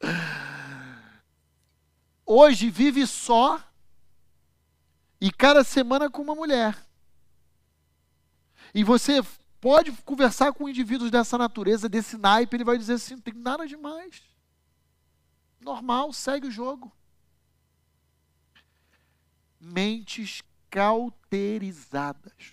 Hoje 2.24 2.70
vive 2.70 3.06
só 3.06 3.62
e 5.20 5.30
cada 5.30 5.62
semana 5.64 6.10
com 6.10 6.22
uma 6.22 6.34
mulher. 6.34 6.76
E 8.74 8.82
você 8.82 9.22
pode 9.60 9.92
conversar 10.04 10.52
com 10.52 10.68
indivíduos 10.68 11.10
dessa 11.10 11.36
natureza, 11.36 11.88
desse 11.88 12.16
naipe, 12.16 12.56
ele 12.56 12.64
vai 12.64 12.78
dizer 12.78 12.94
assim: 12.94 13.14
não 13.14 13.22
tem 13.22 13.34
nada 13.34 13.66
demais. 13.66 14.22
Normal, 15.60 16.12
segue 16.12 16.48
o 16.48 16.50
jogo 16.50 16.92
mentes 19.62 20.42
cauterizadas. 20.68 22.52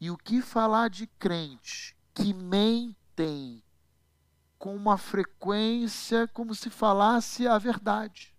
E 0.00 0.10
o 0.10 0.18
que 0.18 0.42
falar 0.42 0.90
de 0.90 1.06
crentes 1.06 1.94
que 2.12 2.34
mentem 2.34 3.62
com 4.62 4.76
uma 4.76 4.96
frequência 4.96 6.28
como 6.28 6.54
se 6.54 6.70
falasse 6.70 7.48
a 7.48 7.58
verdade? 7.58 8.32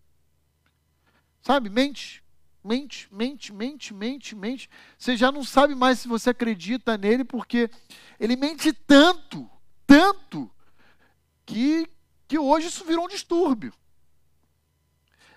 Sabe, 1.41 1.70
mente, 1.70 2.24
mente, 2.64 3.14
mente, 3.14 3.52
mente, 3.52 3.94
mente, 3.94 4.34
mente. 4.34 4.70
Você 4.98 5.18
já 5.18 5.34
não 5.34 5.44
sabe 5.44 5.76
mais 5.76 6.00
se 6.00 6.08
você 6.08 6.30
acredita 6.30 6.98
nele, 6.98 7.26
porque 7.26 7.70
ele 8.18 8.38
mente 8.38 8.72
tanto, 8.72 9.52
tanto, 9.86 10.50
que, 11.45 11.90
que 12.26 12.40
hoje 12.40 12.68
isso 12.68 12.86
virou 12.86 13.04
um 13.04 13.10
distúrbio. 13.10 13.74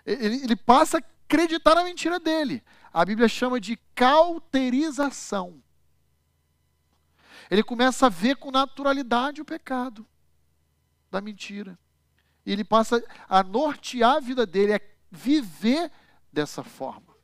Ele, 0.04 0.36
ele 0.44 0.54
passa 0.54 0.98
acreditar 0.98 1.74
na 1.74 1.82
mentira 1.82 2.20
dele. 2.20 2.62
A 2.92 3.04
Bíblia 3.04 3.26
chama 3.26 3.58
de 3.58 3.76
cauterização. 3.92 5.60
Ele 7.50 7.64
começa 7.64 8.06
a 8.06 8.08
ver 8.08 8.36
com 8.36 8.52
naturalidade 8.52 9.40
o 9.40 9.44
pecado 9.44 10.06
da 11.16 11.20
mentira. 11.20 11.78
E 12.44 12.52
ele 12.52 12.62
passa 12.62 13.02
a 13.28 13.42
nortear 13.42 14.16
a 14.16 14.20
vida 14.20 14.46
dele, 14.46 14.74
a 14.74 14.80
viver 15.10 15.90
dessa 16.32 16.62
forma. 16.62 17.16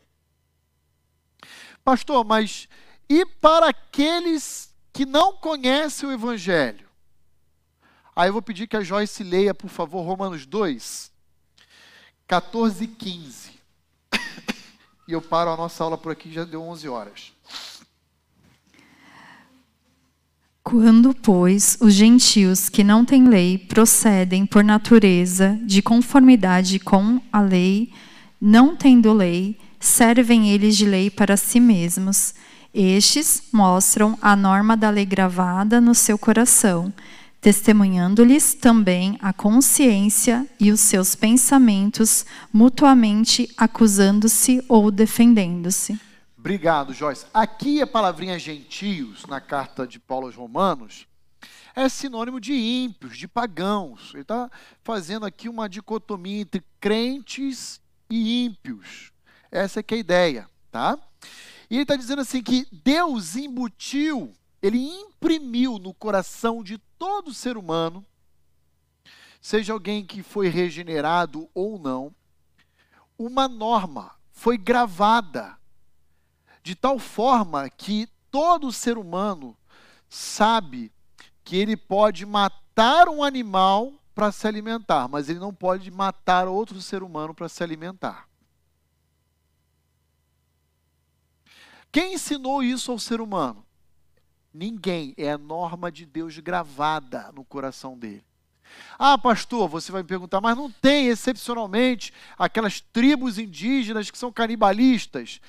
Pastor, 1.85 2.25
mas 2.25 2.69
e 3.09 3.27
para 3.27 3.69
aqueles 3.69 4.75
que 4.93 5.05
não 5.05 5.37
conhecem 5.37 6.09
o 6.09 6.13
Evangelho? 6.13 6.89
Aí 8.15 8.29
eu 8.29 8.33
vou 8.33 8.43
pedir 8.43 8.67
que 8.67 8.77
a 8.77 8.83
Joyce 8.83 9.23
leia, 9.23 9.55
por 9.55 9.69
favor, 9.69 10.03
Romanos 10.03 10.47
2, 10.47 11.13
14 12.27 12.85
e 12.85 12.89
15. 12.89 13.63
E 15.09 15.13
eu 15.13 15.21
paro 15.21 15.51
a 15.51 15.57
nossa 15.57 15.83
aula 15.83 15.99
por 15.99 16.13
aqui, 16.13 16.33
já 16.33 16.45
deu 16.45 16.63
11 16.63 16.89
horas. 16.89 17.32
Quando, 20.73 21.13
pois, 21.13 21.77
os 21.83 21.93
gentios 21.93 22.71
que 22.71 22.83
não 22.83 23.05
têm 23.05 23.29
lei 23.29 23.59
procedem 23.59 24.47
por 24.47 24.65
natureza 24.65 25.61
de 25.67 25.83
conformidade 25.83 26.79
com 26.79 27.21
a 27.31 27.43
lei, 27.43 27.91
não 28.41 28.75
tendo 28.75 29.13
lei, 29.13 29.59
servem 29.79 30.49
eles 30.49 30.75
de 30.75 30.87
lei 30.87 31.11
para 31.11 31.37
si 31.37 31.61
mesmos. 31.61 32.33
Estes 32.73 33.43
mostram 33.53 34.17
a 34.23 34.35
norma 34.35 34.75
da 34.75 34.89
lei 34.89 35.05
gravada 35.05 35.79
no 35.79 35.95
seu 35.95 36.17
coração, 36.17 36.91
testemunhando-lhes 37.39 38.55
também 38.55 39.19
a 39.21 39.31
consciência 39.31 40.47
e 40.59 40.73
os 40.73 40.81
seus 40.81 41.15
pensamentos, 41.15 42.25
mutuamente 42.51 43.47
acusando-se 43.59 44.65
ou 44.71 44.91
defendendo-se. 44.91 46.01
Obrigado, 46.43 46.93
Joyce. 46.93 47.25
Aqui 47.33 47.81
a 47.81 47.87
palavrinha 47.87 48.37
gentios, 48.37 49.25
na 49.27 49.41
carta 49.41 49.87
de 49.87 50.01
Paulo 50.01 50.27
aos 50.27 50.35
Romanos, 50.35 51.07
é 51.73 51.89
sinônimo 51.89 52.41
de 52.41 52.53
ímpios, 52.53 53.17
de 53.17 53.29
pagãos. 53.29 54.11
Ele 54.13 54.23
está 54.23 54.51
fazendo 54.83 55.25
aqui 55.25 55.49
uma 55.49 55.69
dicotomia 55.69 56.41
entre 56.41 56.65
crentes 56.81 57.81
e 58.11 58.45
ímpios. 58.45 59.13
Essa 59.53 59.79
é 59.79 59.83
que 59.85 59.95
é 59.95 59.99
a 59.99 60.01
ideia, 60.01 60.51
tá? 60.69 60.99
E 61.71 61.77
ele 61.77 61.83
está 61.83 61.95
dizendo 61.95 62.23
assim 62.23 62.43
que 62.43 62.67
Deus 62.73 63.37
embutiu, 63.37 64.35
ele 64.61 64.79
imprimiu 64.79 65.79
no 65.79 65.95
coração 65.95 66.61
de 66.61 66.77
todo 66.99 67.33
ser 67.33 67.57
humano, 67.57 68.05
seja 69.41 69.73
alguém 69.73 70.05
que 70.05 70.25
foi 70.25 70.49
regenerado 70.49 71.49
ou 71.55 71.79
não, 71.79 72.13
uma 73.17 73.47
norma 73.47 74.11
foi 74.33 74.59
gravada 74.59 75.62
de 76.63 76.75
tal 76.75 76.99
forma 76.99 77.69
que 77.69 78.09
todo 78.31 78.73
ser 78.73 78.97
humano 78.97 79.57
sabe 80.09 80.93
que 81.45 81.57
ele 81.57 81.77
pode 81.77 82.25
matar 82.25 83.09
um 83.09 83.23
animal 83.23 83.93
para 84.15 84.31
se 84.31 84.47
alimentar, 84.47 85.09
mas 85.09 85.29
ele 85.29 85.39
não 85.39 85.53
pode 85.53 85.91
matar 85.91 86.47
outro 86.47 86.81
ser 86.81 87.03
humano 87.03 87.35
para 87.35 87.49
se 87.49 87.63
alimentar. 87.63 88.29
Quem 91.91 92.15
ensinou 92.15 92.63
isso 92.63 92.91
ao 92.91 92.99
ser 92.99 93.21
humano? 93.21 93.65
Ninguém. 94.53 95.15
É 95.17 95.33
a 95.33 95.39
norma 95.39 95.93
de 95.93 96.07
Deus 96.07 96.39
gravada 96.39 97.31
no 97.33 97.45
coração 97.45 97.99
dele. 97.99 98.25
Ah, 98.99 99.19
pastor, 99.19 99.69
você 99.69 99.93
vai 99.93 100.03
me 100.03 100.09
perguntar, 100.09 100.41
mas 100.41 100.57
não 100.57 100.71
tem 100.71 101.09
excepcionalmente 101.09 102.13
aquelas 102.39 102.81
tribos 102.81 103.39
indígenas 103.39 104.11
que 104.11 104.17
são 104.17 104.33
canibalistas? 104.33 105.41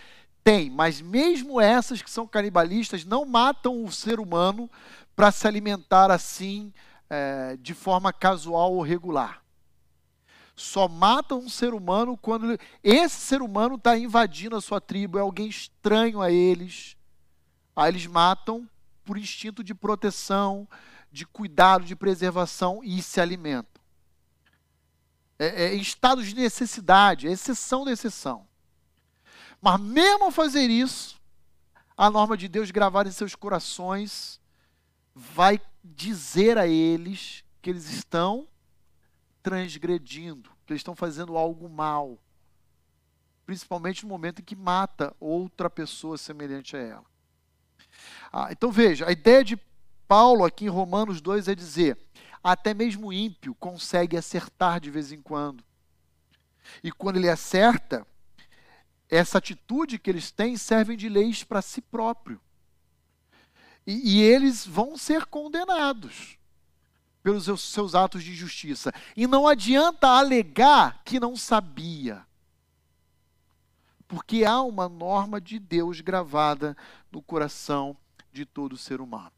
Tem, 0.43 0.69
mas 0.69 0.99
mesmo 0.99 1.61
essas 1.61 2.01
que 2.01 2.11
são 2.11 2.27
canibalistas 2.27 3.05
não 3.05 3.23
matam 3.23 3.83
o 3.83 3.91
ser 3.91 4.19
humano 4.19 4.69
para 5.15 5.31
se 5.31 5.47
alimentar 5.47 6.11
assim 6.11 6.73
é, 7.09 7.55
de 7.57 7.73
forma 7.73 8.11
casual 8.11 8.73
ou 8.73 8.81
regular. 8.81 9.41
Só 10.55 10.87
matam 10.87 11.39
um 11.39 11.49
ser 11.49 11.73
humano 11.73 12.17
quando 12.17 12.59
esse 12.83 13.15
ser 13.15 13.41
humano 13.41 13.75
está 13.75 13.97
invadindo 13.97 14.55
a 14.55 14.61
sua 14.61 14.81
tribo, 14.81 15.17
é 15.17 15.21
alguém 15.21 15.47
estranho 15.47 16.21
a 16.21 16.29
eles. 16.29 16.97
Aí 17.75 17.89
eles 17.89 18.05
matam 18.05 18.69
por 19.03 19.17
instinto 19.17 19.63
de 19.63 19.73
proteção, 19.73 20.67
de 21.11 21.25
cuidado, 21.25 21.85
de 21.85 21.95
preservação 21.95 22.81
e 22.83 23.01
se 23.01 23.21
alimentam. 23.21 23.81
É, 25.39 25.65
é, 25.65 25.75
em 25.75 25.79
estados 25.79 26.27
de 26.27 26.35
necessidade, 26.35 27.27
é 27.27 27.31
exceção 27.31 27.83
da 27.83 27.91
exceção. 27.91 28.47
Mas 29.64 29.80
mesmo 29.80 30.26
ao 30.26 30.31
fazer 30.31 30.69
isso, 30.69 31.18
a 31.95 32.10
norma 32.10 32.35
de 32.35 32.49
Deus 32.49 32.69
gravada 32.69 33.07
em 33.07 33.14
seus 33.14 33.34
corações 33.34 34.38
vai 35.15 35.57
dizer 35.81 36.57
a 36.57 36.68
eles 36.68 37.45
que 37.61 37.69
eles 37.69 37.90
estão 37.90 38.45
transgredindo, 39.41 40.49
que 40.65 40.73
eles 40.73 40.81
estão 40.81 40.94
fazendo 40.94 41.38
algo 41.38 41.69
mal. 41.69 42.19
Principalmente 43.45 44.03
no 44.03 44.10
momento 44.10 44.41
em 44.41 44.44
que 44.44 44.53
mata 44.53 45.15
outra 45.18 45.69
pessoa 45.69 46.18
semelhante 46.18 46.76
a 46.76 46.80
ela. 46.80 47.06
Ah, 48.34 48.49
então 48.52 48.69
veja, 48.69 49.07
a 49.07 49.14
ideia 49.14 49.45
de 49.45 49.57
Paulo 50.10 50.44
aqui 50.44 50.65
em 50.65 50.69
Romanos 50.69 51.22
2 51.22 51.48
é 51.48 51.56
dizer: 51.56 51.98
até 52.44 52.73
mesmo 52.73 53.07
o 53.07 53.14
ímpio 53.14 53.56
consegue 53.56 54.18
acertar 54.18 54.81
de 54.81 54.91
vez 54.91 55.14
em 55.14 55.22
quando. 55.22 55.64
E 56.84 56.91
quando 56.91 57.15
ele 57.15 57.30
acerta, 57.30 58.06
essa 59.09 59.38
atitude 59.38 59.99
que 59.99 60.09
eles 60.09 60.31
têm 60.31 60.57
servem 60.57 60.97
de 60.97 61.09
leis 61.09 61.43
para 61.43 61.61
si 61.61 61.81
próprio. 61.81 62.39
E, 63.85 64.17
e, 64.17 64.21
eles 64.21 64.65
vão 64.65 64.97
ser 64.97 65.25
condenados 65.25 66.38
pelos 67.21 67.45
seus, 67.45 67.61
seus 67.61 67.95
atos 67.95 68.23
de 68.23 68.34
justiça. 68.34 68.93
E 69.15 69.27
não 69.27 69.47
adianta 69.47 70.07
alegar 70.07 71.01
que 71.03 71.19
não 71.19 71.35
sabia. 71.35 72.25
Porque 74.07 74.45
há 74.45 74.61
uma 74.61 74.88
norma 74.88 75.41
de 75.41 75.57
Deus 75.57 76.01
gravada 76.01 76.77
no 77.11 77.21
coração 77.21 77.97
de 78.31 78.45
todo 78.45 78.77
ser 78.77 79.01
humano. 79.01 79.31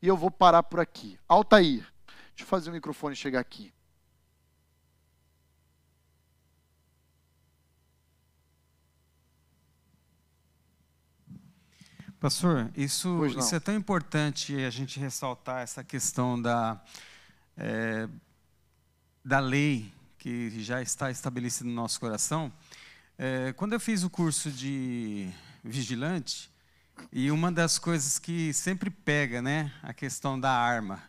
E 0.00 0.08
eu 0.08 0.16
vou 0.16 0.30
parar 0.30 0.62
por 0.62 0.80
aqui. 0.80 1.18
Altair, 1.28 1.86
deixa 2.06 2.42
eu 2.42 2.46
fazer 2.46 2.70
o 2.70 2.72
microfone 2.72 3.16
chegar 3.16 3.40
aqui. 3.40 3.73
Pastor, 12.24 12.70
isso, 12.74 13.26
isso 13.26 13.54
é 13.54 13.60
tão 13.60 13.74
importante 13.74 14.56
a 14.64 14.70
gente 14.70 14.98
ressaltar 14.98 15.60
essa 15.60 15.84
questão 15.84 16.40
da, 16.40 16.82
é, 17.54 18.08
da 19.22 19.40
lei 19.40 19.92
que 20.16 20.48
já 20.62 20.80
está 20.80 21.10
estabelecida 21.10 21.68
no 21.68 21.74
nosso 21.74 22.00
coração. 22.00 22.50
É, 23.18 23.52
quando 23.52 23.74
eu 23.74 23.78
fiz 23.78 24.04
o 24.04 24.08
curso 24.08 24.50
de 24.50 25.28
vigilante, 25.62 26.50
e 27.12 27.30
uma 27.30 27.52
das 27.52 27.78
coisas 27.78 28.18
que 28.18 28.54
sempre 28.54 28.88
pega, 28.88 29.42
né, 29.42 29.70
a 29.82 29.92
questão 29.92 30.40
da 30.40 30.50
arma. 30.50 31.02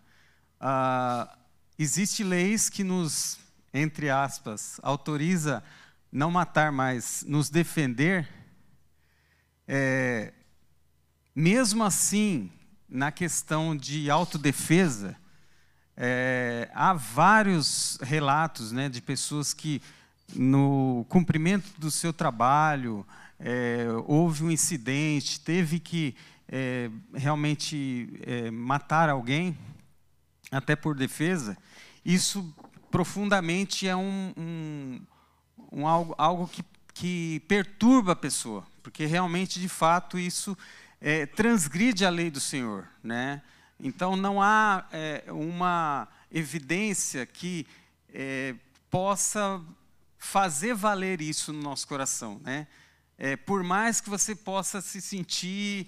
Ah, 0.59 1.33
Existem 1.79 2.25
leis 2.25 2.69
que 2.69 2.83
nos, 2.83 3.39
entre 3.73 4.09
aspas, 4.09 4.81
autoriza 4.83 5.63
não 6.11 6.29
matar, 6.29 6.73
mas 6.73 7.23
nos 7.25 7.49
defender. 7.49 8.27
É, 9.65 10.33
mesmo 11.35 11.83
assim, 11.83 12.49
na 12.87 13.11
questão 13.11 13.75
de 13.75 14.09
autodefesa, 14.09 15.17
é, 15.97 16.69
há 16.73 16.93
vários 16.93 17.97
relatos 18.01 18.71
né, 18.71 18.87
de 18.87 19.01
pessoas 19.01 19.53
que, 19.53 19.81
no 20.33 21.05
cumprimento 21.09 21.69
do 21.77 21.91
seu 21.91 22.13
trabalho, 22.13 23.05
é, 23.37 23.85
houve 24.07 24.45
um 24.45 24.51
incidente, 24.51 25.41
teve 25.41 25.77
que 25.77 26.15
é, 26.47 26.89
realmente 27.13 28.17
é, 28.21 28.49
matar 28.49 29.09
alguém, 29.09 29.57
até 30.49 30.73
por 30.73 30.95
defesa, 30.95 31.57
isso 32.05 32.55
profundamente 32.89 33.87
é 33.87 33.95
um, 33.95 34.33
um, 34.37 35.01
um 35.69 35.87
algo, 35.87 36.15
algo 36.17 36.47
que, 36.47 36.63
que 36.93 37.39
perturba 37.41 38.13
a 38.13 38.15
pessoa, 38.15 38.65
porque 38.81 39.05
realmente, 39.05 39.59
de 39.59 39.67
fato, 39.67 40.17
isso 40.17 40.57
é, 41.01 41.25
transgride 41.25 42.05
a 42.05 42.09
lei 42.09 42.29
do 42.29 42.39
Senhor, 42.39 42.87
né? 43.03 43.41
Então 43.79 44.15
não 44.15 44.41
há 44.41 44.85
é, 44.91 45.23
uma 45.29 46.07
evidência 46.31 47.25
que 47.25 47.67
é, 48.13 48.55
possa 48.89 49.61
fazer 50.17 50.73
valer 50.73 51.21
isso 51.21 51.51
no 51.53 51.61
nosso 51.61 51.87
coração, 51.87 52.39
né? 52.43 52.67
É, 53.17 53.37
por 53.37 53.63
mais 53.63 54.01
que 54.01 54.09
você 54.09 54.35
possa 54.35 54.81
se 54.81 54.99
sentir 54.99 55.87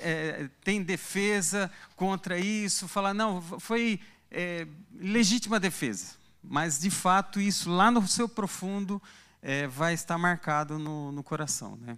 é, 0.00 0.48
tem 0.64 0.82
defesa 0.82 1.70
contra 1.94 2.36
isso, 2.36 2.88
falar 2.88 3.14
não 3.14 3.40
foi 3.60 4.00
é, 4.28 4.66
legítima 4.92 5.60
defesa, 5.60 6.14
mas 6.42 6.80
de 6.80 6.90
fato 6.90 7.40
isso 7.40 7.70
lá 7.70 7.92
no 7.92 8.06
seu 8.08 8.28
profundo 8.28 9.00
é, 9.40 9.68
vai 9.68 9.94
estar 9.94 10.18
marcado 10.18 10.78
no, 10.78 11.12
no 11.12 11.22
coração, 11.22 11.76
né? 11.76 11.96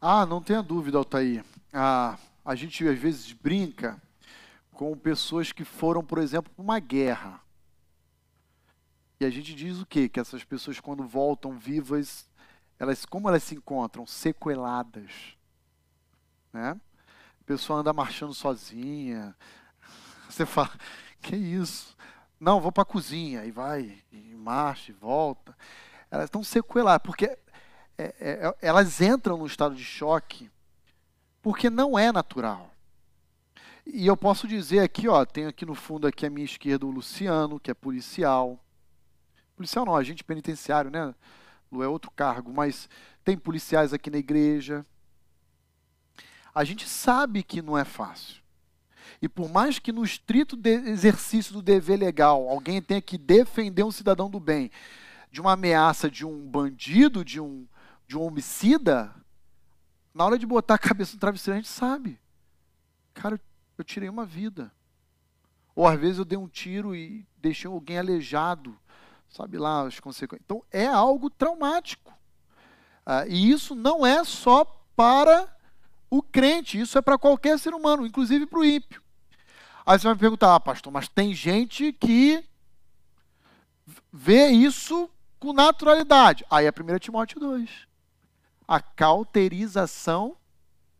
Ah, 0.00 0.26
não 0.26 0.42
tenha 0.42 0.62
dúvida, 0.62 0.98
Altair. 0.98 1.44
Ah, 1.72 2.18
a 2.44 2.54
gente 2.54 2.86
às 2.86 2.98
vezes 2.98 3.32
brinca 3.32 4.00
com 4.72 4.96
pessoas 4.96 5.52
que 5.52 5.64
foram, 5.64 6.04
por 6.04 6.18
exemplo, 6.18 6.52
para 6.52 6.62
uma 6.62 6.78
guerra. 6.78 7.40
E 9.20 9.24
a 9.24 9.30
gente 9.30 9.54
diz 9.54 9.78
o 9.78 9.86
quê? 9.86 10.08
Que 10.08 10.18
essas 10.18 10.42
pessoas, 10.42 10.80
quando 10.80 11.06
voltam 11.06 11.58
vivas, 11.58 12.28
elas, 12.78 13.04
como 13.04 13.28
elas 13.28 13.42
se 13.42 13.54
encontram? 13.54 14.06
Sequeladas. 14.06 15.36
Né? 16.52 16.70
A 17.40 17.44
pessoa 17.44 17.80
anda 17.80 17.92
marchando 17.92 18.32
sozinha. 18.32 19.36
Você 20.28 20.46
fala, 20.46 20.70
que 21.20 21.36
isso? 21.36 21.94
Não, 22.40 22.60
vou 22.60 22.72
para 22.72 22.82
a 22.82 22.86
cozinha. 22.86 23.44
E 23.44 23.50
vai, 23.50 24.02
e 24.10 24.34
marcha, 24.34 24.90
e 24.90 24.94
volta. 24.94 25.54
Elas 26.10 26.24
estão 26.24 26.42
sequeladas, 26.42 27.02
porque 27.04 27.26
é, 27.26 27.38
é, 27.98 28.14
é, 28.18 28.56
elas 28.62 29.00
entram 29.02 29.36
no 29.36 29.46
estado 29.46 29.74
de 29.74 29.84
choque 29.84 30.50
porque 31.42 31.70
não 31.70 31.98
é 31.98 32.12
natural. 32.12 32.70
E 33.86 34.06
eu 34.06 34.16
posso 34.16 34.46
dizer 34.46 34.80
aqui, 34.80 35.08
ó, 35.08 35.24
tenho 35.24 35.48
aqui 35.48 35.66
no 35.66 35.74
fundo 35.74 36.06
aqui 36.06 36.26
à 36.26 36.30
minha 36.30 36.44
esquerda 36.44 36.86
o 36.86 36.90
Luciano, 36.90 37.58
que 37.58 37.70
é 37.70 37.74
policial. 37.74 38.62
Policial 39.56 39.84
não, 39.84 39.96
agente 39.96 40.22
penitenciário, 40.22 40.90
né? 40.90 41.14
Lu 41.72 41.82
é 41.82 41.88
outro 41.88 42.10
cargo, 42.10 42.52
mas 42.52 42.88
tem 43.24 43.36
policiais 43.36 43.92
aqui 43.92 44.10
na 44.10 44.18
igreja. 44.18 44.84
A 46.54 46.64
gente 46.64 46.88
sabe 46.88 47.42
que 47.42 47.62
não 47.62 47.76
é 47.76 47.84
fácil. 47.84 48.40
E 49.22 49.28
por 49.28 49.48
mais 49.50 49.78
que 49.78 49.92
no 49.92 50.04
estrito 50.04 50.58
exercício 50.64 51.52
do 51.52 51.62
dever 51.62 51.98
legal 51.98 52.48
alguém 52.48 52.80
tenha 52.80 53.00
que 53.00 53.18
defender 53.18 53.82
um 53.82 53.90
cidadão 53.90 54.30
do 54.30 54.40
bem 54.40 54.70
de 55.30 55.40
uma 55.40 55.52
ameaça 55.52 56.10
de 56.10 56.24
um 56.24 56.48
bandido, 56.48 57.24
de 57.24 57.40
um 57.40 57.66
de 58.06 58.18
um 58.18 58.22
homicida, 58.22 59.14
na 60.14 60.24
hora 60.24 60.38
de 60.38 60.46
botar 60.46 60.74
a 60.74 60.78
cabeça 60.78 61.14
no 61.14 61.20
travesseiro, 61.20 61.58
a 61.58 61.60
gente 61.60 61.70
sabe. 61.70 62.18
Cara, 63.14 63.40
eu 63.78 63.84
tirei 63.84 64.08
uma 64.08 64.26
vida. 64.26 64.72
Ou 65.74 65.86
às 65.86 65.98
vezes 65.98 66.18
eu 66.18 66.24
dei 66.24 66.36
um 66.36 66.48
tiro 66.48 66.94
e 66.94 67.26
deixei 67.38 67.70
alguém 67.70 67.98
aleijado. 67.98 68.76
Sabe 69.28 69.56
lá 69.56 69.86
as 69.86 70.00
consequências. 70.00 70.44
Então 70.44 70.64
é 70.70 70.86
algo 70.86 71.30
traumático. 71.30 72.12
Ah, 73.06 73.26
e 73.26 73.50
isso 73.50 73.74
não 73.74 74.04
é 74.04 74.24
só 74.24 74.64
para 74.96 75.48
o 76.10 76.22
crente, 76.22 76.78
isso 76.78 76.98
é 76.98 77.02
para 77.02 77.16
qualquer 77.16 77.58
ser 77.58 77.72
humano, 77.72 78.04
inclusive 78.04 78.46
para 78.46 78.58
o 78.58 78.64
ímpio. 78.64 79.00
Aí 79.86 79.98
você 79.98 80.04
vai 80.04 80.14
me 80.14 80.20
perguntar, 80.20 80.54
ah, 80.54 80.60
pastor, 80.60 80.92
mas 80.92 81.08
tem 81.08 81.32
gente 81.32 81.92
que 81.92 82.44
vê 84.12 84.48
isso 84.48 85.08
com 85.38 85.52
naturalidade. 85.52 86.44
Aí 86.50 86.66
é 86.66 86.70
1 86.70 86.98
Timóteo 86.98 87.40
2 87.40 87.89
a 88.70 88.80
cauterização 88.80 90.36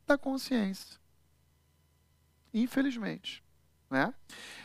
da 0.04 0.18
consciência. 0.18 0.98
Infelizmente. 2.52 3.44
Né? 3.88 4.12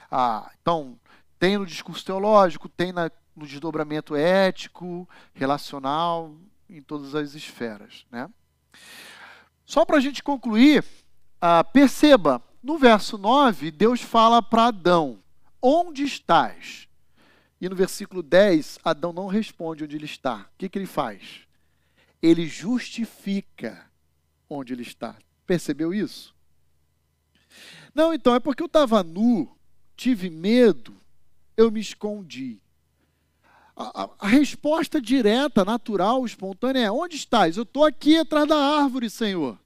Ah, 0.10 0.52
então, 0.60 0.99
tem 1.38 1.56
no 1.56 1.68
discurso 1.68 2.03
teológico, 2.03 2.68
tem 2.68 2.91
na, 2.91 3.11
no 3.36 3.45
desdobramento 3.45 4.15
ético, 4.15 5.07
relacional, 5.36 6.36
em 6.68 6.82
todas 6.82 7.14
as 7.14 7.36
esferas. 7.36 8.07
Né? 8.10 8.27
Só 9.64 9.86
para 9.86 9.98
a 9.98 10.02
gente 10.02 10.23
concluir, 10.23 10.84
ah, 11.40 11.64
perceba, 11.64 12.41
no 12.64 12.80
verso 12.80 13.19
9, 13.19 13.69
Deus 13.69 14.02
fala 14.02 14.41
para 14.41 14.69
Adão: 14.69 15.19
Onde 15.61 16.02
estás? 16.02 16.88
E 17.61 17.69
no 17.69 17.76
versículo 17.76 18.23
10, 18.23 18.80
Adão 18.84 19.14
não 19.14 19.27
responde 19.27 19.84
onde 19.84 19.95
ele 19.95 20.06
está. 20.06 20.38
O 20.38 20.57
que, 20.57 20.68
que 20.68 20.80
ele 20.80 20.88
faz? 20.88 21.44
Ele 22.26 22.47
justifica 22.47 23.85
onde 24.49 24.73
ele 24.73 24.81
está. 24.81 25.15
Percebeu 25.45 25.93
isso? 25.93 26.34
Não, 27.93 28.14
então 28.14 28.34
é 28.34 28.39
porque 28.39 28.64
eu 28.64 28.68
estava 28.68 29.03
nu, 29.03 29.56
tive 29.95 30.30
medo, 30.30 30.95
eu 31.56 31.69
me 31.69 31.80
escondi. 31.80 32.60
A, 33.76 34.03
a, 34.03 34.10
a, 34.19 34.27
resposta 34.27 34.99
direta, 34.99 35.64
natural, 35.64 36.26
espontânea 36.26 36.85
é: 36.85 36.91
onde 36.91 37.15
estás? 37.15 37.57
Eu 37.57 37.64
estou 37.64 37.85
aqui 37.85 38.18
atrás 38.18 38.47
da 38.47 38.57
árvore, 38.57 39.10
Senhor. 39.10 39.60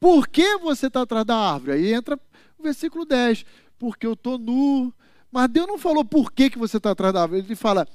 Por 0.00 0.28
que 0.28 0.56
você 0.58 0.86
está 0.86 1.02
atrás 1.02 1.26
da 1.26 1.36
árvore? 1.36 1.72
Aí 1.72 1.92
entra 1.92 2.18
o 2.56 2.62
versículo 2.62 3.04
10. 3.04 3.44
Porque 3.78 4.06
eu 4.06 4.12
estou 4.12 4.38
nu. 4.38 4.94
Mas 5.30 5.48
Deus 5.48 5.66
não 5.66 5.76
falou 5.76 6.04
por 6.04 6.32
que, 6.32 6.48
que 6.48 6.58
você 6.58 6.76
está 6.76 6.92
atrás 6.92 7.12
da 7.12 7.22
árvore. 7.22 7.40
Ele 7.40 7.56
fala: 7.56 7.86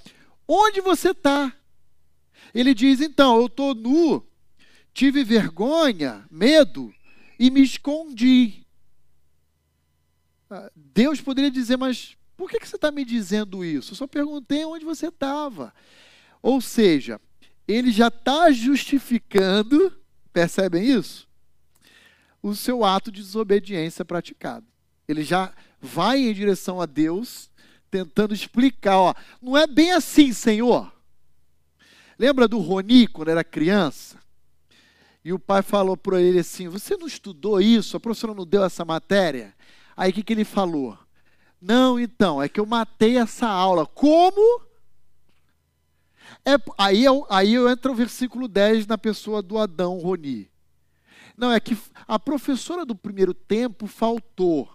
onde 0.47 0.81
você 0.81 1.11
está? 1.11 1.53
Ele 2.53 2.73
diz: 2.73 3.01
então, 3.01 3.37
eu 3.37 3.47
estou 3.47 3.73
nu 3.73 4.25
tive 4.93 5.23
vergonha, 5.23 6.25
medo 6.29 6.93
e 7.39 7.49
me 7.49 7.61
escondi. 7.63 8.65
Ah, 10.49 10.71
Deus 10.75 11.19
poderia 11.19 11.49
dizer, 11.49 11.77
mas 11.77 12.15
por 12.37 12.49
que, 12.49 12.65
você 12.65 12.75
está 12.75 12.91
me 12.91 13.03
dizendo 13.03 13.65
isso? 13.65 13.93
Eu 13.93 13.95
só 13.95 14.07
perguntei 14.07 14.63
onde 14.63 14.85
você 14.85 15.07
estava. 15.07 15.73
Ou 16.41 16.61
seja, 16.61 17.19
ele 17.67 17.91
já 17.91 18.07
está 18.07 18.51
justificando, 18.51 19.91
percebem 20.31 20.85
isso? 20.85 21.27
O 22.41 22.53
seu 22.53 22.83
ato 22.83 23.11
de 23.11 23.21
desobediência 23.21 24.05
praticado. 24.05 24.65
Ele 25.07 25.23
já 25.23 25.53
vai 25.81 26.19
em 26.19 26.33
direção 26.33 26.79
a 26.79 26.85
Deus, 26.85 27.49
tentando 27.89 28.33
explicar, 28.33 28.97
ó, 28.97 29.13
não 29.41 29.57
é 29.57 29.65
bem 29.65 29.91
assim, 29.91 30.33
Senhor. 30.33 30.92
Lembra 32.17 32.47
do 32.47 32.59
Roni 32.59 33.07
quando 33.07 33.29
era 33.29 33.43
criança? 33.43 34.19
E 35.23 35.31
o 35.31 35.39
pai 35.39 35.61
falou 35.61 35.95
para 35.95 36.21
ele 36.21 36.39
assim: 36.39 36.67
Você 36.67 36.97
não 36.97 37.07
estudou 37.07 37.61
isso? 37.61 37.95
A 37.95 37.99
professora 37.99 38.33
não 38.33 38.45
deu 38.45 38.63
essa 38.63 38.83
matéria? 38.83 39.55
Aí 39.95 40.11
o 40.11 40.13
que, 40.13 40.23
que 40.23 40.33
ele 40.33 40.43
falou? 40.43 40.97
Não, 41.61 41.97
então, 41.99 42.41
é 42.41 42.49
que 42.49 42.59
eu 42.59 42.65
matei 42.65 43.17
essa 43.17 43.47
aula. 43.47 43.85
Como? 43.85 44.61
É, 46.45 46.55
aí, 46.77 47.05
eu, 47.05 47.25
aí 47.29 47.53
eu 47.53 47.69
entro 47.69 47.93
o 47.93 47.95
versículo 47.95 48.49
10 48.49 48.85
na 48.85 48.97
pessoa 48.97 49.41
do 49.41 49.57
Adão 49.57 49.97
Roni. 49.97 50.51
Não, 51.37 51.51
é 51.51 51.59
que 51.59 51.77
a 52.05 52.19
professora 52.19 52.85
do 52.85 52.95
primeiro 52.95 53.33
tempo 53.33 53.87
faltou. 53.87 54.69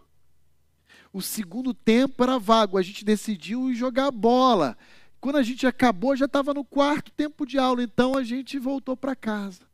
O 1.12 1.20
segundo 1.20 1.74
tempo 1.74 2.22
era 2.22 2.38
vago, 2.38 2.78
a 2.78 2.82
gente 2.82 3.04
decidiu 3.04 3.72
jogar 3.74 4.10
bola. 4.10 4.76
Quando 5.20 5.36
a 5.36 5.42
gente 5.42 5.66
acabou, 5.66 6.16
já 6.16 6.26
estava 6.26 6.54
no 6.54 6.64
quarto 6.64 7.10
tempo 7.10 7.44
de 7.44 7.58
aula, 7.58 7.82
então 7.82 8.16
a 8.16 8.22
gente 8.22 8.58
voltou 8.58 8.96
para 8.96 9.16
casa. 9.16 9.66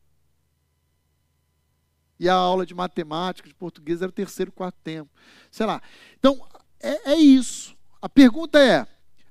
E 2.19 2.29
a 2.29 2.35
aula 2.35 2.65
de 2.65 2.75
matemática, 2.75 3.49
de 3.49 3.55
português, 3.55 4.01
era 4.01 4.09
o 4.09 4.13
terceiro, 4.13 4.53
quarto 4.53 4.77
tempo. 4.83 5.11
Sei 5.51 5.67
lá. 5.67 5.83
Então, 6.19 6.47
é, 6.81 7.13
é 7.13 7.17
isso. 7.17 7.77
A 8.01 8.09
pergunta 8.09 8.59
é: 8.59 8.87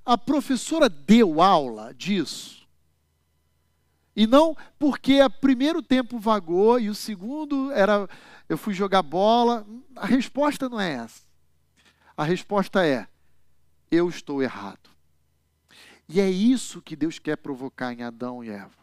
a 0.06 0.18
professora 0.18 0.90
deu 0.90 1.42
aula 1.42 1.94
disso? 1.94 2.68
E 4.16 4.28
não 4.28 4.56
porque 4.78 5.22
o 5.24 5.30
primeiro 5.30 5.82
tempo 5.82 6.20
vagou 6.20 6.80
e 6.80 6.90
o 6.90 6.94
segundo 6.94 7.72
era 7.72 8.08
eu 8.48 8.58
fui 8.58 8.74
jogar 8.74 9.02
bola. 9.02 9.66
A 9.96 10.06
resposta 10.06 10.70
não 10.70 10.80
é 10.80 10.94
essa. 10.94 11.24
A 12.16 12.24
resposta 12.24 12.86
é: 12.86 13.08
eu 13.90 14.10
estou 14.10 14.44
errado. 14.44 14.93
E 16.14 16.22
é 16.22 16.30
isso 16.30 16.80
que 16.80 16.96
Deus 16.96 17.18
quer 17.18 17.38
provocar 17.38 17.92
em 17.92 18.04
Adão 18.04 18.44
e 18.44 18.50
Eva. 18.50 18.78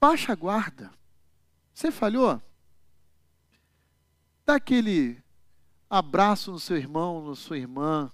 Baixa 0.00 0.30
a 0.30 0.36
guarda. 0.36 0.92
Você 1.72 1.90
falhou? 1.90 2.40
Dá 4.46 4.54
aquele 4.54 5.20
abraço 5.90 6.52
no 6.52 6.60
seu 6.60 6.76
irmão, 6.76 7.26
na 7.26 7.34
sua 7.34 7.58
irmã 7.58 8.12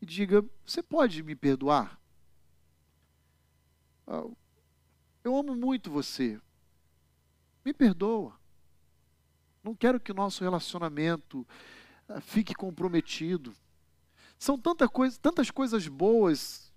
e 0.00 0.06
diga: 0.06 0.44
Você 0.64 0.80
pode 0.80 1.24
me 1.24 1.34
perdoar? 1.34 2.00
Ah, 4.06 4.24
eu 5.24 5.36
amo 5.36 5.56
muito 5.56 5.90
você. 5.90 6.40
Me 7.64 7.74
perdoa. 7.74 8.38
Não 9.60 9.74
quero 9.74 9.98
que 9.98 10.12
o 10.12 10.14
nosso 10.14 10.44
relacionamento 10.44 11.44
ah, 12.08 12.20
fique 12.20 12.54
comprometido. 12.54 13.52
São 14.38 14.58
tanta 14.58 14.88
coisa, 14.88 15.18
tantas 15.20 15.50
coisas 15.50 15.88
boas 15.88 16.72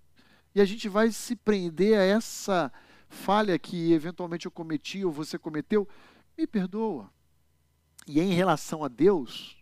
e 0.54 0.60
a 0.60 0.64
gente 0.64 0.88
vai 0.88 1.10
se 1.10 1.36
prender 1.36 1.98
a 1.98 2.02
essa 2.02 2.72
falha 3.08 3.58
que 3.58 3.92
eventualmente 3.92 4.46
eu 4.46 4.50
cometi 4.50 5.04
ou 5.04 5.12
você 5.12 5.38
cometeu, 5.38 5.88
me 6.36 6.46
perdoa. 6.46 7.10
E 8.06 8.20
em 8.20 8.32
relação 8.32 8.82
a 8.82 8.88
Deus, 8.88 9.56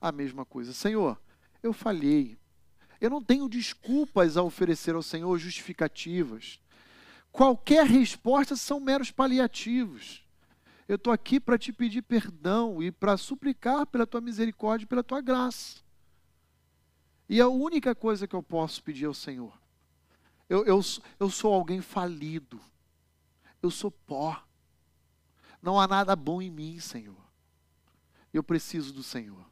a 0.00 0.10
mesma 0.10 0.44
coisa. 0.44 0.72
Senhor, 0.72 1.20
eu 1.62 1.72
falhei. 1.72 2.38
Eu 3.00 3.10
não 3.10 3.22
tenho 3.22 3.48
desculpas 3.48 4.36
a 4.36 4.42
oferecer 4.42 4.94
ao 4.94 5.02
Senhor, 5.02 5.36
justificativas. 5.38 6.60
Qualquer 7.30 7.86
resposta 7.86 8.56
são 8.56 8.80
meros 8.80 9.10
paliativos. 9.10 10.24
Eu 10.88 10.96
estou 10.96 11.12
aqui 11.12 11.40
para 11.40 11.58
te 11.58 11.72
pedir 11.72 12.02
perdão 12.02 12.82
e 12.82 12.90
para 12.90 13.16
suplicar 13.16 13.86
pela 13.86 14.06
tua 14.06 14.20
misericórdia 14.20 14.84
e 14.84 14.88
pela 14.88 15.02
tua 15.02 15.20
graça. 15.20 15.81
E 17.32 17.40
a 17.40 17.48
única 17.48 17.94
coisa 17.94 18.28
que 18.28 18.36
eu 18.36 18.42
posso 18.42 18.82
pedir 18.82 19.06
ao 19.06 19.14
Senhor, 19.14 19.58
eu, 20.50 20.66
eu, 20.66 20.82
eu 21.18 21.30
sou 21.30 21.54
alguém 21.54 21.80
falido, 21.80 22.60
eu 23.62 23.70
sou 23.70 23.90
pó. 23.90 24.46
Não 25.62 25.80
há 25.80 25.88
nada 25.88 26.14
bom 26.14 26.42
em 26.42 26.50
mim, 26.50 26.78
Senhor. 26.78 27.16
Eu 28.34 28.42
preciso 28.42 28.92
do 28.92 29.02
Senhor. 29.02 29.50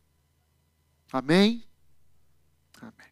Amém? 1.10 1.64
Amém. 2.82 3.09